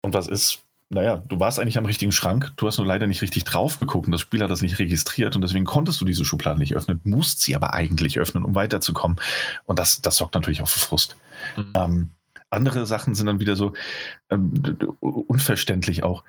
[0.02, 3.22] und was ist, naja, du warst eigentlich am richtigen Schrank, du hast nur leider nicht
[3.22, 6.24] richtig drauf geguckt und das Spiel hat das nicht registriert und deswegen konntest du diese
[6.24, 9.18] Schublade nicht öffnen, musst sie aber eigentlich öffnen, um weiterzukommen.
[9.66, 11.16] Und das, das sorgt natürlich auch für Frust.
[11.56, 11.72] Mhm.
[11.74, 12.10] Ähm,
[12.50, 13.72] andere Sachen sind dann wieder so
[14.30, 14.52] ähm,
[15.00, 16.24] unverständlich auch.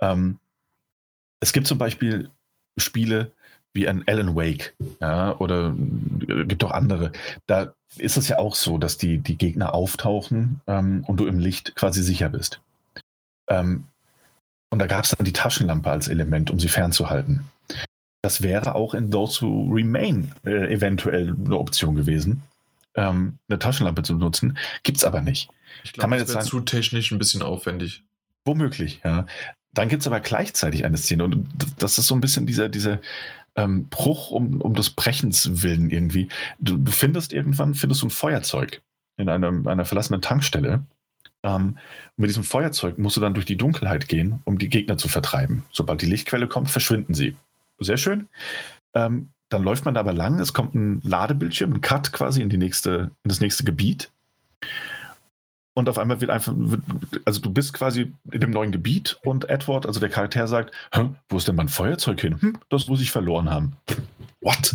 [0.00, 0.38] Ähm,
[1.40, 2.30] es gibt zum Beispiel
[2.78, 3.32] Spiele
[3.72, 5.74] wie ein Alan Wake, ja, oder
[6.28, 7.12] äh, gibt auch andere.
[7.46, 11.38] Da ist es ja auch so, dass die, die Gegner auftauchen ähm, und du im
[11.38, 12.60] Licht quasi sicher bist.
[13.48, 13.84] Ähm,
[14.70, 17.44] und da gab es dann die Taschenlampe als Element, um sie fernzuhalten.
[18.22, 22.42] Das wäre auch in Those Who Remain äh, eventuell eine Option gewesen,
[22.94, 24.58] ähm, eine Taschenlampe zu nutzen.
[24.82, 25.50] Gibt es aber nicht.
[25.84, 28.04] Ich glaube, das wäre zu technisch ein bisschen aufwendig.
[28.44, 29.26] Womöglich, ja.
[29.72, 31.48] Dann gibt es aber gleichzeitig eine Szene und
[31.78, 33.00] das ist so ein bisschen dieser, dieser
[33.56, 36.28] ähm, Bruch um, um des Brechens willen irgendwie.
[36.58, 38.80] Du, du, findest irgendwann, findest du ein Feuerzeug
[39.18, 40.84] in einem, einer verlassenen Tankstelle
[41.46, 41.78] ähm,
[42.16, 45.64] mit diesem Feuerzeug musst du dann durch die Dunkelheit gehen, um die Gegner zu vertreiben.
[45.70, 47.36] Sobald die Lichtquelle kommt, verschwinden sie.
[47.78, 48.28] Sehr schön.
[48.94, 52.48] Ähm, dann läuft man da aber lang, es kommt ein Ladebildschirm, ein Cut quasi in,
[52.48, 54.10] die nächste, in das nächste Gebiet.
[55.76, 56.54] Und auf einmal wird einfach,
[57.26, 60.74] also du bist quasi in dem neuen Gebiet und Edward, also der Charakter sagt,
[61.28, 62.40] wo ist denn mein Feuerzeug hin?
[62.40, 63.76] Hm, das muss ich verloren haben.
[64.40, 64.74] What?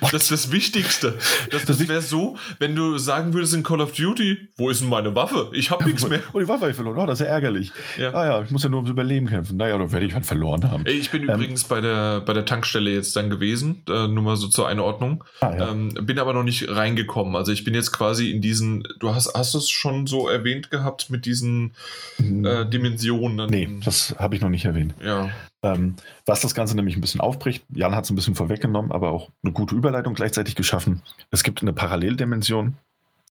[0.00, 0.12] What?
[0.12, 1.14] Das ist das Wichtigste.
[1.50, 4.88] Das, das wäre so, wenn du sagen würdest in Call of Duty, wo ist denn
[4.88, 5.50] meine Waffe?
[5.52, 6.20] Ich habe nichts mehr.
[6.32, 6.98] Oh, die Waffe habe ich verloren.
[6.98, 7.72] Oh, das ist ja ärgerlich.
[7.98, 8.12] Ja.
[8.12, 9.56] Ah ja, ich muss ja nur ums Überleben kämpfen.
[9.56, 10.84] Naja, dann werde ich halt verloren haben.
[10.86, 14.36] Ich bin ähm, übrigens bei der, bei der Tankstelle jetzt dann gewesen, äh, nur mal
[14.36, 15.24] so zur Einordnung.
[15.40, 15.70] Ah, ja.
[15.70, 17.36] ähm, bin aber noch nicht reingekommen.
[17.36, 21.10] Also ich bin jetzt quasi in diesen, du hast, hast es schon so erwähnt gehabt
[21.10, 21.74] mit diesen
[22.16, 22.44] hm.
[22.44, 23.48] äh, Dimensionen.
[23.50, 24.94] Nee, das habe ich noch nicht erwähnt.
[25.04, 25.30] Ja.
[25.66, 25.96] Ähm,
[26.26, 29.30] was das Ganze nämlich ein bisschen aufbricht, Jan hat es ein bisschen vorweggenommen, aber auch
[29.42, 31.02] eine gute Überleitung gleichzeitig geschaffen.
[31.30, 32.76] Es gibt eine Paralleldimension,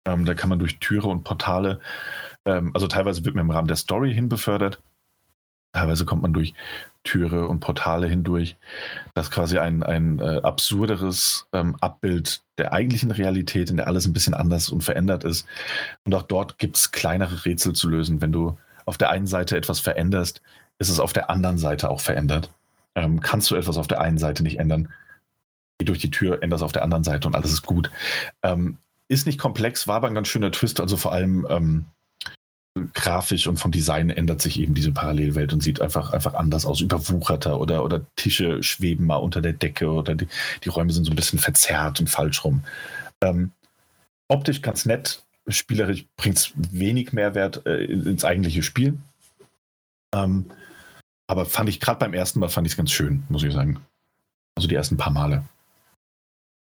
[0.06, 1.80] ähm, da kann man durch Türe und Portale,
[2.46, 4.82] ähm, also teilweise wird man im Rahmen der Story hinbefördert,
[5.74, 6.56] teilweise kommt man durch
[7.04, 8.56] Türe und Portale hindurch.
[9.14, 14.08] Das ist quasi ein, ein äh, absurderes ähm, Abbild der eigentlichen Realität, in der alles
[14.08, 15.46] ein bisschen anders und verändert ist.
[16.06, 18.22] Und auch dort gibt es kleinere Rätsel zu lösen.
[18.22, 20.42] Wenn du auf der einen Seite etwas veränderst,
[20.84, 22.52] ist es auf der anderen Seite auch verändert.
[22.96, 24.90] Ähm, kannst du etwas auf der einen Seite nicht ändern,
[25.80, 27.90] geh durch die Tür, änderst auf der anderen Seite und alles ist gut.
[28.44, 30.82] Ähm, ist nicht komplex, war aber ein ganz schöner Twist.
[30.82, 31.86] Also vor allem ähm,
[32.94, 36.82] grafisch und vom Design ändert sich eben diese Parallelwelt und sieht einfach, einfach anders aus,
[36.82, 40.28] überwucherter oder, oder Tische schweben mal unter der Decke oder die,
[40.64, 42.64] die Räume sind so ein bisschen verzerrt und falsch rum.
[43.22, 43.52] Ähm,
[44.28, 48.98] optisch ganz nett, spielerisch bringt es wenig Mehrwert äh, ins eigentliche Spiel.
[50.14, 50.46] Ähm,
[51.28, 53.80] aber fand ich gerade beim ersten Mal fand ich es ganz schön, muss ich sagen.
[54.56, 55.44] Also die ersten paar Male.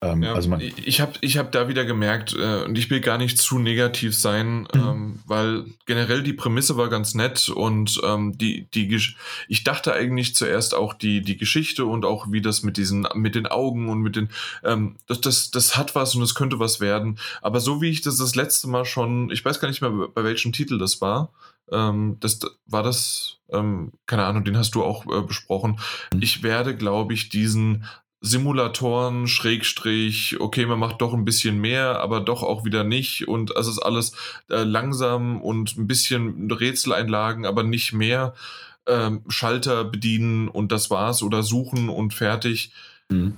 [0.01, 3.00] Ähm, ja, also man, ich habe ich hab da wieder gemerkt, äh, und ich will
[3.00, 4.67] gar nicht zu negativ sein, mhm.
[4.74, 9.00] ähm, weil generell die Prämisse war ganz nett und ähm, die, die
[9.48, 13.35] ich dachte eigentlich zuerst auch die, die Geschichte und auch wie das mit diesen, mit
[13.35, 14.30] den Augen und mit den,
[14.64, 17.17] ähm, das, das, das hat was und es könnte was werden.
[17.42, 20.24] Aber so wie ich das das letzte Mal schon, ich weiß gar nicht mehr, bei
[20.24, 21.32] welchem Titel das war,
[21.72, 25.80] ähm, das war das, ähm, keine Ahnung, den hast du auch äh, besprochen.
[26.14, 26.22] Mhm.
[26.22, 27.85] Ich werde, glaube ich, diesen
[28.22, 33.27] Simulatoren, Schrägstrich, okay, man macht doch ein bisschen mehr, aber doch auch wieder nicht.
[33.27, 34.14] Und es ist alles
[34.50, 38.34] äh, langsam und ein bisschen Rätseleinlagen, aber nicht mehr.
[38.88, 42.72] Ähm, Schalter bedienen und das war's oder suchen und fertig.
[43.10, 43.38] Mhm.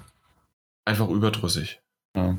[0.85, 1.81] Einfach überdrüssig.
[2.15, 2.37] Ja.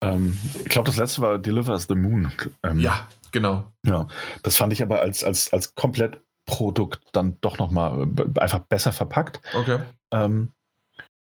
[0.00, 2.32] Ähm, ich glaube, das letzte war Delivers the Moon.
[2.62, 3.64] Ähm, ja, genau.
[3.84, 4.06] Ja,
[4.42, 9.40] das fand ich aber als, als, als Komplettprodukt dann doch nochmal äh, einfach besser verpackt.
[9.54, 9.80] Okay.
[10.12, 10.52] Ähm,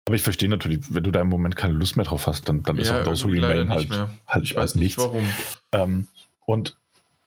[0.06, 2.62] aber ich verstehe natürlich, wenn du da im Moment keine Lust mehr drauf hast, dann,
[2.62, 3.88] dann ist auch Those Who Remain halt,
[4.26, 5.28] halt ich weiß nicht warum.
[5.70, 6.08] Ähm,
[6.44, 6.76] und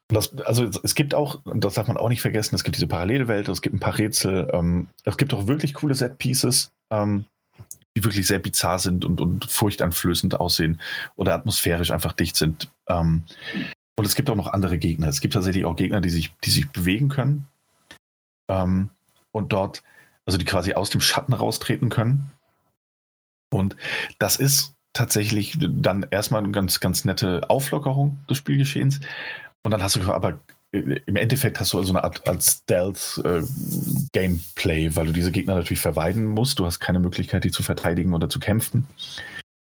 [0.09, 3.47] das, also es gibt auch, das darf man auch nicht vergessen, es gibt diese Parallelwelt,
[3.47, 7.25] es gibt ein paar Rätsel, ähm, es gibt auch wirklich coole Set-Pieces, ähm,
[7.95, 10.81] die wirklich sehr bizarr sind und, und furchteinflößend aussehen
[11.15, 12.71] oder atmosphärisch einfach dicht sind.
[12.87, 13.23] Ähm,
[13.97, 15.07] und es gibt auch noch andere Gegner.
[15.07, 17.47] Es gibt tatsächlich auch Gegner, die sich, die sich bewegen können
[18.49, 18.89] ähm,
[19.31, 19.83] und dort,
[20.25, 22.31] also die quasi aus dem Schatten raustreten können
[23.55, 23.75] und
[24.19, 28.99] das ist tatsächlich dann erstmal eine ganz, ganz nette Auflockerung des Spielgeschehens.
[29.63, 30.39] Und dann hast du aber
[30.75, 35.79] im Endeffekt hast du so eine Art, Art Stealth-Gameplay, äh, weil du diese Gegner natürlich
[35.79, 36.59] verweiden musst.
[36.59, 38.85] Du hast keine Möglichkeit, die zu verteidigen oder zu kämpfen.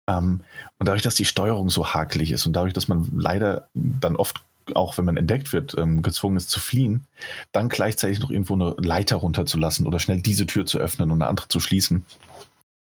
[0.09, 0.41] Ähm,
[0.79, 4.41] und dadurch, dass die Steuerung so hakelig ist und dadurch, dass man leider dann oft
[4.75, 7.05] auch wenn man entdeckt wird, ähm, gezwungen ist zu fliehen,
[7.51, 11.29] dann gleichzeitig noch irgendwo eine Leiter runterzulassen oder schnell diese Tür zu öffnen und eine
[11.29, 12.05] andere zu schließen,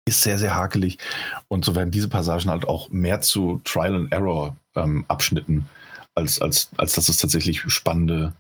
[0.04, 0.98] ist sehr, sehr hakelig.
[1.48, 5.68] Und so werden diese Passagen halt auch mehr zu Trial and Error ähm, Abschnitten,
[6.18, 8.34] als, als, als dass es tatsächlich spannende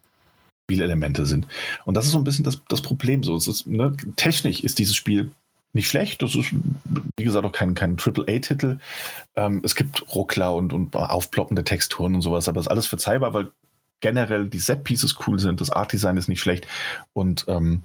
[0.66, 1.46] Spielelemente sind.
[1.86, 3.22] Und das ist so ein bisschen das, das Problem.
[3.22, 5.30] So, ist, ne, technisch ist dieses Spiel
[5.72, 6.20] nicht schlecht.
[6.20, 6.52] Das ist,
[7.16, 8.78] wie gesagt, auch kein, kein AAA-Titel.
[9.36, 13.32] Ähm, es gibt Ruckler und, und aufploppende Texturen und sowas, aber es ist alles verzeihbar,
[13.32, 13.50] weil
[14.00, 16.66] generell die Set-Pieces cool sind, das Art-Design ist nicht schlecht
[17.14, 17.82] und ähm,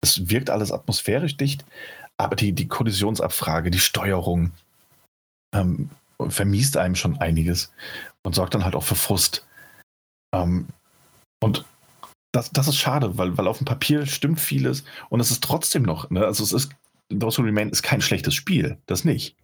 [0.00, 1.64] es wirkt alles atmosphärisch dicht,
[2.16, 4.52] aber die, die Kollisionsabfrage, die Steuerung
[5.54, 5.90] ähm,
[6.30, 7.72] vermiest einem schon einiges
[8.22, 9.46] und sorgt dann halt auch für Frust.
[10.34, 10.66] Ähm,
[11.40, 11.64] und
[12.32, 15.82] das, das ist schade, weil, weil auf dem Papier stimmt vieles und es ist trotzdem
[15.82, 16.24] noch, ne?
[16.24, 16.72] also es ist,
[17.10, 19.34] Those Who Remain ist kein schlechtes Spiel, das nicht.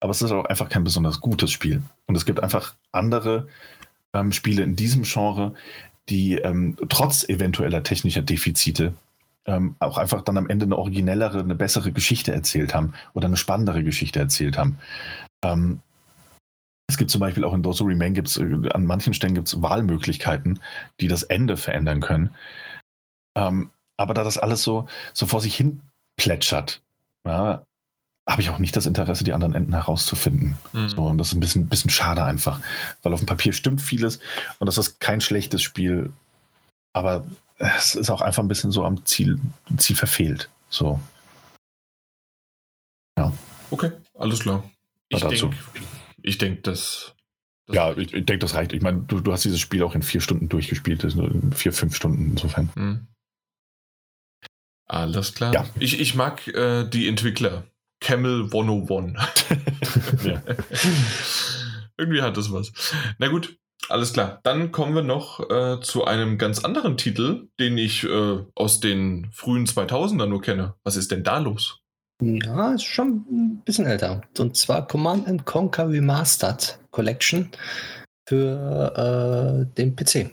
[0.00, 1.82] Aber es ist auch einfach kein besonders gutes Spiel.
[2.06, 3.48] Und es gibt einfach andere
[4.12, 5.54] ähm, Spiele in diesem Genre,
[6.10, 8.92] die ähm, trotz eventueller technischer Defizite
[9.46, 13.36] ähm, auch einfach dann am Ende eine originellere, eine bessere Geschichte erzählt haben oder eine
[13.36, 14.78] spannendere Geschichte erzählt haben.
[15.42, 15.80] Ähm,
[16.88, 19.48] es gibt zum Beispiel auch in Those Who Remain gibt's, äh, an manchen Stellen gibt
[19.48, 20.60] es Wahlmöglichkeiten,
[21.00, 22.34] die das Ende verändern können.
[23.36, 25.80] Ähm, aber da das alles so, so vor sich hin
[26.16, 26.82] plätschert,
[27.26, 27.64] ja,
[28.28, 30.56] habe ich auch nicht das Interesse, die anderen Enden herauszufinden.
[30.72, 30.88] Mhm.
[30.88, 32.60] So, und das ist ein bisschen, bisschen schade einfach,
[33.02, 34.20] weil auf dem Papier stimmt vieles
[34.58, 36.12] und das ist kein schlechtes Spiel,
[36.92, 37.24] aber
[37.58, 39.38] es ist auch einfach ein bisschen so am Ziel,
[39.76, 40.48] Ziel verfehlt.
[40.68, 41.00] So.
[43.18, 43.32] Ja.
[43.70, 44.64] Okay, alles klar.
[45.08, 45.50] Ich denke,
[46.24, 47.14] ich denk, das,
[47.66, 47.76] das.
[47.76, 48.72] Ja, ich, ich denke, das reicht.
[48.72, 51.72] Ich meine, du, du hast dieses Spiel auch in vier Stunden durchgespielt, das in vier,
[51.72, 52.70] fünf Stunden insofern.
[52.74, 53.08] Mhm.
[54.86, 55.52] Alles klar.
[55.52, 55.66] Ja.
[55.78, 57.64] Ich, ich mag äh, die Entwickler.
[58.00, 59.14] Camel 101.
[60.24, 60.42] ja.
[61.96, 62.72] Irgendwie hat das was.
[63.18, 64.40] Na gut, alles klar.
[64.42, 69.30] Dann kommen wir noch äh, zu einem ganz anderen Titel, den ich äh, aus den
[69.32, 70.74] frühen 2000er nur kenne.
[70.84, 71.83] Was ist denn da los?
[72.22, 74.22] Ja, ist schon ein bisschen älter.
[74.38, 77.50] Und zwar Command Conquer Remastered Collection
[78.28, 80.30] für äh, den PC.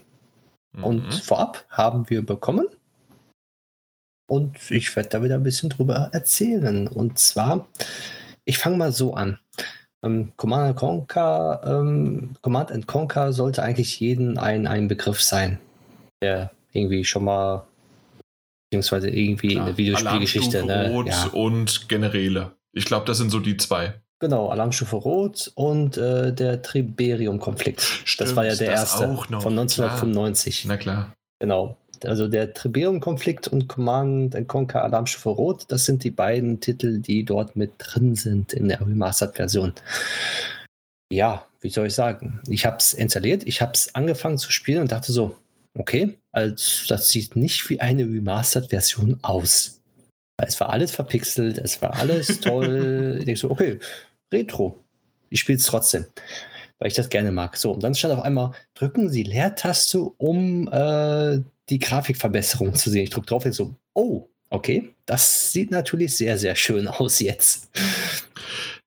[0.72, 0.84] Mhm.
[0.84, 2.66] Und vorab haben wir bekommen
[4.32, 6.88] und ich werde da wieder ein bisschen drüber erzählen.
[6.88, 7.68] Und zwar,
[8.46, 9.38] ich fange mal so an.
[10.02, 15.58] Ähm, Command Conquer, ähm, Command and Conquer sollte eigentlich jeden ein, ein Begriff sein,
[16.22, 17.66] der irgendwie schon mal
[18.72, 20.64] beziehungsweise irgendwie in der Videospielgeschichte.
[20.64, 20.90] Ne?
[20.90, 21.26] Rot ja.
[21.32, 22.52] und Generäle.
[22.72, 24.00] Ich glaube, das sind so die zwei.
[24.18, 28.04] Genau, Alarmstufe Rot und äh, der Triberium-Konflikt.
[28.18, 30.62] Das war ja der erste von 1995.
[30.62, 30.74] Klar.
[30.74, 31.12] Na klar.
[31.40, 31.76] Genau.
[32.04, 37.54] Also der Triberium-Konflikt und Command Conquer Alarmstufe Rot, das sind die beiden Titel, die dort
[37.56, 39.74] mit drin sind in der Remastered-Version.
[41.12, 42.40] Ja, wie soll ich sagen?
[42.48, 45.36] Ich habe es installiert, ich habe es angefangen zu spielen und dachte so,
[45.78, 49.80] okay, also das sieht nicht wie eine Remastered-Version aus.
[50.38, 53.16] Es war alles verpixelt, es war alles toll.
[53.18, 53.78] ich denke so, okay,
[54.32, 54.78] Retro.
[55.30, 56.06] Ich spiele es trotzdem
[56.82, 57.56] weil ich das gerne mag.
[57.56, 63.04] So, und dann stand auf einmal, drücken Sie Leertaste, um äh, die Grafikverbesserung zu sehen.
[63.04, 67.70] Ich drücke drauf und so, oh, okay, das sieht natürlich sehr, sehr schön aus jetzt.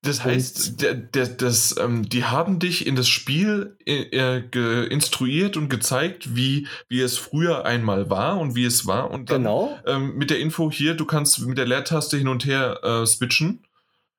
[0.06, 5.58] Das heißt, der, der, das, ähm, die haben dich in das Spiel äh, äh instruiert
[5.58, 9.12] und gezeigt, wie, wie es früher einmal war und wie es war.
[9.12, 9.78] Und dann genau.
[9.86, 13.64] ähm, mit der Info hier, du kannst mit der Leertaste hin und her äh, switchen.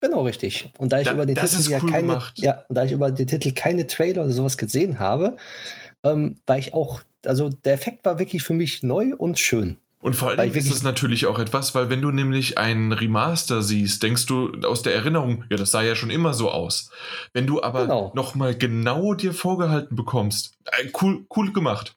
[0.00, 0.70] Genau, richtig.
[0.78, 2.38] Und da ich da, über den Titel ja cool keine, gemacht.
[2.38, 5.36] ja, da ich über den Titel keine Trailer oder sowas gesehen habe,
[6.04, 9.78] ähm, war ich auch also der Effekt war wirklich für mich neu und schön.
[10.06, 14.04] Und vor allem ist es natürlich auch etwas, weil wenn du nämlich einen Remaster siehst,
[14.04, 16.92] denkst du aus der Erinnerung, ja, das sah ja schon immer so aus.
[17.32, 18.12] Wenn du aber genau.
[18.14, 21.96] nochmal genau dir vorgehalten bekommst, äh, cool, cool gemacht.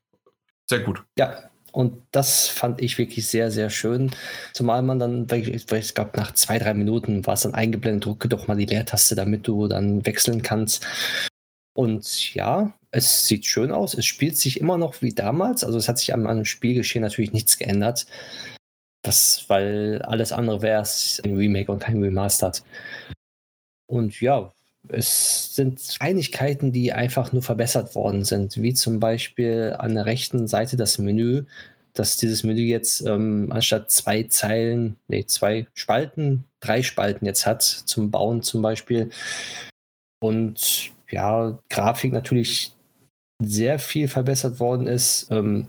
[0.66, 1.04] Sehr gut.
[1.20, 4.10] Ja, und das fand ich wirklich sehr, sehr schön.
[4.54, 8.48] Zumal man dann, ich glaube, nach zwei, drei Minuten war es dann eingeblendet, drücke doch
[8.48, 10.84] mal die Leertaste, damit du dann wechseln kannst.
[11.80, 13.94] Und ja, es sieht schön aus.
[13.94, 15.64] Es spielt sich immer noch wie damals.
[15.64, 18.06] Also es hat sich am, am Spielgeschehen natürlich nichts geändert.
[19.02, 22.64] Das, weil alles andere wäre es ein Remake und kein Remastered.
[23.88, 24.52] Und ja,
[24.90, 30.50] es sind Kleinigkeiten, die einfach nur verbessert worden sind, wie zum Beispiel an der rechten
[30.50, 31.46] Seite das Menü,
[31.94, 37.64] dass dieses Menü jetzt ähm, anstatt zwei Zeilen, nee, zwei Spalten, drei Spalten jetzt hat
[37.64, 39.12] zum Bauen zum Beispiel.
[40.22, 42.74] Und ja, Grafik natürlich
[43.42, 45.28] sehr viel verbessert worden ist.
[45.32, 45.68] Ähm,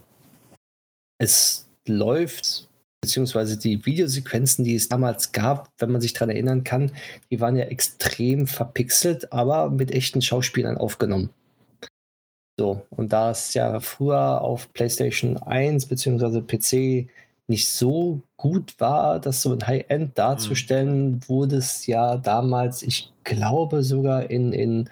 [1.19, 2.69] es läuft,
[3.01, 6.93] beziehungsweise die Videosequenzen, die es damals gab, wenn man sich daran erinnern kann,
[7.31, 11.31] die waren ja extrem verpixelt, aber mit echten Schauspielern aufgenommen.
[12.59, 17.09] So, und da es ja früher auf PlayStation 1 beziehungsweise PC
[17.49, 21.29] nicht so gut war, das so in High-End darzustellen, mhm.
[21.29, 24.91] wurde es ja damals, ich glaube sogar in, in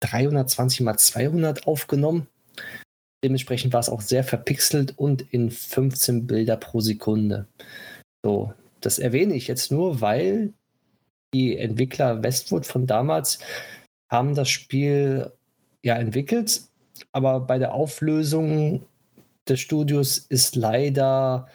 [0.00, 2.26] 320 mal 200 aufgenommen.
[3.24, 7.48] Dementsprechend war es auch sehr verpixelt und in 15 Bilder pro Sekunde.
[8.24, 10.52] So, das erwähne ich jetzt nur, weil
[11.34, 13.38] die Entwickler Westwood von damals
[14.10, 15.32] haben das Spiel
[15.82, 16.62] ja entwickelt,
[17.12, 18.86] aber bei der Auflösung
[19.48, 21.48] des Studios ist leider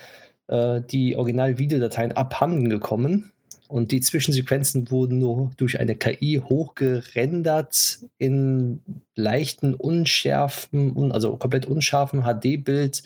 [0.48, 3.33] äh, die Original-Videodateien abhanden gekommen.
[3.74, 8.84] Und die Zwischensequenzen wurden nur durch eine KI hochgerendert in
[9.16, 13.02] leichten, unschärfen, also komplett unscharfen HD-Bild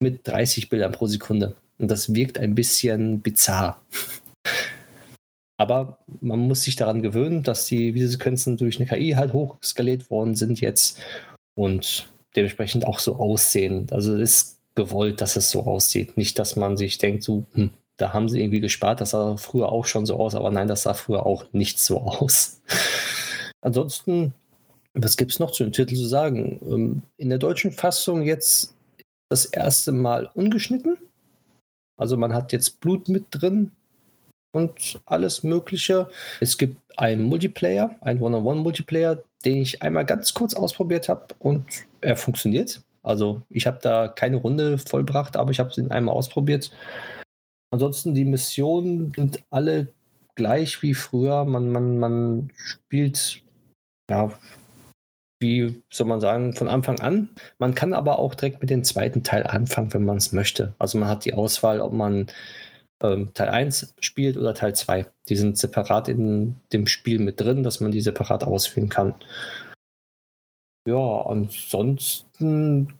[0.00, 1.54] mit 30 Bildern pro Sekunde.
[1.76, 3.78] Und das wirkt ein bisschen bizarr.
[5.58, 10.34] Aber man muss sich daran gewöhnen, dass die Videosequenzen durch eine KI halt hochskaliert worden
[10.34, 10.98] sind jetzt
[11.54, 13.88] und dementsprechend auch so aussehen.
[13.90, 16.16] Also es ist gewollt, dass es so aussieht.
[16.16, 19.00] Nicht, dass man sich denkt, so, hm, da haben sie irgendwie gespart.
[19.00, 22.00] Das sah früher auch schon so aus, aber nein, das sah früher auch nicht so
[22.00, 22.60] aus.
[23.60, 24.34] Ansonsten,
[24.94, 26.60] was gibt es noch zu dem Titel zu sagen?
[26.62, 28.74] Ähm, in der deutschen Fassung jetzt
[29.28, 30.98] das erste Mal ungeschnitten.
[31.96, 33.72] Also man hat jetzt Blut mit drin.
[34.52, 36.08] und alles Mögliche.
[36.40, 41.66] Es gibt einen Multiplayer, einen One-on-One-Multiplayer, den ich einmal ganz kurz ausprobiert habe und
[42.00, 42.80] er funktioniert.
[43.02, 46.70] Also ich habe da keine Runde vollbracht, aber ich habe ihn einmal ausprobiert.
[47.70, 49.92] Ansonsten die Missionen sind alle
[50.34, 51.44] gleich wie früher.
[51.44, 53.42] Man, man, man spielt,
[54.10, 54.32] ja,
[55.40, 57.30] wie soll man sagen, von Anfang an.
[57.58, 60.74] Man kann aber auch direkt mit dem zweiten Teil anfangen, wenn man es möchte.
[60.78, 62.26] Also man hat die Auswahl, ob man
[63.02, 65.06] ähm, Teil 1 spielt oder Teil 2.
[65.28, 69.14] Die sind separat in dem Spiel mit drin, dass man die separat auswählen kann.
[70.86, 72.94] Ja, ansonsten,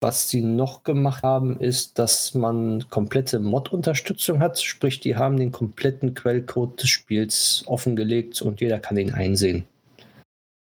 [0.00, 4.60] was sie noch gemacht haben, ist, dass man komplette Mod-Unterstützung hat.
[4.60, 9.64] Sprich, die haben den kompletten Quellcode des Spiels offengelegt und jeder kann ihn einsehen.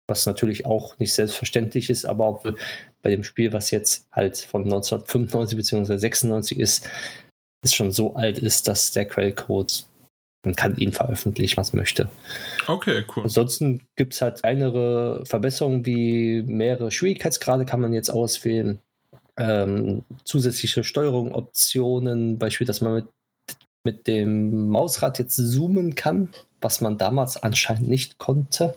[0.10, 2.42] Was natürlich auch nicht selbstverständlich ist, aber
[3.02, 5.98] bei dem Spiel, was jetzt halt von 1995 bzw.
[5.98, 6.90] 96 ist,
[7.64, 9.86] ist schon so alt ist, dass der Quellcode,
[10.46, 12.10] man kann ihn veröffentlichen, was möchte.
[12.68, 13.24] Okay, cool.
[13.24, 18.80] Ansonsten gibt es halt kleinere Verbesserungen wie mehrere Schwierigkeitsgrade kann man jetzt auswählen.
[19.40, 23.06] Ähm, zusätzliche Steuerung, Optionen, Beispiel, dass man mit,
[23.84, 26.30] mit dem Mausrad jetzt zoomen kann,
[26.62, 28.76] was man damals anscheinend nicht konnte.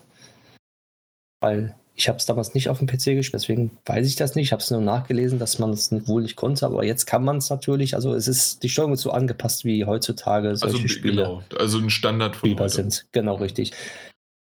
[1.40, 4.46] Weil ich habe es damals nicht auf dem PC gespielt, deswegen weiß ich das nicht.
[4.46, 7.36] Ich habe es nur nachgelesen, dass man es wohl nicht konnte, aber jetzt kann man
[7.36, 7.94] es natürlich.
[7.94, 11.22] Also es ist die Steuerung ist so angepasst wie heutzutage solche also, Spiele.
[11.22, 12.68] Genau, also ein Standard von heute.
[12.70, 13.06] sind.
[13.12, 13.72] Genau, richtig.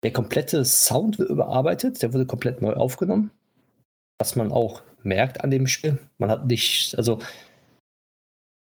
[0.03, 3.31] Der komplette Sound wird überarbeitet, der wurde komplett neu aufgenommen.
[4.19, 5.99] Was man auch merkt an dem Spiel.
[6.17, 7.19] Man hat nicht, also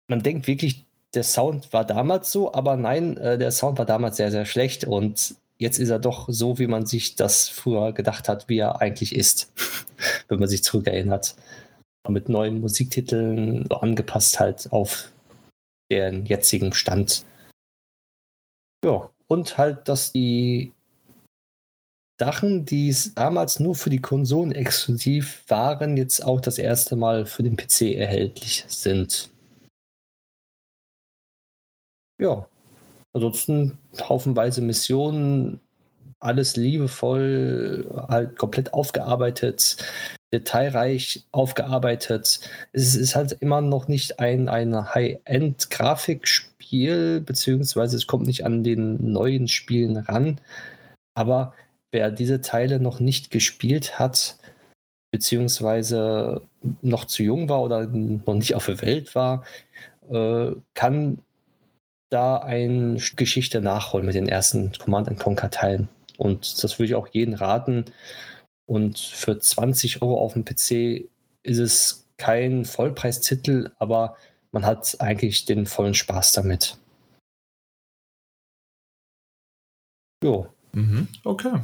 [0.07, 4.17] man denkt wirklich, der Sound war damals so, aber nein, äh, der Sound war damals
[4.17, 8.30] sehr, sehr schlecht und jetzt ist er doch so, wie man sich das früher gedacht
[8.30, 9.51] hat, wie er eigentlich ist,
[10.27, 11.35] wenn man sich zurückerinnert.
[12.07, 15.11] Mit neuen Musiktiteln angepasst halt auf
[15.91, 17.25] den jetzigen Stand.
[18.85, 20.72] Ja, und halt, dass die
[22.19, 27.43] Sachen, die damals nur für die Konsolen exklusiv waren, jetzt auch das erste Mal für
[27.43, 29.29] den PC erhältlich sind.
[32.19, 32.47] Ja,
[33.17, 35.59] Ansonsten haufenweise Missionen,
[36.19, 39.77] alles liebevoll, halt komplett aufgearbeitet,
[40.31, 42.41] detailreich aufgearbeitet.
[42.73, 49.13] Es ist halt immer noch nicht ein, ein High-End-Grafikspiel, beziehungsweise es kommt nicht an den
[49.13, 50.39] neuen Spielen ran.
[51.15, 51.55] Aber
[51.91, 54.38] wer diese Teile noch nicht gespielt hat,
[55.11, 56.41] beziehungsweise
[56.82, 59.43] noch zu jung war oder noch nicht auf der Welt war,
[60.09, 61.19] äh, kann
[62.09, 65.90] da eine Geschichte nachholen mit den ersten Command Conquer Teilen.
[66.17, 67.85] Und das würde ich auch jedem raten.
[68.66, 71.09] Und für 20 Euro auf dem PC
[71.43, 74.17] ist es kein Vollpreistitel, aber
[74.51, 76.77] man hat eigentlich den vollen Spaß damit.
[80.24, 80.48] Jo.
[80.73, 81.61] Mhm, okay.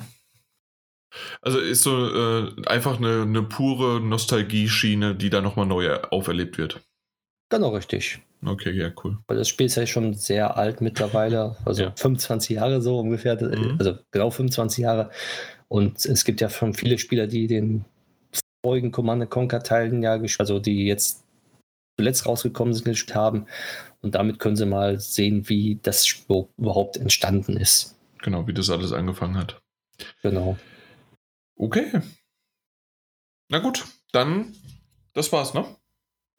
[1.41, 6.81] Also ist so äh, einfach eine, eine pure Nostalgie-Schiene, die da nochmal neu auferlebt wird.
[7.49, 8.19] Genau, richtig.
[8.45, 9.19] Okay, ja, cool.
[9.27, 11.93] Weil das Spiel ist ja schon sehr alt mittlerweile, also ja.
[11.95, 13.75] 25 Jahre so ungefähr, mhm.
[13.77, 15.11] also genau 25 Jahre.
[15.67, 17.85] Und es gibt ja schon viele Spieler, die den
[18.65, 21.23] vorigen Command Conquer Teilen ja, also die jetzt
[21.99, 23.45] zuletzt rausgekommen sind, gespielt haben.
[24.01, 27.97] Und damit können sie mal sehen, wie das Spiel überhaupt entstanden ist.
[28.23, 29.61] Genau, wie das alles angefangen hat.
[30.23, 30.57] Genau.
[31.55, 32.01] Okay.
[33.49, 34.55] Na gut, dann
[35.13, 35.65] das war's, ne?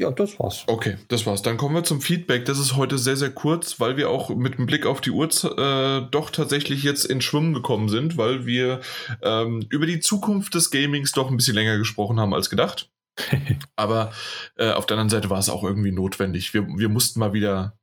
[0.01, 0.65] Ja, das war's.
[0.67, 1.43] Okay, das war's.
[1.43, 2.47] Dann kommen wir zum Feedback.
[2.47, 5.29] Das ist heute sehr, sehr kurz, weil wir auch mit dem Blick auf die Uhr
[5.29, 8.81] äh, doch tatsächlich jetzt ins Schwimmen gekommen sind, weil wir
[9.23, 12.91] ähm, über die Zukunft des Gamings doch ein bisschen länger gesprochen haben als gedacht.
[13.77, 14.13] Aber
[14.57, 16.53] äh, auf der anderen Seite war es auch irgendwie notwendig.
[16.55, 17.79] Wir, wir mussten mal wieder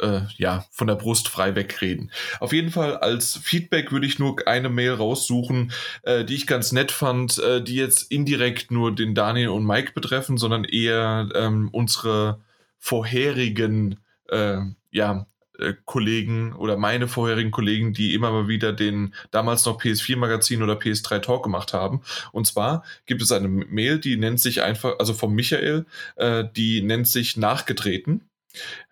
[0.00, 2.10] äh, ja, von der Brust frei wegreden.
[2.40, 6.72] Auf jeden Fall als Feedback würde ich nur eine Mail raussuchen, äh, die ich ganz
[6.72, 11.68] nett fand, äh, die jetzt indirekt nur den Daniel und Mike betreffen, sondern eher ähm,
[11.72, 12.40] unsere
[12.78, 14.58] vorherigen äh,
[14.90, 15.26] ja,
[15.58, 20.62] äh, Kollegen oder meine vorherigen Kollegen, die immer mal wieder den damals noch PS4 Magazin
[20.62, 22.02] oder PS3 Talk gemacht haben.
[22.32, 26.82] Und zwar gibt es eine Mail, die nennt sich einfach, also vom Michael, äh, die
[26.82, 28.22] nennt sich nachgetreten.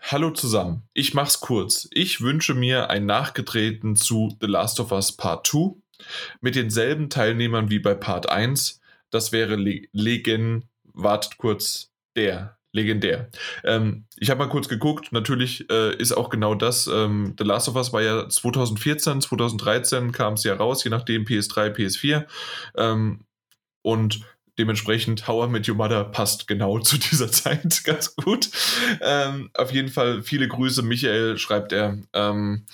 [0.00, 1.88] Hallo zusammen, ich mach's kurz.
[1.92, 5.76] Ich wünsche mir ein Nachgetreten zu The Last of Us Part 2
[6.40, 8.80] mit denselben Teilnehmern wie bei Part 1.
[9.10, 13.30] Das wäre Le Legend, wartet kurz, der, legendär.
[13.64, 17.68] Ähm, ich habe mal kurz geguckt, natürlich äh, ist auch genau das, ähm, The Last
[17.68, 22.26] of Us war ja 2014, 2013 kam es ja raus, je nachdem PS3, PS4.
[22.76, 23.24] Ähm,
[23.82, 24.22] und
[24.58, 28.50] dementsprechend How I Met Your Mother passt genau zu dieser Zeit ganz gut.
[29.00, 31.98] Ähm, auf jeden Fall viele Grüße, Michael, schreibt er.
[32.12, 32.66] Ähm,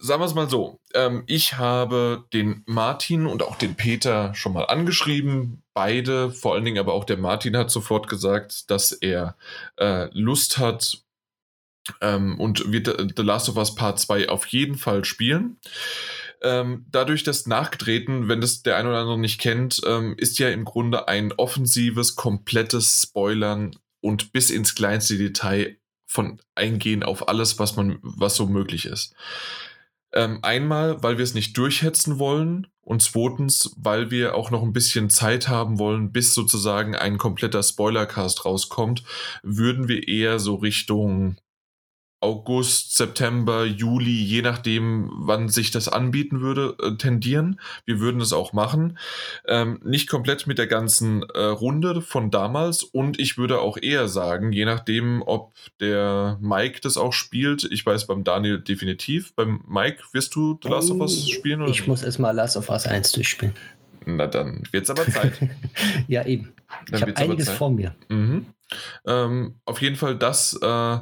[0.00, 4.52] sagen wir es mal so, ähm, ich habe den Martin und auch den Peter schon
[4.52, 5.62] mal angeschrieben.
[5.74, 9.36] Beide, vor allen Dingen aber auch der Martin hat sofort gesagt, dass er
[9.76, 11.04] äh, Lust hat
[12.00, 12.86] ähm, und wird
[13.16, 15.58] The Last of Us Part 2 auf jeden Fall spielen.
[16.44, 20.50] Ähm, dadurch, dass nachgetreten, wenn das der ein oder andere nicht kennt, ähm, ist ja
[20.50, 27.58] im Grunde ein offensives, komplettes Spoilern und bis ins kleinste Detail von Eingehen auf alles,
[27.58, 29.14] was man, was so möglich ist.
[30.12, 34.74] Ähm, einmal, weil wir es nicht durchhetzen wollen und zweitens, weil wir auch noch ein
[34.74, 39.02] bisschen Zeit haben wollen, bis sozusagen ein kompletter Spoilercast rauskommt,
[39.42, 41.38] würden wir eher so Richtung
[42.24, 47.60] August, September, Juli, je nachdem, wann sich das anbieten würde, äh, tendieren.
[47.84, 48.98] Wir würden es auch machen.
[49.46, 54.08] Ähm, nicht komplett mit der ganzen äh, Runde von damals und ich würde auch eher
[54.08, 59.62] sagen, je nachdem, ob der Mike das auch spielt, ich weiß beim Daniel definitiv, beim
[59.68, 61.60] Mike wirst du The Last of Us spielen?
[61.60, 63.54] Oder ich muss erstmal Last of Us 1 durchspielen.
[64.06, 65.34] Na dann wird es aber Zeit.
[66.08, 66.54] ja, eben.
[66.88, 67.94] Dann ich habe einiges vor mir.
[68.08, 68.46] Mhm.
[69.06, 70.58] Ähm, auf jeden Fall das.
[70.62, 70.98] Äh,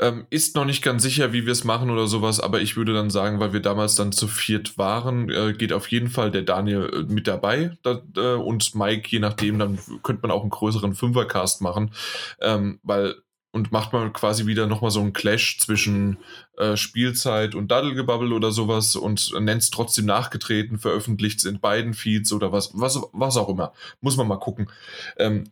[0.00, 2.94] ähm, ist noch nicht ganz sicher, wie wir es machen oder sowas, aber ich würde
[2.94, 6.42] dann sagen, weil wir damals dann zu viert waren, äh, geht auf jeden Fall der
[6.42, 10.50] Daniel äh, mit dabei da, äh, und Mike, je nachdem, dann könnte man auch einen
[10.50, 11.92] größeren Fünfercast machen,
[12.40, 13.16] ähm, weil
[13.50, 16.18] und macht man quasi wieder nochmal so einen Clash zwischen
[16.58, 21.94] äh, Spielzeit und Daddelgebabbel oder sowas und nennt es trotzdem nachgetreten, veröffentlicht es in beiden
[21.94, 23.72] Feeds oder was, was, was auch immer.
[24.00, 24.70] Muss man mal gucken.
[25.16, 25.44] Ähm,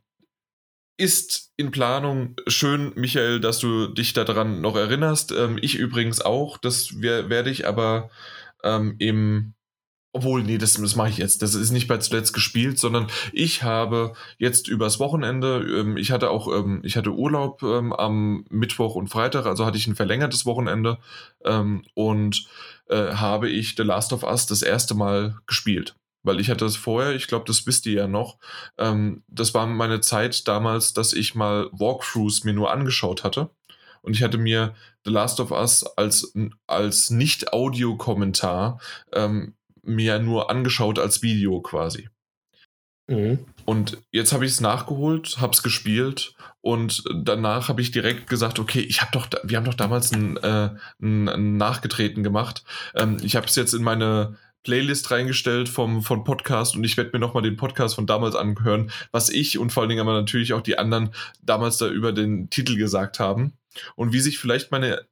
[0.97, 2.37] ist in Planung.
[2.47, 5.33] Schön, Michael, dass du dich daran noch erinnerst.
[5.33, 6.59] Ähm, ich übrigens auch.
[6.59, 8.11] Das werde ich aber
[8.63, 9.53] ähm, im.
[10.13, 11.43] Obwohl, nee, das, das mache ich jetzt.
[11.43, 16.31] Das ist nicht bei zuletzt gespielt, sondern ich habe jetzt übers Wochenende, ähm, ich hatte
[16.31, 20.47] auch, ähm, ich hatte Urlaub ähm, am Mittwoch und Freitag, also hatte ich ein verlängertes
[20.47, 20.97] Wochenende
[21.45, 22.47] ähm, und
[22.89, 25.95] äh, habe ich The Last of Us das erste Mal gespielt
[26.27, 28.39] weil ich hatte das vorher, ich glaube, das wisst ihr ja noch,
[28.79, 33.51] ähm, das war meine Zeit damals, dass ich mal Walkthroughs mir nur angeschaut hatte.
[34.03, 34.75] Und ich hatte mir
[35.05, 36.33] The Last of Us als,
[36.67, 38.81] als Nicht-Audio-Kommentar
[39.13, 42.09] ähm, mir nur angeschaut als Video quasi.
[43.09, 43.47] Mhm.
[43.65, 48.59] Und jetzt habe ich es nachgeholt, habe es gespielt und danach habe ich direkt gesagt,
[48.59, 52.65] okay, ich habe doch, wir haben doch damals einen, äh, einen Nachgetreten gemacht.
[52.95, 57.11] Ähm, ich habe es jetzt in meine Playlist reingestellt vom, von Podcast und ich werde
[57.13, 60.55] mir nochmal den Podcast von damals anhören, was ich und vor allen Dingen aber natürlich
[60.55, 63.53] auch die anderen damals da über den Titel gesagt haben
[63.95, 65.07] und wie sich vielleicht meine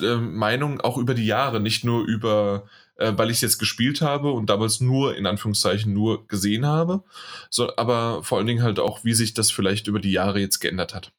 [0.00, 4.00] äh, Meinung auch über die Jahre, nicht nur über, äh, weil ich es jetzt gespielt
[4.00, 7.04] habe und damals nur, in Anführungszeichen, nur gesehen habe,
[7.50, 10.60] so, aber vor allen Dingen halt auch, wie sich das vielleicht über die Jahre jetzt
[10.60, 11.12] geändert hat.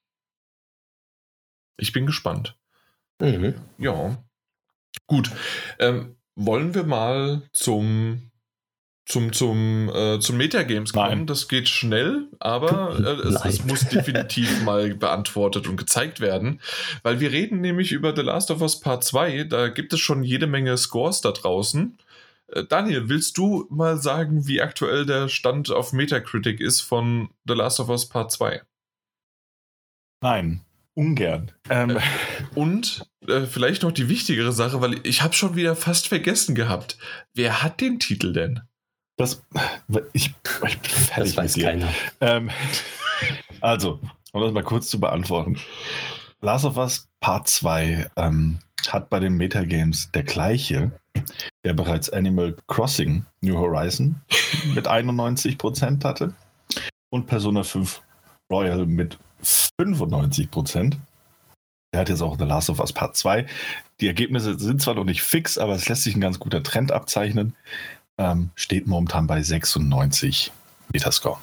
[1.78, 2.58] Ich bin gespannt.
[3.22, 3.54] Mhm.
[3.78, 4.24] Ja.
[5.06, 5.30] Gut.
[5.78, 8.30] Ähm, wollen wir mal zum
[9.10, 11.10] zum, zum, äh, zum Metagames kommen.
[11.10, 11.26] Nein.
[11.26, 16.62] Das geht schnell, aber äh, es, es, muss definitiv mal beantwortet und gezeigt werden.
[17.02, 19.46] Weil wir reden nämlich über The Last of Us Part 2.
[19.46, 21.98] Da gibt es schon jede Menge Scores da draußen.
[22.50, 27.56] Äh, Daniel, willst du mal sagen, wie aktuell der Stand auf Metacritic ist von The
[27.56, 28.62] Last of Us Part 2?
[30.22, 30.62] Nein.
[30.96, 31.52] Ungern.
[31.70, 31.92] Ähm.
[31.92, 32.00] Äh,
[32.56, 36.98] und äh, vielleicht noch die wichtigere Sache, weil ich habe schon wieder fast vergessen gehabt.
[37.34, 38.62] Wer hat den Titel denn?
[39.18, 39.46] Das,
[40.14, 40.34] ich,
[40.68, 41.90] ich bin fertig das weiß keiner.
[42.22, 42.50] Ähm,
[43.60, 44.00] also,
[44.32, 45.60] um das mal kurz zu beantworten.
[46.42, 50.92] Last of Us Part 2 ähm, hat bei den Metagames der gleiche,
[51.66, 54.22] der bereits Animal Crossing New Horizon
[54.74, 56.34] mit 91% hatte
[57.10, 58.02] und Persona 5
[58.50, 60.98] Royal mit 95 Prozent.
[61.92, 63.48] Er hat jetzt auch The Last of Us Part 2.
[64.00, 66.92] Die Ergebnisse sind zwar noch nicht fix, aber es lässt sich ein ganz guter Trend
[66.92, 67.56] abzeichnen.
[68.18, 70.52] Ähm, steht momentan bei 96
[70.92, 71.40] Metascore.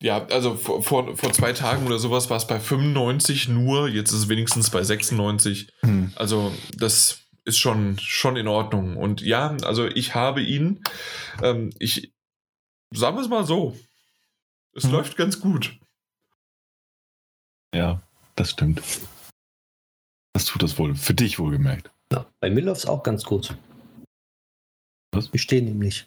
[0.00, 4.12] Ja, also vor, vor, vor, zwei Tagen oder sowas war es bei 95 nur, jetzt
[4.12, 5.72] ist es wenigstens bei 96.
[5.80, 6.12] Hm.
[6.14, 8.96] Also das ist schon, schon in Ordnung.
[8.96, 10.84] Und ja, also ich habe ihn,
[11.42, 12.12] ähm, ich
[12.94, 13.76] sagen wir es mal so,
[14.74, 14.92] es hm.
[14.92, 15.78] läuft ganz gut.
[17.74, 18.00] Ja,
[18.36, 18.82] das stimmt.
[20.32, 20.94] Das tut das wohl.
[20.94, 21.90] Für dich wohlgemerkt.
[22.12, 23.56] Ja, bei mir läuft es auch ganz gut.
[25.12, 25.32] Was?
[25.32, 26.06] Wir stehen nämlich.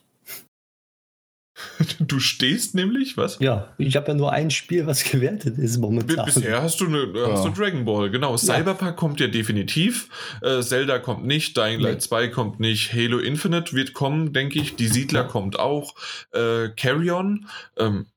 [1.99, 3.39] Du stehst nämlich, was?
[3.39, 6.25] Ja, ich habe ja nur ein Spiel, was gewertet ist momentan.
[6.25, 8.37] Bisher hast du, ne, hast du Dragon Ball, genau.
[8.37, 10.09] Cyberpunk kommt ja definitiv.
[10.41, 11.99] Äh, Zelda kommt nicht, Dying Light Nee.
[11.99, 14.75] 2 kommt nicht, Halo Infinite wird kommen, denke ich.
[14.75, 15.95] Die Siedler kommt auch.
[16.31, 18.07] Äh, Carrion ähm,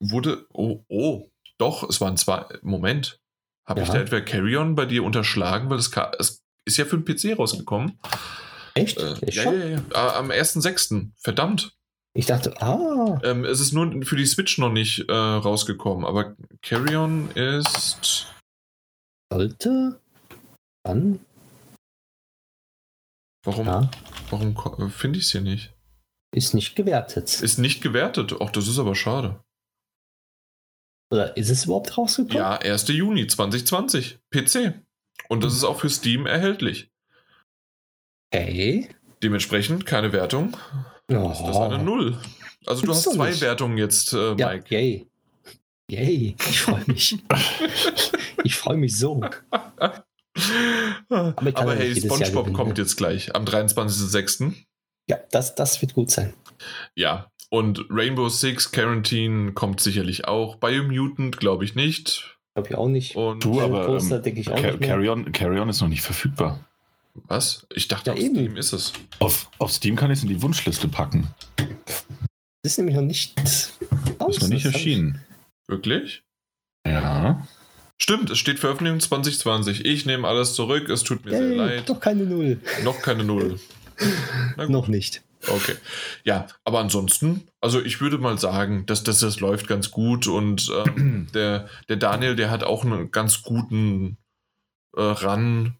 [0.00, 0.46] wurde.
[0.52, 2.44] Oh, oh, doch, es waren zwei.
[2.62, 3.18] Moment.
[3.66, 3.94] Habe ich Ja.
[3.94, 5.68] da etwa Carrion bei dir unterschlagen?
[5.70, 7.98] Weil es, es ist ja für den PC rausgekommen.
[8.74, 8.98] Echt?
[8.98, 9.60] Äh, ja, schon?
[9.60, 9.82] ja, ja.
[9.94, 11.10] Ah, Am 1.6.
[11.18, 11.72] Verdammt.
[12.14, 16.34] Ich dachte, ah, Ähm, es ist nur für die Switch noch nicht äh, rausgekommen, aber
[16.62, 18.26] Carrion ist.
[19.32, 20.00] sollte.
[20.84, 21.18] Dann,
[23.44, 23.90] Warum, ja,
[24.30, 25.72] warum ko- finde ich es hier nicht?
[26.34, 27.40] ist nicht gewertet.
[27.40, 28.34] Ist nicht gewertet.
[28.40, 29.42] Ach, das ist aber schade.
[31.10, 32.36] Oder ist es überhaupt rausgekommen?
[32.36, 32.88] Ja, 1.
[32.88, 34.18] Juni 2020.
[34.30, 34.74] PC.
[35.28, 36.90] Und das ist auch für Steam erhältlich.
[38.34, 38.88] Okay.
[39.22, 40.56] Dementsprechend keine Wertung.
[41.08, 42.18] Das ist eine Null.
[42.66, 43.40] Also du hast zwei nicht.
[43.40, 44.74] Wertungen jetzt, äh, Ja, Mike.
[44.74, 45.08] yay.
[45.88, 47.16] Yay, ich freue mich.
[48.44, 49.20] ich freue mich so.
[49.48, 50.04] Aber,
[51.08, 52.82] ja hey, SpongeBob kommt ne?
[52.82, 54.52] jetzt gleich am 23.06.
[55.08, 56.32] Ja, das, das wird gut sein.
[56.94, 60.56] Ja, und Rainbow Six Quarantine kommt sicherlich auch.
[60.56, 62.36] Biomutant glaube ich nicht.
[62.54, 63.14] Glaube ich auch nicht.
[63.16, 64.88] Und Du, aber Poster ähm, ich auch Car nicht mehr.
[64.88, 66.64] Carry, on, Carry On ist noch nicht verfügbar.
[67.14, 67.66] was?
[67.74, 68.34] Ich dachte, Ja, auf eben.
[68.34, 68.92] Steam ist es.
[69.20, 71.28] Auf, auf Steam kann ich es in die Wunschliste packen.
[72.62, 73.38] Das ist nämlich noch nicht.
[73.40, 73.78] Ist
[74.18, 75.20] noch nicht erschienen.
[75.68, 76.24] Wirklich?
[76.86, 77.46] Ja.
[77.98, 79.84] Stimmt, es steht Veröffentlichung 2020.
[79.84, 81.88] Ich nehme alles zurück, es tut mir sehr Yay, leid.
[81.88, 82.60] doch keine Null.
[82.84, 83.60] Noch keine Null.
[84.68, 85.22] Noch nicht.
[85.48, 85.74] okay.
[86.24, 90.70] Ja, aber ansonsten, also ich würde mal sagen, dass, dass das läuft ganz gut und
[90.86, 94.18] ähm, der, der Daniel, der hat auch einen ganz guten
[94.96, 95.74] äh, Run.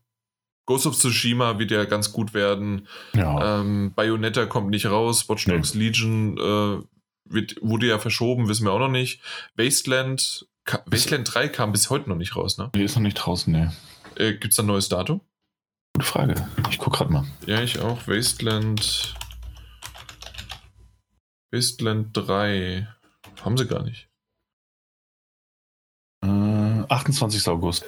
[0.67, 2.89] Ghost of Tsushima wird ja ganz gut werden.
[3.15, 3.61] Ja.
[3.61, 5.28] Ähm, Bayonetta kommt nicht raus.
[5.28, 6.83] Watch Dogs Legion äh,
[7.28, 9.20] wird, wurde ja verschoben, wissen wir auch noch nicht.
[9.57, 12.70] Wasteland, ka Wasteland 3 kam bis heute noch nicht raus, ne?
[12.75, 13.73] Die ist noch nicht draußen, ne.
[14.17, 15.20] Äh, Gibt es ein neues Datum?
[15.97, 16.47] Gute Frage.
[16.68, 17.25] Ich guck grad mal.
[17.47, 18.07] Ja, ich auch.
[18.07, 19.15] Wasteland.
[21.50, 22.86] Wasteland 3.
[23.42, 24.07] Haben sie gar nicht.
[26.23, 26.28] Äh,
[26.91, 27.49] 28.
[27.49, 27.86] August.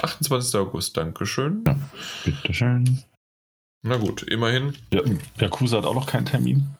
[0.00, 0.54] 28.
[0.60, 1.64] August, Dankeschön.
[2.24, 3.02] Bitteschön.
[3.82, 4.76] Na gut, immerhin.
[4.92, 5.00] Ja,
[5.40, 6.76] Yakuza hat auch noch keinen Termin.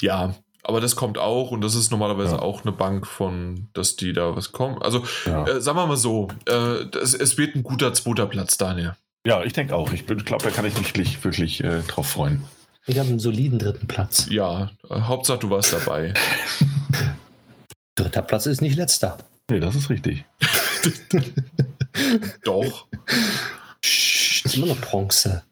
[0.00, 0.34] Ja,
[0.64, 2.42] aber das kommt auch und das ist normalerweise Ja.
[2.42, 4.82] auch eine Bank von, dass die da was kommen.
[4.82, 8.58] Also, Ja, äh, sagen wir mal so, äh, das, es wird ein guter zweiter Platz,
[8.58, 8.96] Daniel.
[9.26, 9.92] Ja ich denke auch.
[9.92, 12.44] Ich glaube, da kann ich mich wirklich, wirklich äh, drauf freuen.
[12.86, 14.26] Ich habe einen soliden dritten Platz.
[14.30, 16.14] Ja, äh, Hauptsache du warst dabei.
[17.94, 19.18] Dritter Platz ist nicht letzter.
[19.50, 20.24] Nee, das ist richtig.
[22.44, 22.86] Doch.
[23.82, 25.42] Ist immer noch Bronze.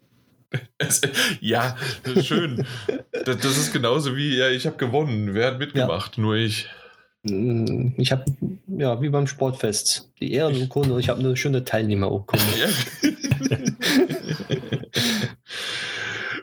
[0.78, 1.02] Es,
[1.40, 1.76] ja,
[2.22, 2.66] schön.
[3.12, 5.34] Das, das ist genauso wie, ja, ich habe gewonnen.
[5.34, 6.16] Wer hat mitgemacht?
[6.16, 6.68] Nur ich.
[7.22, 8.24] Mm, Ich habe,
[8.68, 12.44] ja, wie beim Sportfest, die Ehrenurkunde und ich habe eine schöne Teilnehmerurkunde.
[12.58, 12.68] Ja.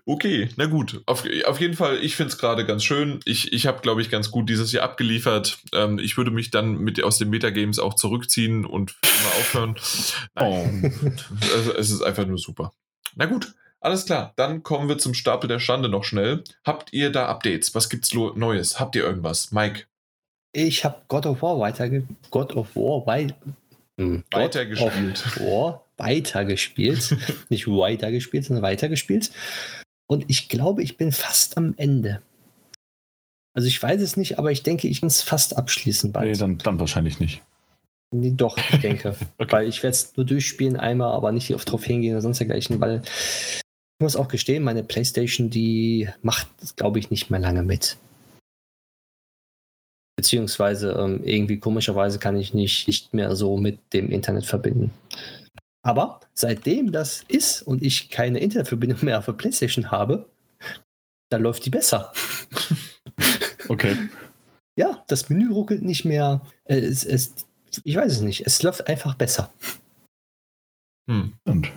[0.06, 1.02] okay, na gut.
[1.06, 3.20] Auf, auf jeden Fall, ich finde es gerade ganz schön.
[3.26, 5.60] Ich, ich habe, glaube ich, ganz gut dieses Jahr abgeliefert.
[5.74, 9.76] Ähm, ich würde mich dann mit aus den Metagames auch zurückziehen und immer aufhören.
[10.36, 10.94] Nein,
[11.56, 12.72] also, es ist einfach nur super.
[13.16, 14.34] Na gut, alles klar.
[14.36, 16.44] Dann kommen wir zum Stapel der Schande noch schnell.
[16.66, 17.74] Habt ihr da Updates?
[17.76, 18.80] Was gibt's Neues?
[18.80, 19.52] Habt ihr irgendwas?
[19.52, 19.86] Mike,
[20.58, 23.28] Ich habe God of War weiterge God of War wei
[24.00, 25.26] hm, God Weitergespielt.
[25.26, 27.18] of War weitergespielt.
[27.50, 29.32] Nicht weitergespielt, sondern weitergespielt.
[30.08, 32.22] Und ich glaube, ich bin fast am Ende.
[33.54, 36.42] Also ich weiß es nicht, aber ich denke, ich kann es fast abschließen Nee, bald.
[36.42, 37.42] dann, dann wahrscheinlich nicht.
[38.14, 39.16] Nee, doch, ich denke.
[39.38, 39.52] Okay.
[39.52, 42.80] Weil ich werde es nur durchspielen einmal, aber nicht auf Trophäen gehen oder sonst dergleichen,
[42.82, 47.98] weil ich muss auch gestehen, meine Playstation, die macht, glaube ich, nicht mehr lange mit.
[50.16, 54.92] Beziehungsweise ähm, irgendwie komischerweise kann ich nicht, nicht mehr so mit dem Internet verbinden.
[55.84, 60.30] Aber seitdem das ist und ich keine Internetverbindung mehr auf der Playstation habe,
[61.30, 62.12] da läuft die besser.
[63.68, 63.98] Okay.
[64.78, 66.40] Ja, das Menü ruckelt nicht mehr.
[66.66, 67.34] Äh, Es, es,
[67.84, 68.46] ich weiß es nicht.
[68.46, 69.52] Es läuft einfach besser.
[71.10, 71.34] Hm.
[71.46, 71.72] Und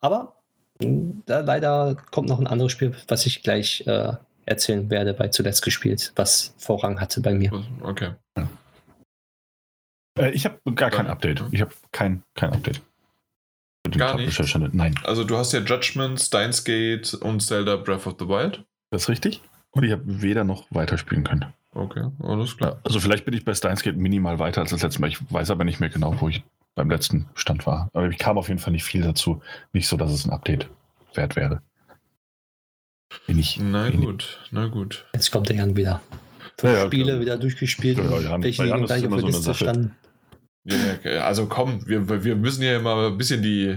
[0.00, 0.36] Aber
[0.80, 4.12] mh, da leider kommt noch ein anderes Spiel, was ich gleich äh,
[4.46, 7.52] erzählen werde, bei zuletzt gespielt, was Vorrang hatte bei mir.
[7.80, 8.12] Okay.
[10.18, 11.44] äh, ich habe gar kein Update.
[11.50, 12.82] Ich habe kein, kein Update.
[13.96, 14.56] Gar nicht?
[14.72, 18.64] Nein, Also du hast ja Judgment, Steins Gate und Zelda Breath of the Wild.
[18.90, 19.42] das ist richtig.
[19.72, 21.52] Und ich habe weder noch weiterspielen können.
[21.72, 22.74] Okay, alles klar.
[22.74, 25.08] Ja, also vielleicht bin ich bei Steins Gate minimal weiter als das letzte Mal.
[25.08, 26.44] Ich weiß aber nicht mehr genau, wo ich
[26.76, 27.90] beim letzten Stand war.
[27.92, 29.42] Aber ich kam auf jeden Fall nicht viel dazu.
[29.72, 30.68] Nicht so, dass es ein Update
[31.14, 31.60] wert wäre.
[33.26, 34.00] Wenig, Na wenig.
[34.04, 35.04] gut, na gut.
[35.14, 36.00] Jetzt kommt der Jan wieder.
[36.62, 37.20] Ja, ja, Spiele klar.
[37.20, 37.98] wieder durchgespielt.
[37.98, 39.96] Ja, ja, Jan- welche Jan gleich immer auf der Liste standen.
[40.64, 43.76] Ja, also komm, wir, wir müssen hier mal ein bisschen die,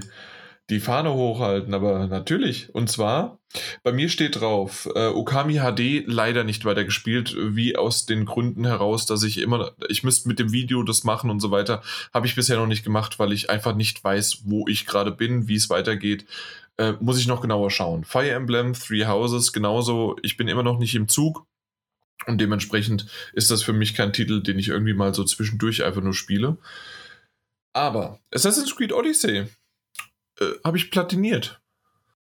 [0.70, 2.74] die Fahne hochhalten, aber natürlich.
[2.74, 3.40] Und zwar,
[3.84, 8.66] bei mir steht drauf, äh, Okami HD leider nicht weiter gespielt, wie aus den Gründen
[8.66, 11.82] heraus, dass ich immer, ich müsste mit dem Video das machen und so weiter,
[12.14, 15.48] habe ich bisher noch nicht gemacht, weil ich einfach nicht weiß, wo ich gerade bin,
[15.50, 16.26] wie es weitergeht.
[16.78, 18.04] Äh, muss ich noch genauer schauen.
[18.04, 21.46] Fire Emblem, Three Houses, genauso, ich bin immer noch nicht im Zug.
[22.26, 26.02] Und dementsprechend ist das für mich kein Titel, den ich irgendwie mal so zwischendurch einfach
[26.02, 26.58] nur spiele.
[27.74, 29.48] Aber Assassin's Creed Odyssey
[30.40, 31.62] äh, habe ich platiniert.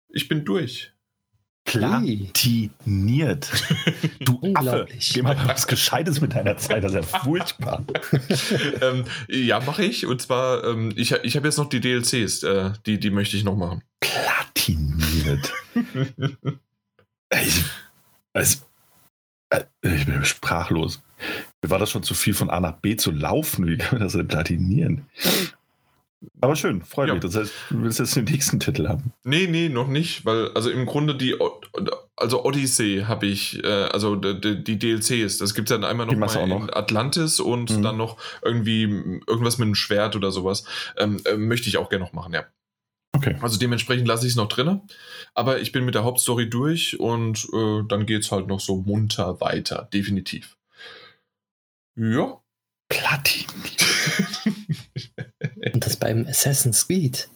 [0.10, 0.94] Ich bin durch.
[1.66, 3.52] Platiniert.
[4.20, 4.88] Du Affe.
[5.14, 6.84] Geh mal was Gescheites mit deiner Zeit.
[6.84, 7.84] Das ist ja furchtbar.
[8.82, 10.06] ähm, ja, mache ich.
[10.06, 13.44] Und zwar, ähm, ich, ich habe jetzt noch die DLCs, äh, die, die möchte ich
[13.44, 13.84] noch machen.
[14.00, 15.54] Platiniert.
[17.34, 17.64] Ich,
[18.34, 18.58] also,
[19.52, 21.02] äh, ich bin sprachlos.
[21.62, 23.68] Mir war das schon zu viel von A nach B zu laufen.
[23.68, 25.06] Wie kann man das denn platinieren?
[26.40, 27.14] Aber schön, freut Ja.
[27.16, 27.24] mich.
[27.24, 29.12] Das heißt, du willst jetzt den nächsten Titel haben.
[29.24, 31.36] Nee, nee, noch nicht, weil, also im Grunde die,
[32.16, 36.16] also Odyssey habe ich, äh, also die, die, DLCs, das gibt es dann einmal noch
[36.16, 36.70] mal noch?
[36.74, 37.82] Atlantis und Mhm.
[37.82, 38.84] dann noch irgendwie
[39.28, 40.64] irgendwas mit einem Schwert oder sowas.
[40.98, 42.46] Ähm, äh, möchte ich auch gerne noch machen, ja.
[43.14, 43.36] Okay.
[43.42, 44.82] Also dementsprechend lasse ich es noch drin.
[45.34, 48.78] Aber ich bin mit der Hauptstory durch und äh, dann geht es halt noch so
[48.78, 50.56] munter weiter, definitiv.
[51.96, 52.38] Ja.
[52.90, 53.86] Platiniert.
[55.74, 57.30] Und das beim Assassin's Creed.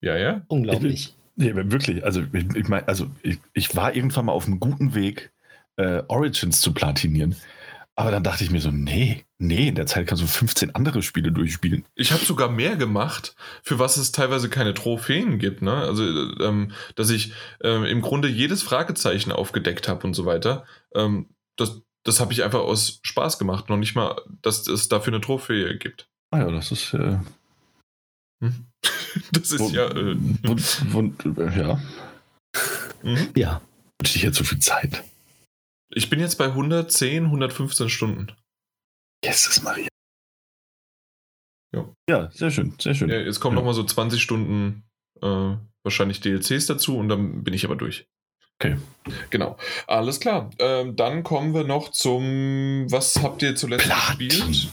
[0.00, 0.42] ja, ja.
[0.48, 1.14] Unglaublich.
[1.34, 2.04] Nee, aber wirklich.
[2.04, 5.32] Also, ich, ich meine, also ich, ich war irgendwann mal auf einem guten Weg,
[5.76, 7.36] äh, Origins zu platinieren.
[7.96, 11.00] Aber dann dachte ich mir so, nee, nee, in der Zeit kannst du 15 andere
[11.00, 11.86] Spiele durchspielen.
[11.94, 15.62] Ich habe sogar mehr gemacht, für was es teilweise keine Trophäen gibt.
[15.62, 15.72] Ne?
[15.72, 20.66] Also, äh, ähm, dass ich ähm, im Grunde jedes Fragezeichen aufgedeckt habe und so weiter.
[20.94, 23.68] Ähm, das das habe ich einfach aus Spaß gemacht.
[23.68, 26.08] Noch nicht mal, dass es dafür eine Trophäe gibt.
[26.30, 27.18] Ah ja, das ist, äh?
[29.32, 29.86] Das ist wun- ja.
[29.90, 30.16] Äh,
[30.92, 31.80] wun- äh, ja,
[33.02, 33.28] mhm.
[33.36, 33.60] Ja.
[34.00, 35.04] wünsche ich jetzt so viel Zeit.
[35.94, 38.32] Ich bin jetzt bei 110, 115 Stunden.
[39.24, 39.88] Jesus Maria.
[41.74, 41.88] Ja.
[42.08, 43.08] Ja, sehr schön, sehr schön.
[43.10, 43.60] Ja, jetzt kommen Ja.
[43.62, 44.84] noch mal so 20 Stunden
[45.20, 48.06] äh, wahrscheinlich DLCs dazu und dann bin ich aber durch.
[48.60, 48.76] Okay.
[49.30, 49.56] Genau.
[49.86, 50.50] Alles klar.
[50.58, 52.86] Ähm, dann kommen wir noch zum.
[52.90, 54.28] Was habt ihr zuletzt Platin.
[54.28, 54.68] gespielt?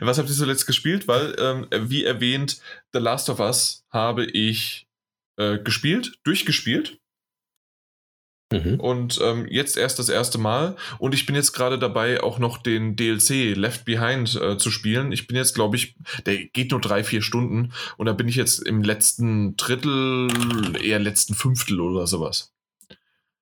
[0.00, 1.08] Was habt ihr zuletzt gespielt?
[1.08, 2.60] Weil, ähm, wie erwähnt,
[2.92, 4.86] The Last of Us habe ich
[5.36, 6.98] äh, gespielt, durchgespielt.
[8.52, 8.78] Mhm.
[8.78, 10.76] Und ähm, jetzt erst das erste Mal.
[10.98, 15.10] Und ich bin jetzt gerade dabei, auch noch den DLC Left Behind äh, zu spielen.
[15.10, 15.96] Ich bin jetzt, glaube ich,
[16.26, 17.72] der geht nur drei, vier Stunden.
[17.96, 20.28] Und da bin ich jetzt im letzten Drittel,
[20.80, 22.52] eher letzten Fünftel oder sowas.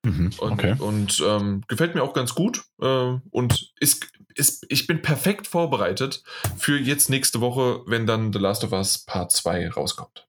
[0.04, 0.74] Mhm, Und, okay.
[0.78, 2.64] und ähm, gefällt mir auch ganz gut.
[2.80, 6.22] Äh, und ist, ist, ich bin perfekt vorbereitet
[6.56, 10.26] für jetzt nächste Woche, wenn dann The Last of Us Part 2 rauskommt.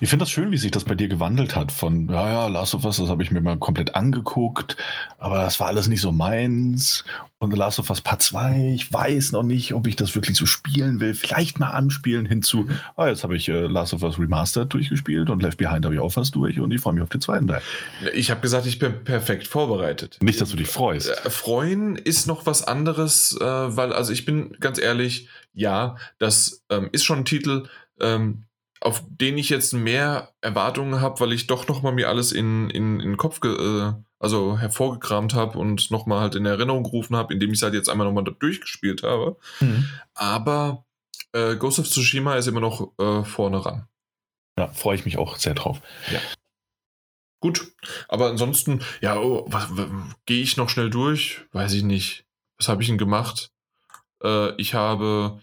[0.00, 1.72] Ich finde das schön, wie sich das bei dir gewandelt hat.
[1.72, 4.76] Von, ja, ja, Last of Us, das habe ich mir mal komplett angeguckt,
[5.18, 7.04] aber das war alles nicht so meins.
[7.42, 10.44] Und Last of Us Part 2, ich weiß noch nicht, ob ich das wirklich so
[10.44, 11.14] spielen will.
[11.14, 12.68] Vielleicht mal anspielen hinzu.
[12.96, 16.00] Ah, jetzt habe ich äh, Last of Us Remastered durchgespielt und Left Behind habe ich
[16.00, 17.62] auch fast durch und ich freue mich auf den zweiten Teil.
[18.12, 20.18] Ich habe gesagt, ich bin perfekt vorbereitet.
[20.20, 21.08] Nicht, dass du dich freust.
[21.08, 26.62] Äh, Freuen ist noch was anderes, äh, weil, also ich bin ganz ehrlich, ja, das
[26.68, 27.68] ähm, ist schon ein Titel,
[28.00, 28.44] ähm,
[28.80, 33.00] auf den ich jetzt mehr Erwartungen habe, weil ich doch nochmal mir alles in, in,
[33.00, 37.50] in den Kopf äh, also hervorgekramt habe und nochmal halt in Erinnerung gerufen habe, indem
[37.50, 39.36] ich es halt jetzt einmal nochmal durchgespielt habe.
[40.14, 40.84] Aber
[41.32, 43.86] äh, Ghost of Tsushima ist immer noch äh, vorne ran.
[44.58, 45.80] Ja, freue ich mich auch sehr drauf.
[47.40, 47.72] Gut,
[48.08, 49.48] aber ansonsten, ja, oh,
[50.26, 51.42] gehe ich noch schnell durch?
[51.52, 52.26] Weiß ich nicht.
[52.58, 53.50] Was habe ich denn gemacht?
[54.22, 55.40] Äh, ich habe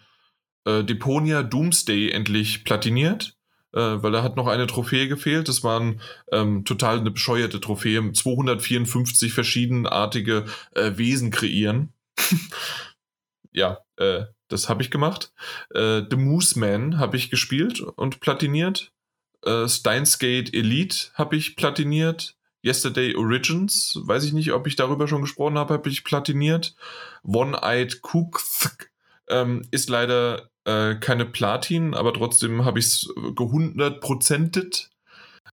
[0.68, 3.38] äh, Deponia Doomsday endlich platiniert,
[3.74, 5.48] äh, weil da hat noch eine Trophäe gefehlt.
[5.48, 8.12] Das waren ähm, total eine bescheuerte Trophäe.
[8.12, 11.94] 254 verschiedenartige äh, Wesen kreieren.
[13.54, 15.32] ja, äh, das habe ich gemacht.
[15.74, 18.92] Äh, The Moose Man habe ich gespielt und platiniert.
[19.46, 22.36] Äh, Steins Elite habe ich platiniert.
[22.66, 26.76] Yesterday Origins, weiß ich nicht, ob ich darüber schon gesprochen habe, habe ich platiniert.
[27.24, 28.42] One-Eyed Cook
[29.30, 34.92] ähm, ist leider äh, keine Platin, aber trotzdem habe ich es gehundertprozentet.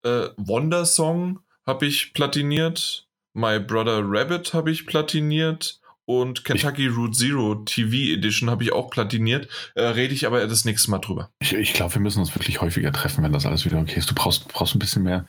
[0.05, 3.07] Äh, Wonder Song habe ich platiniert.
[3.35, 5.81] My Brother Rabbit habe ich platiniert.
[6.05, 9.49] Und Kentucky Route Zero TV Edition habe ich auch platiniert.
[9.75, 11.31] Äh, rede ich aber das nächste Mal drüber.
[11.41, 14.11] Ich, ich glaube, wir müssen uns wirklich häufiger treffen, wenn das alles wieder okay ist.
[14.11, 15.27] Du brauchst, brauchst ein bisschen mehr,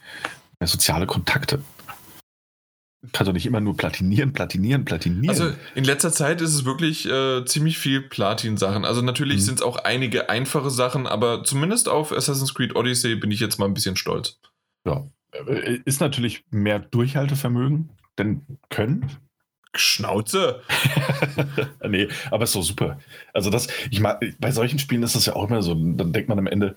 [0.58, 1.62] mehr soziale Kontakte.
[3.12, 5.30] Kannst doch nicht immer nur platinieren, platinieren, platinieren.
[5.30, 8.84] Also in letzter Zeit ist es wirklich äh, ziemlich viel Platin-Sachen.
[8.84, 9.40] Also natürlich mhm.
[9.40, 13.58] sind es auch einige einfache Sachen, aber zumindest auf Assassin's Creed Odyssey bin ich jetzt
[13.58, 14.38] mal ein bisschen stolz.
[14.86, 19.10] Ja, äh, ist natürlich mehr Durchhaltevermögen denn können.
[19.74, 20.62] Schnauze.
[21.88, 22.98] nee, aber ist doch super.
[23.32, 25.74] Also das, ich mag, bei solchen Spielen ist das ja auch immer so.
[25.74, 26.76] Dann denkt man am Ende,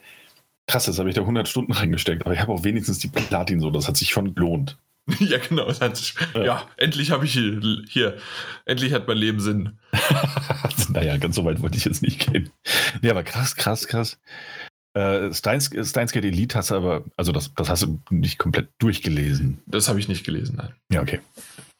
[0.67, 3.59] krass, jetzt habe ich da 100 Stunden reingesteckt, aber ich habe auch wenigstens die Platin
[3.59, 3.71] so.
[3.71, 4.77] Das hat sich schon gelohnt.
[5.19, 5.69] ja, genau.
[5.69, 6.43] Ja.
[6.43, 6.69] ja.
[6.77, 7.59] endlich habe ich hier,
[7.89, 8.17] hier,
[8.65, 9.79] endlich hat mein Leben Sinn.
[10.89, 12.49] naja, ganz so weit wollte ich jetzt nicht gehen.
[13.01, 14.19] Nee, aber krass, krass, krass.
[14.93, 18.69] Äh, Steins, Steins Gate Elite hast du aber, also das, das hast du nicht komplett
[18.77, 19.61] durchgelesen.
[19.65, 20.73] Das habe ich nicht gelesen, nein.
[20.91, 21.19] Ja, okay.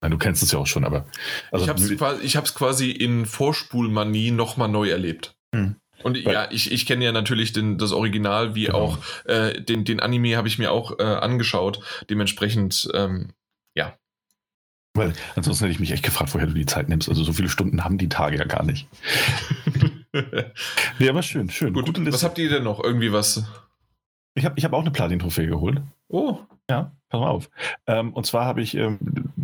[0.02, 1.06] Nein, du kennst es ja auch schon, aber.
[1.52, 5.36] Also, ich habe es quasi, quasi in Vorspulmanie nochmal neu erlebt.
[5.56, 5.76] Hm.
[6.04, 8.80] Und ja, ich, ich kenne ja natürlich den, das Original, wie genau.
[8.80, 11.80] auch äh, den, den Anime habe ich mir auch äh, angeschaut.
[12.10, 13.30] Dementsprechend, ähm,
[13.76, 13.98] ja.
[14.94, 17.10] Weil ansonsten hätte ich mich echt gefragt, woher du die Zeit nimmst.
[17.10, 18.88] Also so viele Stunden haben die Tage ja gar nicht.
[21.00, 21.74] ja, aber schön, schön.
[21.74, 22.84] Gut, was habt ihr denn noch?
[22.84, 23.44] Irgendwie was?
[24.36, 25.82] Ich habe ich hab auch eine Platin-Trophäe geholt.
[26.10, 26.40] Oh.
[26.70, 27.50] Ja, pass mal auf.
[27.88, 29.00] Ähm, und zwar habe ich, ähm,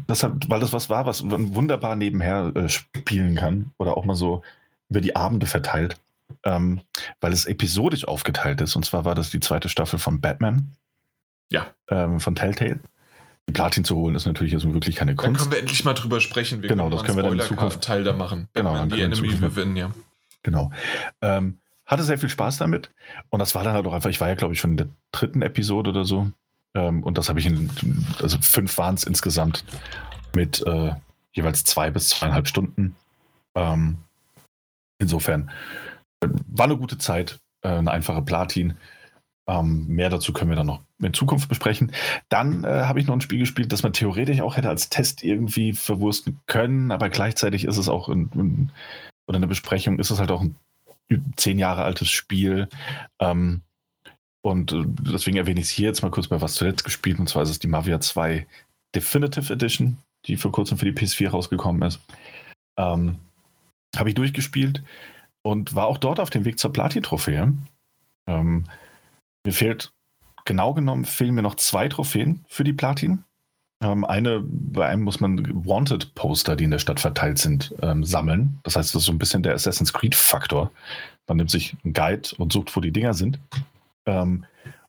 [0.07, 4.05] das hat, weil das was war, was man wunderbar nebenher äh, spielen kann oder auch
[4.05, 4.41] mal so
[4.89, 5.99] über die Abende verteilt
[6.43, 6.81] ähm,
[7.21, 8.75] weil es episodisch aufgeteilt ist.
[8.75, 10.75] Und zwar war das die zweite Staffel von Batman.
[11.51, 11.67] Ja.
[11.89, 12.79] Ähm, von Telltale.
[13.47, 15.27] Die Platin zu holen ist natürlich jetzt wirklich keine Kunst.
[15.27, 16.61] Dann können wir endlich mal drüber sprechen.
[16.61, 18.47] Wir genau, das können wir dann in Zukunft Teil da machen.
[18.53, 19.89] Genau, dann die Enemy Within, ja.
[20.43, 20.71] Genau.
[21.21, 22.91] Ähm, hatte sehr viel Spaß damit.
[23.29, 24.89] Und das war dann halt auch einfach, ich war ja, glaube ich, schon in der
[25.11, 26.31] dritten Episode oder so.
[26.75, 27.71] Ähm, und das habe ich in,
[28.21, 29.65] also fünf waren es insgesamt
[30.35, 30.93] mit äh,
[31.31, 32.95] jeweils zwei bis zweieinhalb Stunden.
[33.55, 33.97] Ähm,
[34.99, 35.49] insofern
[36.21, 38.75] war eine gute Zeit, äh, eine einfache Platin.
[39.47, 41.91] Ähm, mehr dazu können wir dann noch in Zukunft besprechen.
[42.29, 45.23] Dann äh, habe ich noch ein Spiel gespielt, das man theoretisch auch hätte als Test
[45.23, 48.71] irgendwie verwursten können, aber gleichzeitig ist es auch in, in,
[49.27, 50.55] oder eine Besprechung, ist es halt auch ein
[51.35, 52.67] zehn Jahre altes Spiel.
[53.19, 53.61] Ähm,
[54.41, 57.19] und äh, deswegen erwähne ich es hier jetzt mal kurz bei was zuletzt gespielt.
[57.19, 58.45] Und zwar ist es die Mavia 2
[58.95, 61.99] Definitive Edition, die vor kurzem für die PS4 rausgekommen ist.
[62.77, 63.17] Ähm,
[63.95, 64.83] habe ich durchgespielt
[65.41, 67.53] und war auch dort auf dem Weg zur Platin-Trophäe.
[68.27, 68.65] Ähm,
[69.45, 69.91] mir fehlt,
[70.45, 73.23] genau genommen, fehlen mir noch zwei Trophäen für die Platin.
[73.81, 78.59] Ähm, eine, bei einem muss man Wanted-Poster, die in der Stadt verteilt sind, ähm, sammeln.
[78.63, 80.71] Das heißt, das ist so ein bisschen der Assassin's Creed-Faktor.
[81.27, 83.39] Man nimmt sich einen Guide und sucht, wo die Dinger sind,
[84.05, 84.45] ähm,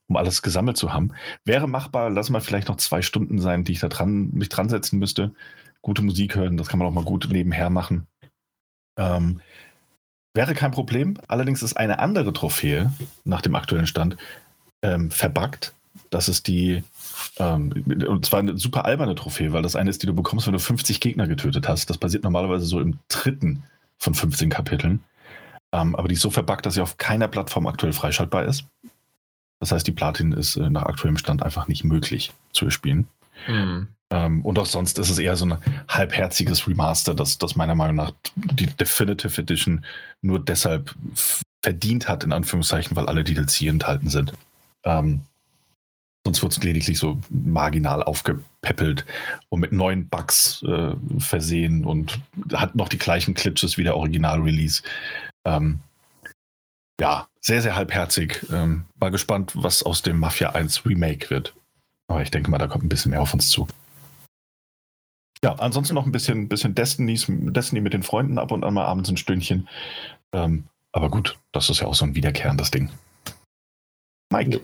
[0.09, 1.12] um alles gesammelt zu haben.
[1.45, 4.69] Wäre machbar, lass mal vielleicht noch zwei Stunden sein, die ich da dran, mich dran
[4.69, 5.33] setzen müsste.
[5.83, 8.09] Gute Musik hören, das kann man auch mal gut nebenher machen.
[8.99, 9.41] Ähm,
[10.34, 11.15] Wäre kein Problem.
[11.28, 12.92] Allerdings ist eine andere Trophäe
[13.25, 14.17] nach dem aktuellen Stand
[14.83, 15.75] ähm, verbuggt.
[16.10, 16.84] Das ist die,
[17.39, 17.73] ähm,
[18.07, 20.60] und zwar eine super alberne Trophäe, weil das eine ist, die du bekommst, wenn du
[20.60, 21.91] 50 Gegner getötet hast.
[21.91, 23.65] Das passiert normalerweise so im dritten
[23.99, 25.02] von 15 Kapiteln.
[25.73, 28.65] Ähm, aber die ist so verbuggt, dass sie auf keiner Plattform aktuell freischaltbar ist.
[29.60, 33.09] Das heißt, die Platin ist äh, nach aktuellem Stand einfach nicht möglich zu spielen.
[33.49, 33.89] Mhm.
[34.12, 37.97] Ähm, und auch sonst ist es eher so ein halbherziges Remaster, das, das meiner Meinung
[37.97, 39.85] nach die Definitive Edition
[40.20, 40.94] nur deshalb
[41.62, 44.33] verdient hat, in Anführungszeichen, weil alle DLC enthalten sind.
[44.85, 45.20] Ähm,
[46.25, 49.05] sonst wird es lediglich so marginal aufgepäppelt
[49.49, 52.20] und mit neuen Bugs äh, versehen und
[52.52, 54.83] hat noch die gleichen Glitches wie der Original-Release.
[55.44, 55.81] Ähm,
[57.01, 58.44] ja, sehr, sehr halbherzig.
[58.52, 61.55] Ähm, war gespannt, was aus dem Mafia 1 Remake wird.
[62.11, 63.69] Aber ich denke mal, da kommt ein bisschen mehr auf uns zu.
[65.45, 67.19] Ja, ansonsten noch ein bisschen, bisschen Destiny,
[67.53, 69.69] Destiny mit den Freunden ab und an mal abends ein Stündchen.
[70.33, 72.91] Ähm, aber gut, das ist ja auch so ein wiederkehrendes Ding.
[74.33, 74.61] Mike.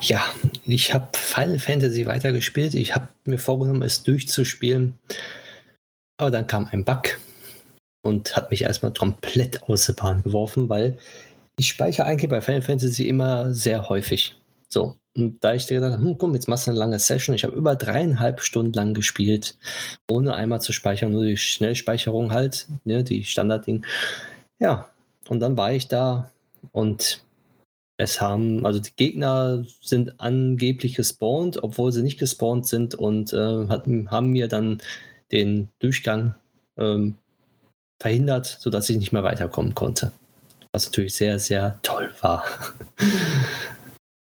[0.00, 0.24] Ja,
[0.64, 2.74] ich habe Final Fantasy weitergespielt.
[2.74, 4.96] Ich habe mir vorgenommen, es durchzuspielen.
[6.18, 7.18] Aber dann kam ein Bug
[8.02, 10.98] und hat mich erstmal komplett aus der Bahn geworfen, weil
[11.58, 14.36] ich speichere eigentlich bei Final Fantasy immer sehr häufig.
[14.68, 17.34] So, und da ich dir gedacht habe, hm, komm, jetzt machst du eine lange Session.
[17.34, 19.56] Ich habe über dreieinhalb Stunden lang gespielt,
[20.08, 23.84] ohne einmal zu speichern, nur die Schnellspeicherung halt, ne, die Standardding.
[24.60, 24.88] Ja,
[25.28, 26.30] und dann war ich da
[26.72, 27.22] und
[27.96, 33.68] es haben, also die Gegner sind angeblich gespawnt, obwohl sie nicht gespawnt sind und äh,
[33.68, 34.80] hatten, haben mir dann
[35.32, 36.34] den Durchgang
[36.78, 37.16] ähm,
[38.00, 40.12] verhindert, sodass ich nicht mehr weiterkommen konnte.
[40.72, 42.44] Was natürlich sehr, sehr toll war.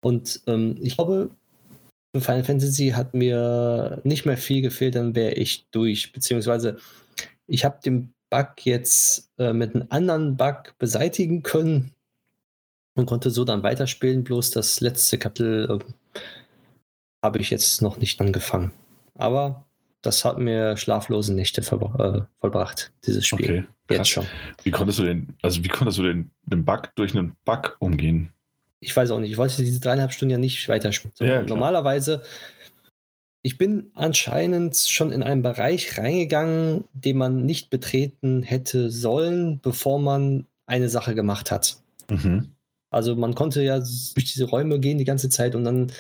[0.01, 1.31] Und ähm, ich glaube,
[2.15, 6.13] für Final Fantasy hat mir nicht mehr viel gefehlt, dann wäre ich durch.
[6.13, 6.79] Beziehungsweise
[7.47, 11.93] ich habe den Bug jetzt äh, mit einem anderen Bug beseitigen können
[12.97, 14.25] und konnte so dann weiterspielen.
[14.25, 16.21] Bloß das letzte Kapitel äh,
[17.23, 18.73] habe ich jetzt noch nicht angefangen.
[19.15, 19.67] Aber
[20.03, 23.67] das hat mir schlaflose Nächte äh, vollbracht, dieses Spiel.
[23.87, 24.27] Okay, Jetzt schon.
[24.63, 28.33] Wie konntest du denn, also wie konntest du den, den Bug durch einen Bug umgehen?
[28.81, 29.31] Ich weiß auch nicht.
[29.31, 31.13] Ich wollte diese dreieinhalb Stunden ja nicht weiterspielen.
[31.15, 32.23] So, ja, normalerweise,
[33.43, 39.99] ich bin anscheinend schon in einen Bereich reingegangen, den man nicht betreten hätte sollen, bevor
[39.99, 41.77] man eine Sache gemacht hat.
[42.09, 42.53] Mhm.
[42.91, 45.93] Also man konnte ja durch diese Räume gehen die ganze Zeit und dann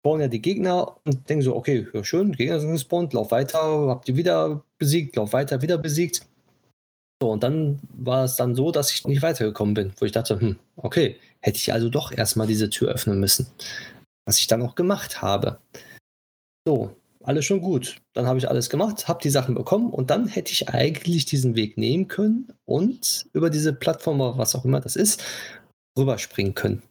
[0.00, 3.58] spawnen ja die Gegner und denken so, okay, ja schön, Gegner sind gespawnt, lauf weiter,
[3.88, 6.22] habt ihr wieder besiegt, lauf weiter, wieder besiegt.
[7.22, 10.40] So, und dann war es dann so, dass ich nicht weitergekommen bin, wo ich dachte,
[10.40, 13.46] hm, okay, hätte ich also doch erstmal diese Tür öffnen müssen.
[14.24, 15.58] Was ich dann auch gemacht habe.
[16.66, 17.96] So, alles schon gut.
[18.12, 21.54] Dann habe ich alles gemacht, habe die Sachen bekommen und dann hätte ich eigentlich diesen
[21.54, 25.22] Weg nehmen können und über diese Plattform oder was auch immer das ist,
[25.98, 26.82] rüberspringen können.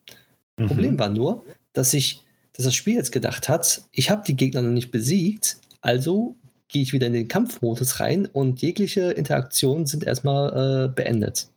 [0.58, 0.68] Mhm.
[0.68, 4.62] Problem war nur, dass ich, dass das Spiel jetzt gedacht hat, ich habe die Gegner
[4.62, 6.36] noch nicht besiegt, also
[6.68, 11.48] gehe ich wieder in den Kampfmodus rein und jegliche Interaktionen sind erstmal äh, beendet.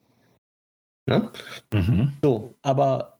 [1.07, 1.31] Ne?
[1.73, 2.13] Mhm.
[2.23, 3.19] So, aber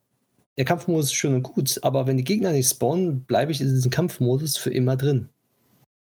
[0.57, 3.69] der Kampfmodus ist schön und gut, aber wenn die Gegner nicht spawnen, bleibe ich in
[3.69, 5.29] diesem Kampfmodus für immer drin.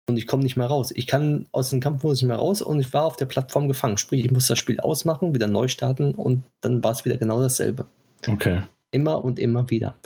[0.08, 0.92] Und ich komme nicht mehr raus.
[0.94, 3.98] Ich kann aus dem Kampfmodus nicht mehr raus und ich war auf der Plattform gefangen.
[3.98, 7.40] Sprich, ich muss das Spiel ausmachen, wieder neu starten und dann war es wieder genau
[7.40, 7.86] dasselbe.
[8.26, 8.62] Okay.
[8.92, 9.96] Immer und immer wieder.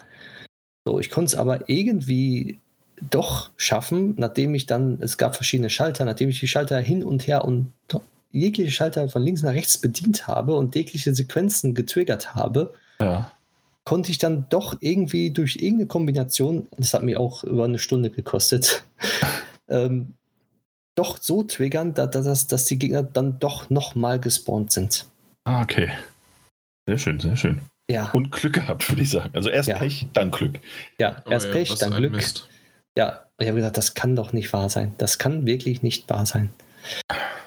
[0.87, 2.61] So, ich konnte es aber irgendwie
[3.11, 7.27] doch schaffen, nachdem ich dann, es gab verschiedene Schalter, nachdem ich die Schalter hin und
[7.27, 7.73] her und
[8.31, 13.33] jegliche Schalter von links nach rechts bedient habe und jegliche Sequenzen getriggert habe, ja.
[13.85, 18.11] konnte ich dann doch irgendwie durch irgendeine Kombination, das hat mir auch über eine Stunde
[18.11, 18.85] gekostet,
[19.69, 20.15] ähm,
[20.95, 25.07] doch so triggern, dass, dass, dass die Gegner dann doch nochmal gespawnt sind.
[25.45, 25.91] Ah, okay.
[26.87, 27.61] Sehr schön, sehr schön.
[27.91, 28.11] Ja.
[28.13, 29.31] Und Glück gehabt, würde ich sagen.
[29.35, 29.79] Also erst ja.
[29.79, 30.61] Pech, dann Glück.
[30.99, 32.13] Ja, erst oh, Pech, dann Glück.
[32.13, 32.49] Mist.
[32.97, 34.95] Ja, ich habe gesagt, das kann doch nicht wahr sein.
[34.99, 36.51] Das kann wirklich nicht wahr sein.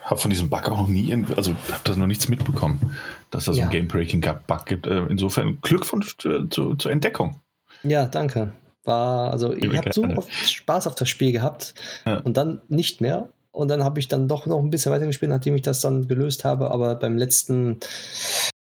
[0.03, 2.98] Habe von diesem Bug auch noch nie, also habe da noch nichts mitbekommen,
[3.32, 3.65] dass da so ja.
[3.65, 4.85] ein Game-Breaking-Bug gibt.
[4.85, 7.40] Äh, insofern Glückwunsch zur, zur Entdeckung.
[7.83, 8.51] Ja, danke.
[8.83, 11.73] War, also ich habe so oft Spaß auf das Spiel gehabt
[12.06, 12.17] ja.
[12.17, 13.30] und dann nicht mehr.
[13.51, 16.07] Und dann habe ich dann doch noch ein bisschen weiter gespielt, nachdem ich das dann
[16.07, 16.72] gelöst habe.
[16.72, 17.80] Aber beim letzten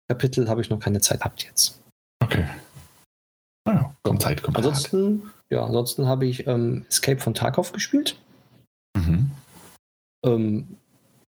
[0.09, 1.83] Kapitel habe ich noch keine Zeit gehabt jetzt.
[2.23, 2.45] Okay.
[3.67, 8.17] Naja, ah kommt Zeit, kommt Ansonsten, ja, ansonsten habe ich ähm, Escape von Tarkov gespielt.
[8.97, 9.31] Mhm.
[10.25, 10.77] Ähm,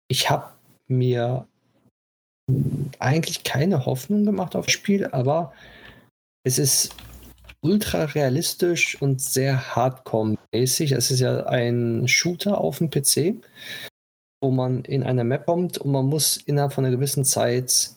[0.08, 0.52] ich habe
[0.88, 1.48] mir
[3.00, 5.54] eigentlich keine Hoffnung gemacht auf das Spiel, aber
[6.44, 6.96] es ist
[7.62, 10.92] ultra realistisch und sehr hardcore-mäßig.
[10.92, 13.36] Es ist ja ein Shooter auf dem PC,
[14.42, 17.92] wo man in einer Map kommt und man muss innerhalb von einer gewissen Zeit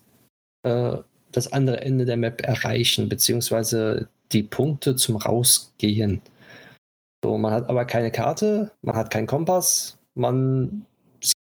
[0.62, 0.96] äh,
[1.32, 6.22] das andere Ende der Map erreichen, beziehungsweise die Punkte zum Rausgehen.
[7.22, 10.86] So, man hat aber keine Karte, man hat keinen Kompass, man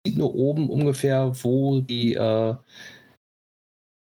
[0.08, 2.56] sieht nur oben ungefähr, wo die, äh,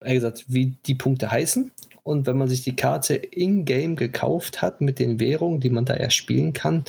[0.04, 1.72] wie gesagt, wie die Punkte heißen.
[2.04, 5.96] Und wenn man sich die Karte in-game gekauft hat mit den Währungen, die man da
[5.96, 6.84] erst spielen kann,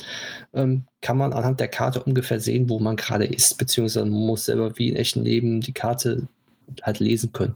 [0.53, 4.45] ähm, kann man anhand der Karte ungefähr sehen, wo man gerade ist, beziehungsweise man muss
[4.45, 6.27] selber wie in echten Leben die Karte
[6.83, 7.55] halt lesen können.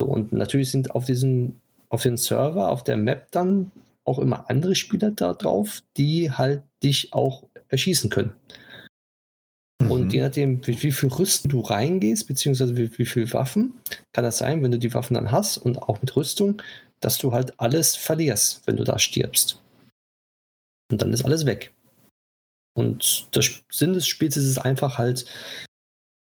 [0.00, 3.70] So, und natürlich sind auf diesem, auf dem Server, auf der Map dann
[4.04, 8.32] auch immer andere Spieler da drauf, die halt dich auch erschießen können.
[9.84, 9.90] Mhm.
[9.90, 13.74] Und je nachdem, wie, wie, viel Rüsten du reingehst, beziehungsweise wie, wie viel Waffen,
[14.12, 16.62] kann das sein, wenn du die Waffen dann hast und auch mit Rüstung,
[17.00, 19.60] dass du halt alles verlierst, wenn du da stirbst.
[20.90, 21.72] Und dann ist alles weg.
[22.74, 25.26] Und der Sinn des Spiels ist es einfach halt,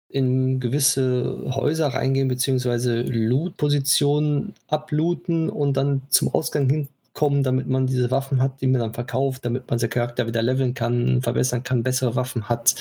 [0.10, 8.10] in gewisse Häuser reingehen, beziehungsweise Loot-Positionen ablooten und dann zum Ausgang hinkommen, damit man diese
[8.10, 11.84] Waffen hat, die man dann verkauft, damit man seinen Charakter wieder leveln kann, verbessern kann,
[11.84, 12.76] bessere Waffen hat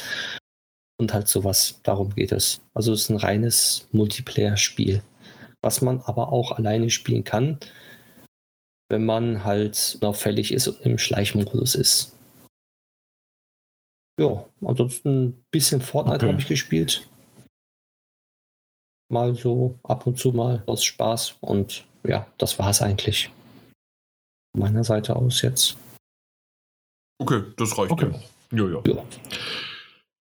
[0.99, 1.81] und halt sowas.
[1.83, 2.60] Darum geht es.
[2.75, 5.02] Also es ist ein reines Multiplayer-Spiel,
[5.62, 7.58] was man aber auch alleine spielen kann,
[8.89, 12.12] wenn man halt auffällig ist und im Schleichmodus ist.
[14.18, 16.28] Ja, ansonsten ein bisschen Fortnite okay.
[16.28, 17.07] habe ich gespielt
[19.08, 21.36] mal so ab und zu mal aus Spaß.
[21.41, 23.31] Und ja, das war es eigentlich.
[24.52, 25.76] Von meiner Seite aus jetzt.
[27.18, 28.10] Okay, das reicht okay.
[28.52, 28.65] ja.
[28.65, 29.05] Ja, ja.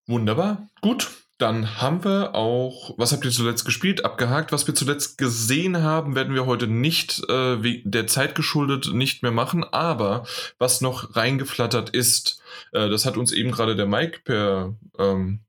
[0.08, 0.68] Wunderbar.
[0.82, 1.10] Gut.
[1.38, 4.54] Dann haben wir auch, was habt ihr zuletzt gespielt, abgehakt.
[4.54, 9.34] Was wir zuletzt gesehen haben, werden wir heute nicht äh, der Zeit geschuldet nicht mehr
[9.34, 9.66] machen.
[9.66, 10.26] Aber
[10.60, 15.42] was noch reingeflattert ist, äh, das hat uns eben gerade der Mike per ähm,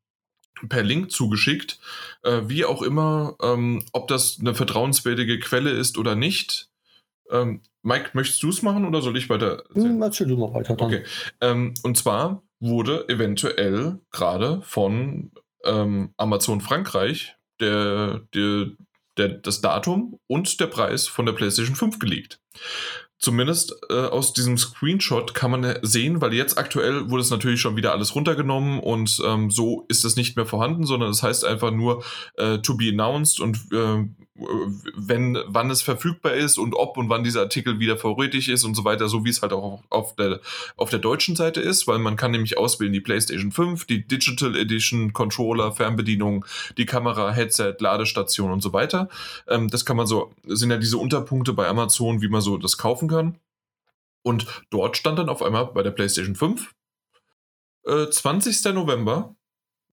[0.69, 1.79] per Link zugeschickt.
[2.23, 6.69] Äh, wie auch immer, ähm, ob das eine vertrauenswürdige Quelle ist oder nicht.
[7.31, 9.63] Ähm, Mike, möchtest du es machen oder soll ich weiter?
[9.73, 10.75] Hm, erzähl du mal weiter.
[10.75, 10.89] Dann.
[10.89, 11.05] Okay.
[11.41, 15.33] Ähm, und zwar wurde eventuell gerade von
[15.65, 18.71] ähm, Amazon Frankreich der, der,
[19.17, 22.41] der, das Datum und der Preis von der PlayStation 5 geleakt.
[23.19, 27.77] Zumindest äh, aus diesem Screenshot kann man sehen, weil jetzt aktuell wurde es natürlich schon
[27.77, 31.71] wieder alles runtergenommen und ähm, so ist es nicht mehr vorhanden, sondern es heißt einfach
[31.71, 32.05] nur
[32.35, 34.05] äh, to be announced und äh,
[34.95, 38.75] wenn, wann es verfügbar ist und ob und wann dieser Artikel wieder vorrätig ist und
[38.75, 40.41] so weiter, so wie es halt auch auf der,
[40.77, 44.57] auf der deutschen Seite ist, weil man kann nämlich auswählen die PlayStation 5, die Digital
[44.57, 46.45] Edition, Controller, Fernbedienung,
[46.77, 49.09] die Kamera, Headset, Ladestation und so weiter.
[49.49, 52.79] Ähm, das kann man so, sind ja diese Unterpunkte bei Amazon, wie man so das
[52.79, 53.39] kaufen kann.
[54.23, 56.75] Und dort stand dann auf einmal bei der PlayStation 5
[57.87, 58.75] äh, 20.
[58.75, 59.37] November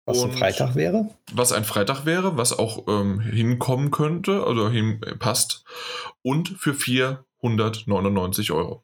[0.05, 1.09] was ein Freitag wäre?
[1.31, 5.63] Was ein Freitag wäre, was auch ähm, hinkommen könnte, also hin, passt.
[6.23, 8.83] Und für 499 Euro.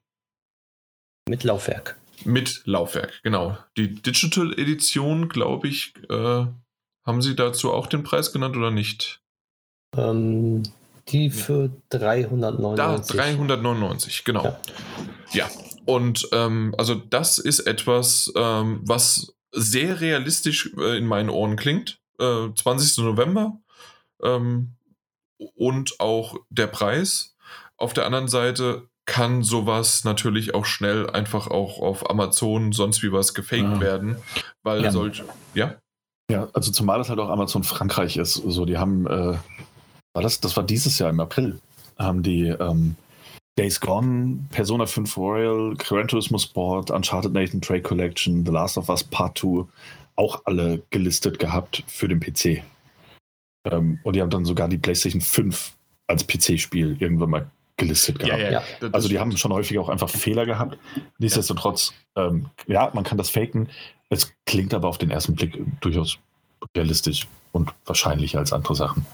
[1.28, 1.98] Mit Laufwerk.
[2.24, 3.58] Mit Laufwerk, genau.
[3.78, 6.46] Die Digital Edition, glaube ich, äh,
[7.06, 9.22] haben Sie dazu auch den Preis genannt oder nicht?
[9.96, 10.64] Ähm,
[11.10, 12.76] die für 399.
[12.76, 14.44] Da, 399, genau.
[14.44, 14.60] Ja.
[15.32, 15.50] ja.
[15.86, 22.00] Und ähm, also das ist etwas, ähm, was sehr realistisch äh, in meinen Ohren klingt.
[22.20, 23.04] Äh, 20.
[23.04, 23.60] November
[24.24, 24.76] ähm,
[25.56, 27.36] und auch der Preis.
[27.78, 33.12] Auf der anderen Seite kann sowas natürlich auch schnell einfach auch auf Amazon sonst wie
[33.12, 33.80] was gefaked ja.
[33.80, 34.18] werden,
[34.64, 34.92] weil ja.
[34.92, 35.76] solche, ja?
[36.30, 38.34] Ja, also zumal es halt auch Amazon Frankreich ist.
[38.34, 39.38] So, die haben, äh,
[40.14, 41.62] war das, das war dieses Jahr im April,
[41.98, 42.98] haben die ähm,
[43.58, 48.90] Days Gone, Persona 5 Royal, Gran Turismo Sport, Uncharted Nathan Trade Collection, The Last of
[48.90, 49.66] Us Part 2
[50.16, 52.64] auch alle gelistet gehabt für den PC.
[53.66, 55.74] Ähm, und die haben dann sogar die PlayStation 5
[56.08, 58.42] als PC-Spiel irgendwann mal gelistet gehabt.
[58.42, 58.90] Ja, ja, ja.
[58.92, 60.78] Also die haben schon häufig auch einfach Fehler gehabt.
[61.20, 63.70] Nichtsdestotrotz, ähm, ja, man kann das faken.
[64.10, 66.18] Es klingt aber auf den ersten Blick durchaus
[66.76, 69.06] realistisch und wahrscheinlicher als andere Sachen.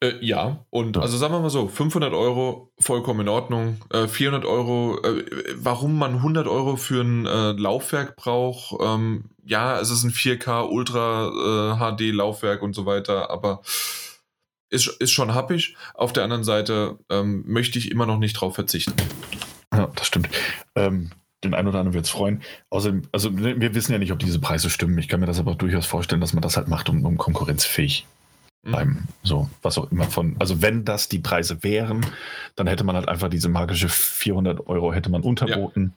[0.00, 1.02] Äh, ja, und ja.
[1.02, 3.80] also sagen wir mal so, 500 Euro vollkommen in Ordnung.
[3.90, 5.24] Äh, 400 Euro, äh,
[5.56, 10.68] warum man 100 Euro für ein äh, Laufwerk braucht, ähm, ja, es ist ein 4K
[10.68, 13.62] Ultra HD äh, Laufwerk und so weiter, aber
[14.70, 15.76] ist, ist schon happig.
[15.94, 18.94] Auf der anderen Seite ähm, möchte ich immer noch nicht drauf verzichten.
[19.74, 20.28] Ja, das stimmt.
[20.76, 21.10] Ähm,
[21.42, 22.42] den einen oder anderen wird es freuen.
[22.70, 24.98] Außerdem, also wir wissen ja nicht, ob diese Preise stimmen.
[24.98, 28.06] Ich kann mir das aber durchaus vorstellen, dass man das halt macht, um, um konkurrenzfähig.
[28.62, 32.04] Beim, so, was auch immer von, also wenn das die Preise wären,
[32.56, 35.94] dann hätte man halt einfach diese magische 400 Euro hätte man unterboten,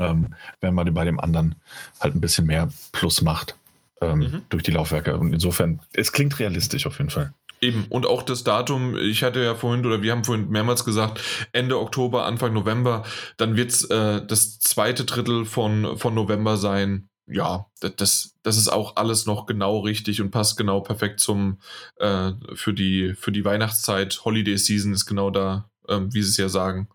[0.00, 0.10] ja.
[0.10, 1.56] ähm, wenn man bei dem anderen
[2.00, 3.56] halt ein bisschen mehr Plus macht
[4.00, 4.42] ähm, mhm.
[4.48, 5.18] durch die Laufwerke.
[5.18, 7.34] Und insofern, es klingt realistisch auf jeden Fall.
[7.60, 11.20] Eben, und auch das Datum, ich hatte ja vorhin, oder wir haben vorhin mehrmals gesagt,
[11.52, 13.04] Ende Oktober, Anfang November,
[13.38, 18.68] dann wird es äh, das zweite Drittel von, von November sein ja, das, das ist
[18.68, 21.58] auch alles noch genau richtig und passt genau perfekt zum
[21.96, 24.24] äh, für die für die Weihnachtszeit.
[24.24, 26.88] Holiday Season ist genau da, ähm, wie sie es ja sagen.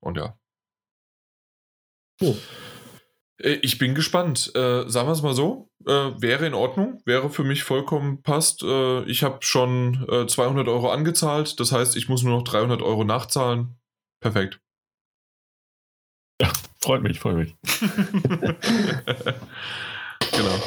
[0.00, 0.38] Und ja.
[2.20, 2.36] Oh.
[3.38, 4.50] Ich bin gespannt.
[4.56, 5.70] Äh, sagen wir es mal so.
[5.86, 8.62] Äh, wäre in Ordnung, wäre für mich vollkommen passt.
[8.62, 12.82] Äh, ich habe schon 200 äh, Euro angezahlt, das heißt, ich muss nur noch 300
[12.82, 13.78] Euro nachzahlen.
[14.20, 14.60] Perfekt.
[16.40, 17.54] Ja, freut mich, freut mich.
[20.32, 20.62] genau.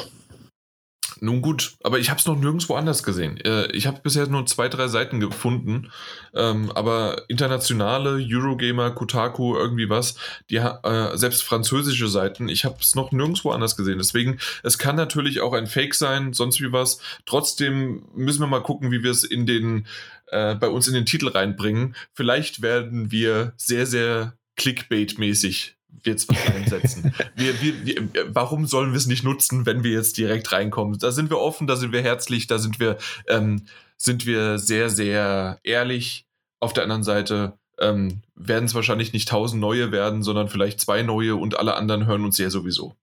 [1.23, 3.37] Nun gut, aber ich habe es noch nirgendwo anders gesehen.
[3.37, 5.91] Äh, ich habe bisher nur zwei, drei Seiten gefunden,
[6.33, 10.15] ähm, aber internationale Eurogamer, Kotaku, irgendwie was,
[10.49, 13.99] die äh, selbst französische Seiten, ich habe es noch nirgendwo anders gesehen.
[13.99, 16.99] Deswegen, es kann natürlich auch ein Fake sein, sonst wie was.
[17.27, 19.85] Trotzdem müssen wir mal gucken, wie wir es in den
[20.31, 21.95] äh, bei uns in den Titel reinbringen.
[22.13, 25.75] Vielleicht werden wir sehr, sehr Clickbait-mäßig
[26.05, 27.13] jetzt was einsetzen.
[27.35, 30.97] wir, wir, wir, warum sollen wir es nicht nutzen, wenn wir jetzt direkt reinkommen?
[30.99, 32.97] Da sind wir offen, da sind wir herzlich, da sind wir,
[33.27, 33.65] ähm,
[33.97, 36.25] sind wir sehr, sehr ehrlich.
[36.59, 41.01] Auf der anderen Seite ähm, werden es wahrscheinlich nicht tausend neue werden, sondern vielleicht zwei
[41.01, 42.95] neue und alle anderen hören uns ja sowieso.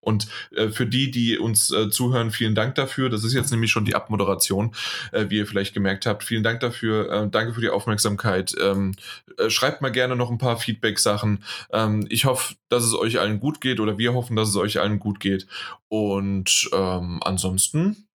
[0.00, 3.10] Und äh, für die, die uns äh, zuhören, vielen Dank dafür.
[3.10, 4.74] Das ist jetzt nämlich schon die Abmoderation,
[5.12, 6.24] äh, wie ihr vielleicht gemerkt habt.
[6.24, 7.10] Vielen Dank dafür.
[7.10, 8.54] Äh, danke für die Aufmerksamkeit.
[8.60, 8.94] Ähm,
[9.38, 11.44] äh, schreibt mal gerne noch ein paar Feedback-Sachen.
[11.72, 14.80] Ähm, ich hoffe, dass es euch allen gut geht oder wir hoffen, dass es euch
[14.80, 15.46] allen gut geht.
[15.88, 18.08] Und ähm, ansonsten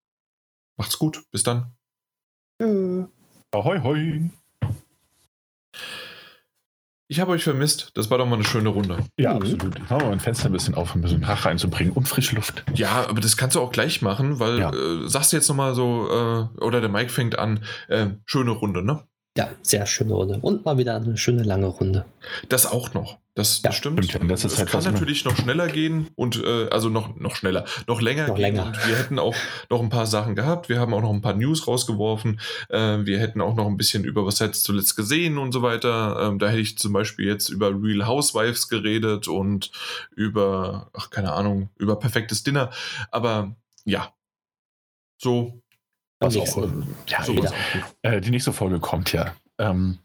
[0.77, 1.23] macht's gut.
[1.31, 1.71] Bis dann.
[2.59, 3.07] Ja.
[3.51, 4.29] Ahoi, hoi.
[7.07, 7.91] Ich habe euch vermisst.
[7.93, 8.97] Das war doch mal eine schöne Runde.
[9.17, 9.41] Ja, mhm.
[9.41, 9.79] absolut.
[9.89, 12.63] Machen wir ein Fenster ein bisschen auf, um ein bisschen Haare reinzubringen und frische Luft.
[12.73, 14.71] Ja, aber das kannst du auch gleich machen, weil ja.
[14.71, 18.83] äh, sagst du jetzt nochmal so, äh, oder der Mike fängt an, äh, schöne Runde,
[18.83, 19.03] ne?
[19.37, 20.39] Ja, sehr schöne Runde.
[20.41, 22.05] Und mal wieder eine schöne lange Runde.
[22.49, 23.19] Das auch noch.
[23.37, 24.03] Das, das stimmt.
[24.05, 24.29] stimmt ja.
[24.29, 27.65] Das es halt kann immer- natürlich noch schneller gehen und äh, also noch, noch schneller,
[27.85, 28.41] noch länger Noch gehen.
[28.55, 28.65] länger.
[28.67, 29.35] Und wir hätten auch
[29.69, 30.69] noch ein paar Sachen gehabt.
[30.69, 32.39] Wir haben auch noch ein paar News rausgeworfen.
[32.69, 36.17] Äh, wir hätten auch noch ein bisschen über was hättest zuletzt gesehen und so weiter.
[36.29, 39.69] Ähm, da hätte ich zum Beispiel jetzt über Real Housewives geredet und
[40.15, 42.71] über, ach keine Ahnung, über perfektes Dinner.
[43.11, 44.13] Aber ja,
[45.17, 45.61] so,
[46.19, 46.67] Was auch,
[47.07, 47.55] ja, so was auch
[48.01, 49.35] äh, die nächste Folge kommt ja.
[49.57, 49.99] Ähm,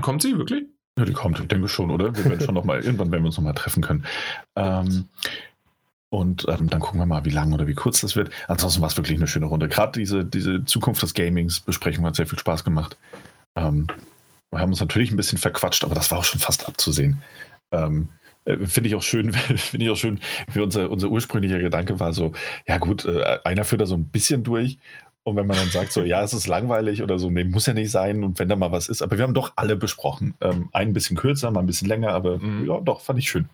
[0.00, 0.64] Kommt sie wirklich?
[0.98, 2.14] Ja, die kommt, denke schon, oder?
[2.14, 4.04] Wir werden schon noch mal, irgendwann werden wir uns noch mal treffen können.
[4.56, 5.08] Ähm,
[6.10, 8.30] und ähm, dann gucken wir mal, wie lang oder wie kurz das wird.
[8.46, 9.68] Ansonsten war es wirklich eine schöne Runde.
[9.68, 12.98] Gerade diese, diese Zukunft des Gamings Besprechung hat sehr viel Spaß gemacht.
[13.56, 13.86] Ähm,
[14.50, 17.22] wir haben uns natürlich ein bisschen verquatscht, aber das war auch schon fast abzusehen.
[17.70, 18.10] Ähm,
[18.44, 20.20] äh, Finde ich auch schön, finde ich auch schön,
[20.52, 22.32] wie unser, unser ursprünglicher Gedanke war so,
[22.68, 24.76] ja gut, äh, einer führt da so ein bisschen durch
[25.24, 27.74] und wenn man dann sagt so, ja, es ist langweilig oder so, nee, muss ja
[27.74, 30.34] nicht sein und wenn da mal was ist, aber wir haben doch alle besprochen.
[30.40, 32.66] Ähm, ein bisschen kürzer, mal ein bisschen länger, aber Mhm.
[32.66, 33.48] ja, doch, fand ich schön.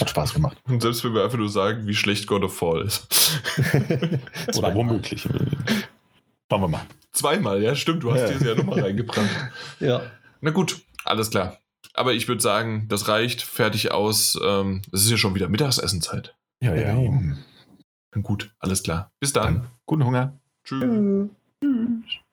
[0.00, 0.56] Hat Spaß gemacht.
[0.66, 3.06] Und selbst wenn wir einfach nur sagen, wie schlecht God of War ist.
[4.56, 5.22] Oder womöglich.
[6.50, 6.86] Schauen wir mal.
[7.12, 8.28] Zweimal, ja, stimmt, du hast Ja.
[8.32, 9.28] diese ja nochmal reingebracht.
[9.80, 10.02] Ja.
[10.40, 11.58] Na gut, alles klar.
[11.92, 14.38] Aber ich würde sagen, das reicht, fertig aus.
[14.42, 16.34] Ähm, Es ist ja schon wieder Mittagsessenzeit.
[16.60, 16.94] Ja, ja.
[16.94, 17.34] Genau.
[18.22, 19.10] Gut, alles klar.
[19.20, 19.54] Bis dann.
[19.54, 20.38] Dann guten Hunger.
[20.64, 21.30] Tschüss.
[21.60, 22.23] Tschüss.